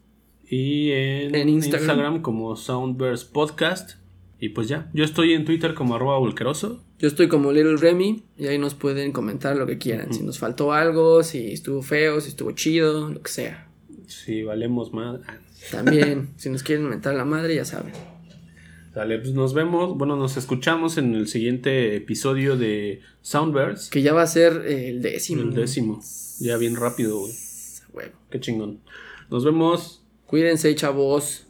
y 0.48 0.92
en, 0.92 1.34
En 1.34 1.50
Instagram. 1.50 1.90
Instagram. 1.90 2.22
como 2.22 2.56
Soundverse 2.56 3.26
Podcast. 3.34 3.94
Y 4.40 4.50
pues 4.50 4.68
ya, 4.68 4.92
yo 4.94 5.04
estoy 5.04 5.34
en 5.34 5.44
Twitter 5.44 5.74
como 5.74 5.96
arroba 5.96 6.20
volqueroso. 6.20 6.84
Yo 7.00 7.08
estoy 7.08 7.28
como 7.28 7.52
Little 7.52 7.78
Remy 7.78 8.26
y 8.38 8.46
ahí 8.46 8.60
nos 8.60 8.76
pueden 8.76 9.12
comentar 9.12 9.58
lo 9.58 9.66
que 9.66 9.80
quieran. 9.80 10.14
Si 10.14 10.22
nos 10.22 10.38
faltó 10.38 10.74
algo, 10.74 11.24
si 11.24 11.52
estuvo 11.52 11.82
feo, 11.82 12.22
si 12.22 12.30
estuvo 12.30 12.52
chido, 12.52 13.10
lo 13.10 13.24
que 13.24 13.32
sea. 13.32 13.68
Si 14.06 14.44
valemos 14.44 14.94
más. 14.94 15.20
También, 15.72 16.30
si 16.38 16.50
nos 16.50 16.62
quieren 16.62 16.88
mentar 16.88 17.16
la 17.16 17.26
madre, 17.26 17.56
ya 17.56 17.66
saben. 17.66 17.94
Dale, 18.94 19.20
pues 19.20 19.34
nos 19.34 19.54
vemos, 19.54 19.98
bueno, 19.98 20.18
nos 20.18 20.36
escuchamos 20.36 20.98
en 20.98 21.16
el 21.16 21.28
siguiente 21.28 21.96
episodio 21.96 22.58
de 22.58 23.00
Soundverse. 23.22 23.90
Que 23.90 24.02
ya 24.02 24.14
va 24.14 24.24
a 24.24 24.28
ser 24.28 24.64
eh, 24.66 24.90
el 24.90 25.02
décimo. 25.02 25.44
El 25.44 25.54
décimo. 25.54 26.02
Ya 26.40 26.58
bien 26.58 26.76
rápido, 26.76 27.20
güey. 27.20 27.34
Qué 28.30 28.40
chingón. 28.40 28.80
Nos 29.30 29.46
vemos. 29.46 30.04
Cuídense, 30.26 30.74
chavos. 30.76 31.48